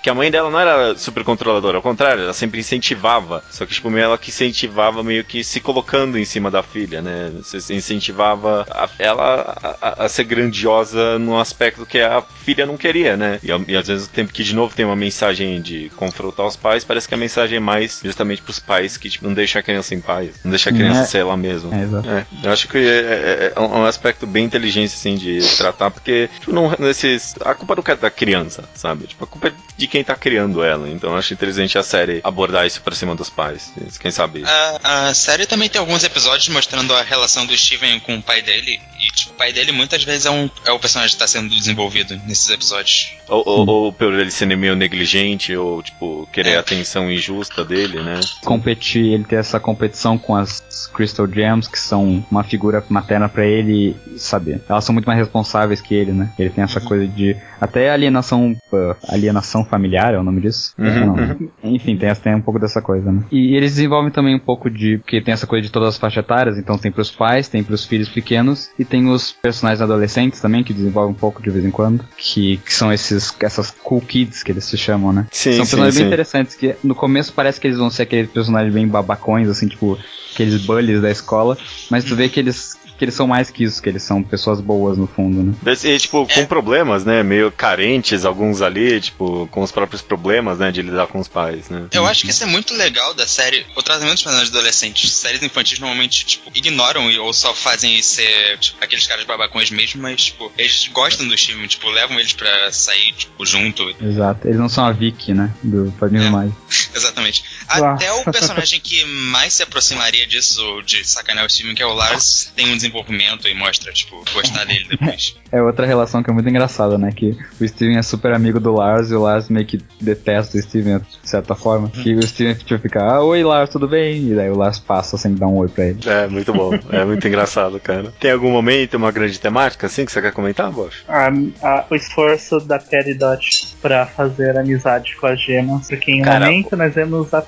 Que 0.03 0.11
a 0.11 0.15
mãe 0.15 0.31
dela 0.31 0.51
não 0.51 0.59
era 0.59 0.97
super 0.97 1.25
controladora, 1.25 1.79
ao 1.79 1.83
contrário, 1.83 2.23
ela 2.25 2.33
sempre 2.33 2.61
incentivava. 2.61 3.43
Só 3.51 3.65
que 3.65 3.75
tipo, 3.75 3.91
meio 3.91 4.05
ela 4.05 4.19
que 4.19 4.31
incentivava 4.31 5.03
meio 5.03 5.25
que 5.25 5.43
se 5.45 5.61
colocando 5.61 6.19
em 6.19 6.25
cima 6.25 6.51
da 6.51 6.63
filha, 6.63 7.01
né? 7.01 7.33
Se 7.43 7.73
incentivava 7.75 8.67
a- 8.71 8.89
ela 8.99 9.57
a, 9.81 10.05
a- 10.05 10.09
ser 10.09 10.25
grandiosa 10.25 11.19
num 11.19 11.39
aspecto 11.39 11.87
que 11.87 11.99
a 12.01 12.23
filha 12.45 12.67
não 12.67 12.77
queria, 12.77 13.17
né? 13.17 13.39
E, 13.43 13.49
e 13.73 13.77
às 13.77 13.87
vezes 13.89 14.07
o 14.07 14.11
tempo 14.11 14.33
que 14.33 14.43
de 14.43 14.55
novo 14.55 14.75
tem 14.75 14.85
uma 14.85 14.97
mensagem 14.97 15.61
de 15.61 15.91
confrontar 15.97 16.47
os 16.47 16.57
pais, 16.57 16.85
parece 16.85 17.07
que 17.09 17.15
a 17.15 17.19
mensagem 17.19 17.57
é 17.57 17.61
mais 17.61 18.01
justamente 18.05 18.43
pros 18.43 18.59
pais 18.59 18.97
que 18.97 19.09
tipo, 19.11 19.27
não 19.27 19.35
deixa 19.35 19.59
a 19.59 19.63
criança 19.63 19.95
em 19.95 20.01
paz, 20.01 20.31
não 20.45 20.51
deixa 20.51 20.71
a 20.71 20.73
criança 20.73 21.01
É. 21.01 21.05
ser 21.05 21.19
ela 21.19 21.37
mesma. 21.37 21.71
É. 21.75 21.79
É, 22.19 22.27
eu 22.47 22.53
acho 22.53 22.69
que 22.69 22.79
é, 22.79 22.83
é- 22.83 23.53
é 23.57 23.61
um 23.61 23.85
aspecto 23.85 24.27
bem 24.27 24.45
inteligente, 24.45 24.95
assim, 24.95 25.15
de 25.17 25.39
tratar, 25.57 25.91
porque, 25.91 26.29
tipo, 26.39 26.53
não, 26.53 26.75
nesses, 26.79 27.35
a 27.45 27.55
culpa 27.55 27.75
não 27.77 27.85
é 27.87 27.97
da 27.97 28.11
criança, 28.11 28.65
sabe? 28.75 29.07
Tipo, 29.07 29.25
a 29.25 29.27
culpa 29.39 29.53
de 29.77 29.87
quem 29.87 30.03
tá 30.03 30.15
criando 30.17 30.63
ela. 30.63 30.89
Então 30.89 31.11
eu 31.11 31.17
acho 31.17 31.33
interessante 31.33 31.79
a 31.79 31.83
série 31.83 32.21
abordar 32.25 32.67
isso 32.67 32.83
pra 32.83 32.95
cima 32.95 33.15
dos 33.15 33.31
pais. 33.31 33.73
Quem 34.01 34.11
sabe? 34.11 34.43
A, 34.45 35.09
a 35.09 35.15
série 35.15 35.47
também 35.47 35.69
tem 35.69 35.79
alguns 35.81 36.03
episódios 36.03 36.49
mostrando 36.49 36.93
a 36.95 37.03
relação 37.03 37.47
do 37.47 37.57
Steven 37.57 38.01
com 38.01 38.17
o 38.17 38.23
pai 38.23 38.43
dele. 38.43 38.81
E, 39.01 39.07
tipo, 39.13 39.33
o 39.33 39.35
pai 39.35 39.53
dele 39.53 39.71
muitas 39.71 40.03
vezes 40.03 40.27
é, 40.27 40.31
um, 40.31 40.51
é 40.65 40.73
o 40.73 40.79
personagem 40.79 41.15
que 41.15 41.21
tá 41.21 41.29
sendo 41.29 41.49
desenvolvido 41.55 42.21
nesses 42.27 42.51
episódios. 42.51 43.13
Ou, 43.29 43.43
ou, 43.47 43.69
ou 43.69 43.93
por 43.93 44.13
ele 44.13 44.31
ser 44.31 44.47
meio 44.47 44.75
negligente, 44.75 45.55
ou, 45.55 45.81
tipo, 45.83 46.29
querer 46.33 46.51
É. 46.51 46.57
a 46.57 46.61
atenção 46.61 47.11
injusta 47.11 47.65
dele, 47.65 48.03
né? 48.03 48.19
competir, 48.45 49.13
ele 49.13 49.25
ter 49.25 49.37
essa 49.37 49.61
competição 49.61 50.19
com 50.19 50.35
as 50.35 50.61
Crystal 50.93 51.29
Gems, 51.29 51.69
que 51.69 51.79
são 51.79 52.25
uma 52.31 52.43
figura 52.43 52.85
materna 52.89 53.29
pra 53.29 53.47
ele, 53.47 53.95
sabe? 54.17 54.61
Elas 54.69 54.85
são 54.85 54.93
muito 54.93 55.07
mais 55.07 55.19
responsáveis 55.19 55.81
que 55.81 55.95
ele, 55.95 56.13
né? 56.13 56.33
Ele 56.39 56.51
tem 56.51 56.65
essa 56.65 56.81
coisa 56.81 57.07
de 57.07 57.37
até 57.61 57.91
alienação, 57.91 58.57
uh, 58.73 58.97
alienação 59.09 59.28
familiar, 59.65 60.15
é 60.15 60.19
o 60.19 60.23
nome 60.23 60.41
disso? 60.41 60.75
Uhum, 60.79 61.07
Não. 61.07 61.73
Enfim, 61.73 61.97
tem, 61.97 62.15
tem 62.15 62.35
um 62.35 62.41
pouco 62.41 62.59
dessa 62.59 62.81
coisa, 62.81 63.11
né? 63.11 63.23
E 63.31 63.55
eles 63.55 63.75
desenvolvem 63.75 64.11
também 64.11 64.35
um 64.35 64.39
pouco 64.41 64.71
de. 64.71 64.99
Porque 64.99 65.21
tem 65.21 65.33
essa 65.33 65.47
coisa 65.47 65.67
de 65.67 65.73
todas 65.73 65.91
as 65.91 65.99
faixas 65.99 66.25
etárias, 66.25 66.59
então 66.59 66.79
tem 66.79 66.91
pros 66.91 67.11
pais, 67.11 67.49
tem 67.49 67.63
pros 67.63 67.85
filhos 67.85 68.09
pequenos, 68.09 68.71
e 68.79 68.85
tem 68.85 69.09
os 69.09 69.33
personagens 69.33 69.81
adolescentes 69.81 70.41
também, 70.41 70.63
que 70.63 70.73
desenvolvem 70.73 71.15
um 71.15 71.19
pouco 71.19 71.43
de 71.43 71.51
vez 71.51 71.65
em 71.65 71.71
quando, 71.71 72.05
que, 72.17 72.59
que 72.59 72.73
são 72.73 72.93
esses 72.93 73.35
essas 73.41 73.71
cool 73.71 74.01
kids 74.01 74.43
que 74.43 74.53
eles 74.53 74.65
se 74.65 74.77
chamam, 74.77 75.13
né? 75.13 75.27
Sim, 75.31 75.53
são 75.53 75.65
sim, 75.65 75.71
personagens 75.71 75.95
sim. 75.95 76.01
bem 76.01 76.09
interessantes, 76.09 76.55
que 76.55 76.75
no 76.83 76.95
começo 76.95 77.33
parece 77.33 77.61
que 77.61 77.67
eles 77.67 77.79
vão 77.79 77.91
ser 77.91 78.03
aqueles 78.03 78.31
personagens 78.31 78.73
bem 78.73 78.87
babacões, 78.87 79.49
assim, 79.49 79.69
tipo, 79.69 79.99
aqueles 80.33 80.65
bullies 80.65 81.01
da 81.01 81.11
escola, 81.11 81.57
mas 81.91 82.05
tu 82.05 82.15
vê 82.15 82.29
que 82.29 82.41
eles. 82.41 82.77
Que 82.99 83.05
eles 83.05 83.15
são 83.15 83.27
mais 83.29 83.49
que 83.51 83.63
isso, 83.65 83.81
que 83.81 83.89
eles 83.89 84.03
são 84.03 84.23
pessoas 84.23 84.61
boas 84.61 84.99
no 84.99 85.07
fundo, 85.07 85.43
né? 85.43 85.55
E, 85.85 85.99
tipo, 85.99 86.27
com 86.27 86.41
É. 86.41 86.47
problemas, 86.47 87.05
né? 87.05 87.23
Meio 87.23 87.53
carentes, 87.53 88.25
alguns 88.25 88.61
ali, 88.61 89.01
tipo, 89.01 89.47
com 89.53 89.63
os 89.63 89.71
próprios 89.71 90.03
problemas, 90.03 90.59
né? 90.59 90.73
De 90.73 90.83
lidar 90.83 91.07
com 91.07 91.19
os 91.21 91.29
pais, 91.29 91.69
né? 91.69 91.87
Eu 91.93 92.07
acho 92.07 92.23
que 92.25 92.31
isso 92.31 92.43
é 92.43 92.47
muito 92.47 92.75
legal 92.75 93.15
da 93.15 93.27
série. 93.27 93.65
O 93.77 93.83
tratamento 93.83 94.15
dos 94.15 94.23
personagens 94.25 94.53
adolescentes. 94.55 95.13
Séries 95.13 95.43
infantis 95.43 95.79
normalmente, 95.79 96.27
tipo, 96.27 96.51
ignoram 96.55 97.11
e- 97.11 97.19
ou 97.19 97.33
só 97.33 97.55
fazem 97.55 98.03
ser 98.03 98.59
tipo, 98.59 98.83
aqueles 98.83 99.07
caras 99.07 99.25
babacões 99.25 99.71
mesmo, 99.71 100.03
mas, 100.03 100.25
tipo, 100.25 100.51
eles 100.59 100.89
gostam 100.93 101.27
do 101.29 101.37
time, 101.37 101.69
tipo, 101.69 101.89
levam 101.91 102.19
eles 102.19 102.33
pra 102.33 102.73
sair, 102.73 103.13
tipo, 103.13 103.47
junto. 103.47 103.89
Exato. 104.03 104.47
Eles 104.49 104.59
não 104.59 104.69
são 104.69 104.85
a 104.85 104.91
Vicky, 104.93 105.33
né? 105.35 105.53
Do 105.63 105.93
Padrinho 106.01 106.25
É. 106.25 106.31
Mágico. 106.31 106.61
Exatamente. 106.95 107.45
Nossa. 107.69 107.91
Até 107.93 108.13
o 108.13 108.25
personagem 108.25 108.81
que 108.81 109.05
mais 109.05 109.53
se 109.53 109.63
aproximaria 109.63 110.27
disso, 110.27 110.83
de 110.85 111.05
sacanear 111.07 111.47
o 111.47 111.51
Steven, 111.51 111.75
que 111.75 111.83
é 111.83 111.87
o 111.87 111.95
Lars, 111.95 112.51
tem 112.57 112.73
um 112.73 112.77
desenvolvimento 112.89 113.47
e 113.49 113.55
mostra, 113.55 113.93
tipo, 113.93 114.25
gostar 114.33 114.65
dele 114.65 114.87
depois. 114.91 115.37
É 115.51 115.63
outra 115.63 115.87
relação 115.87 116.23
que 116.23 116.29
é 116.29 116.33
muito 116.33 116.47
engraçada, 116.47 116.99
né? 116.99 117.11
Que 117.11 117.35
o 117.59 117.67
Steven 117.67 117.97
é 117.97 118.03
super 118.03 118.35
amigo 118.35 118.61
do 118.61 118.71
Lars 118.71 119.11
e 119.11 119.15
o 119.15 119.23
Lars 119.23 119.49
meio 119.49 119.65
que 119.65 119.81
detesta 119.99 120.59
o 120.59 120.61
Steven, 120.61 120.99
de 120.99 121.27
certa 121.27 121.55
forma. 121.55 121.89
Que 121.89 122.13
o 122.15 122.23
Steven 122.23 122.55
tipo, 122.55 122.79
fica, 122.83 123.03
ah, 123.03 123.23
oi 123.23 123.43
Lars, 123.43 123.71
tudo 123.71 123.89
bem? 123.89 124.29
E 124.31 124.35
daí 124.35 124.51
o 124.51 124.57
Lars 124.59 124.79
passa 124.79 125.17
sem 125.17 125.35
dar 125.35 125.47
um 125.47 125.57
oi 125.57 125.69
pra 125.69 125.87
ele. 125.87 126.01
É, 126.07 126.27
muito 126.27 126.53
bom. 126.53 126.73
É 126.93 127.03
muito 127.03 127.27
engraçado, 127.27 127.81
cara. 127.81 128.13
Tem 128.21 128.31
algum 128.31 128.51
momento, 128.51 128.99
uma 128.99 129.11
grande 129.11 129.41
temática, 129.41 129.87
assim, 129.87 130.05
que 130.05 130.13
você 130.13 130.21
quer 130.21 130.33
comentar, 130.33 130.71
Bosch? 130.71 131.03
A- 131.09 131.31
a- 131.63 131.87
o 131.89 131.95
esforço 131.95 132.61
da 132.61 132.79
Peridot 132.79 133.75
pra 133.81 134.05
fazer 134.05 134.59
amizade 134.59 135.17
com 135.17 135.27
as 135.29 135.41
gemas, 135.41 135.89
porque 135.89 136.13
em 136.13 136.21
um 136.23 136.27
momento 136.27 136.77
nós 136.77 136.95
vemos 136.95 137.33
a 137.33 137.43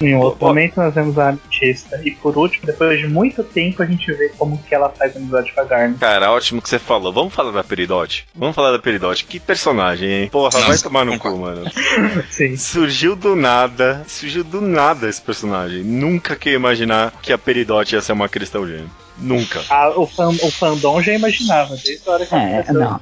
em 0.00 0.14
outro 0.14 0.38
Pô, 0.38 0.46
momento 0.48 0.76
nós 0.78 0.94
vemos 0.94 1.18
a 1.18 1.28
ametista 1.30 2.00
e 2.02 2.12
por 2.12 2.36
último, 2.38 2.64
depois 2.64 2.98
de 2.98 3.06
muito 3.08 3.44
tempo 3.44 3.82
a 3.82 3.86
gente 3.86 4.10
vê 4.14 4.30
como 4.38 4.56
que 4.56 4.74
ela 4.74 4.81
faz 4.90 5.16
amizade 5.16 5.52
com 5.52 5.60
a 5.60 5.64
Garnet. 5.64 5.98
Cara, 5.98 6.30
ótimo 6.32 6.60
que 6.62 6.68
você 6.68 6.78
falou. 6.78 7.12
Vamos 7.12 7.34
falar 7.34 7.50
da 7.52 7.64
Peridot? 7.64 8.26
Vamos 8.34 8.54
falar 8.54 8.72
da 8.72 8.78
Peridot. 8.78 9.24
Que 9.24 9.38
personagem, 9.40 10.10
hein? 10.10 10.28
Porra, 10.28 10.58
Nossa, 10.58 10.66
vai 10.66 10.78
tomar 10.78 11.04
no 11.04 11.18
cu, 11.18 11.36
mano. 11.36 11.64
Sim. 12.30 12.56
Surgiu 12.56 13.14
do 13.16 13.34
nada, 13.36 14.04
surgiu 14.06 14.44
do 14.44 14.60
nada 14.60 15.08
esse 15.08 15.20
personagem. 15.20 15.82
Nunca 15.82 16.36
que 16.36 16.50
ia 16.50 16.56
imaginar 16.56 17.12
que 17.22 17.32
a 17.32 17.38
Peridot 17.38 17.94
ia 17.94 18.00
ser 18.00 18.12
uma 18.12 18.28
cristão 18.28 18.66
gêmea. 18.66 18.86
Nunca. 19.22 19.62
A- 19.70 19.98
o, 19.98 20.06
fan, 20.06 20.28
o 20.28 20.50
fandom 20.50 21.00
já 21.00 21.12
imaginava, 21.14 21.76
desde 21.76 22.02
a 22.08 22.12
hora 22.12 22.26
que 22.26 22.34
É, 22.34 22.38
aconteceu 22.58 22.74
não. 22.80 22.90
a. 22.92 23.00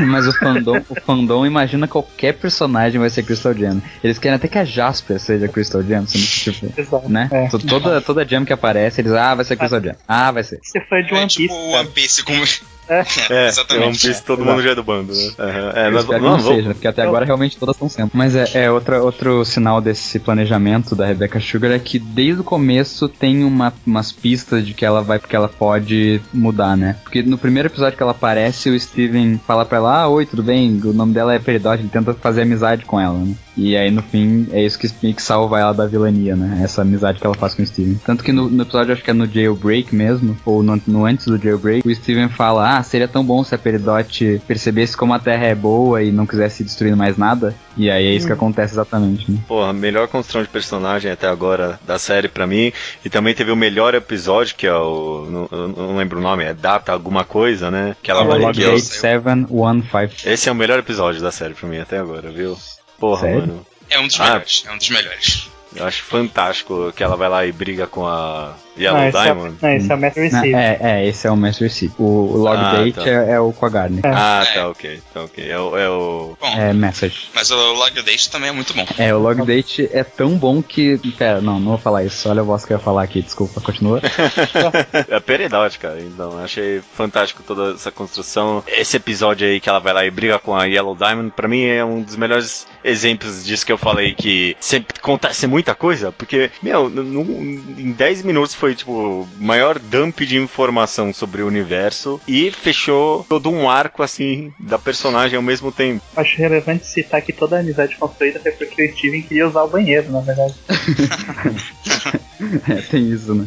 Mas 0.06 0.26
o 0.26 0.32
fandom, 0.32 0.82
o 0.88 1.00
fandom 1.00 1.46
imagina 1.46 1.86
qualquer 1.86 2.34
personagem 2.34 2.98
vai 3.00 3.08
ser 3.10 3.22
Crystal 3.22 3.54
Gem. 3.54 3.82
Eles 4.02 4.18
querem 4.18 4.36
até 4.36 4.48
que 4.48 4.58
a 4.58 4.64
Jasper 4.64 5.18
seja 5.20 5.48
Crystal 5.48 5.82
Gem, 5.82 6.06
sendo 6.06 6.24
que, 6.24 6.50
tipo, 6.52 6.80
Exato. 6.80 7.08
né? 7.08 7.28
É. 7.32 7.48
To- 7.48 7.58
Toda, 7.58 8.00
toda 8.00 8.26
gem 8.26 8.44
que 8.44 8.52
aparece, 8.52 9.00
eles, 9.00 9.12
ah, 9.12 9.34
vai 9.34 9.44
ser 9.44 9.56
Crystal 9.56 9.80
Gem. 9.80 9.94
Ah, 10.08 10.30
vai 10.32 10.42
ser. 10.42 10.58
Você 10.62 10.80
foi 10.80 11.02
de 11.04 11.14
é 11.14 11.18
One 11.18 11.26
tipo 11.28 11.48
Piece, 11.54 11.68
o 11.68 11.70
cara. 11.72 11.80
One 11.82 11.90
Piece 11.90 12.22
com. 12.24 12.32
É. 12.90 13.04
É, 13.30 13.48
Exatamente. 13.48 14.06
Piece, 14.06 14.22
todo 14.24 14.44
mundo 14.44 14.60
já 14.62 14.70
é 14.70 14.74
do 14.74 14.82
bando, 14.82 15.12
né? 15.12 15.30
É, 15.76 15.90
nós, 15.90 16.04
não, 16.06 16.18
não 16.18 16.38
vamos- 16.38 16.44
seja, 16.46 16.70
porque 16.74 16.88
até 16.88 17.02
agora 17.02 17.24
realmente 17.24 17.56
todas 17.56 17.76
estão 17.76 17.88
sendo. 17.88 18.10
Mas 18.12 18.34
é, 18.34 18.64
é 18.64 18.70
outra, 18.70 19.00
outro 19.02 19.44
sinal 19.44 19.80
desse 19.80 20.18
planejamento 20.18 20.96
da 20.96 21.06
Rebecca 21.06 21.38
Sugar 21.40 21.70
é 21.70 21.78
que 21.78 21.98
desde 21.98 22.40
o 22.40 22.44
começo 22.44 23.08
tem 23.08 23.44
uma, 23.44 23.72
umas 23.86 24.10
pistas 24.10 24.66
de 24.66 24.74
que 24.74 24.84
ela 24.84 25.02
vai, 25.02 25.18
porque 25.20 25.36
ela 25.36 25.48
pode 25.48 26.20
mudar, 26.32 26.76
né? 26.76 26.96
Porque 27.04 27.22
no 27.22 27.38
primeiro 27.38 27.68
episódio 27.68 27.96
que 27.96 28.02
ela 28.02 28.12
aparece, 28.12 28.68
o 28.70 28.78
Steven 28.78 29.40
fala 29.46 29.64
pra 29.64 29.78
ela, 29.78 30.02
ah, 30.02 30.08
oi, 30.08 30.26
tudo 30.26 30.42
bem? 30.42 30.80
O 30.84 30.92
nome 30.92 31.12
dela 31.14 31.32
é 31.32 31.38
Peridot, 31.38 31.78
ele 31.78 31.88
tenta 31.88 32.12
fazer 32.14 32.42
amizade 32.42 32.84
com 32.84 32.98
ela, 33.00 33.18
né? 33.18 33.34
E 33.56 33.76
aí 33.76 33.90
no 33.90 34.02
fim 34.02 34.48
é 34.52 34.64
isso 34.64 34.78
que, 34.78 34.88
que 34.88 35.22
salva 35.22 35.60
ela 35.60 35.72
da 35.72 35.86
vilania, 35.86 36.34
né? 36.34 36.60
Essa 36.64 36.82
amizade 36.82 37.20
que 37.20 37.26
ela 37.26 37.34
faz 37.36 37.54
com 37.54 37.62
o 37.62 37.66
Steven. 37.66 38.00
Tanto 38.04 38.24
que 38.24 38.32
no, 38.32 38.48
no 38.48 38.62
episódio, 38.62 38.92
acho 38.92 39.02
que 39.04 39.10
é 39.10 39.14
no 39.14 39.26
Jailbreak 39.26 39.94
mesmo, 39.94 40.36
ou 40.44 40.62
no, 40.62 40.80
no 40.86 41.04
antes 41.04 41.26
do 41.26 41.36
Jailbreak, 41.36 41.86
o 41.86 41.94
Steven 41.94 42.28
fala: 42.28 42.78
Ah, 42.78 42.79
seria 42.82 43.08
tão 43.08 43.24
bom 43.24 43.42
se 43.44 43.54
a 43.54 43.58
Peridot 43.58 44.40
percebesse 44.46 44.96
como 44.96 45.12
a 45.14 45.18
Terra 45.18 45.46
é 45.46 45.54
boa 45.54 46.02
e 46.02 46.10
não 46.10 46.26
quisesse 46.26 46.62
destruir 46.64 46.94
mais 46.96 47.16
nada. 47.16 47.54
E 47.76 47.90
aí 47.90 48.06
é 48.06 48.12
isso 48.12 48.26
que 48.26 48.32
acontece 48.32 48.74
exatamente, 48.74 49.30
né? 49.30 49.38
Porra, 49.48 49.72
melhor 49.72 50.08
construção 50.08 50.42
de 50.42 50.48
personagem 50.48 51.10
até 51.10 51.26
agora 51.28 51.78
da 51.86 51.98
série 51.98 52.28
pra 52.28 52.46
mim. 52.46 52.72
E 53.04 53.08
também 53.10 53.34
teve 53.34 53.50
o 53.50 53.56
melhor 53.56 53.94
episódio, 53.94 54.54
que 54.56 54.66
é 54.66 54.74
o. 54.74 55.26
Não, 55.30 55.48
eu 55.58 55.68
não 55.68 55.96
lembro 55.96 56.18
o 56.18 56.22
nome, 56.22 56.44
é 56.44 56.52
Data 56.52 56.92
alguma 56.92 57.24
coisa, 57.24 57.70
né? 57.70 57.96
Que 58.02 58.10
ela 58.10 58.22
É 58.22 58.24
vai. 58.26 58.36
É 58.36 58.40
o- 58.40 58.46
Logate 58.46 58.80
715. 58.80 60.28
esse 60.28 60.48
é 60.48 60.52
o 60.52 60.54
melhor 60.54 60.78
episódio 60.78 61.20
da 61.22 61.30
série 61.30 61.54
pra 61.54 61.68
mim 61.68 61.78
até 61.78 61.98
agora, 61.98 62.30
viu? 62.30 62.56
Porra, 62.98 63.22
Sério? 63.22 63.40
mano. 63.40 63.66
É 63.88 63.98
um 63.98 64.06
dos 64.06 64.20
Ah. 64.20 64.24
melhores. 64.24 64.64
É 64.68 64.72
um 64.72 64.78
dos 64.78 64.90
melhores. 64.90 65.48
Eu 65.74 65.86
acho 65.86 66.02
fantástico 66.02 66.92
que 66.96 67.02
ela 67.02 67.16
vai 67.16 67.28
lá 67.28 67.46
e 67.46 67.52
briga 67.52 67.86
com 67.86 68.06
a 68.06 68.54
Yellow 68.78 68.98
Não, 69.00 69.08
esse 69.08 69.18
é, 69.18 69.22
Diamond. 69.22 69.56
não, 69.60 69.70
esse 69.70 69.92
é 69.92 69.94
o 69.94 69.98
Master 70.00 70.22
Receive. 70.22 70.54
é, 70.54 70.78
é, 70.80 71.06
esse 71.08 71.26
é 71.26 71.30
o 71.30 71.36
Master 71.36 71.70
Seed. 71.70 71.90
O, 71.98 72.02
o 72.04 72.36
Log 72.38 72.56
Ah, 72.56 72.72
Date 72.76 72.92
tá. 72.94 73.08
é, 73.08 73.30
é 73.32 73.40
o 73.40 73.52
com 73.52 73.66
a 73.66 73.68
Garner. 73.68 74.00
Ah, 74.04 74.44
É. 74.48 74.54
tá, 74.54 74.68
ok. 74.68 75.00
Tá, 75.12 75.22
ok. 75.24 75.50
É 75.50 75.58
o. 75.58 75.76
É 75.76 75.88
o... 75.88 76.36
Bom, 76.40 76.46
É 76.56 76.72
Message. 76.72 77.28
mas 77.34 77.50
o 77.50 77.56
Log 77.72 78.02
Date 78.02 78.30
também 78.30 78.48
é 78.48 78.52
muito 78.52 78.72
bom. 78.74 78.86
É, 78.98 79.14
o 79.14 79.18
Log 79.18 79.44
Date 79.44 79.88
é 79.92 80.02
tão 80.04 80.36
bom 80.36 80.62
que. 80.62 80.98
Pera, 81.18 81.40
não, 81.40 81.58
não 81.58 81.70
vou 81.70 81.78
falar 81.78 82.04
isso. 82.04 82.28
Olha 82.28 82.40
a 82.40 82.44
voz 82.44 82.64
que 82.64 82.72
eu 82.72 82.76
ia 82.78 82.82
falar 82.82 83.02
aqui, 83.02 83.20
desculpa, 83.22 83.60
continua. 83.60 84.00
É 85.08 85.16
a 85.16 85.20
Peridot, 85.20 85.78
cara. 85.78 86.00
Então, 86.00 86.38
achei 86.42 86.80
fantástico 86.94 87.42
toda 87.46 87.74
essa 87.74 87.90
construção. 87.90 88.62
Esse 88.66 88.96
episódio 88.96 89.46
aí 89.46 89.60
que 89.60 89.68
ela 89.68 89.78
vai 89.78 89.92
lá 89.92 90.04
e 90.04 90.10
briga 90.10 90.38
com 90.38 90.54
a 90.54 90.64
Yellow 90.64 90.94
Diamond, 90.96 91.30
pra 91.34 91.48
mim 91.48 91.64
é 91.64 91.84
um 91.84 92.02
dos 92.02 92.16
melhores 92.16 92.66
exemplos 92.84 93.44
disso 93.44 93.64
que 93.66 93.72
eu 93.72 93.78
falei 93.78 94.14
que 94.14 94.56
sempre 94.60 94.96
acontece 94.98 95.46
muita 95.46 95.74
coisa, 95.74 96.12
porque, 96.12 96.50
meu, 96.62 96.88
num- 96.88 97.62
em 97.78 97.92
10 97.92 98.22
minutos 98.22 98.54
foi, 98.60 98.74
tipo, 98.74 98.92
o 98.92 99.28
maior 99.38 99.78
dump 99.78 100.20
de 100.20 100.36
informação 100.36 101.14
sobre 101.14 101.40
o 101.40 101.46
universo 101.46 102.20
e 102.28 102.50
fechou 102.50 103.24
todo 103.26 103.50
um 103.50 103.70
arco, 103.70 104.02
assim, 104.02 104.52
da 104.60 104.78
personagem 104.78 105.36
ao 105.38 105.42
mesmo 105.42 105.72
tempo. 105.72 106.04
Acho 106.14 106.36
relevante 106.36 106.86
citar 106.86 107.22
que 107.22 107.32
toda 107.32 107.56
a 107.56 107.60
amizade 107.60 107.96
construída 107.96 108.38
foi 108.38 108.52
porque 108.52 108.84
o 108.84 108.96
Steven 108.96 109.22
queria 109.22 109.48
usar 109.48 109.62
o 109.62 109.68
banheiro, 109.68 110.12
na 110.12 110.20
verdade. 110.20 110.54
É, 112.68 112.74
tem 112.80 113.10
isso, 113.10 113.34
né? 113.34 113.46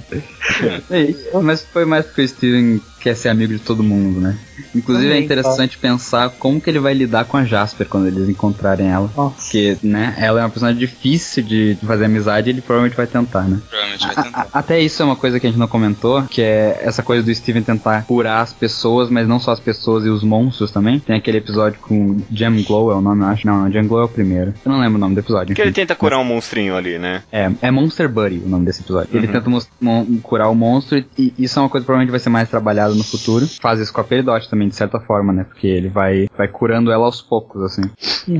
É, 0.91 1.38
mas 1.41 1.64
foi 1.64 1.84
mais 1.84 2.05
porque 2.05 2.22
o 2.22 2.28
Steven 2.28 2.80
quer 3.03 3.15
ser 3.15 3.29
amigo 3.29 3.53
de 3.53 3.59
todo 3.59 3.83
mundo, 3.83 4.19
né? 4.21 4.37
Inclusive 4.73 5.07
é 5.07 5.11
Também, 5.11 5.23
interessante 5.25 5.77
pensar 5.77 6.29
como 6.31 6.59
que 6.61 6.69
ele 6.69 6.79
vai 6.79 6.93
lidar 6.93 7.25
com 7.25 7.35
a 7.37 7.43
Jasper 7.43 7.87
quando 7.87 8.07
eles 8.07 8.29
encontrarem 8.29 8.87
ela. 8.89 9.09
Nossa. 9.15 9.35
Porque, 9.41 9.77
né, 9.83 10.15
ela 10.17 10.39
é 10.39 10.43
uma 10.43 10.49
personagem 10.49 10.79
difícil 10.79 11.43
de 11.43 11.77
fazer 11.85 12.05
amizade 12.05 12.49
e 12.49 12.53
ele 12.53 12.61
provavelmente 12.61 12.95
vai 12.95 13.05
tentar, 13.05 13.41
né? 13.43 13.59
Provavelmente 13.69 14.05
vai 14.07 14.15
A- 14.15 14.23
tentar. 14.23 14.47
a- 14.53 14.59
até 14.59 14.79
isso 14.79 15.01
é 15.01 15.05
uma 15.05 15.15
coisa 15.15 15.39
que 15.39 15.45
a 15.45 15.49
gente 15.49 15.59
não 15.59 15.67
comentou, 15.67 16.23
que 16.23 16.41
é 16.41 16.79
essa 16.83 17.03
coisa 17.03 17.23
do 17.23 17.33
Steven 17.35 17.61
tentar 17.61 18.03
curar 18.05 18.41
as 18.41 18.53
pessoas, 18.53 19.09
mas 19.09 19.27
não 19.27 19.39
só 19.39 19.51
as 19.51 19.59
pessoas 19.59 20.05
e 20.05 20.09
os 20.09 20.23
monstros 20.23 20.71
também. 20.71 20.99
Tem 20.99 21.15
aquele 21.17 21.37
episódio 21.39 21.79
com 21.81 22.21
Gem 22.31 22.63
Glow, 22.63 22.91
é 22.91 22.95
o 22.95 23.01
nome, 23.01 23.21
eu 23.23 23.27
acho. 23.27 23.45
Não, 23.45 23.69
Gem 23.71 23.85
Glow 23.85 24.01
é 24.01 24.05
o 24.05 24.09
primeiro. 24.09 24.53
Eu 24.65 24.71
não 24.71 24.79
lembro 24.79 24.95
o 24.95 24.99
nome 24.99 25.15
do 25.15 25.19
episódio. 25.19 25.47
Porque 25.47 25.61
ele 25.61 25.71
tenta 25.71 25.93
curar 25.95 26.19
um 26.19 26.23
monstrinho 26.23 26.75
ali, 26.75 26.97
né? 26.97 27.21
É, 27.31 27.51
é 27.61 27.69
Monster 27.71 28.07
Buddy 28.07 28.41
o 28.45 28.49
nome 28.49 28.65
desse 28.65 28.81
episódio. 28.81 29.09
Ele 29.13 29.27
Uhum. 29.27 29.33
tenta 29.33 29.49
mos- 29.49 29.67
mon- 29.81 30.05
curar 30.21 30.49
o 30.49 30.55
monstro 30.55 30.97
e, 30.97 31.05
e 31.17 31.33
isso 31.43 31.59
é 31.59 31.61
uma 31.61 31.69
coisa 31.69 31.83
que 31.83 31.85
provavelmente 31.87 32.11
vai 32.11 32.19
ser 32.19 32.29
mais 32.29 32.47
trabalhada 32.49 32.92
no 32.95 33.03
futuro. 33.03 33.47
Faz 33.61 33.79
isso 33.79 33.93
com 33.93 34.01
a 34.01 34.03
Peridot 34.03 34.49
também, 34.49 34.67
de 34.67 34.75
certa 34.75 34.99
forma, 34.99 35.31
né? 35.33 35.43
Porque 35.43 35.67
ele 35.67 35.89
vai, 35.89 36.27
vai 36.37 36.47
curando 36.47 36.91
ela 36.91 37.05
aos 37.05 37.21
poucos, 37.21 37.61
assim. 37.63 37.81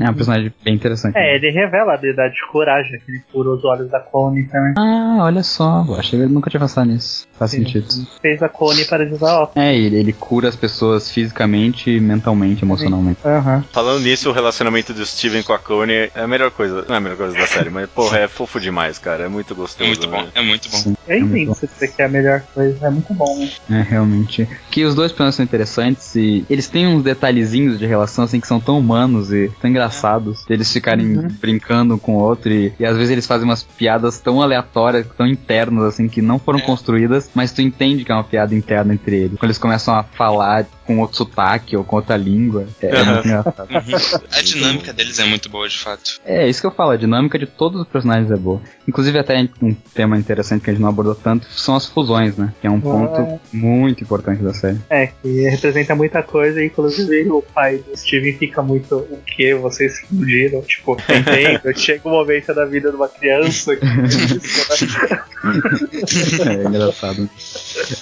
É 0.00 0.10
um 0.10 0.14
personagem 0.14 0.52
bem 0.64 0.74
interessante. 0.74 1.16
É, 1.16 1.36
ele 1.36 1.50
revela 1.50 1.92
a 1.92 1.94
habilidade 1.94 2.34
de 2.34 2.46
coragem, 2.50 2.98
que 3.04 3.10
ele 3.10 3.22
cura 3.32 3.50
os 3.50 3.64
olhos 3.64 3.90
da 3.90 4.00
Cone 4.00 4.44
também. 4.44 4.74
Ah, 4.78 5.18
olha 5.24 5.42
só. 5.42 5.84
Eu 5.86 5.94
achei 5.96 6.18
que 6.18 6.24
eu 6.24 6.28
nunca 6.28 6.48
tinha 6.50 6.60
pensado 6.60 6.88
nisso. 6.90 7.26
Faz 7.38 7.50
sentido. 7.50 7.86
Fez 8.22 8.42
a 8.42 8.48
Cone 8.48 8.84
para 8.86 9.06
de 9.06 9.14
usar 9.14 9.40
óculos. 9.40 9.64
É, 9.64 9.74
ele, 9.76 9.96
ele 9.96 10.12
cura 10.12 10.48
as 10.48 10.56
pessoas 10.56 11.10
fisicamente, 11.10 11.98
mentalmente, 12.00 12.64
emocionalmente. 12.64 13.18
Aham. 13.24 13.64
Falando 13.72 14.02
nisso, 14.02 14.30
o 14.30 14.32
relacionamento 14.32 14.92
do 14.92 15.04
Steven 15.04 15.42
com 15.42 15.52
a 15.52 15.58
Coney 15.58 16.10
é 16.14 16.20
a 16.22 16.26
melhor 16.26 16.50
coisa. 16.50 16.84
Não 16.88 16.94
é 16.94 16.98
a 16.98 17.00
melhor 17.00 17.16
coisa 17.16 17.34
da 17.36 17.46
série, 17.46 17.70
mas, 17.70 17.88
porra, 17.90 18.18
é 18.20 18.28
fofo 18.28 18.60
demais, 18.60 18.98
cara. 18.98 19.24
É 19.24 19.28
muito 19.28 19.52
É 19.52 19.56
gostoso. 19.56 19.88
muito 19.88 20.08
bom. 20.08 20.22
né? 20.22 20.28
É 20.34 20.42
muito 20.42 20.68
bom. 20.70 20.76
Sim, 20.78 20.96
Eu 21.06 21.16
é 21.16 21.20
muito 21.20 21.32
entendo 21.34 21.46
bom. 21.48 21.54
você 21.54 21.66
dizer 21.66 21.88
que 21.94 22.02
é 22.02 22.04
a 22.04 22.08
melhor 22.08 22.42
coisa. 22.54 22.86
É 22.86 22.90
muito 22.90 23.12
bom, 23.14 23.38
né? 23.68 23.80
É, 23.80 23.82
realmente. 23.82 24.43
Que 24.70 24.84
os 24.84 24.94
dois 24.94 25.12
personagens 25.12 25.36
são 25.36 25.44
interessantes 25.44 26.14
e 26.16 26.44
eles 26.48 26.68
têm 26.68 26.86
uns 26.86 27.02
detalhezinhos 27.02 27.78
de 27.78 27.86
relação 27.86 28.24
assim 28.24 28.40
que 28.40 28.46
são 28.46 28.60
tão 28.60 28.78
humanos 28.78 29.32
e 29.32 29.50
tão 29.60 29.70
engraçados. 29.70 30.44
Eles 30.48 30.72
ficarem 30.72 31.28
brincando 31.40 31.94
um 31.94 31.98
com 31.98 32.16
o 32.16 32.20
outro 32.20 32.52
e, 32.52 32.72
e 32.78 32.84
às 32.84 32.96
vezes 32.96 33.10
eles 33.10 33.26
fazem 33.26 33.44
umas 33.48 33.62
piadas 33.62 34.18
tão 34.18 34.40
aleatórias, 34.42 35.06
tão 35.16 35.26
internas 35.26 35.84
assim, 35.84 36.08
que 36.08 36.20
não 36.22 36.38
foram 36.38 36.58
É. 36.58 36.62
construídas, 36.62 37.30
mas 37.34 37.52
tu 37.52 37.62
entende 37.62 38.04
que 38.04 38.12
é 38.12 38.14
uma 38.14 38.24
piada 38.24 38.54
interna 38.54 38.94
entre 38.94 39.16
eles. 39.16 39.38
Quando 39.38 39.44
eles 39.50 39.58
começam 39.58 39.94
a 39.94 40.02
falar 40.02 40.66
com 40.86 40.98
outro 41.00 41.16
sotaque 41.16 41.76
ou 41.76 41.84
com 41.84 41.96
outra 41.96 42.16
língua. 42.16 42.66
É, 42.80 42.86
é 42.86 43.04
muito 43.04 43.26
engraçado. 43.26 43.68
Uhum. 43.70 44.28
A 44.32 44.42
dinâmica 44.42 44.92
deles 44.92 45.18
é 45.18 45.24
muito 45.24 45.48
boa, 45.48 45.68
de 45.68 45.78
fato. 45.78 46.20
É, 46.24 46.48
isso 46.48 46.60
que 46.60 46.66
eu 46.66 46.70
falo, 46.70 46.90
a 46.90 46.96
dinâmica 46.96 47.38
de 47.38 47.46
todos 47.46 47.80
os 47.80 47.86
personagens 47.88 48.30
é 48.30 48.36
boa. 48.36 48.60
Inclusive, 48.86 49.18
até 49.18 49.48
um 49.62 49.74
tema 49.94 50.16
interessante 50.18 50.62
que 50.62 50.70
a 50.70 50.72
gente 50.72 50.82
não 50.82 50.88
abordou 50.88 51.14
tanto 51.14 51.46
são 51.50 51.74
as 51.74 51.86
fusões, 51.86 52.36
né? 52.36 52.52
Que 52.60 52.66
é 52.66 52.70
um 52.70 52.80
ponto 52.80 53.20
É. 53.20 53.38
muito 53.52 54.02
importante 54.02 54.42
da 54.42 54.52
série. 54.52 54.78
É, 54.90 55.06
que 55.06 55.48
representa 55.48 55.94
muita 55.94 56.22
coisa, 56.22 56.62
e 56.62 56.66
inclusive 56.66 57.30
o 57.30 57.42
pai 57.42 57.78
do 57.78 57.96
Steven 57.96 58.36
fica 58.36 58.62
muito 58.62 58.96
o 58.96 59.18
que 59.26 59.54
vocês 59.54 60.00
fundiram, 60.00 60.60
tipo, 60.62 60.96
entendo, 61.08 61.72
chega 61.78 62.08
um 62.08 62.12
momento 62.12 62.54
da 62.54 62.64
vida 62.64 62.90
de 62.90 62.96
uma 62.96 63.08
criança 63.08 63.76
que? 63.76 63.84
É 66.44 66.64
engraçado. 66.68 67.28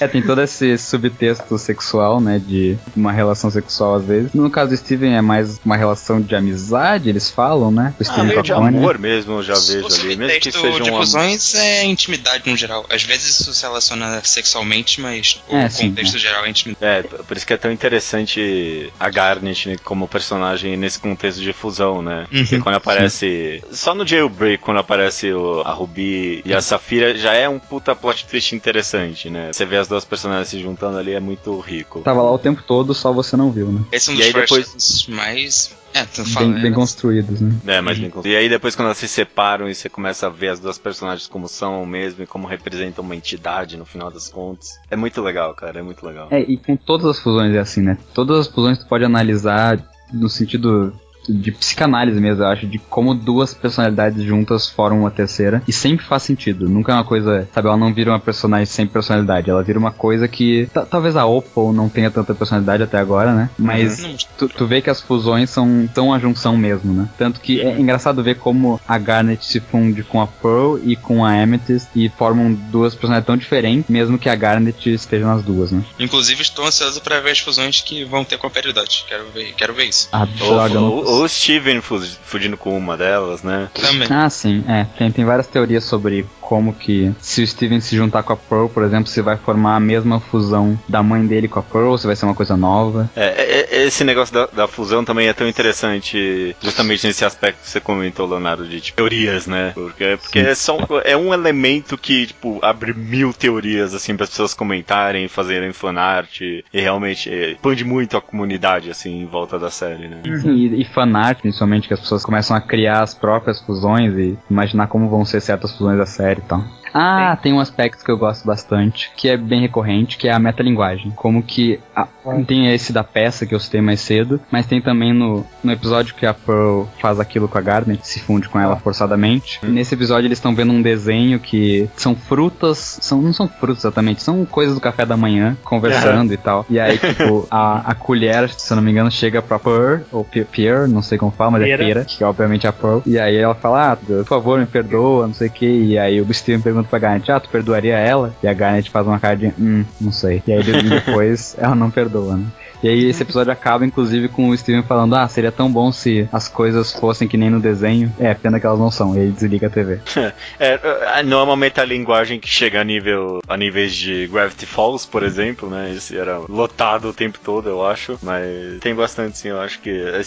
É, 0.00 0.08
tem 0.08 0.22
todo 0.22 0.40
esse 0.42 0.76
subtexto 0.78 1.56
sexual, 1.58 2.20
né? 2.20 2.40
De 2.44 2.76
uma 2.96 3.12
relação 3.12 3.50
sexual 3.50 3.96
às 3.96 4.04
vezes. 4.04 4.32
No 4.32 4.50
caso 4.50 4.70
do 4.70 4.76
Steven 4.76 5.14
é 5.16 5.20
mais 5.20 5.60
uma 5.64 5.76
relação 5.76 6.20
de 6.20 6.34
amizade, 6.34 7.08
eles 7.08 7.30
falam, 7.30 7.70
né? 7.70 7.94
O 7.98 8.02
Ah, 8.02 8.04
Steven 8.04 8.24
meio 8.24 8.36
com 8.36 8.42
de 8.42 8.52
amor 8.52 8.98
mesmo, 8.98 9.34
eu 9.34 9.42
já 9.42 9.54
o 9.54 9.60
vejo 9.60 9.86
ali. 9.86 10.16
Mesmo 10.16 10.40
que 10.40 10.50
de 10.50 10.90
um 10.90 10.96
fusões 10.96 11.54
é 11.54 11.84
intimidade 11.84 12.48
no 12.50 12.56
geral. 12.56 12.86
Às 12.90 13.02
vezes 13.02 13.40
isso 13.40 13.52
se 13.52 13.62
relaciona 13.62 14.20
sexualmente, 14.24 15.00
mas 15.00 15.42
o 15.48 15.56
É, 15.56 15.68
sim, 15.68 15.88
contexto 15.88 16.18
geral 16.18 16.44
é 16.44 16.50
intimidade. 16.50 17.08
É, 17.12 17.22
por 17.22 17.36
isso 17.36 17.46
que 17.46 17.52
é 17.52 17.56
tão 17.56 17.70
interessante 17.72 18.92
a 18.98 19.08
Garnet 19.10 19.68
né, 19.68 19.76
como 19.84 20.08
personagem 20.08 20.76
nesse 20.76 20.98
contexto 20.98 21.40
de 21.40 21.52
fusão, 21.52 22.02
né? 22.02 22.26
Porque 22.30 22.56
Uhum. 22.56 22.60
quando 22.62 22.76
aparece. 22.76 23.62
Só 23.70 23.94
no 23.94 24.06
Jailbreak, 24.06 24.62
quando 24.62 24.78
aparece 24.78 25.32
o- 25.32 25.62
a 25.64 25.72
Ruby 25.72 26.42
e 26.44 26.52
a 26.54 26.60
Safira, 26.60 27.16
já 27.16 27.31
é 27.34 27.48
um 27.48 27.58
puta 27.58 27.94
plot 27.94 28.26
twist 28.26 28.54
interessante, 28.54 29.28
né? 29.30 29.52
Você 29.52 29.64
vê 29.64 29.76
as 29.76 29.88
duas 29.88 30.04
personagens 30.04 30.48
se 30.48 30.60
juntando 30.60 30.98
ali, 30.98 31.12
é 31.12 31.20
muito 31.20 31.58
rico. 31.60 32.00
Tava 32.00 32.22
lá 32.22 32.30
o 32.32 32.38
tempo 32.38 32.62
todo, 32.62 32.94
só 32.94 33.12
você 33.12 33.36
não 33.36 33.50
viu, 33.50 33.70
né? 33.72 33.82
Esse 33.92 34.10
é 34.10 34.12
um 34.12 34.16
E 34.16 34.18
dos 34.18 34.26
aí 34.26 34.32
depois- 34.32 34.68
personagens 34.70 35.08
mais. 35.08 35.82
É, 35.94 36.04
tu 36.06 36.24
fala. 36.24 36.46
Bem, 36.48 36.62
bem 36.62 36.72
é, 36.72 36.74
construídos, 36.74 37.40
né? 37.40 37.54
É, 37.66 37.80
mas 37.82 37.98
bem 37.98 38.08
construído. 38.08 38.34
E 38.34 38.36
aí 38.38 38.48
depois 38.48 38.74
quando 38.74 38.86
elas 38.86 38.96
se 38.98 39.06
separam 39.08 39.68
e 39.68 39.74
você 39.74 39.88
começa 39.90 40.26
a 40.26 40.30
ver 40.30 40.48
as 40.48 40.58
duas 40.58 40.78
personagens 40.78 41.28
como 41.28 41.46
são 41.48 41.84
mesmo 41.84 42.22
e 42.24 42.26
como 42.26 42.46
representam 42.46 43.04
uma 43.04 43.14
entidade 43.14 43.76
no 43.76 43.84
final 43.84 44.10
das 44.10 44.28
contas. 44.28 44.78
É 44.90 44.96
muito 44.96 45.20
legal, 45.20 45.54
cara, 45.54 45.80
é 45.80 45.82
muito 45.82 46.06
legal. 46.06 46.28
É, 46.30 46.40
e 46.40 46.56
com 46.56 46.76
todas 46.76 47.06
as 47.06 47.18
fusões 47.18 47.54
é 47.54 47.58
assim, 47.58 47.82
né? 47.82 47.98
Todas 48.14 48.38
as 48.38 48.46
fusões 48.46 48.78
tu 48.78 48.86
pode 48.86 49.04
analisar 49.04 49.78
no 50.10 50.28
sentido 50.30 50.98
de 51.28 51.52
psicanálise 51.52 52.20
mesmo, 52.20 52.42
eu 52.42 52.48
acho, 52.48 52.66
de 52.66 52.78
como 52.78 53.14
duas 53.14 53.54
personalidades 53.54 54.22
juntas 54.22 54.68
formam 54.68 55.00
uma 55.02 55.10
terceira. 55.10 55.62
E 55.66 55.72
sempre 55.72 56.04
faz 56.04 56.22
sentido. 56.22 56.68
Nunca 56.68 56.92
é 56.92 56.94
uma 56.94 57.04
coisa, 57.04 57.48
sabe, 57.54 57.68
ela 57.68 57.76
não 57.76 57.92
vira 57.92 58.10
uma 58.10 58.20
personagem 58.20 58.66
sem 58.66 58.86
personalidade. 58.86 59.48
Ela 59.50 59.62
vira 59.62 59.78
uma 59.78 59.92
coisa 59.92 60.26
que. 60.28 60.68
ta- 60.72 60.86
Talvez 60.86 61.16
a 61.16 61.24
Opal 61.26 61.72
não 61.72 61.88
tenha 61.88 62.10
tanta 62.10 62.34
personalidade 62.34 62.82
até 62.82 62.98
agora, 62.98 63.32
né? 63.34 63.50
Mas 63.58 64.00
Não, 64.00 64.14
tu, 64.36 64.48
tu 64.48 64.66
vê 64.66 64.80
que 64.82 64.90
as 64.90 65.00
fusões 65.00 65.48
são 65.50 65.88
tão 65.94 66.12
a 66.12 66.18
junção 66.18 66.56
mesmo, 66.56 66.92
né? 66.92 67.08
Tanto 67.16 67.40
que 67.40 67.60
é 67.60 67.78
engraçado 67.78 68.22
ver 68.22 68.36
como 68.36 68.80
a 68.86 68.98
Garnet 68.98 69.44
se 69.44 69.60
funde 69.60 70.02
com 70.02 70.20
a 70.20 70.26
Pearl 70.26 70.78
e 70.84 70.96
com 70.96 71.24
a 71.24 71.32
Amethyst 71.42 71.88
e 71.94 72.08
formam 72.10 72.52
duas 72.52 72.94
personalidades 72.94 73.26
tão 73.26 73.36
diferentes, 73.36 73.88
mesmo 73.90 74.18
que 74.18 74.28
a 74.28 74.34
Garnet 74.34 74.92
esteja 74.92 75.26
nas 75.26 75.42
duas, 75.42 75.70
né? 75.72 75.82
Inclusive, 75.98 76.42
estou 76.42 76.66
ansioso 76.66 77.00
para 77.00 77.20
ver 77.20 77.30
as 77.30 77.38
fusões 77.38 77.80
que 77.80 78.04
vão 78.04 78.24
ter 78.24 78.38
com 78.38 78.46
a 78.46 78.50
Peridot. 78.50 79.04
Quero 79.08 79.24
ver, 79.30 79.52
quero 79.54 79.72
ver 79.74 79.84
isso. 79.84 80.08
A 80.12 80.20
Ou, 80.20 80.26
droga, 80.26 80.74
eu 80.74 80.80
não 80.80 80.90
ou- 81.12 81.24
o 81.24 81.28
Steven 81.28 81.80
fu- 81.80 82.00
fugindo 82.24 82.56
com 82.56 82.76
uma 82.76 82.96
delas, 82.96 83.42
né? 83.42 83.68
Também. 83.74 84.08
Ah, 84.10 84.28
sim, 84.30 84.64
é. 84.68 84.84
Tem, 84.98 85.10
tem 85.12 85.24
várias 85.24 85.46
teorias 85.46 85.84
sobre 85.84 86.26
como 86.52 86.74
que 86.74 87.10
se 87.18 87.42
o 87.42 87.46
Steven 87.46 87.80
se 87.80 87.96
juntar 87.96 88.22
com 88.22 88.34
a 88.34 88.36
Pearl, 88.36 88.66
por 88.66 88.82
exemplo, 88.82 89.06
se 89.06 89.22
vai 89.22 89.38
formar 89.38 89.74
a 89.74 89.80
mesma 89.80 90.20
fusão 90.20 90.78
da 90.86 91.02
mãe 91.02 91.26
dele 91.26 91.48
com 91.48 91.58
a 91.58 91.62
Pearl, 91.62 91.96
se 91.96 92.06
vai 92.06 92.14
ser 92.14 92.26
uma 92.26 92.34
coisa 92.34 92.54
nova. 92.58 93.10
É, 93.16 93.24
é, 93.24 93.68
é, 93.70 93.86
esse 93.86 94.04
negócio 94.04 94.34
da, 94.34 94.44
da 94.48 94.68
fusão 94.68 95.02
também 95.02 95.28
é 95.28 95.32
tão 95.32 95.48
interessante, 95.48 96.54
justamente 96.60 97.06
nesse 97.06 97.24
aspecto 97.24 97.62
que 97.62 97.70
você 97.70 97.80
comentou, 97.80 98.28
Leonardo, 98.28 98.68
de 98.68 98.82
tipo, 98.82 98.98
teorias, 98.98 99.46
né? 99.46 99.72
Porque, 99.72 100.18
porque 100.20 100.40
é, 100.40 100.54
só 100.54 100.76
um, 100.76 100.82
é 101.02 101.16
um 101.16 101.32
elemento 101.32 101.96
que, 101.96 102.26
tipo, 102.26 102.58
abre 102.60 102.92
mil 102.92 103.32
teorias, 103.32 103.94
assim, 103.94 104.14
para 104.14 104.24
as 104.24 104.30
pessoas 104.30 104.52
comentarem, 104.52 105.28
fazerem 105.28 105.72
fanart, 105.72 106.42
e 106.42 106.62
realmente 106.70 107.30
é, 107.30 107.52
expande 107.52 107.82
muito 107.82 108.14
a 108.14 108.20
comunidade, 108.20 108.90
assim, 108.90 109.22
em 109.22 109.26
volta 109.26 109.58
da 109.58 109.70
série, 109.70 110.06
né? 110.06 110.20
E, 110.44 110.82
e 110.82 110.84
fanart, 110.84 111.40
principalmente, 111.40 111.88
que 111.88 111.94
as 111.94 112.00
pessoas 112.00 112.22
começam 112.22 112.54
a 112.54 112.60
criar 112.60 113.02
as 113.02 113.14
próprias 113.14 113.58
fusões 113.58 114.12
e 114.18 114.36
imaginar 114.50 114.88
como 114.88 115.08
vão 115.08 115.24
ser 115.24 115.40
certas 115.40 115.72
fusões 115.72 115.96
da 115.96 116.04
série 116.04 116.41
e 116.42 116.48
tal. 116.48 116.81
Ah, 116.94 117.36
tem 117.40 117.52
um 117.52 117.60
aspecto 117.60 118.04
que 118.04 118.10
eu 118.10 118.18
gosto 118.18 118.44
bastante, 118.46 119.10
que 119.16 119.28
é 119.28 119.36
bem 119.36 119.60
recorrente, 119.60 120.16
que 120.18 120.28
é 120.28 120.32
a 120.32 120.38
metalinguagem. 120.38 121.10
Como 121.16 121.42
que 121.42 121.80
a- 121.94 122.06
tem 122.46 122.72
esse 122.72 122.92
da 122.92 123.02
peça 123.02 123.46
que 123.46 123.54
eu 123.54 123.60
citei 123.60 123.80
mais 123.80 124.00
cedo, 124.00 124.40
mas 124.50 124.66
tem 124.66 124.80
também 124.80 125.12
no, 125.12 125.44
no 125.64 125.72
episódio 125.72 126.14
que 126.14 126.26
a 126.26 126.34
Pearl 126.34 126.84
faz 127.00 127.18
aquilo 127.18 127.48
com 127.48 127.58
a 127.58 127.60
Garnet, 127.60 128.06
se 128.06 128.20
funde 128.20 128.48
com 128.48 128.60
ela 128.60 128.76
forçadamente. 128.76 129.58
Nesse 129.62 129.94
episódio 129.94 130.26
eles 130.28 130.38
estão 130.38 130.54
vendo 130.54 130.72
um 130.72 130.82
desenho 130.82 131.38
que 131.40 131.88
são 131.96 132.14
frutas, 132.14 132.98
são, 133.00 133.20
não 133.22 133.32
são 133.32 133.48
frutas 133.48 133.78
exatamente, 133.84 134.22
são 134.22 134.44
coisas 134.44 134.74
do 134.74 134.80
café 134.80 135.04
da 135.06 135.16
manhã, 135.16 135.56
conversando 135.64 136.32
e 136.32 136.36
tal. 136.36 136.64
E 136.70 136.78
aí, 136.78 136.98
tipo, 136.98 137.46
a, 137.50 137.90
a 137.90 137.94
colher, 137.94 138.48
se 138.50 138.72
eu 138.72 138.76
não 138.76 138.82
me 138.82 138.90
engano, 138.90 139.10
chega 139.10 139.40
pra 139.42 139.58
Pearl, 139.58 140.02
ou 140.12 140.24
Pierre, 140.24 140.88
não 140.88 141.02
sei 141.02 141.18
como 141.18 141.30
fala, 141.32 141.52
mas 141.52 141.62
é 141.62 141.64
Pera. 141.76 141.94
Pera, 141.94 142.04
que 142.04 142.22
é 142.22 142.26
obviamente 142.26 142.66
a 142.66 142.72
Pearl. 142.72 143.00
E 143.06 143.18
aí 143.18 143.36
ela 143.36 143.54
fala, 143.54 143.92
ah, 143.92 143.96
por 143.96 144.24
favor, 144.24 144.58
me 144.60 144.66
perdoa, 144.66 145.26
não 145.26 145.34
sei 145.34 145.48
o 145.48 145.50
que. 145.50 145.66
E 145.66 145.98
aí 145.98 146.20
o 146.20 146.32
Steven 146.34 146.60
pergunta 146.60 146.81
pra 146.88 146.98
Garnet, 146.98 147.30
ah, 147.30 147.40
tu 147.40 147.48
perdoaria 147.48 147.96
ela? 147.98 148.34
E 148.42 148.48
a 148.48 148.52
Garnet 148.54 148.90
faz 148.90 149.06
uma 149.06 149.18
cara 149.20 149.36
de, 149.36 149.46
hum, 149.58 149.84
não 150.00 150.12
sei. 150.12 150.42
E 150.46 150.52
aí 150.52 150.62
de- 150.62 150.82
depois 150.88 151.54
ela 151.58 151.74
não 151.74 151.90
perdoa, 151.90 152.36
né? 152.36 152.44
E 152.82 152.88
aí 152.88 153.04
esse 153.04 153.22
episódio 153.22 153.52
acaba, 153.52 153.86
inclusive, 153.86 154.28
com 154.28 154.48
o 154.48 154.56
Steven 154.58 154.82
falando, 154.82 155.14
ah, 155.14 155.28
seria 155.28 155.52
tão 155.52 155.70
bom 155.70 155.92
se 155.92 156.28
as 156.32 156.48
coisas 156.48 156.92
fossem 156.92 157.28
que 157.28 157.36
nem 157.36 157.48
no 157.48 157.60
desenho. 157.60 158.12
É, 158.18 158.34
pena 158.34 158.58
que 158.58 158.66
elas 158.66 158.78
não 158.80 158.90
são. 158.90 159.14
E 159.14 159.20
ele 159.20 159.30
desliga 159.32 159.68
a 159.68 159.70
TV. 159.70 160.00
É, 160.58 160.78
é, 161.18 161.22
não 161.22 161.40
é 161.40 161.42
uma 161.44 161.56
metalinguagem 161.56 162.38
que 162.40 162.48
chega 162.48 162.80
a 162.80 162.84
nível 162.84 163.40
a 163.48 163.56
níveis 163.56 163.94
de 163.94 164.26
Gravity 164.28 164.66
Falls, 164.66 165.06
por 165.08 165.22
exemplo, 165.22 165.68
né? 165.70 165.92
Esse 165.94 166.16
era 166.16 166.38
lotado 166.48 167.08
o 167.08 167.12
tempo 167.12 167.38
todo, 167.42 167.68
eu 167.68 167.84
acho. 167.86 168.18
Mas 168.22 168.78
tem 168.80 168.94
bastante, 168.94 169.38
sim. 169.38 169.48
Eu 169.48 169.60
acho 169.60 169.80
que 169.80 169.90
é, 169.90 170.20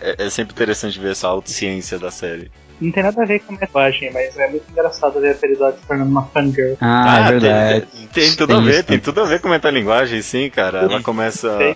é- 0.00 0.26
é 0.26 0.30
sempre 0.30 0.52
interessante 0.54 0.98
ver 0.98 1.12
essa 1.12 1.28
autociência 1.28 1.98
da 1.98 2.10
série. 2.10 2.50
Não 2.80 2.92
tem 2.92 3.02
nada 3.02 3.22
a 3.22 3.26
ver 3.26 3.40
com 3.40 3.54
a 3.54 3.58
linguagem, 3.58 4.10
mas 4.12 4.36
é 4.36 4.48
muito 4.48 4.64
engraçado 4.70 5.20
ver 5.20 5.30
a 5.32 5.34
Peridot 5.34 5.78
se 5.80 5.86
tornando 5.86 6.10
uma 6.10 6.26
fangirl. 6.26 6.74
Ah, 6.80 7.20
é 7.20 7.30
verdade. 7.32 7.86
Tem, 7.92 8.06
tem 8.26 8.30
tudo 8.36 8.48
Tem 8.48 8.56
a 8.56 8.60
ver, 8.60 8.74
isso 8.74 8.84
tem 8.84 8.98
tudo 8.98 9.20
a 9.20 9.24
ver 9.24 9.40
com 9.40 9.48
metalinguagem, 9.48 10.20
sim, 10.22 10.50
cara. 10.50 10.80
Ela 10.80 11.02
começa 11.02 11.74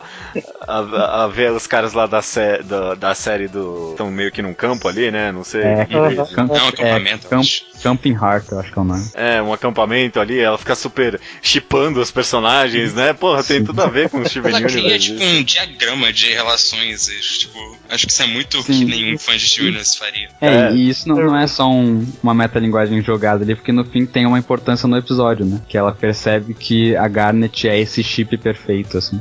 a, 0.66 0.78
a- 0.78 1.24
a 1.24 1.28
ver 1.28 1.52
os 1.52 1.66
caras 1.66 1.92
lá 1.92 2.06
da, 2.06 2.20
sé, 2.22 2.62
da, 2.62 2.94
da 2.94 3.14
série 3.14 3.48
do. 3.48 3.90
estão 3.92 4.10
meio 4.10 4.30
que 4.30 4.42
num 4.42 4.52
campo 4.54 4.88
ali, 4.88 5.10
né? 5.10 5.32
Não 5.32 5.42
sei. 5.44 5.62
É, 5.62 5.80
é 5.80 5.84
camp- 5.86 6.50
É 6.54 6.62
um 6.62 6.68
acampamento, 6.68 7.26
eu 7.26 7.30
camp-. 7.30 7.70
Camping 7.82 8.12
Heart, 8.12 8.52
eu 8.52 8.60
acho 8.60 8.70
que 8.72 8.78
é 8.78 8.82
o 8.82 8.84
nome. 8.84 9.08
É, 9.14 9.40
um 9.40 9.54
acampamento 9.54 10.20
ali, 10.20 10.38
ela 10.38 10.58
fica 10.58 10.74
super 10.74 11.18
chipando 11.40 11.98
os 11.98 12.10
personagens, 12.10 12.92
né? 12.92 13.14
Porra, 13.14 13.42
tem 13.42 13.60
Sim. 13.60 13.64
tudo 13.64 13.80
a 13.82 13.86
ver 13.86 14.10
com 14.10 14.18
o 14.18 14.28
Steven 14.28 14.50
Ela 14.50 14.60
cria, 14.62 14.80
Universe. 14.80 15.12
tipo, 15.14 15.24
um 15.24 15.42
diagrama 15.42 16.12
de 16.12 16.30
relações. 16.30 17.08
e, 17.08 17.18
Tipo, 17.40 17.78
acho 17.88 18.06
que 18.06 18.12
isso 18.12 18.22
é 18.22 18.26
muito 18.26 18.60
o 18.60 18.64
que 18.64 18.84
nenhum 18.84 19.16
fã 19.18 19.34
de 19.34 19.48
Steven 19.48 19.68
Universe 19.68 19.98
faria. 19.98 20.28
É, 20.42 20.46
É. 20.48 20.72
e 20.72 20.89
isso 20.90 21.08
não, 21.08 21.16
não 21.16 21.36
é 21.36 21.46
só 21.46 21.70
um- 21.70 22.04
uma 22.22 22.34
metalinguagem 22.34 23.00
jogada 23.02 23.42
ali, 23.44 23.54
porque 23.54 23.72
no 23.72 23.84
fim 23.84 24.04
tem 24.04 24.26
uma 24.26 24.38
importância 24.38 24.86
no 24.88 24.96
episódio, 24.96 25.44
né? 25.46 25.60
Que 25.68 25.78
ela 25.78 25.92
percebe 25.92 26.54
que 26.54 26.94
a 26.96 27.08
Garnet 27.08 27.68
é 27.68 27.78
esse 27.80 28.02
chip 28.02 28.36
perfeito, 28.36 28.98
assim. 28.98 29.18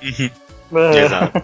Exato. 0.71 1.41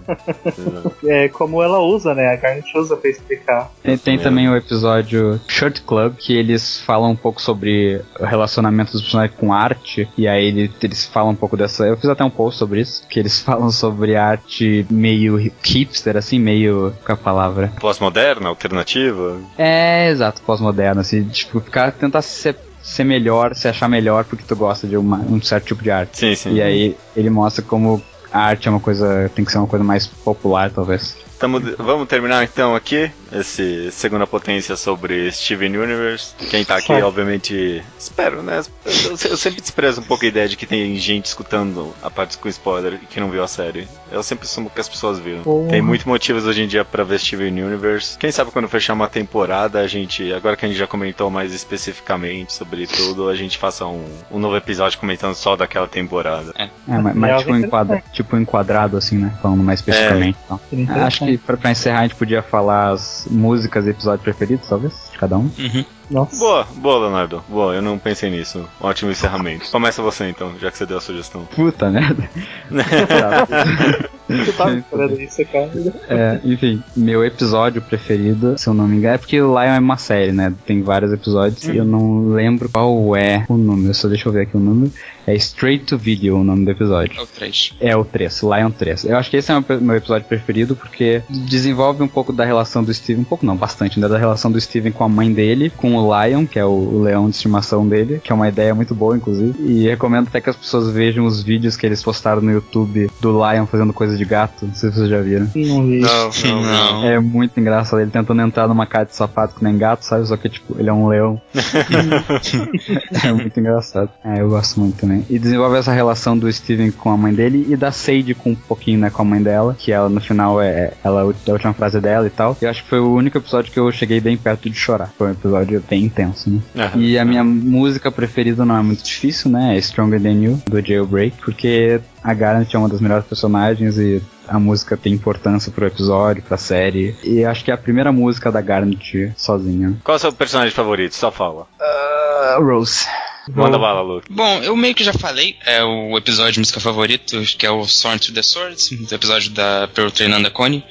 Exato. 0.57 0.95
É 1.05 1.30
como 1.30 1.61
ela 1.61 1.80
usa, 1.80 2.13
né? 2.13 2.28
A 2.34 2.36
Garnet 2.36 2.78
usa 2.78 2.95
pra 2.95 3.09
explicar. 3.09 3.71
Tem, 3.84 3.97
tem 3.97 4.17
também 4.19 4.49
o 4.49 4.55
episódio 4.55 5.39
Shirt 5.47 5.82
Club, 5.82 6.15
que 6.17 6.36
eles 6.36 6.80
falam 6.82 7.11
um 7.11 7.15
pouco 7.15 7.41
sobre 7.41 8.01
o 8.19 8.26
relacionamento 8.26 8.91
dos 8.91 9.01
personagens 9.01 9.38
com 9.39 9.53
arte, 9.53 10.07
e 10.17 10.28
aí 10.28 10.45
ele- 10.47 10.71
eles 10.82 11.05
falam 11.05 11.32
um 11.32 11.36
pouco 11.36 11.57
dessa. 11.57 11.86
Eu 11.86 11.97
fiz 11.97 12.09
até 12.09 12.23
um 12.23 12.30
post 12.30 12.59
sobre 12.59 12.82
isso, 12.82 13.05
que 13.07 13.19
eles 13.19 13.39
falam 13.43 13.69
sobre 13.71 14.15
arte 14.15 14.86
meio 14.89 15.38
hipster, 15.63 16.17
assim, 16.17 16.39
meio. 16.39 16.93
Qual 17.05 17.17
é 17.17 17.19
a 17.19 17.23
palavra? 17.23 17.73
Pós-moderna, 17.80 18.49
alternativa. 18.49 19.39
É, 19.57 20.09
exato, 20.09 20.41
pós-moderno, 20.41 21.01
assim, 21.01 21.23
tipo, 21.30 21.59
ficar, 21.59 21.91
tentar 21.91 22.21
ser, 22.21 22.55
ser 22.82 23.03
melhor, 23.03 23.55
se 23.55 23.67
achar 23.67 23.88
melhor 23.89 24.26
porque 24.26 24.43
tu 24.47 24.55
gosta 24.55 24.88
de 24.88 24.95
uma- 24.97 25.17
um 25.19 25.41
certo 25.41 25.65
tipo 25.67 25.84
de 25.84 25.91
arte. 25.91 26.17
Sim, 26.17 26.36
sim. 26.36 26.53
E 26.53 26.61
aí 26.61 26.95
ele 27.15 27.30
mostra 27.30 27.63
como 27.63 28.01
a 28.36 28.39
arte 28.47 28.67
é 28.67 28.71
uma 28.71 28.81
coisa, 28.81 29.31
tem 29.33 29.45
que 29.45 29.51
ser 29.51 29.57
uma 29.59 29.67
coisa 29.67 29.83
mais 29.86 30.05
popular, 30.07 30.69
talvez. 30.69 31.15
Tamo- 31.39 31.61
vamos 31.77 32.07
terminar 32.07 32.43
então 32.43 32.75
aqui. 32.75 33.09
Esse 33.39 33.91
segunda 33.91 34.25
potência 34.25 34.75
sobre 34.75 35.31
Steven 35.31 35.77
Universe. 35.77 36.33
Quem 36.49 36.63
tá 36.63 36.77
aqui, 36.77 36.93
obviamente, 36.93 37.83
espero, 37.97 38.41
né? 38.41 38.61
Eu, 38.86 39.11
eu 39.11 39.38
sempre 39.38 39.61
desprezo 39.61 40.01
um 40.01 40.03
pouco 40.03 40.25
a 40.25 40.27
ideia 40.27 40.47
de 40.47 40.55
que 40.55 40.65
tem 40.65 40.95
gente 40.95 41.25
escutando 41.25 41.93
a 42.01 42.09
parte 42.09 42.38
com 42.38 42.47
spoiler 42.47 42.93
e 43.01 43.05
que 43.05 43.19
não 43.19 43.29
viu 43.29 43.43
a 43.43 43.47
série. 43.47 43.88
Eu 44.11 44.23
sempre 44.23 44.45
assumo 44.45 44.69
que 44.69 44.79
as 44.79 44.88
pessoas 44.88 45.19
viram. 45.19 45.43
Porra. 45.43 45.69
Tem 45.69 45.81
muitos 45.81 46.05
motivos 46.05 46.45
hoje 46.45 46.63
em 46.63 46.67
dia 46.67 46.86
pra 46.86 47.03
ver 47.03 47.19
Steven 47.19 47.63
Universe. 47.63 48.17
Quem 48.17 48.31
sabe 48.31 48.51
quando 48.51 48.67
fechar 48.67 48.93
uma 48.93 49.07
temporada, 49.07 49.79
a 49.79 49.88
gente, 49.88 50.31
agora 50.33 50.55
que 50.55 50.65
a 50.65 50.67
gente 50.67 50.77
já 50.77 50.88
comentou 50.88 51.29
mais 51.29 51.53
especificamente 51.53 52.53
sobre 52.53 52.88
tudo, 52.88 53.29
a 53.29 53.36
gente 53.36 53.57
faça 53.57 53.86
um, 53.86 54.05
um 54.31 54.39
novo 54.39 54.55
episódio 54.55 54.97
comentando 54.99 55.36
só 55.36 55.55
daquela 55.55 55.88
temporada. 55.88 56.53
É, 56.57 56.69
mas, 56.88 57.15
mas 57.15 57.31
É, 57.31 57.38
tipo, 57.38 57.51
algo 57.51 57.65
enquadra, 57.65 58.03
tipo 58.13 58.38
enquadrado, 58.38 58.97
assim, 58.97 59.17
né? 59.17 59.33
Falando 59.41 59.63
mais 59.63 59.79
especificamente. 59.79 60.38
então. 60.45 60.59
Seria 60.69 61.05
Acho 61.05 61.25
que 61.25 61.38
pra, 61.38 61.57
pra 61.57 61.71
encerrar 61.71 61.99
a 61.99 62.03
gente 62.03 62.15
podia 62.15 62.41
falar 62.41 62.91
as 62.91 63.24
músicas 63.28 63.86
e 63.86 63.89
episódios 63.89 64.23
preferidos, 64.23 64.67
talvez, 64.67 65.09
de 65.11 65.17
cada 65.17 65.38
um. 65.38 65.49
Uhum. 65.57 65.86
Nossa. 66.09 66.38
Boa, 66.38 66.67
boa, 66.76 66.99
Leonardo. 66.99 67.43
Boa, 67.47 67.73
eu 67.73 67.82
não 67.82 67.97
pensei 67.97 68.30
nisso. 68.30 68.67
Ótimo 68.80 69.11
encerramento. 69.11 69.69
Começa 69.71 70.01
você 70.01 70.30
então, 70.30 70.53
já 70.59 70.71
que 70.71 70.78
você 70.78 70.86
deu 70.86 70.97
a 70.97 71.01
sugestão. 71.01 71.45
Puta 71.45 71.89
merda. 71.89 72.30
Eu 74.28 74.53
tava 74.53 74.76
esperando 74.78 75.21
isso, 75.21 75.45
cara. 75.45 75.69
É, 76.09 76.39
enfim, 76.43 76.82
meu 76.95 77.23
episódio 77.23 77.82
preferido, 77.82 78.57
se 78.57 78.67
eu 78.67 78.73
não 78.73 78.88
me 78.88 78.97
engano, 78.97 79.15
é 79.15 79.17
porque 79.17 79.41
o 79.41 79.47
Lion 79.49 79.73
é 79.73 79.80
uma 79.80 79.97
série, 79.97 80.32
né? 80.32 80.53
Tem 80.65 80.82
vários 80.82 81.11
episódios 81.13 81.63
e 81.67 81.78
eu 81.78 81.86
não 81.86 82.30
lembro 82.30 82.69
qual 82.69 83.15
é 83.15 83.45
o 83.47 83.57
número, 83.57 83.93
só 83.93 84.07
deixa 84.07 84.28
eu 84.28 84.34
ver 84.34 84.41
aqui 84.41 84.57
o 84.57 84.59
número. 84.59 84.91
É 85.28 85.34
Straight 85.36 85.86
to 85.86 85.97
Video 85.97 86.38
o 86.38 86.43
nome 86.43 86.65
do 86.65 86.71
episódio. 86.71 87.19
É 87.19 87.21
o 87.23 87.26
3. 87.26 87.73
É 87.80 87.97
o 87.97 88.05
3, 88.05 88.43
Lion 88.43 88.69
3. 88.69 89.05
Eu 89.05 89.17
acho 89.17 89.30
que 89.30 89.38
esse 89.38 89.51
é 89.51 89.57
o 89.57 89.63
meu- 89.82 89.95
episódio 89.95 90.28
preferido 90.28 90.76
porque 90.76 91.23
desenvolve 91.30 92.03
um 92.03 92.07
pouco 92.07 92.32
da 92.32 92.45
relação 92.45 92.84
do 92.84 92.93
Steven, 92.93 93.21
um 93.21 93.26
pouco 93.26 93.43
não, 93.45 93.55
bastante, 93.55 93.99
né? 93.99 94.07
Da 94.07 94.19
relação 94.19 94.51
do 94.51 94.61
Steven 94.61 94.91
com 94.91 95.03
a 95.03 95.09
mãe 95.09 95.32
dele, 95.34 95.71
com 95.76 95.95
o 95.95 96.23
Lion, 96.23 96.45
que 96.45 96.59
é 96.59 96.65
o, 96.65 96.69
o 96.69 97.01
leão 97.01 97.28
de 97.28 97.36
estimação 97.36 97.88
dele, 97.88 98.21
que 98.23 98.32
é 98.32 98.36
uma 98.36 98.47
ideia 98.47 98.76
muito 98.76 98.93
boa, 98.93 99.17
inclusive. 99.17 99.55
E 99.63 99.88
recomendo 99.88 100.28
até 100.28 100.39
que 100.39 100.49
as 100.49 100.55
pessoas 100.55 100.91
vejam 100.91 101.26
os 101.26 101.41
vídeos 101.41 101.76
que 101.76 101.86
eles 101.88 102.03
postaram 102.03 102.41
no 102.41 102.51
YouTube 102.51 103.09
do 103.19 103.32
Lion 103.32 103.65
fazendo 103.65 103.93
de 104.18 104.26
gato. 104.26 104.66
Não 104.66 104.74
sei 104.74 104.89
se 104.89 104.95
vocês 104.97 105.09
já 105.09 105.22
viram. 105.22 105.49
Não 105.55 105.86
vi. 105.86 105.99
Não, 105.99 106.61
Não. 106.61 107.05
É 107.05 107.20
muito 107.20 107.59
engraçado 107.59 107.99
ele 107.99 108.11
tentando 108.11 108.41
entrar 108.41 108.68
numa 108.68 108.86
casa 108.86 109.05
de 109.05 109.16
sapato 109.16 109.55
que 109.55 109.63
nem 109.63 109.78
gato, 109.78 110.03
sabe? 110.03 110.28
Só 110.28 110.38
que, 110.38 110.49
tipo, 110.49 110.76
ele 110.80 110.89
é 110.89 110.93
um 110.93 111.07
leão. 111.07 111.41
é 113.24 113.34
muito 113.34 113.59
engraçado. 113.59 114.09
É, 114.24 114.41
eu 114.41 114.49
gosto 114.49 114.80
muito 114.80 114.97
também. 114.97 115.26
E 115.30 115.39
desenvolve 115.39 115.78
essa 115.78 115.91
relação 115.91 116.38
do 116.38 116.51
Steven 116.51 116.91
com 116.91 117.09
a 117.09 117.18
mãe 117.18 117.34
dele 117.34 117.66
e 117.70 117.76
da 117.76 117.91
Sadie 117.91 118.34
com 118.34 118.51
um 118.51 118.55
pouquinho, 118.55 118.99
né, 118.99 119.09
com 119.09 119.22
a 119.22 119.26
mãe 119.26 119.41
dela, 119.41 119.76
que 119.78 119.91
ela, 119.91 120.09
no 120.09 120.22
final, 120.22 120.61
é 120.61 120.93
ela, 121.03 121.22
a 121.22 121.51
última 121.51 121.74
frase 121.74 121.99
dela 121.99 122.28
e 122.28 122.30
tal. 122.30 122.57
Eu 122.61 122.70
acho 122.70 122.84
que 122.84 122.89
foi 122.89 122.99
o 122.99 123.13
único 123.13 123.38
episódio 123.38 123.72
que 123.72 123.80
eu 123.80 123.91
cheguei 123.91 124.20
bem 124.20 124.38
perto 124.38 124.70
de 124.70 124.78
chorar. 124.78 125.11
Foi 125.18 125.28
um 125.28 125.32
episódio 125.32 125.84
bem 125.89 126.03
intenso, 126.03 126.49
né? 126.49 126.61
Aham. 126.76 126.99
E 126.99 127.18
a 127.18 127.26
minha 127.26 127.43
música 127.43 128.11
preferida 128.11 128.66
não 128.66 128.78
é 128.78 128.82
muito 128.82 129.03
difícil, 129.03 129.51
né? 129.51 129.76
É 129.76 129.80
Stronger 129.80 130.22
Than 130.22 130.43
You, 130.43 130.61
do 130.70 130.82
Jailbreak, 130.82 131.38
porque 131.43 132.01
a 132.26 132.34
Garnet 132.34 132.76
é 132.76 132.80
uma 132.80 132.89
das 132.89 132.99
melhores 132.99 133.26
personagens 133.26 133.99
e 133.99 134.19
a 134.47 134.59
música 134.59 134.97
tem 134.97 135.13
importância 135.13 135.71
pro 135.71 135.86
episódio, 135.86 136.41
pra 136.41 136.57
série. 136.57 137.15
E 137.23 137.45
acho 137.45 137.63
que 137.63 137.69
é 137.69 137.73
a 137.76 137.78
primeira 137.78 138.11
música 138.11 138.51
da 138.51 138.61
Garnet 138.61 139.32
sozinha. 139.38 139.95
Qual 140.03 140.15
é 140.15 140.17
o 140.17 140.19
seu 140.19 140.34
personagem 140.34 140.73
favorito? 140.73 141.13
Só 141.13 141.32
fala. 141.32 141.67
Uh, 141.80 142.63
Rose. 142.63 143.05
Manda 143.50 143.78
bala, 143.78 144.02
Luke. 144.02 144.28
Bom, 144.32 144.62
eu 144.64 144.76
meio 144.76 144.96
que 144.96 145.04
já 145.04 145.14
falei, 145.14 145.56
é 145.66 145.84
o 145.84 146.18
episódio 146.18 146.54
de 146.54 146.60
música 146.60 146.80
favorito, 146.80 147.41
que 147.58 147.66
é 147.66 147.72
o 147.72 147.86
Sworn 147.88 148.20
to 148.20 148.34
the 148.34 148.41
Swords, 148.41 148.89
o 148.91 149.14
episódio 149.14 149.52
da 149.52 149.88
Pearl 149.93 150.10
treinando 150.10 150.48
a 150.48 150.52
Connie. 150.52 150.84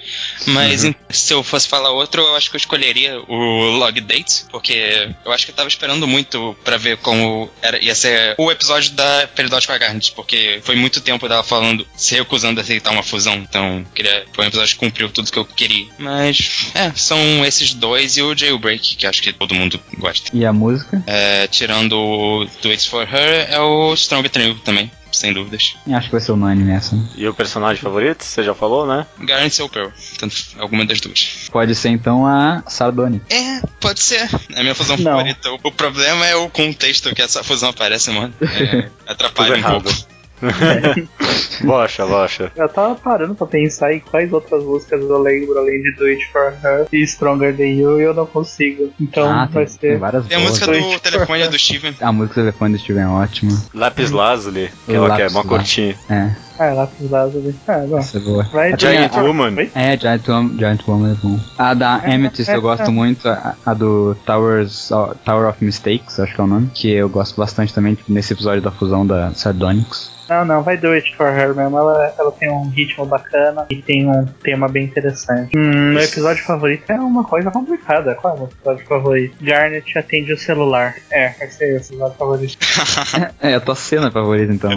Mas 0.46 0.84
em- 0.84 0.94
se 1.10 1.32
eu 1.32 1.42
fosse 1.42 1.68
falar 1.68 1.90
outro, 1.90 2.22
eu 2.22 2.36
acho 2.36 2.50
que 2.50 2.56
eu 2.56 2.58
escolheria 2.58 3.20
o 3.28 3.76
Log 3.78 4.00
Dates, 4.00 4.46
porque 4.50 5.08
eu 5.24 5.32
acho 5.32 5.44
que 5.46 5.52
eu 5.52 5.56
tava 5.56 5.68
esperando 5.68 6.06
muito 6.06 6.56
pra 6.64 6.76
ver 6.76 6.96
como 6.98 7.50
era, 7.62 7.82
ia 7.82 7.94
ser 7.94 8.34
o 8.38 8.50
episódio 8.50 8.92
da 8.92 9.28
Peridot 9.34 9.66
com 9.66 9.72
a 9.72 9.78
Garnet, 9.78 10.12
porque 10.12 10.60
foi 10.62 10.76
muito 10.76 11.00
tempo 11.00 11.28
dela 11.28 11.42
falando, 11.42 11.86
se 11.96 12.14
recusando 12.14 12.60
a 12.60 12.62
aceitar 12.62 12.90
uma 12.92 13.02
fusão, 13.02 13.34
então 13.36 13.84
queria, 13.94 14.24
foi 14.32 14.44
um 14.44 14.48
episódio 14.48 14.74
que 14.74 14.80
cumpriu 14.80 15.08
tudo 15.08 15.30
que 15.30 15.38
eu 15.38 15.44
queria. 15.44 15.86
Mas, 15.98 16.70
é, 16.74 16.92
são 16.94 17.44
esses 17.44 17.74
dois 17.74 18.16
e 18.16 18.22
o 18.22 18.36
Jailbreak, 18.36 18.96
que 18.96 19.06
acho 19.06 19.22
que 19.22 19.32
todo 19.32 19.54
mundo 19.54 19.80
gosta. 19.98 20.30
E 20.32 20.44
a 20.44 20.52
música? 20.52 21.02
É, 21.06 21.46
tirando 21.48 21.94
o 21.98 22.43
Do 22.62 22.72
It's 22.72 22.86
For 22.86 23.02
Her, 23.02 23.46
é 23.50 23.60
o 23.60 23.94
Stronger 23.94 24.30
Than 24.30 24.42
You 24.42 24.54
também, 24.60 24.90
sem 25.12 25.32
dúvidas. 25.32 25.76
Eu 25.86 25.96
acho 25.96 26.06
que 26.06 26.12
vai 26.12 26.20
ser 26.20 26.32
unânime 26.32 26.72
essa. 26.72 26.94
né? 26.96 27.06
E 27.16 27.26
o 27.28 27.34
personagem 27.34 27.82
favorito? 27.82 28.24
Você 28.24 28.42
já 28.42 28.54
falou, 28.54 28.86
né? 28.86 29.06
Garant 29.20 29.58
ou 29.60 29.68
Pearl, 29.68 29.90
tanto 30.18 30.36
alguma 30.58 30.84
das 30.84 31.00
duas. 31.00 31.48
Pode 31.50 31.74
ser 31.74 31.90
então 31.90 32.26
a 32.26 32.62
Sardoni. 32.66 33.20
É, 33.30 33.60
pode 33.80 34.00
ser. 34.00 34.28
É 34.54 34.60
a 34.60 34.62
minha 34.62 34.74
fusão 34.74 34.96
favorita. 34.98 35.50
O, 35.62 35.72
problema 35.72 36.26
é 36.26 36.34
o 36.36 36.48
contexto 36.48 37.14
que 37.14 37.22
essa 37.22 37.42
fusão 37.44 37.70
aparece, 37.70 38.10
mano. 38.10 38.32
É, 38.40 38.88
atrapalha 39.10 39.54
um 39.54 39.58
errado. 39.58 39.82
pouco. 39.84 40.13
bocha, 41.64 42.06
bocha. 42.06 42.52
Eu 42.56 42.68
tava 42.68 42.94
parando 42.96 43.34
pra 43.34 43.46
pensar 43.46 43.92
em 43.92 44.00
quais 44.00 44.32
outras 44.32 44.62
músicas 44.64 45.00
eu 45.00 45.18
lembro 45.20 45.58
além 45.58 45.80
de 45.82 45.92
Do 45.96 46.04
It 46.06 46.26
For 46.32 46.52
Her 46.62 46.86
e 46.92 47.02
Stronger 47.06 47.56
Than 47.56 47.64
You 47.68 48.00
e 48.00 48.04
eu 48.04 48.14
não 48.14 48.26
consigo. 48.26 48.92
Então 49.00 49.28
ah, 49.30 49.46
vai 49.50 49.64
tem, 49.66 49.76
tem 49.76 49.90
ser. 49.92 49.98
várias 49.98 50.26
Tem 50.26 50.36
a 50.36 50.40
música 50.40 50.66
Do 50.66 50.72
do 50.72 51.00
telefone 51.00 51.48
do 51.48 51.58
Steven. 51.58 51.94
A 52.00 52.12
música 52.12 52.34
do 52.40 52.44
telefone 52.46 52.74
do 52.74 52.78
Steven 52.80 53.02
é 53.02 53.08
ótima. 53.08 53.52
Lápis 53.74 54.10
Lazuli, 54.10 54.70
aquela 54.86 55.16
que 55.16 55.22
é 55.22 55.24
Lápis 55.24 55.32
mó 55.32 55.38
Lazuli. 55.40 55.48
curtinha. 55.56 55.96
É, 56.10 56.30
Ah, 56.58 56.72
Lápis 56.72 57.10
Lazuli. 57.10 57.54
Ah, 57.66 57.78
não. 57.78 57.98
essa 57.98 58.18
é 58.18 58.20
boa. 58.20 58.44
Vai 58.52 58.72
A 58.72 58.76
Giant 58.76 59.12
Woman. 59.16 59.54
Oi? 59.56 59.70
É, 59.74 59.98
Giant, 59.98 60.28
Wom- 60.28 60.56
Giant 60.58 60.80
Woman 60.86 61.12
é 61.12 61.14
bom. 61.22 61.40
A 61.58 61.74
da 61.74 61.94
Amethyst 61.96 62.48
eu 62.48 62.60
gosto 62.62 62.92
muito, 62.92 63.28
a, 63.28 63.54
a 63.66 63.74
do 63.74 64.14
Towers, 64.26 64.90
Tower 65.24 65.48
of 65.48 65.64
Mistakes, 65.64 66.18
acho 66.20 66.34
que 66.34 66.40
é 66.40 66.44
o 66.44 66.46
nome, 66.46 66.70
que 66.74 66.90
eu 66.90 67.08
gosto 67.08 67.36
bastante 67.36 67.72
também 67.74 67.94
tipo, 67.94 68.12
nesse 68.12 68.32
episódio 68.32 68.62
da 68.62 68.70
fusão 68.70 69.06
da 69.06 69.32
Sardonyx. 69.34 70.12
Não, 70.28 70.44
não, 70.44 70.62
vai 70.62 70.76
Do 70.76 70.88
It 70.88 71.14
For 71.16 71.26
Her 71.28 71.54
mesmo. 71.54 71.78
Ela, 71.78 72.14
ela 72.18 72.32
tem 72.32 72.50
um 72.50 72.68
ritmo 72.68 73.04
bacana 73.06 73.66
e 73.70 73.76
tem 73.76 74.08
um 74.08 74.24
tema 74.42 74.68
bem 74.68 74.84
interessante. 74.84 75.56
Hum, 75.56 75.92
meu 75.92 76.02
episódio 76.02 76.42
favorito 76.44 76.90
é 76.90 76.94
uma 76.94 77.24
coisa 77.24 77.50
complicada. 77.50 78.14
Qual 78.14 78.32
é 78.32 78.36
o 78.36 78.40
meu 78.40 78.48
episódio 78.48 78.86
favorito? 78.86 79.36
Garnet 79.40 79.98
atende 79.98 80.32
o 80.32 80.38
celular. 80.38 80.94
É, 81.10 81.34
esse 81.44 81.64
é 81.64 81.72
o 81.74 81.76
episódio 81.76 82.16
favorito. 82.18 82.58
É, 83.40 83.54
a 83.54 83.60
tua 83.60 83.74
cena 83.74 84.10
favorita 84.10 84.52
então. 84.52 84.70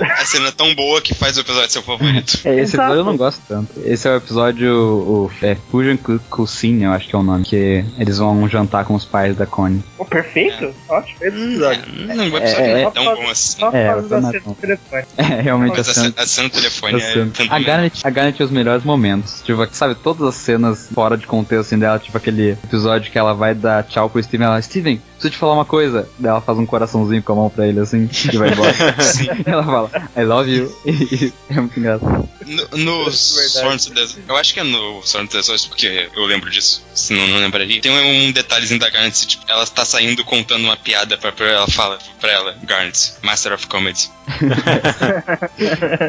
A 0.00 0.24
cena 0.24 0.48
é 0.48 0.50
tão 0.50 0.74
boa 0.74 1.00
que 1.00 1.14
faz 1.14 1.36
o 1.36 1.40
episódio 1.40 1.70
ser 1.70 1.78
o 1.80 1.82
favorito. 1.82 2.38
É, 2.44 2.54
esse 2.54 2.74
Exato. 2.76 2.92
episódio 2.92 2.94
eu 3.00 3.04
não 3.04 3.16
gosto 3.16 3.42
tanto. 3.46 3.68
Esse 3.84 4.08
é 4.08 4.12
o 4.12 4.16
episódio, 4.16 4.72
o, 4.74 5.30
é 5.42 5.54
Fusion 5.70 5.96
Cuisine, 6.30 6.84
eu 6.84 6.92
acho 6.92 7.08
que 7.08 7.14
é 7.14 7.18
o 7.18 7.22
nome, 7.22 7.44
que 7.44 7.84
eles 7.98 8.18
vão 8.18 8.48
jantar 8.48 8.84
com 8.84 8.94
os 8.94 9.04
pais 9.04 9.36
da 9.36 9.46
Connie. 9.46 9.82
Oh, 9.98 10.04
perfeito? 10.04 10.74
Ótimo, 10.88 11.16
esse 11.20 11.26
episódio. 11.36 11.82
É, 12.10 12.14
não, 12.14 12.24
o 12.24 12.36
episódio 12.36 12.46
É, 12.64 12.68
não 12.68 12.76
é 12.76 12.82
é- 12.82 12.90
tão 12.90 13.04
bom 13.04 13.28
assim. 13.30 13.58
Só 13.60 13.70
É, 13.72 14.00
da 14.02 14.20
telefone. 14.62 15.04
É, 15.16 15.40
realmente 15.40 15.76
Mas 15.76 15.88
a 15.88 15.90
a 15.90 15.94
cena 15.94 16.06
cena, 16.06 16.14
a 16.16 16.26
cena 16.26 16.48
do 16.48 16.54
telefone 16.54 16.94
a 16.94 16.98
é 16.98 17.12
cena. 17.12 17.32
A. 17.50 17.58
Garnet, 17.58 18.06
a 18.06 18.10
Garnet 18.10 18.36
tem 18.36 18.46
os 18.46 18.52
melhores 18.52 18.84
momentos. 18.84 19.42
Tipo, 19.42 19.66
sabe, 19.72 19.94
todas 19.94 20.26
as 20.26 20.34
cenas 20.34 20.88
fora 20.92 21.16
de 21.16 21.26
contexto 21.26 21.66
assim, 21.66 21.78
dela, 21.78 21.98
tipo 21.98 22.16
aquele 22.16 22.52
episódio 22.52 23.10
que 23.10 23.18
ela 23.18 23.34
vai 23.34 23.54
dar 23.54 23.84
tchau 23.84 24.08
pro 24.08 24.22
Steven, 24.22 24.46
ela, 24.46 24.62
Steven, 24.62 25.00
preciso 25.22 25.30
te 25.30 25.38
falar 25.38 25.54
uma 25.54 25.64
coisa. 25.64 26.08
Daí 26.18 26.30
ela 26.30 26.40
faz 26.40 26.58
um 26.58 26.66
coraçãozinho 26.66 27.22
com 27.22 27.32
a 27.32 27.36
mão 27.36 27.50
pra 27.50 27.66
ele 27.66 27.80
assim, 27.80 28.08
e 28.32 28.36
vai 28.36 28.50
embora. 28.50 28.72
Sim. 29.00 29.28
ela 29.46 29.62
fala, 29.62 29.90
I 30.16 30.24
love 30.24 30.50
you. 30.50 30.72
E 30.92 31.32
é 31.50 31.60
muito 31.60 31.78
engraçado. 31.78 32.28
No, 32.46 32.78
no 32.78 33.10
Sworn 33.12 33.78
to 33.78 33.90
the 33.94 34.04
Eu 34.28 34.36
acho 34.36 34.54
que 34.54 34.60
é 34.60 34.62
no 34.62 35.02
Sworn 35.02 35.28
to 35.28 35.40
the 35.42 35.68
porque 35.68 36.08
eu 36.14 36.24
lembro 36.24 36.50
disso, 36.50 36.84
senão 36.94 37.26
não 37.28 37.38
lembraria. 37.38 37.80
Tem 37.80 37.92
um 37.92 38.32
detalhezinho 38.32 38.80
da 38.80 38.88
Garnet, 38.90 39.26
tipo, 39.26 39.44
ela 39.48 39.66
tá 39.66 39.84
saindo 39.84 40.24
contando 40.24 40.64
uma 40.64 40.76
piada 40.76 41.16
pra 41.16 41.30
Pearl, 41.30 41.52
ela 41.54 41.68
fala 41.68 41.98
pra 42.20 42.32
ela, 42.32 42.56
Garnet, 42.64 43.12
Master 43.22 43.52
of 43.52 43.66
Comedy. 43.66 44.10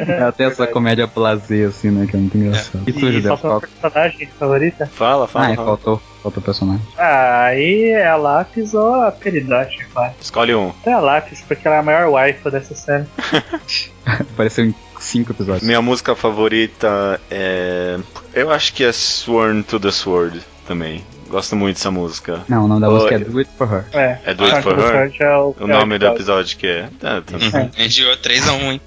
Ela 0.07 0.31
tem 0.31 0.47
essa 0.47 0.65
comédia 0.67 1.07
plazer, 1.07 1.67
assim, 1.67 1.91
né, 1.91 2.07
que 2.07 2.15
é 2.15 2.19
muito 2.19 2.37
engraçado. 2.37 2.83
E 2.87 2.93
tu, 2.93 3.07
E 3.07 3.13
Judeu? 3.13 3.37
falta 3.37 3.47
uma 3.47 3.61
personagem 3.61 4.29
favorita? 4.39 4.89
Fala, 4.93 5.27
fala. 5.27 5.45
Ah, 5.45 5.51
é, 5.51 5.55
fala. 5.55 5.67
faltou. 5.67 6.12
Faltou 6.23 6.41
o 6.41 6.43
personagem. 6.43 6.81
Ah, 6.97 7.43
aí 7.47 7.89
é 7.89 8.07
a 8.07 8.15
Lápis 8.15 8.73
ou 8.73 8.95
a 8.95 9.11
Peridot, 9.11 9.77
claro. 9.93 10.13
Escolhe 10.21 10.55
um. 10.55 10.71
É 10.85 10.93
a 10.93 10.99
Lápis, 10.99 11.41
porque 11.45 11.67
ela 11.67 11.75
é 11.75 11.79
a 11.79 11.83
maior 11.83 12.07
waifu 12.09 12.49
dessa 12.49 12.73
série. 12.73 13.05
Apareceu 14.05 14.65
em 14.65 14.75
cinco 14.99 15.31
episódios. 15.33 15.63
Minha 15.63 15.81
música 15.81 16.15
favorita 16.15 17.19
é. 17.29 17.99
Eu 18.33 18.51
acho 18.51 18.73
que 18.73 18.83
é 18.85 18.91
Sworn 18.91 19.63
to 19.63 19.79
the 19.79 19.91
Sword 19.91 20.41
também. 20.65 21.03
Gosto 21.29 21.55
muito 21.55 21.77
dessa 21.77 21.89
música. 21.91 22.41
Não, 22.47 22.65
o 22.65 22.67
nome 22.67 22.81
da 22.81 22.89
Oi. 22.89 22.93
música 22.93 23.15
é 23.15 23.19
Do 23.19 23.39
It 23.39 23.49
For 23.57 23.73
Her. 23.73 23.85
É, 23.91 24.19
É 24.23 24.33
Do 24.33 24.45
It 24.45 24.61
For 24.61 24.79
Her? 24.79 25.11
É 25.19 25.37
o, 25.37 25.55
O 25.59 25.67
nome 25.67 25.97
do 25.97 26.05
episódio 26.05 26.55
que 26.55 26.67
é. 26.67 26.89
Ah, 27.01 27.21
tá. 27.25 27.35
A 27.75 27.81
gente 27.81 28.01
ganhou 28.01 28.15
3x1, 28.17 28.71
hein? 28.71 28.81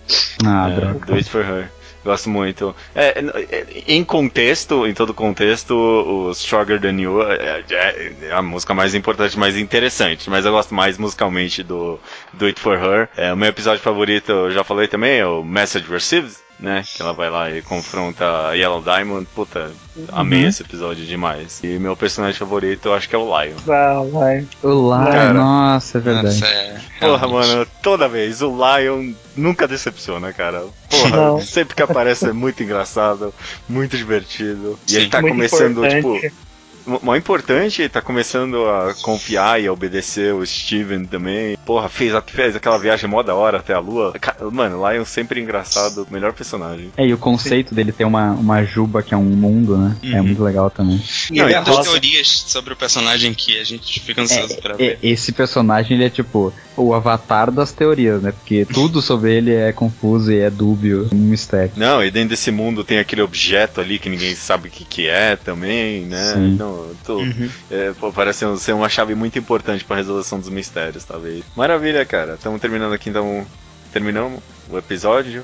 Ah, 0.46 0.70
É, 0.70 0.74
droga. 0.74 1.06
Do 1.06 1.14
It 1.14 1.28
For 1.28 1.40
Her. 1.44 1.70
Gosto 2.06 2.30
muito. 2.30 2.72
É, 2.94 3.18
é, 3.18 3.66
em 3.88 4.04
contexto, 4.04 4.86
em 4.86 4.94
todo 4.94 5.12
contexto, 5.12 5.74
o 5.74 6.30
Stronger 6.32 6.80
Than 6.80 7.00
You 7.00 7.20
é, 7.20 7.64
é- 7.68 8.12
é 8.28 8.32
a 8.32 8.40
música 8.40 8.72
mais 8.72 8.94
importante, 8.94 9.36
mais 9.36 9.56
interessante. 9.56 10.30
Mas 10.30 10.44
eu 10.46 10.52
gosto 10.52 10.72
mais 10.72 10.96
musicalmente 10.98 11.64
do 11.64 11.98
Do 12.32 12.46
It 12.46 12.60
For 12.60 12.74
Her. 12.78 13.08
É, 13.16 13.32
o 13.32 13.36
meu 13.36 13.48
episódio 13.48 13.82
favorito, 13.82 14.30
eu 14.30 14.50
já 14.52 14.62
falei 14.62 14.86
também, 14.86 15.18
é 15.18 15.26
o 15.26 15.42
Message 15.42 15.86
Received. 15.90 16.32
Né? 16.58 16.82
Que 16.94 17.02
ela 17.02 17.12
vai 17.12 17.28
lá 17.30 17.50
e 17.50 17.60
confronta 17.62 18.24
a 18.48 18.52
Yellow 18.54 18.82
Diamond. 18.82 19.26
Puta, 19.34 19.70
amei 20.12 20.42
Uhum. 20.42 20.48
esse 20.48 20.62
episódio 20.62 21.04
demais. 21.04 21.60
E 21.62 21.78
meu 21.78 21.96
personagem 21.96 22.38
favorito 22.38 22.86
eu 22.88 22.94
acho 22.94 23.08
que 23.08 23.14
é 23.14 23.18
o 23.18 23.24
Lion. 23.26 23.56
Ah, 23.68 24.02
vai. 24.10 24.46
O 24.62 24.68
Lion, 24.94 25.04
Cara. 25.12 25.32
nossa, 25.34 25.98
é 25.98 26.00
verdade. 26.00 26.26
Nossa, 26.40 26.46
é, 26.46 26.80
Porra, 27.00 27.28
mano, 27.28 27.66
toda 27.82 28.08
vez 28.08 28.40
o 28.42 28.50
Lion 28.56 29.12
nunca 29.36 29.68
decepciona, 29.68 30.32
cara. 30.32 30.64
Porra, 30.90 31.16
Não. 31.16 31.40
sempre 31.40 31.74
que 31.74 31.82
aparece 31.82 32.26
é 32.28 32.32
muito 32.32 32.62
engraçado, 32.62 33.34
muito 33.68 33.96
divertido. 33.96 34.78
E 34.86 34.90
Sim. 34.92 34.96
ele 34.96 35.08
tá 35.10 35.20
começando, 35.20 35.84
importante. 35.86 36.20
tipo. 36.30 36.45
O 36.86 37.10
o 37.10 37.16
importante, 37.16 37.82
ele 37.82 37.88
tá 37.88 38.00
começando 38.02 38.64
a 38.68 38.94
confiar 39.02 39.60
e 39.60 39.66
a 39.66 39.72
obedecer 39.72 40.32
o 40.34 40.44
Steven 40.46 41.04
também. 41.06 41.56
Porra, 41.64 41.88
fez, 41.88 42.14
a- 42.14 42.22
fez 42.22 42.54
aquela 42.54 42.78
viagem 42.78 43.08
mó 43.08 43.22
da 43.22 43.34
hora 43.34 43.58
até 43.58 43.72
a 43.74 43.78
lua. 43.78 44.14
Mano, 44.52 44.80
Lion 44.88 45.04
sempre 45.04 45.40
engraçado, 45.40 46.06
melhor 46.10 46.32
personagem. 46.32 46.90
É, 46.96 47.06
e 47.06 47.12
o 47.12 47.18
conceito 47.18 47.74
dele 47.74 47.92
ter 47.92 48.04
uma, 48.04 48.30
uma 48.32 48.62
juba 48.64 49.02
que 49.02 49.14
é 49.14 49.16
um 49.16 49.22
mundo, 49.24 49.76
né? 49.76 49.96
É 50.12 50.20
Uhum. 50.20 50.26
muito 50.26 50.42
legal 50.44 50.70
também. 50.70 51.00
E 51.30 51.38
Não, 51.38 51.44
ele 51.46 51.54
é 51.54 51.58
rosa. 51.58 51.82
teorias 51.82 52.44
sobre 52.46 52.72
o 52.72 52.76
personagem 52.76 53.32
que 53.34 53.58
a 53.58 53.64
gente 53.64 53.98
fica 54.00 54.22
ansioso 54.22 54.56
pra 54.60 54.74
É, 54.74 54.76
ver. 54.76 54.98
esse 55.02 55.32
personagem, 55.32 55.96
ele 55.96 56.04
é 56.06 56.10
tipo 56.10 56.52
o 56.76 56.92
avatar 56.94 57.50
das 57.50 57.72
teorias, 57.72 58.20
né? 58.22 58.32
Porque 58.32 58.66
tudo 58.66 59.00
sobre 59.00 59.34
ele 59.34 59.54
é 59.54 59.72
confuso 59.72 60.30
e 60.30 60.38
é 60.38 60.50
dúbio, 60.50 61.08
um 61.12 61.16
mistério. 61.16 61.72
Não, 61.76 62.04
e 62.04 62.10
dentro 62.10 62.30
desse 62.30 62.50
mundo 62.50 62.84
tem 62.84 62.98
aquele 62.98 63.22
objeto 63.22 63.80
ali 63.80 63.98
que 63.98 64.08
ninguém 64.10 64.34
sabe 64.34 64.68
o 64.68 64.70
que, 64.70 64.84
que 64.84 65.06
é 65.08 65.36
também, 65.36 66.02
né? 66.04 66.32
Sim. 66.34 66.56
Não, 66.56 66.75
tô- 67.04 67.18
Uhum. 67.18 67.48
é, 67.70 67.92
pô, 67.98 68.12
parece 68.12 68.44
ser 68.58 68.72
uma 68.72 68.88
chave 68.88 69.14
muito 69.14 69.38
importante 69.38 69.84
pra 69.84 69.96
resolução 69.96 70.38
dos 70.38 70.48
mistérios, 70.48 71.04
talvez. 71.04 71.44
Maravilha, 71.56 72.04
cara. 72.04 72.34
Estamos 72.34 72.60
terminando 72.60 72.92
aqui, 72.92 73.10
então. 73.10 73.46
Terminamos 73.92 74.40
o 74.68 74.76
episódio. 74.76 75.42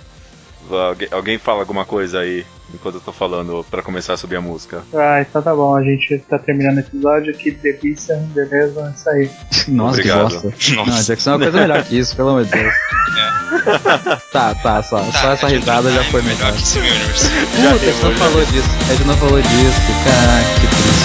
Algu- 0.71 1.09
alguém 1.11 1.39
fala 1.39 1.61
alguma 1.61 1.85
coisa 1.85 2.21
aí 2.21 2.47
enquanto 2.73 2.95
eu 2.95 3.01
tô 3.01 3.13
falando 3.13 3.67
pra 3.71 3.83
começar 3.83 4.13
a 4.15 4.17
subir 4.17 4.37
a 4.37 4.41
música. 4.41 4.83
Ah, 4.95 5.21
então 5.21 5.43
tá 5.43 5.55
bom, 5.55 5.75
a 5.75 5.83
gente 5.83 6.19
tá 6.29 6.39
terminando 6.39 6.77
o 6.77 6.81
episódio, 6.81 7.35
que 7.37 7.51
delícia, 7.51 8.15
beleza, 8.33 8.81
é 8.81 8.91
isso 8.97 9.11
aí. 9.11 9.31
Nossa, 9.75 9.99
Obrigado. 9.99 10.29
que 10.29 10.35
bosta. 10.35 10.75
Nossa. 10.77 10.91
Não, 10.91 11.03
Jackson 11.03 11.31
é 11.31 11.33
uma 11.35 11.39
coisa 11.43 11.61
melhor 11.61 11.85
que 11.85 11.99
isso, 11.99 12.15
pelo 12.17 12.29
amor 12.29 12.45
de 12.45 12.51
Deus. 12.53 12.73
tá, 14.33 14.55
tá, 14.55 14.83
só, 14.83 15.01
Tá, 15.01 15.13
só 15.13 15.33
essa 15.33 15.47
Adventure 15.47 15.59
risada 15.59 15.91
já 15.93 16.05
foi 16.05 16.23
melhor 16.23 16.39
melhor. 16.39 16.53
que 16.57 16.67
Steven 16.67 16.91
Universe. 16.93 17.29
Puta, 17.29 17.69
a 17.69 17.79
gente 17.79 18.03
não 18.05 18.15
falou 18.17 18.45
disso. 18.47 18.69
A 18.81 18.95
gente 18.95 19.05
não 19.07 19.17
falou 19.17 19.43
disso, 19.43 19.81
cara, 20.05 20.43
que 20.61 21.02